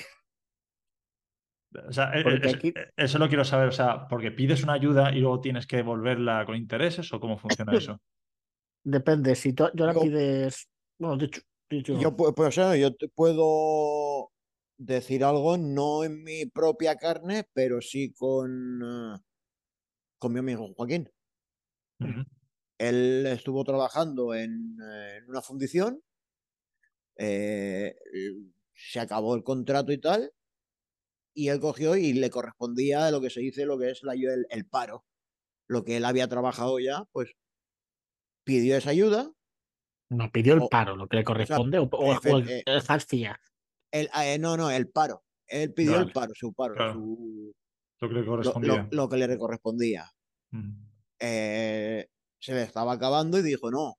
O 1.88 1.94
sea, 1.94 2.12
eh, 2.16 2.24
aquí- 2.52 2.70
eh, 2.76 2.92
eso 2.98 3.20
lo 3.20 3.28
quiero 3.28 3.46
saber. 3.46 3.68
O 3.70 3.72
sea, 3.72 4.08
porque 4.08 4.32
pides 4.32 4.64
una 4.64 4.74
ayuda 4.74 5.12
y 5.14 5.20
luego 5.20 5.40
tienes 5.40 5.68
que 5.68 5.78
devolverla 5.78 6.46
con 6.46 6.56
intereses 6.56 7.12
o 7.14 7.20
cómo 7.20 7.38
funciona 7.38 7.76
eso. 7.78 8.02
depende, 8.84 9.36
si 9.36 9.54
tú 9.54 9.70
yo 9.76 9.86
la 9.86 9.94
Yo- 9.94 10.02
pides. 10.02 10.68
Bueno, 10.98 11.18
dicho, 11.18 11.42
dicho. 11.70 12.00
Yo, 12.00 12.16
pu- 12.16 12.34
pues, 12.34 12.48
o 12.50 12.52
sea, 12.52 12.76
yo 12.76 12.96
te 12.96 13.08
puedo 13.08 14.32
decir 14.78 15.24
algo, 15.24 15.58
no 15.58 16.04
en 16.04 16.24
mi 16.24 16.46
propia 16.48 16.96
carne, 16.96 17.46
pero 17.54 17.82
sí 17.82 18.14
con, 18.14 18.82
eh, 18.84 19.18
con 20.18 20.34
mi 20.34 20.40
amigo 20.40 20.74
Joaquín. 20.76 21.10
Él 22.78 23.26
estuvo 23.28 23.64
trabajando 23.66 24.34
en, 24.34 24.78
eh, 24.82 25.18
en 25.18 25.30
una 25.30 25.42
fundición, 25.42 26.02
eh, 27.18 27.96
se 28.74 29.00
acabó 29.02 29.36
el 29.36 29.44
contrato 29.44 29.92
y 29.92 29.98
tal, 30.00 30.32
y 31.40 31.50
él 31.50 31.60
cogió 31.62 31.96
y 31.96 32.12
le 32.14 32.30
correspondía 32.30 33.10
lo 33.12 33.22
que 33.22 33.30
se 33.30 33.40
dice, 33.40 33.66
lo 33.66 33.78
que 33.80 33.92
es 33.92 34.04
la, 34.04 34.14
el, 34.14 34.46
el 34.50 34.66
paro. 34.66 35.06
Lo 35.70 35.84
que 35.86 35.98
él 35.98 36.06
había 36.06 36.28
trabajado 36.28 36.80
ya, 36.80 37.06
pues 37.12 37.32
pidió 38.44 38.76
esa 38.76 38.90
ayuda. 38.90 39.32
No, 40.10 40.32
pidió 40.32 40.54
el 40.56 40.62
o- 40.64 40.70
paro, 40.70 40.96
lo 40.96 41.08
que 41.08 41.18
le 41.18 41.24
corresponde, 41.24 41.78
o, 41.80 41.88
efe- 41.90 42.34
o 42.34 42.38
el, 42.40 42.50
eh, 42.50 42.64
el 42.66 42.82
Hartz-IV. 42.82 43.38
El, 43.92 44.10
eh, 44.22 44.38
no, 44.40 44.58
no, 44.58 44.70
el 44.72 44.90
paro. 44.90 45.24
Él 45.48 45.74
pidió 45.74 45.98
el 46.00 46.12
paro, 46.12 46.34
su 46.36 46.54
paro, 46.54 46.74
Claro. 46.76 46.94
su, 46.94 47.54
Lo 48.02 48.10
que 48.10 48.16
le 48.16 48.26
correspondía. 48.26 48.88
lo- 48.92 49.04
lo 49.04 49.10
que 49.10 49.18
le 49.18 49.38
correspondía. 49.38 50.12
Eh, 51.20 52.08
se 52.40 52.54
le 52.54 52.64
estaba 52.64 52.94
acabando 52.94 53.38
y 53.38 53.44
dijo, 53.44 53.70
no, 53.72 53.96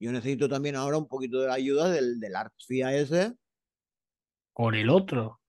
yo 0.00 0.12
necesito 0.12 0.48
también 0.48 0.76
ahora 0.76 0.98
un 0.98 1.08
poquito 1.08 1.40
de 1.40 1.48
la 1.48 1.54
ayuda 1.54 1.90
del, 1.90 2.20
del 2.20 2.36
Artfia 2.36 2.94
ese. 2.96 3.34
Con 4.52 4.74
el 4.74 4.88
otro. 4.90 5.39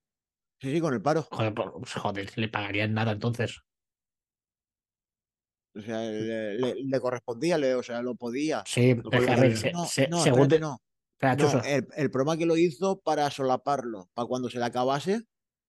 Sí, 0.61 0.71
sí, 0.71 0.79
con 0.79 0.93
el 0.93 1.01
paro. 1.01 1.23
Joder, 1.31 1.53
pues, 1.55 1.93
joder, 1.95 2.37
le 2.37 2.47
pagarían 2.47 2.93
nada 2.93 3.11
entonces. 3.13 3.59
O 5.75 5.81
sea, 5.81 6.01
le, 6.01 6.57
le- 6.59 6.75
le 6.83 6.99
correspondía, 6.99 7.57
le, 7.57 7.75
o 7.75 7.83
sea, 7.83 8.01
lo 8.01 8.15
podía. 8.15 8.63
Sí, 8.67 8.93
Lo 8.95 9.03
es 9.03 9.09
que, 9.09 9.15
a 9.17 9.19
podía 9.19 9.35
ver, 9.37 9.57
se- 9.57 9.71
No, 9.71 9.85
se- 9.85 10.07
no, 10.09 10.21
según 10.21 10.41
espérate, 10.51 10.59
no. 10.59 10.77
El, 11.65 11.87
el 11.95 12.11
problema 12.11 12.35
que 12.37 12.45
lo 12.45 12.57
hizo 12.57 12.99
para 12.99 13.29
solaparlo, 13.29 14.09
para 14.13 14.27
cuando 14.27 14.49
se 14.49 14.59
le 14.59 14.65
acabase, 14.65 15.13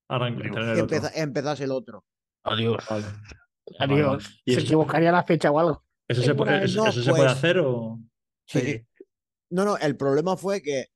el 0.08 0.50
otro. 0.50 0.74
empeza- 0.80 1.12
empezase 1.14 1.64
el 1.64 1.70
otro. 1.72 2.04
adiós. 2.44 2.84
Vale. 2.90 3.04
Adiós. 3.78 4.42
¿Y 4.44 4.52
Se 4.54 4.58
eso- 4.58 4.66
equivocaría 4.66 5.12
la 5.12 5.22
fecha 5.24 5.50
o 5.50 5.58
algo. 5.58 5.84
¿Eso, 6.08 6.22
se, 6.22 6.32
Eh, 6.32 6.34
puede, 6.34 6.50
bueno, 6.52 6.64
eso, 6.66 6.82
no, 6.84 6.90
eso 6.90 7.02
se 7.02 7.10
puede 7.10 7.22
pues- 7.24 7.32
hacer 7.32 7.58
o...? 7.60 7.98
Sí. 8.46 8.84
No, 9.50 9.64
no, 9.64 9.76
el 9.78 9.96
problema 9.96 10.36
fue 10.36 10.60
que 10.62 10.86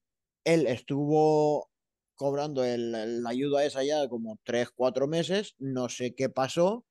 él 0.44 0.66
estuvo 0.66 1.70
cobrando 2.17 2.65
la 2.65 3.31
ayuda 3.31 3.65
esa 3.65 3.85
ya 3.85 4.09
como 4.09 4.39
tres, 4.45 4.71
cuatro 4.75 5.07
meses, 5.09 5.55
no 5.59 5.89
sé 5.89 6.15
qué 6.17 6.29
pasó, 6.31 6.87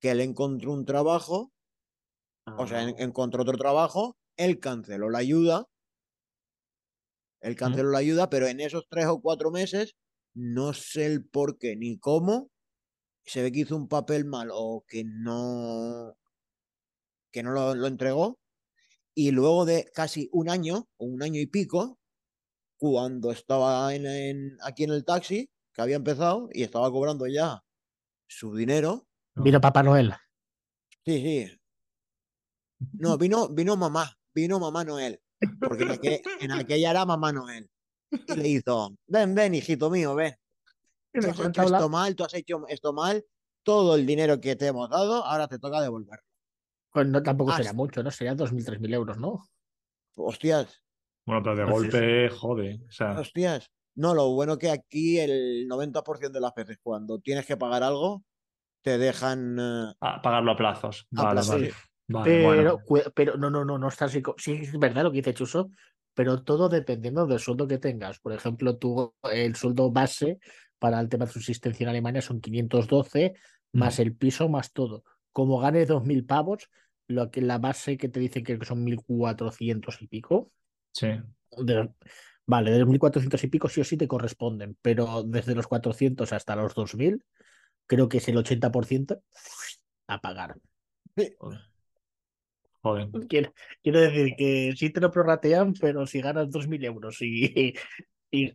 que 0.00 0.10
él 0.12 0.20
encontró 0.22 0.72
un 0.72 0.86
trabajo, 0.86 1.52
o 2.56 2.66
sea, 2.66 2.82
en- 2.82 2.96
encontró 2.98 3.42
otro 3.42 3.56
trabajo, 3.56 4.16
él 4.36 4.58
canceló 4.58 5.08
la 5.10 5.18
ayuda, 5.18 5.68
él 7.40 7.54
canceló 7.56 7.90
la 7.90 7.98
ayuda, 7.98 8.28
pero 8.30 8.46
en 8.48 8.60
esos 8.60 8.86
tres 8.88 9.06
o 9.06 9.20
cuatro 9.20 9.50
meses, 9.50 9.94
no 10.34 10.72
sé 10.74 11.06
el 11.06 11.24
por 11.26 11.58
qué 11.58 11.76
ni 11.76 11.98
cómo, 11.98 12.50
se 13.24 13.42
ve 13.42 13.52
que 13.52 13.60
hizo 13.60 13.76
un 13.76 13.88
papel 13.88 14.24
mal 14.26 14.50
o 14.52 14.84
que 14.88 15.04
no, 15.06 16.16
que 17.32 17.42
no 17.42 17.50
lo, 17.52 17.74
lo 17.74 17.86
entregó, 17.86 18.38
y 19.14 19.32
luego 19.32 19.64
de 19.66 19.90
casi 19.94 20.28
un 20.32 20.50
año, 20.50 20.88
o 20.98 21.06
un 21.06 21.22
año 21.22 21.40
y 21.40 21.46
pico, 21.46 21.98
cuando 22.92 23.30
estaba 23.32 23.94
en, 23.94 24.04
en- 24.06 24.58
aquí 24.62 24.84
en 24.84 24.90
el 24.90 25.04
taxi, 25.04 25.50
que 25.72 25.80
había 25.82 25.96
empezado 25.96 26.48
y 26.52 26.62
estaba 26.62 26.90
cobrando 26.90 27.26
ya 27.26 27.64
su 28.28 28.54
dinero, 28.54 29.06
Vino 29.36 29.60
Papá 29.60 29.82
Noel. 29.82 30.12
sí, 31.04 31.46
sí, 31.48 31.58
no, 32.92 33.16
vino, 33.18 33.48
vino 33.48 33.76
mamá, 33.76 34.16
vino 34.34 34.58
mamá 34.60 34.84
Noel, 34.84 35.20
porque 35.58 35.82
en, 35.84 35.90
aquel- 35.90 36.20
en 36.40 36.52
aquella 36.52 36.90
era 36.90 37.04
mamá 37.06 37.32
Noel. 37.32 37.68
Y 38.26 38.34
le 38.36 38.48
hizo, 38.48 38.94
ven, 39.08 39.34
ven, 39.34 39.54
hijito 39.54 39.90
mío, 39.90 40.14
ven. 40.14 40.34
Tú 41.12 41.20
has 41.28 41.40
hecho 41.40 41.62
esto 41.62 41.88
mal, 41.88 42.14
tú 42.14 42.24
has 42.24 42.34
hecho 42.34 42.64
esto 42.68 42.92
mal, 42.92 43.24
todo 43.64 43.94
el 43.96 44.06
dinero 44.06 44.40
que 44.40 44.54
te 44.56 44.66
hemos 44.68 44.88
dado, 44.90 45.24
ahora 45.24 45.48
te 45.48 45.58
toca 45.58 45.80
devolverlo. 45.80 46.24
Pues 46.92 47.08
no, 47.08 47.22
tampoco 47.22 47.50
Ah, 47.50 47.56
sería 47.56 47.70
sí. 47.72 47.76
mucho, 47.76 48.02
¿no? 48.04 48.10
Serían 48.12 48.36
2.000, 48.36 48.64
3.000 48.64 48.94
euros, 48.94 49.18
¿no? 49.18 49.48
Hostias, 50.16 50.83
Bueno, 51.26 51.42
pero 51.42 51.56
de 51.56 51.66
sí, 51.66 51.72
golpe, 51.72 52.28
jode. 52.30 52.80
O 52.88 52.90
sea, 52.90 53.12
hostias. 53.12 53.70
No, 53.96 54.14
lo 54.14 54.32
bueno 54.32 54.58
que 54.58 54.70
aquí 54.70 55.18
el 55.18 55.66
90% 55.68 56.38
de 56.38 56.40
las 56.40 56.54
veces 56.54 56.78
cuando 56.82 57.20
tienes 57.20 57.46
que 57.46 57.56
pagar 57.56 57.82
algo, 57.82 58.24
te 58.82 58.98
dejan... 58.98 59.56
eh, 59.58 59.92
a 60.00 60.20
pagarlo 60.20 60.52
a 60.52 60.56
plazos. 60.56 61.06
A 61.16 61.22
Vale, 61.22 61.30
plazos, 61.30 61.72
vale. 62.08 62.24
Pero, 62.24 62.80
bueno. 62.86 63.12
pero 63.14 63.36
no, 63.36 63.50
no, 63.50 63.64
no, 63.64 63.78
no 63.78 63.88
está 63.88 64.06
así. 64.06 64.22
Sí, 64.36 64.52
es 64.62 64.78
verdad 64.78 65.04
lo 65.04 65.10
que 65.10 65.18
dice 65.18 65.34
Chuso, 65.34 65.70
pero 66.12 66.42
todo 66.42 66.68
dependiendo 66.68 67.26
del 67.26 67.38
sueldo 67.38 67.66
que 67.66 67.78
tengas. 67.78 68.18
Por 68.18 68.32
ejemplo, 68.32 68.76
tú, 68.76 69.14
el 69.32 69.54
sueldo 69.56 69.90
base 69.90 70.38
para 70.78 71.00
el 71.00 71.08
tema 71.08 71.26
de 71.26 71.32
subsistencia 71.32 71.84
en 71.84 71.90
Alemania 71.90 72.20
son 72.20 72.40
512, 72.40 73.34
más 73.72 73.94
Ujú. 73.94 74.02
el 74.02 74.16
piso, 74.16 74.48
más 74.48 74.72
todo. 74.72 75.04
Como 75.32 75.58
ganes 75.58 75.88
2.000 75.88 76.26
pavos, 76.26 76.68
lo 77.08 77.30
que 77.30 77.40
la 77.40 77.58
base 77.58 77.96
que 77.96 78.08
te 78.08 78.20
dicen 78.20 78.44
que 78.44 78.58
son 78.64 78.84
1.400 78.84 80.02
y 80.02 80.08
pico, 80.08 80.50
Sí. 80.94 81.08
de- 81.58 81.90
vale, 82.46 82.70
de 82.70 82.78
los 82.78 82.88
1.400 82.88 83.42
y 83.44 83.48
pico 83.48 83.68
sí 83.68 83.80
o 83.80 83.84
sí 83.84 83.96
te 83.96 84.08
corresponden, 84.08 84.76
pero 84.80 85.22
desde 85.24 85.54
los 85.54 85.66
400 85.66 86.32
hasta 86.32 86.56
los 86.56 86.74
2.000, 86.74 87.24
creo 87.86 88.08
que 88.08 88.18
es 88.18 88.28
el 88.28 88.36
80% 88.38 89.20
a 90.06 90.20
pagar. 90.20 90.56
Joder. 91.38 91.60
Joder. 92.82 93.08
Quiero, 93.28 93.52
quiero 93.82 94.00
decir 94.00 94.34
que 94.36 94.74
sí 94.76 94.90
te 94.90 95.00
lo 95.00 95.10
prorratean, 95.10 95.72
pero 95.74 96.06
si 96.06 96.20
ganas 96.20 96.50
2.000 96.50 96.84
euros 96.84 97.16
y, 97.22 97.74
y, 98.30 98.52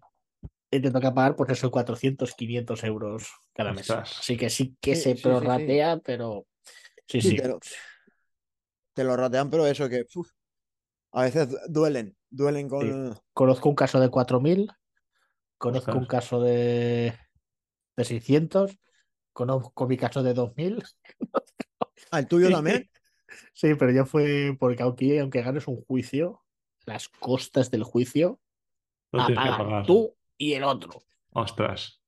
y 0.71 0.79
te 0.81 0.91
toca 0.91 1.13
pagar, 1.13 1.35
pues 1.35 1.49
eso, 1.51 1.71
400, 1.71 2.35
500 2.35 2.83
euros 2.83 3.27
cada 3.53 3.71
mes. 3.71 3.89
Ostras. 3.89 4.17
Así 4.19 4.37
que 4.37 4.49
sí 4.49 4.75
que 4.79 4.95
Sí, 4.95 5.01
se 5.01 5.09
sí, 5.09 5.15
sí, 5.15 5.21
sí. 5.21 5.23
prorratea, 5.23 5.97
pero 5.97 6.45
sí, 7.07 7.21
Sí, 7.21 7.29
sí. 7.29 7.35
te 7.37 7.47
lo- 7.47 7.59
te 8.93 9.03
lo 9.03 9.15
ratean, 9.15 9.49
pero 9.49 9.65
eso 9.65 9.89
que 9.89 10.05
uf, 10.13 10.29
a 11.13 11.23
veces 11.23 11.49
duelen, 11.69 12.15
duelen 12.29 12.69
con... 12.69 13.17
Conozco 13.33 13.69
un 13.69 13.75
caso 13.75 13.99
de 13.99 14.09
4.000, 14.09 14.75
conozco 15.57 15.97
un 15.97 16.05
caso 16.05 16.41
de, 16.41 17.17
de 17.95 18.03
600, 18.03 18.77
conozco 19.33 19.87
mi 19.87 19.97
caso 19.97 20.23
de 20.23 20.33
2000. 20.33 20.83
Ah, 22.11 22.19
¿el 22.19 22.27
tuyo 22.27 22.49
también? 22.51 22.89
Sí, 23.53 23.75
pero 23.75 23.91
ya 23.91 24.05
fue 24.05 24.55
porque 24.59 24.83
aunque, 24.83 25.19
aunque 25.19 25.41
ganes 25.41 25.67
un 25.67 25.83
juicio, 25.85 26.43
las 26.85 27.07
costas 27.09 27.69
del 27.69 27.83
juicio 27.83 28.39
pagar 29.11 29.57
pagar. 29.57 29.85
tú 29.85 30.15
y 30.37 30.53
el 30.53 30.63
otro. 30.63 31.01
Ostras. 31.31 32.01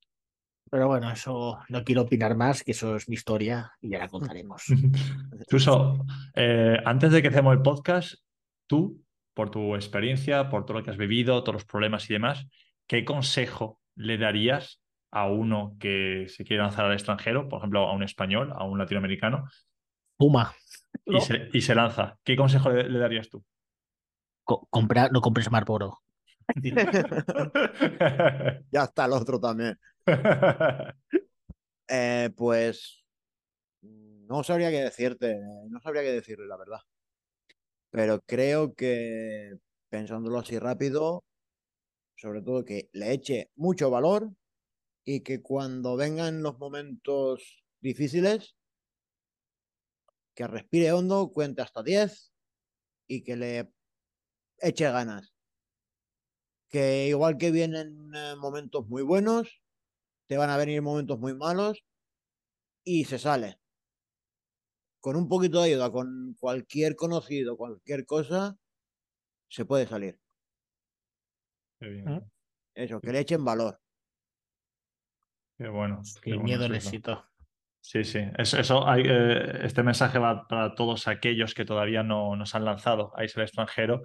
Pero 0.69 0.87
bueno, 0.87 1.11
eso 1.11 1.59
no 1.67 1.83
quiero 1.83 2.03
opinar 2.03 2.35
más, 2.35 2.63
que 2.63 2.71
eso 2.71 2.95
es 2.95 3.09
mi 3.09 3.15
historia 3.15 3.73
y 3.81 3.89
ya 3.89 3.99
la 3.99 4.07
contaremos. 4.07 4.63
Chuso, 5.49 6.05
eh, 6.33 6.77
antes 6.85 7.11
de 7.11 7.21
que 7.21 7.27
hacemos 7.27 7.53
el 7.53 7.61
podcast, 7.61 8.15
tú, 8.67 9.03
por 9.33 9.51
tu 9.51 9.75
experiencia, 9.75 10.49
por 10.49 10.65
todo 10.65 10.77
lo 10.79 10.83
que 10.83 10.91
has 10.91 10.97
vivido, 10.97 11.43
todos 11.43 11.53
los 11.55 11.65
problemas 11.65 12.09
y 12.09 12.13
demás, 12.13 12.47
¿qué 12.87 13.05
consejo 13.05 13.79
le 13.95 14.17
darías 14.17 14.81
a 15.11 15.27
uno 15.27 15.75
que 15.79 16.25
se 16.29 16.43
quiere 16.45 16.63
lanzar 16.63 16.85
al 16.85 16.93
extranjero, 16.93 17.47
por 17.49 17.59
ejemplo, 17.59 17.81
a 17.87 17.93
un 17.93 18.03
español, 18.03 18.51
a 18.55 18.63
un 18.63 18.77
latinoamericano, 18.79 19.45
Puma, 20.17 20.53
y, 21.05 21.13
No. 21.13 21.21
se, 21.21 21.49
y 21.53 21.61
se 21.61 21.75
lanza? 21.75 22.17
¿Qué 22.23 22.35
consejo 22.35 22.69
le, 22.69 22.89
le 22.89 22.99
darías 22.99 23.29
tú? 23.29 23.43
co- 24.43 24.67
compra, 24.69 25.09
no 25.09 25.21
compres 25.21 25.51
Marlboro. 25.51 25.99
Ya 28.71 28.83
está 28.83 29.05
el 29.05 29.13
otro 29.13 29.39
también. 29.39 29.79
Eh, 31.93 32.29
pues 32.37 33.03
no 33.81 34.45
sabría 34.45 34.69
qué 34.71 34.81
decirte, 34.81 35.41
no 35.69 35.81
sabría 35.81 36.03
qué 36.03 36.13
decirle, 36.13 36.47
la 36.47 36.55
verdad. 36.55 36.79
Pero 37.91 38.21
creo 38.25 38.73
que 38.73 39.53
pensándolo 39.89 40.39
así 40.39 40.57
rápido, 40.57 41.23
sobre 42.15 42.41
todo 42.41 42.65
que 42.65 42.89
le 42.93 43.13
eche 43.13 43.51
mucho 43.55 43.89
valor 43.89 44.31
y 45.05 45.21
que 45.21 45.41
cuando 45.41 45.97
vengan 45.97 46.43
los 46.43 46.57
momentos 46.59 47.63
difíciles, 47.81 48.55
que 50.35 50.47
respire 50.47 50.93
hondo, 50.93 51.31
cuente 51.33 51.61
hasta 51.61 51.83
10 51.83 52.31
y 53.07 53.23
que 53.23 53.35
le 53.35 53.71
eche 54.59 54.89
ganas. 54.91 55.33
Que 56.69 57.07
igual 57.07 57.37
que 57.37 57.51
vienen 57.51 58.11
eh, 58.15 58.35
momentos 58.37 58.87
muy 58.87 59.03
buenos, 59.03 59.61
te 60.27 60.37
van 60.37 60.49
a 60.49 60.57
venir 60.57 60.81
momentos 60.81 61.19
muy 61.19 61.35
malos 61.35 61.83
y 62.83 63.05
se 63.05 63.19
sale. 63.19 63.60
Con 65.01 65.15
un 65.15 65.27
poquito 65.27 65.61
de 65.61 65.71
ayuda, 65.71 65.91
con 65.91 66.35
cualquier 66.39 66.95
conocido, 66.95 67.57
cualquier 67.57 68.05
cosa, 68.05 68.55
se 69.49 69.65
puede 69.65 69.87
salir. 69.87 70.19
Qué 71.79 71.87
bien, 71.89 72.05
¿Mm? 72.05 72.19
Eso, 72.75 73.01
que 73.01 73.11
le 73.11 73.19
echen 73.19 73.43
valor. 73.43 73.79
qué 75.57 75.67
bueno. 75.67 76.01
qué 76.21 76.29
El 76.31 76.37
bueno 76.37 76.45
miedo 76.45 76.65
al 76.65 76.75
es 76.75 76.85
eso. 76.85 76.89
éxito. 76.89 77.25
Sí, 77.83 78.03
sí. 78.03 78.19
Eso, 78.37 78.59
eso 78.59 78.87
hay, 78.87 79.01
eh, 79.07 79.65
este 79.65 79.81
mensaje 79.81 80.19
va 80.19 80.47
para 80.47 80.75
todos 80.75 81.07
aquellos 81.07 81.55
que 81.55 81.65
todavía 81.65 82.03
no 82.03 82.35
nos 82.35 82.53
han 82.53 82.63
lanzado 82.65 83.11
a 83.17 83.23
irse 83.23 83.39
al 83.39 83.47
extranjero. 83.47 84.03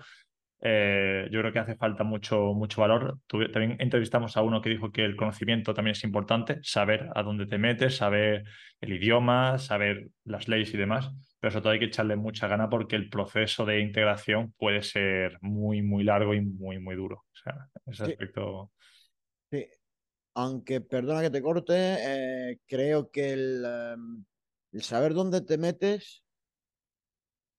Eh, 0.61 1.29
yo 1.31 1.41
creo 1.41 1.53
que 1.53 1.59
hace 1.59 1.77
falta 1.77 2.03
mucho, 2.05 2.55
mucho 2.55 2.81
valor. 2.81 3.19
Tuve- 3.27 3.49
también 3.53 3.77
entrevistamos 3.81 4.37
a 4.37 4.43
uno 4.43 4.61
que 4.63 4.71
dijo 4.71 4.91
que 4.93 5.05
el 5.05 5.17
conocimiento 5.17 5.75
también 5.75 5.93
es 5.93 6.05
importante, 6.05 6.59
saber 6.63 7.11
a 7.15 7.23
dónde 7.23 7.47
te 7.47 7.59
metes, 7.59 7.97
saber 7.97 8.45
el 8.81 8.93
idioma, 8.95 9.59
saber 9.59 10.09
las 10.25 10.49
leyes 10.49 10.73
y 10.75 10.77
demás, 10.79 11.11
pero 11.41 11.51
sobre 11.53 11.63
todo 11.63 11.73
hay 11.75 11.79
que 11.79 11.85
echarle 11.87 12.17
mucha 12.17 12.49
gana 12.49 12.69
porque 12.71 12.97
el 12.97 13.11
proceso 13.11 13.65
de 13.67 13.81
integración 13.81 14.53
puede 14.57 14.83
ser 14.83 15.39
muy, 15.43 15.83
muy 15.83 16.05
largo 16.05 16.35
y 16.35 16.41
muy, 16.41 16.79
muy 16.79 16.97
duro. 16.97 17.17
O 17.17 17.37
sea, 17.45 17.69
ese 17.87 18.05
Sí. 18.05 18.05
aspecto. 18.05 18.73
Sí. 19.51 19.67
Aunque, 20.35 20.81
perdona 20.83 21.23
que 21.23 21.31
te 21.31 21.43
corte, 21.43 21.75
eh, 22.53 22.61
creo 22.67 23.11
que 23.11 23.33
el, 23.35 23.65
em, 23.67 24.27
el 24.73 24.83
saber 24.83 25.15
dónde 25.15 25.43
te 25.43 25.59
metes 25.59 26.25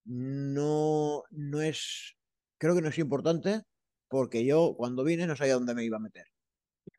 no, 0.06 1.24
no 1.32 1.62
es, 1.62 2.16
creo 2.58 2.76
que 2.76 2.82
no 2.82 2.90
es 2.90 2.98
importante, 2.98 3.62
porque 4.10 4.46
yo 4.46 4.76
cuando 4.78 5.04
vine 5.04 5.28
no 5.28 5.36
sabía 5.36 5.56
dónde 5.56 5.76
me 5.76 5.84
iba 5.84 5.98
a 5.98 6.02
meter. 6.02 6.26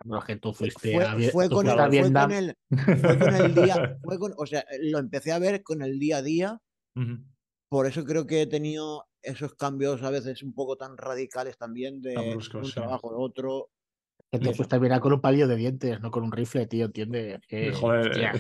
Pero 0.04 0.20
que 0.20 0.36
tú 0.36 0.52
fuiste 0.52 0.92
Fue, 0.92 1.04
a, 1.04 1.30
fue 1.30 1.48
tú 1.48 1.56
con, 1.56 1.66
el, 1.66 1.78
a 1.78 1.88
fue 1.88 2.12
con 2.12 2.32
el, 2.32 2.56
fue 3.00 3.18
con 3.18 3.34
el 3.34 3.54
día, 3.54 3.98
fue 4.04 4.18
con, 4.18 4.34
o 4.36 4.46
sea, 4.46 4.64
lo 4.80 4.98
empecé 4.98 5.32
a 5.32 5.38
ver 5.38 5.62
con 5.62 5.82
el 5.82 5.98
día 5.98 6.18
a 6.18 6.22
día, 6.22 6.60
Ujú. 6.94 7.24
por 7.68 7.86
eso 7.86 8.04
creo 8.04 8.26
que 8.26 8.42
he 8.42 8.46
tenido 8.46 9.06
esos 9.22 9.54
cambios 9.54 10.02
a 10.02 10.10
veces 10.10 10.42
un 10.42 10.54
poco 10.54 10.76
tan 10.76 10.96
radicales 10.96 11.56
también 11.58 12.00
de 12.00 12.14
Tan 12.14 12.30
bruscos, 12.30 12.62
un 12.62 12.66
sí. 12.66 12.74
trabajo 12.74 13.10
a 13.10 13.18
otro. 13.18 13.70
Que 14.30 14.38
eso. 14.38 14.54
fuiste 14.54 14.76
a 14.76 15.00
con 15.00 15.12
un 15.14 15.20
palillo 15.20 15.48
de 15.48 15.56
dientes, 15.56 16.00
no 16.00 16.10
con 16.10 16.22
un 16.22 16.32
rifle, 16.32 16.66
tío, 16.66 16.84
¿entiendes? 16.86 17.40
Que, 17.48 17.72
Joder. 17.72 18.32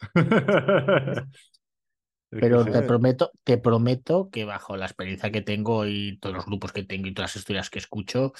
que 2.30 2.38
Pero 2.38 2.64
te 2.64 2.82
prometo, 2.82 3.32
te 3.44 3.58
prometo 3.58 4.30
que 4.30 4.44
bajo 4.44 4.76
la 4.76 4.86
experiencia 4.86 5.30
que 5.32 5.42
tengo 5.42 5.86
y 5.86 6.18
todos 6.20 6.36
los 6.36 6.46
grupos 6.46 6.72
que 6.72 6.84
tengo 6.84 7.08
y 7.08 7.14
todas 7.14 7.30
las 7.34 7.36
historias 7.40 7.70
que 7.70 7.78
escucho, 7.80 8.32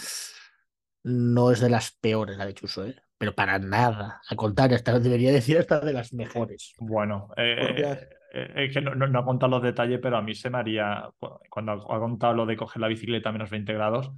no 1.02 1.50
es 1.50 1.60
de 1.60 1.70
las 1.70 1.92
peores 1.92 2.36
la 2.36 2.46
de 2.46 2.54
Chuso, 2.54 2.86
¿eh? 2.86 2.96
Pero 3.18 3.34
para 3.34 3.58
nada. 3.58 4.20
Al 4.28 4.36
contrario, 4.36 4.76
esta 4.76 4.98
debería 4.98 5.32
decir 5.32 5.56
esta 5.56 5.80
de 5.80 5.92
las 5.92 6.12
mejores. 6.12 6.72
Bueno, 6.78 7.28
eh, 7.36 7.98
eh, 8.32 8.52
es 8.56 8.72
que 8.72 8.80
no, 8.80 8.94
no- 8.94 9.06
no 9.08 9.18
ha 9.18 9.24
contado 9.24 9.50
los 9.50 9.62
detalles, 9.62 9.98
pero 10.00 10.16
a 10.16 10.22
mí 10.22 10.34
se 10.34 10.48
me 10.50 10.58
haría, 10.58 11.10
cuando 11.50 11.72
ha, 11.72 11.98
contado 11.98 12.32
lo 12.34 12.46
de 12.46 12.56
coger 12.56 12.80
la 12.80 12.88
bicicleta 12.88 13.28
a 13.28 13.32
menos 13.32 13.50
20 13.50 13.72
grados, 13.74 14.10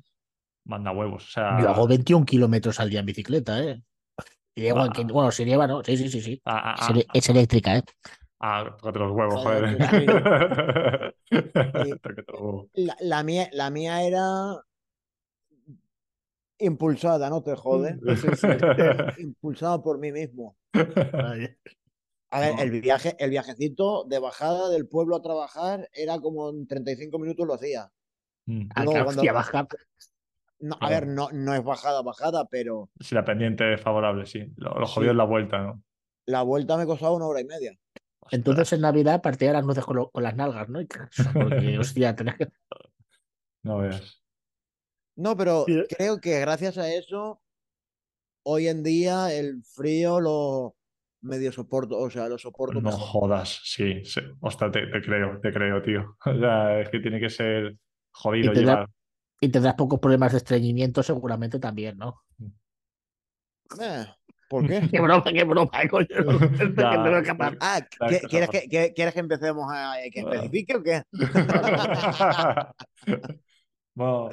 manda 0.65 0.93
huevos. 0.93 1.25
O 1.27 1.31
sea, 1.31 1.61
Yo 1.61 1.69
hago 1.71 1.89
21 1.89 2.25
kilómetros 2.27 2.79
al 2.79 2.91
día 2.91 3.01
en 3.01 3.07
bicicleta, 3.07 3.61
¿eh? 3.63 3.83
Y 4.55 4.63
llego 4.63 4.81
aquí- 4.81 5.03
Ah. 5.05 5.13
bueno, 5.13 5.31
se 5.33 5.45
lleva, 5.47 5.67
¿no? 5.67 5.83
Sí, 5.83 5.97
sí, 5.97 6.09
sí, 6.09 6.21
sí. 6.21 6.41
a- 6.45 6.73
a- 6.73 6.75
Es, 6.75 6.91
ele- 6.91 7.07
es 7.15 7.29
eléctrica, 7.29 7.77
¿eh? 7.79 7.83
A- 8.43 8.77
tócate 8.77 8.99
los 8.99 9.13
huevos, 9.13 9.43
Joder, 9.43 9.79
joder. 9.79 11.15
Y- 11.31 11.91
Tócate 11.99 12.25
los 12.33 12.41
huevos. 12.41 12.67
La, 12.75 12.97
la 13.01 13.23
mía, 13.23 13.49
la 13.53 13.71
mía 13.71 14.03
era 14.03 14.63
impulsada, 16.59 17.29
no 17.31 17.43
te 17.43 17.55
jode. 17.57 17.99
Impulsada 19.19 19.83
por 19.83 19.99
mí 19.99 20.13
mismo. 20.13 20.57
A 20.75 22.41
ver, 22.41 22.55
No. 22.55 22.63
el 22.63 22.81
viaje, 22.81 23.15
el 23.19 23.31
viajecito 23.31 24.05
de 24.05 24.19
bajada 24.19 24.69
del 24.71 24.89
pueblo 24.89 25.17
a 25.17 25.23
trabajar 25.23 25.89
era 25.93 26.19
como 26.21 26.51
en 26.51 26.67
35 26.67 27.19
minutos 27.19 27.47
lo 27.47 27.55
hacía. 27.55 27.91
Mm. 28.47 28.69
ah, 28.75 28.85
cuando- 28.85 29.09
hostia, 29.09 29.33
baja. 29.33 29.67
No, 30.61 30.77
a 30.81 30.89
ver, 30.89 31.09
no, 31.09 31.29
no 31.33 31.55
es 31.55 31.65
bajada, 31.65 32.03
bajada, 32.03 32.47
pero 32.49 32.89
Si 33.01 33.15
la 33.17 33.25
pendiente 33.25 33.75
es 33.75 33.81
favorable, 33.81 34.27
sí. 34.27 34.47
Lo, 34.57 34.71
lo 34.79 34.87
Sí. 34.87 34.93
jodido 34.95 35.11
es 35.11 35.17
la 35.17 35.25
vuelta, 35.25 35.59
¿no? 35.59 35.83
la 36.25 36.43
vuelta 36.43 36.77
me 36.77 36.87
costaba 36.87 37.11
una 37.17 37.27
hora 37.27 37.41
y 37.41 37.45
media. 37.45 37.77
Entonces 38.31 38.73
en 38.73 38.81
Navidad 38.81 39.21
partía 39.23 39.53
las 39.53 39.65
nueces 39.65 39.85
con, 39.85 39.97
lo- 39.97 40.11
con 40.11 40.23
las 40.23 40.35
nalgas, 40.37 40.69
¿no? 40.69 40.81
Porque, 41.35 41.79
hostia, 41.79 42.15
tenés 42.17 42.37
que. 42.37 42.49
No 43.65 43.79
veas. 43.79 44.23
No, 45.17 45.37
pero 45.37 45.65
Sí. 45.67 45.83
creo 45.97 46.21
que 46.21 46.41
gracias 46.41 46.79
a 46.79 46.93
eso, 46.93 47.43
hoy 48.45 48.69
en 48.69 48.83
día 48.83 49.33
el 49.33 49.63
frío 49.65 50.21
lo 50.21 50.77
medio 51.21 51.53
soporto, 51.53 51.99
o 51.99 52.11
sea, 52.11 52.29
lo 52.29 52.39
soporto 52.39 52.75
No 52.81 52.81
mejor. 52.91 53.01
jodas, 53.01 53.61
sí, 53.65 54.05
sí. 54.05 54.21
Ostras, 54.41 54.73
te, 54.73 54.87
te 54.87 55.01
creo, 55.03 55.39
te 55.41 55.53
creo, 55.53 55.83
tío. 55.83 56.17
O 56.27 56.39
sea, 56.39 56.81
es 56.81 56.89
que 56.89 57.01
tiene 57.01 57.21
que 57.21 57.29
ser 57.31 57.77
jodido 58.13 58.53
Y 58.53 58.55
da- 58.57 58.61
llevar. 58.61 58.89
Y 59.41 59.49
tendrás 59.49 59.75
pocos 59.75 59.99
problemas 60.01 60.33
de 60.33 60.39
estreñimiento, 60.39 61.03
seguramente 61.03 61.59
también, 61.59 61.99
¿no? 61.99 62.23
Eh, 63.81 64.07
¿por 64.53 64.67
qué? 64.69 64.83
Qué 64.91 65.01
broma, 65.01 65.25
qué 65.25 65.45
broma, 65.45 65.71
coño. 65.91 66.07
no, 66.21 66.39
que 67.25 67.35
no. 67.35 67.51
Ah, 67.61 67.81
La 68.01 68.09
¿qué- 68.09 68.17
cosa 68.21 68.29
¿quieres 68.29 68.51
que, 68.51 68.69
que- 68.69 68.93
¿quieres 68.95 69.15
que 69.15 69.21
empecemos 69.21 69.67
a 69.73 69.95
que 70.13 70.21
Ah. 70.21 70.25
especifique 70.31 70.77
o 70.77 70.83
qué? 70.83 71.03
bueno, 73.95 74.31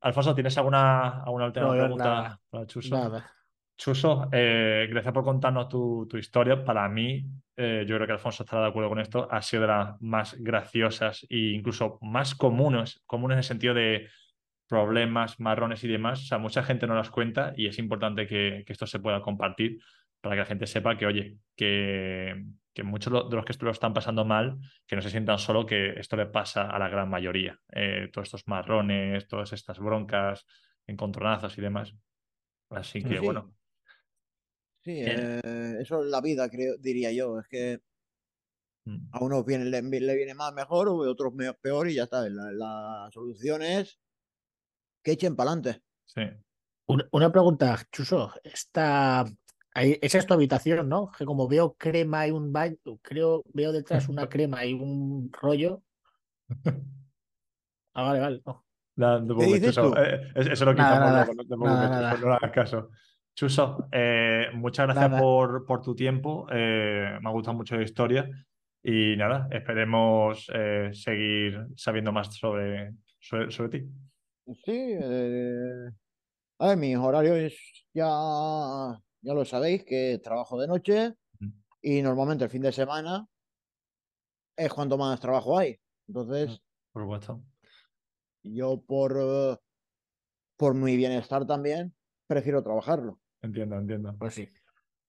Alfonso, 0.00 0.34
¿tienes 0.34 0.56
alguna, 0.58 1.22
alguna 1.22 1.46
última 1.46 1.70
pregunta 1.70 2.04
nada. 2.04 2.40
para 2.50 2.66
Chuso? 2.66 2.94
Nada. 2.94 3.30
Chuso, 3.76 4.28
eh, 4.32 4.86
gracias 4.90 5.12
por 5.14 5.24
contarnos 5.24 5.68
tu, 5.68 6.06
tu 6.08 6.16
historia. 6.18 6.64
Para 6.64 6.88
mí, 6.88 7.24
eh, 7.56 7.84
yo 7.86 7.96
creo 7.96 8.06
que 8.06 8.12
Alfonso 8.12 8.42
estará 8.42 8.62
de 8.62 8.68
acuerdo 8.68 8.90
con 8.90 9.00
esto, 9.00 9.26
ha 9.30 9.40
sido 9.42 9.62
de 9.62 9.68
las 9.68 10.00
más 10.02 10.36
graciosas 10.38 11.26
e 11.30 11.52
incluso 11.54 11.98
más 12.02 12.34
comunes, 12.34 13.00
comunes 13.06 13.34
en 13.34 13.38
el 13.38 13.44
sentido 13.44 13.74
de 13.74 14.08
problemas, 14.70 15.40
marrones 15.40 15.82
y 15.82 15.88
demás. 15.88 16.22
O 16.22 16.24
sea, 16.24 16.38
mucha 16.38 16.62
gente 16.62 16.86
no 16.86 16.94
las 16.94 17.10
cuenta 17.10 17.52
y 17.56 17.66
es 17.66 17.78
importante 17.80 18.26
que, 18.28 18.62
que 18.64 18.72
esto 18.72 18.86
se 18.86 19.00
pueda 19.00 19.20
compartir 19.20 19.80
para 20.20 20.36
que 20.36 20.40
la 20.40 20.46
gente 20.46 20.66
sepa 20.68 20.96
que, 20.96 21.06
oye, 21.06 21.38
que, 21.56 22.44
que 22.72 22.82
muchos 22.84 23.28
de 23.28 23.36
los 23.36 23.44
que 23.44 23.50
esto 23.50 23.64
lo 23.64 23.72
están 23.72 23.92
pasando 23.92 24.24
mal, 24.24 24.58
que 24.86 24.94
no 24.94 25.02
se 25.02 25.10
sientan 25.10 25.38
solo, 25.38 25.66
que 25.66 25.98
esto 25.98 26.16
le 26.16 26.26
pasa 26.26 26.70
a 26.70 26.78
la 26.78 26.88
gran 26.88 27.10
mayoría. 27.10 27.58
Eh, 27.72 28.10
todos 28.12 28.28
estos 28.28 28.46
marrones, 28.46 29.26
todas 29.26 29.52
estas 29.52 29.80
broncas, 29.80 30.46
encontronazos 30.86 31.58
y 31.58 31.62
demás. 31.62 31.92
Así 32.70 33.02
que, 33.02 33.18
Sí. 33.18 33.24
bueno. 33.24 33.52
Sí, 34.82 35.02
eh, 35.04 35.78
eso 35.80 36.04
es 36.04 36.06
la 36.10 36.20
vida, 36.20 36.48
creo, 36.48 36.76
diría 36.78 37.10
yo. 37.10 37.40
Es 37.40 37.48
que 37.48 37.80
mm. 38.84 39.08
a 39.12 39.24
unos 39.24 39.44
viene, 39.44 39.64
le, 39.64 39.82
le 39.82 40.14
viene 40.14 40.34
más 40.34 40.54
mejor, 40.54 40.86
a 40.88 40.92
otros 40.92 41.34
peor 41.60 41.88
y 41.88 41.94
ya 41.94 42.04
está. 42.04 42.28
La, 42.28 42.52
la 42.52 43.10
solución 43.12 43.62
es 43.62 43.98
que 45.02 45.12
echen 45.12 45.36
para 45.36 45.52
adelante. 45.52 45.82
Sí. 46.06 46.22
Una, 46.86 47.06
una 47.12 47.30
pregunta, 47.32 47.78
Chuso. 47.90 48.32
Esta, 48.42 49.24
Ahí, 49.74 49.98
esa 50.02 50.18
es 50.18 50.26
tu 50.26 50.34
habitación, 50.34 50.88
¿no? 50.88 51.10
Que 51.16 51.24
como 51.24 51.46
veo 51.46 51.74
crema 51.74 52.26
y 52.26 52.32
un 52.32 52.52
baño, 52.52 52.76
creo, 53.02 53.44
veo 53.52 53.72
detrás 53.72 54.08
una 54.08 54.28
crema 54.28 54.64
y 54.64 54.74
un 54.74 55.30
rollo. 55.32 55.82
Ah, 57.92 58.04
vale, 58.04 58.20
vale. 58.20 58.42
no. 58.46 58.64
Nada, 58.94 59.20
no 59.20 59.34
dices 59.34 59.74
tú? 59.74 59.92
Eh, 59.96 60.32
eso 60.36 60.64
lo 60.64 60.72
quitamos 60.72 61.26
no 61.48 61.56
no 61.56 62.28
le 62.28 62.34
hagas 62.34 62.52
caso. 62.52 62.90
Chuso, 63.34 63.88
eh, 63.90 64.46
muchas 64.54 64.86
gracias 64.86 65.10
Nada. 65.10 65.20
por, 65.20 65.66
por 65.66 65.82
tu 65.82 65.92
tiempo. 65.96 66.46
eh, 66.52 67.18
me 67.20 67.28
ha 67.28 67.32
gustado 67.32 67.56
mucho 67.56 67.76
la 67.76 67.82
historia. 67.82 68.30
Y 68.82 69.16
nada, 69.16 69.48
esperemos 69.50 70.48
eh, 70.54 70.90
seguir 70.92 71.66
sabiendo 71.74 72.12
más 72.12 72.32
sobre, 72.32 72.92
sobre, 73.18 73.50
sobre 73.50 73.68
ti. 73.70 73.88
Sí, 74.64 74.96
eh, 75.00 75.90
a 76.58 76.68
ver, 76.68 76.76
mis 76.76 76.96
horarios 76.96 77.54
ya, 77.94 79.00
ya 79.20 79.34
lo 79.34 79.44
sabéis, 79.44 79.84
que 79.84 80.20
trabajo 80.22 80.60
de 80.60 80.66
noche 80.66 81.14
y 81.82 82.02
normalmente 82.02 82.44
el 82.44 82.50
fin 82.50 82.62
de 82.62 82.72
semana 82.72 83.26
es 84.56 84.72
cuando 84.72 84.98
más 84.98 85.20
trabajo 85.20 85.58
hay. 85.58 85.78
Entonces, 86.08 86.60
Por 86.92 87.02
supuesto. 87.02 87.42
yo 88.42 88.82
por, 88.86 89.60
por 90.56 90.74
mi 90.74 90.96
bienestar 90.96 91.46
también 91.46 91.94
prefiero 92.26 92.62
trabajarlo. 92.62 93.20
Entiendo, 93.42 93.76
entiendo. 93.76 94.14
Pues 94.18 94.34
sí. 94.34 94.48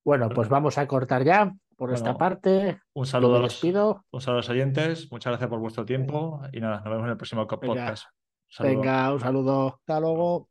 Bueno, 0.05 0.29
pues 0.29 0.49
vamos 0.49 0.77
a 0.77 0.87
cortar 0.87 1.23
ya 1.23 1.53
por 1.75 1.93
esta 1.93 2.17
parte. 2.17 2.79
Un 2.93 3.05
saludo 3.05 3.37
a 3.37 3.39
los, 3.39 3.63
un 3.63 3.71
saludo 3.71 4.03
a 4.11 4.33
los 4.37 4.49
oyentes. 4.49 5.11
Muchas 5.11 5.31
gracias 5.31 5.49
por 5.49 5.59
vuestro 5.59 5.85
tiempo. 5.85 6.41
Y 6.53 6.59
nada, 6.59 6.77
nos 6.77 6.85
vemos 6.85 7.03
en 7.03 7.09
el 7.11 7.17
próximo 7.17 7.47
Venga. 7.61 7.95
Saludos. 8.51 8.91
Venga, 8.91 9.13
un 9.13 9.19
saludo. 9.19 9.81
Hasta 9.87 10.01
luego. 10.01 10.50